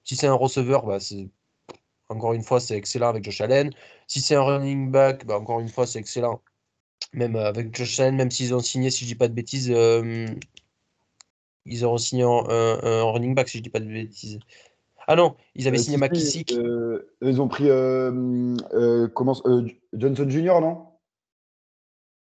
Si 0.04 0.16
c'est 0.16 0.28
un 0.28 0.34
receveur, 0.34 0.86
bah, 0.86 1.00
c'est 1.00 1.30
encore 2.10 2.34
une 2.34 2.44
fois, 2.44 2.60
c'est 2.60 2.76
excellent 2.76 3.10
avec 3.10 3.24
Josh 3.24 3.42
Allen. 3.42 3.72
Si 4.08 4.22
c'est 4.22 4.36
un 4.36 4.44
running 4.44 4.92
back, 4.92 5.26
bah, 5.26 5.38
encore 5.38 5.60
une 5.60 5.70
fois, 5.70 5.88
c'est 5.88 6.00
excellent. 6.00 6.42
Même 7.14 7.36
euh, 7.36 7.48
avec 7.48 7.76
Josh 7.76 8.00
Allen, 8.00 8.16
même 8.16 8.32
s'ils 8.32 8.54
ont 8.54 8.60
signé, 8.60 8.90
si 8.90 9.06
je 9.06 9.10
dis 9.10 9.16
pas 9.16 9.28
de 9.28 9.34
bêtises, 9.34 9.72
euh, 9.72 10.26
ils 11.66 11.86
auront 11.86 11.98
signé 11.98 12.24
un, 12.24 13.04
running 13.04 13.36
back, 13.36 13.50
si 13.50 13.58
je 13.58 13.64
dis 13.64 13.70
pas 13.70 13.80
de 13.80 13.86
bêtises. 13.86 14.40
Ah 15.08 15.16
non, 15.16 15.36
ils 15.56 15.68
avaient 15.68 15.80
euh, 15.80 15.82
signé 15.82 15.98
McKissick. 15.98 16.54
ils 17.22 17.42
ont 17.42 17.48
pris 17.48 17.68
comment, 19.14 19.36
Johnson 19.94 20.30
Jr., 20.30 20.62
non? 20.62 20.88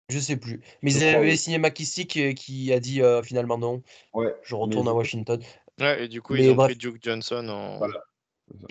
Je 0.10 0.18
sais 0.18 0.38
plus. 0.38 0.62
Mais 0.82 0.92
ils 0.92 1.04
avaient 1.04 1.36
signé 1.36 1.60
McKissick 1.60 2.36
qui 2.36 2.74
a 2.74 2.80
dit 2.80 3.02
finalement 3.24 3.58
non. 3.58 3.84
Ouais, 4.14 4.34
je 4.44 4.56
retourne 4.56 4.88
à 4.88 4.94
Washington. 4.94 5.42
Ouais, 5.80 6.06
et 6.06 6.08
du 6.08 6.22
coup, 6.22 6.36
ils 6.36 6.50
ont 6.52 6.56
pris 6.56 6.76
Duke 6.76 7.02
Johnson 7.02 7.48
en. 7.48 7.78
Voilà. 7.78 8.04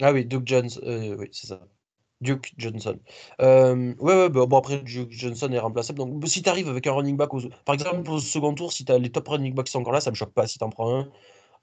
Ah 0.00 0.12
oui, 0.12 0.24
Duke 0.24 0.46
Johnson, 0.46 0.80
euh, 0.84 1.16
oui, 1.18 1.28
c'est 1.32 1.48
ça. 1.48 1.60
Duke 2.20 2.52
Johnson. 2.58 2.98
Euh, 3.40 3.94
ouais, 3.98 4.14
ouais, 4.14 4.28
bah, 4.28 4.46
bon, 4.46 4.58
après, 4.58 4.78
Duke 4.78 5.12
Johnson 5.12 5.50
est 5.52 5.58
remplaçable. 5.58 5.98
Donc, 5.98 6.26
si 6.26 6.42
tu 6.42 6.48
arrives 6.48 6.68
avec 6.68 6.86
un 6.86 6.92
running 6.92 7.16
back, 7.16 7.30
par 7.64 7.74
exemple, 7.74 8.10
au 8.10 8.18
second 8.18 8.54
tour, 8.54 8.72
si 8.72 8.84
as 8.90 8.98
les 8.98 9.10
top 9.10 9.28
running 9.28 9.54
backs 9.54 9.66
qui 9.66 9.72
sont 9.72 9.80
encore 9.80 9.92
là, 9.92 10.00
ça 10.00 10.10
me 10.10 10.16
choque 10.16 10.32
pas 10.32 10.46
si 10.46 10.58
tu 10.58 10.64
en 10.64 10.70
prends 10.70 10.98
un 11.00 11.08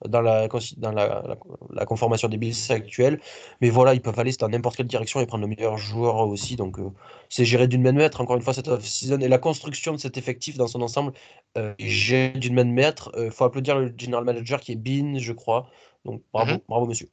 dans 0.07 0.21
la, 0.21 0.47
dans 0.77 0.91
la, 0.91 1.37
la, 1.71 1.85
conformation 1.85 2.27
des 2.27 2.37
Bills 2.37 2.55
actuelle. 2.69 3.19
Mais 3.61 3.69
voilà, 3.69 3.93
ils 3.93 4.01
peuvent 4.01 4.19
aller 4.19 4.33
dans 4.33 4.49
n'importe 4.49 4.75
quelle 4.77 4.87
direction 4.87 5.21
et 5.21 5.25
prendre 5.25 5.43
le 5.43 5.55
meilleur 5.55 5.77
joueur 5.77 6.17
aussi. 6.27 6.55
Donc, 6.55 6.79
euh, 6.79 6.89
c'est 7.29 7.45
géré 7.45 7.67
d'une 7.67 7.81
même 7.81 7.95
maître, 7.95 8.21
encore 8.21 8.35
une 8.35 8.41
fois, 8.41 8.53
cette 8.53 8.67
off-season. 8.67 9.19
Et 9.19 9.27
la 9.27 9.37
construction 9.37 9.93
de 9.93 9.97
cet 9.97 10.17
effectif 10.17 10.57
dans 10.57 10.67
son 10.67 10.81
ensemble 10.81 11.13
est 11.55 11.75
gérée 11.79 12.39
d'une 12.39 12.53
même 12.53 12.71
maître. 12.71 13.11
Il 13.17 13.31
faut 13.31 13.45
applaudir 13.45 13.77
le 13.77 13.93
general 13.97 14.23
manager 14.23 14.59
qui 14.61 14.73
est 14.73 14.75
Bean, 14.75 15.17
je 15.17 15.33
crois. 15.33 15.69
Donc, 16.05 16.21
bravo, 16.33 16.51
mm-hmm. 16.51 16.61
bravo, 16.67 16.85
monsieur 16.87 17.09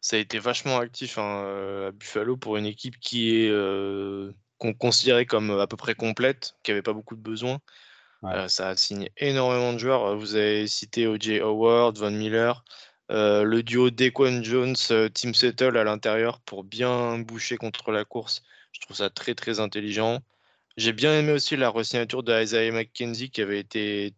ça 0.00 0.16
a 0.16 0.18
été 0.18 0.38
vachement 0.38 0.78
actif 0.78 1.18
hein, 1.18 1.88
à 1.88 1.90
Buffalo 1.92 2.36
pour 2.36 2.56
une 2.56 2.66
équipe 2.66 2.98
qui 3.00 3.36
est 3.36 3.52
qu'on 4.58 4.74
considérait 4.74 5.26
comme 5.26 5.50
à 5.50 5.66
peu 5.66 5.76
près 5.76 5.94
complète, 5.94 6.54
qui 6.62 6.70
n'avait 6.70 6.82
pas 6.82 6.92
beaucoup 6.92 7.16
de 7.16 7.20
besoins. 7.20 7.60
ça 8.48 8.68
a 8.68 8.76
signé 8.76 9.12
énormément 9.16 9.72
de 9.72 9.78
joueurs. 9.78 10.16
Vous 10.16 10.34
avez 10.34 10.66
cité 10.66 11.06
O.J. 11.06 11.40
Howard, 11.40 11.96
Von 11.98 12.10
Miller, 12.10 12.64
le 13.08 13.60
duo 13.62 13.90
Dequan 13.90 14.42
Jones, 14.42 14.76
Tim 15.14 15.32
Settle 15.32 15.76
à 15.76 15.84
l'intérieur 15.84 16.40
pour 16.40 16.64
bien 16.64 17.18
boucher 17.18 17.56
contre 17.56 17.92
la 17.92 18.04
course. 18.04 18.42
Je 18.72 18.80
trouve 18.80 18.96
ça 18.96 19.10
très 19.10 19.34
très 19.34 19.60
intelligent. 19.60 20.20
J'ai 20.76 20.92
bien 20.92 21.18
aimé 21.18 21.32
aussi 21.32 21.56
la 21.56 21.70
resignature 21.70 22.22
de 22.22 22.40
Isaiah 22.40 22.70
McKenzie 22.70 23.30
qui 23.30 23.42
avait 23.42 23.58
été 23.58 24.14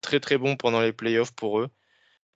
très 0.00 0.18
très 0.20 0.38
bon 0.38 0.56
pendant 0.56 0.80
les 0.80 0.92
playoffs 0.92 1.32
pour 1.32 1.60
eux. 1.60 1.68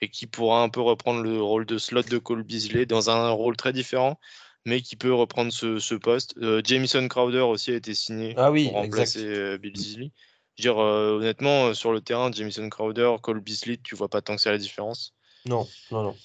Et 0.05 0.09
qui 0.09 0.26
pourra 0.26 0.62
un 0.62 0.68
peu 0.68 0.82
reprendre 0.82 1.22
le 1.22 1.40
rôle 1.40 1.64
de 1.64 1.78
slot 1.78 2.02
de 2.02 2.18
Cole 2.18 2.43
Beasley 2.43 2.85
dans 2.85 3.09
un 3.09 3.31
rôle 3.31 3.56
très 3.56 3.72
différent, 3.72 4.20
mais 4.66 4.82
qui 4.82 4.97
peut 4.97 5.14
reprendre 5.14 5.51
ce, 5.51 5.94
poste. 5.94 6.35
Euh, 6.43 6.60
Jamison 6.62 7.09
Crowder 7.09 7.40
aussi 7.40 7.70
a 7.72 7.76
été 7.76 7.94
signé 7.94 8.35
ah 8.36 8.51
oui, 8.51 8.66
pour 8.66 8.74
remplacer 8.74 9.24
euh, 9.24 9.56
Bill 9.56 9.72
Beasley. 9.72 10.10
Je 10.59 10.68
veux 10.68 10.74
dire, 10.74 10.82
euh, 10.82 11.16
honnêtement, 11.16 11.72
sur 11.72 11.90
le 11.90 12.02
terrain, 12.02 12.31
Jamison 12.31 12.68
Crowder, 12.68 13.12
Cole 13.22 13.40
Beasley, 13.40 13.78
tu 13.82 13.97
vois 13.97 14.09
pas 14.09 14.20
tant 14.20 14.36
que 14.36 14.43
c'est 14.43 14.51
la 14.51 14.59
différence. 14.59 15.14
Non, 15.47 15.66
non, 15.90 16.02
non. 16.02 16.16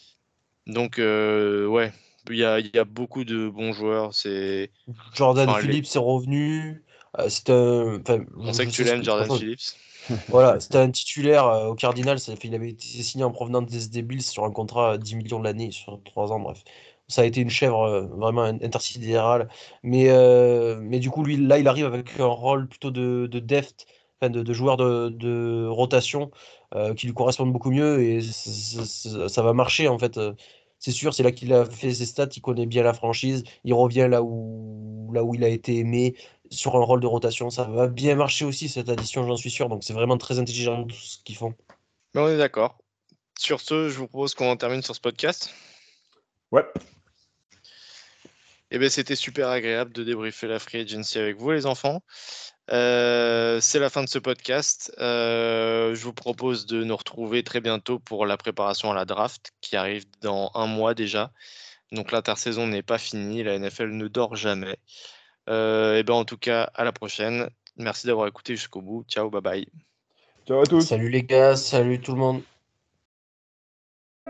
Donc, 0.68 0.97
ouais, 0.97 1.93
il 2.30 2.35
y 2.35 2.43
a, 2.43 2.60
y 2.60 2.77
a, 2.77 2.84
beaucoup 2.84 3.23
de 3.23 3.47
bons 3.47 3.72
joueurs. 3.72 4.14
C'est 4.14 4.72
Jordan 5.15 5.49
Phillips 5.61 5.95
est 5.95 5.99
revenu. 5.99 6.84
c'est 7.30 7.49
un... 7.49 8.01
On 8.38 8.51
sait 8.51 8.65
que 8.65 8.72
tu 8.72 8.84
l'aimes, 8.84 9.06
Jordan 9.06 9.38
Phillips. 9.38 9.73
Voilà, 10.30 10.60
c'était 10.60 10.77
un 10.77 10.91
titulaire 10.91 11.45
euh, 11.48 11.68
au 11.68 11.76
Cardinal, 11.76 12.18
il 12.44 12.56
avait 12.56 12.69
été 12.69 12.86
signé 13.03 13.23
en 13.23 13.31
provenance 13.31 13.68
des 13.90 14.02
Bills 14.02 14.22
sur 14.22 14.44
un 14.45 14.52
contrat 14.52 14.94
à 14.94 14.98
10 14.98 15.15
millions 15.15 15.40
de 15.40 15.44
l'année, 15.45 15.72
sur 15.72 16.02
3 16.03 16.31
ans, 16.31 16.40
bref. 16.40 16.64
Ça 17.07 17.23
a 17.23 17.26
été 17.26 17.41
une 17.41 17.49
chèvre 17.49 17.81
euh, 17.84 18.06
vraiment 18.06 18.44
intersidérale. 18.44 19.49
Mais, 19.84 20.10
euh, 20.10 20.77
mais 20.81 20.99
du 20.99 21.10
coup, 21.10 21.23
lui, 21.23 21.38
là, 21.38 21.57
il 21.57 21.68
arrive 21.68 21.86
avec 21.86 22.19
un 22.19 22.26
rôle 22.26 22.68
plutôt 22.68 22.91
de, 22.91 23.27
de 23.27 23.40
deft, 23.40 23.88
enfin 24.22 24.30
de, 24.30 24.53
joueur 24.53 24.77
de, 24.77 25.68
rotation, 25.68 26.31
qui 26.95 27.07
lui 27.07 27.14
correspond 27.14 27.48
beaucoup 27.48 27.72
mieux 27.72 28.02
et 28.03 28.22
ça 28.22 29.41
va 29.41 29.53
marcher 29.53 29.88
en 29.88 29.98
fait. 29.98 30.19
C'est 30.80 30.91
sûr, 30.91 31.14
c'est 31.14 31.23
là 31.23 31.31
qu'il 31.31 31.52
a 31.53 31.65
fait 31.65 31.94
ses 31.94 32.06
stats, 32.06 32.30
il 32.36 32.41
connaît 32.41 32.65
bien 32.65 32.84
la 32.84 32.94
franchise, 32.94 33.44
il 33.65 33.73
revient 33.73 34.07
là 34.10 34.23
où, 34.23 35.11
là 35.14 35.23
où 35.23 35.36
il 35.36 35.44
a 35.44 35.49
été 35.49 35.77
aimé, 35.77 36.15
sur 36.50 36.76
un 36.76 36.84
rôle 36.84 37.00
de 37.00 37.08
rotation. 37.08 37.50
Ça 37.50 37.64
va 37.66 37.88
bien 37.88 38.16
marcher 38.16 38.46
aussi, 38.46 38.70
cette 38.70 38.90
addition, 38.90 39.26
j'en 39.26 39.38
suis 39.38 39.52
sûr. 39.52 39.70
Donc 39.70 39.84
c'est 39.84 39.94
vraiment 39.94 40.18
très 40.18 40.40
intelligent 40.40 40.84
tout 40.86 40.96
ce 40.96 41.18
qu'ils 41.24 41.36
font. 41.36 41.54
Mais 42.14 42.22
on 42.22 42.30
est 42.30 42.38
d'accord. 42.38 42.78
Sur 43.38 43.62
ce, 43.62 43.90
je 43.90 43.98
vous 43.98 44.08
propose 44.08 44.34
qu'on 44.34 44.50
en 44.50 44.58
termine 44.58 44.82
sur 44.82 44.96
ce 44.96 45.02
podcast. 45.02 45.54
Ouais. 46.52 46.66
Eh 48.72 48.78
bien, 48.78 48.90
c'était 48.90 49.16
super 49.16 49.50
agréable 49.50 49.94
de 49.94 50.04
débriefer 50.04 50.48
la 50.48 50.60
free 50.60 50.82
agency 50.82 51.18
avec 51.18 51.38
vous, 51.38 51.52
les 51.52 51.66
enfants. 51.66 52.04
Euh, 52.72 53.60
c'est 53.62 53.80
la 53.80 53.90
fin 53.90 54.04
de 54.04 54.10
ce 54.10 54.20
podcast. 54.20 54.94
Euh, 55.00 55.96
je 55.96 56.04
vous 56.04 56.14
propose 56.14 56.68
de 56.68 56.84
nous 56.84 56.96
retrouver 56.96 57.44
très 57.44 57.62
bientôt 57.62 57.98
pour 57.98 58.26
la 58.28 58.38
préparation 58.38 58.92
à 58.92 58.94
la 58.94 59.06
draft 59.06 59.52
qui 59.62 59.76
arrive 59.76 60.06
dans 60.22 60.52
un 60.54 60.68
mois 60.68 60.94
déjà. 60.94 61.32
Donc 61.92 62.12
l'intersaison 62.12 62.68
n'est 62.68 62.84
pas 62.84 63.00
finie, 63.00 63.42
la 63.42 63.58
NFL 63.58 63.90
ne 63.90 64.08
dort 64.08 64.36
jamais. 64.36 64.78
Euh, 65.50 65.98
et 65.98 66.04
ben 66.04 66.14
en 66.14 66.26
tout 66.26 66.38
cas, 66.38 66.70
à 66.76 66.84
la 66.84 66.92
prochaine. 66.92 67.50
Merci 67.78 68.08
d'avoir 68.08 68.28
écouté 68.28 68.56
jusqu'au 68.56 68.82
bout. 68.82 69.04
Ciao, 69.08 69.30
bye 69.30 69.42
bye. 69.42 69.68
Ciao 70.48 70.62
à 70.62 70.66
tous. 70.66 70.82
Salut 70.82 71.10
les 71.10 71.24
gars, 71.24 71.56
salut 71.56 72.00
tout 72.00 72.14
le 72.14 72.20
monde. 72.20 72.42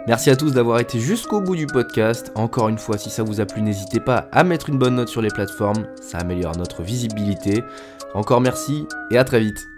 Merci 0.07 0.29
à 0.29 0.35
tous 0.35 0.53
d'avoir 0.53 0.79
été 0.79 0.99
jusqu'au 0.99 1.41
bout 1.41 1.55
du 1.55 1.67
podcast. 1.67 2.31
Encore 2.35 2.69
une 2.69 2.77
fois, 2.77 2.97
si 2.97 3.09
ça 3.09 3.23
vous 3.23 3.41
a 3.41 3.45
plu, 3.45 3.61
n'hésitez 3.61 3.99
pas 3.99 4.27
à 4.31 4.43
mettre 4.43 4.69
une 4.69 4.77
bonne 4.77 4.95
note 4.95 5.09
sur 5.09 5.21
les 5.21 5.29
plateformes, 5.29 5.87
ça 6.01 6.19
améliore 6.19 6.55
notre 6.57 6.83
visibilité. 6.83 7.63
Encore 8.13 8.41
merci 8.41 8.85
et 9.11 9.17
à 9.17 9.23
très 9.23 9.39
vite. 9.39 9.68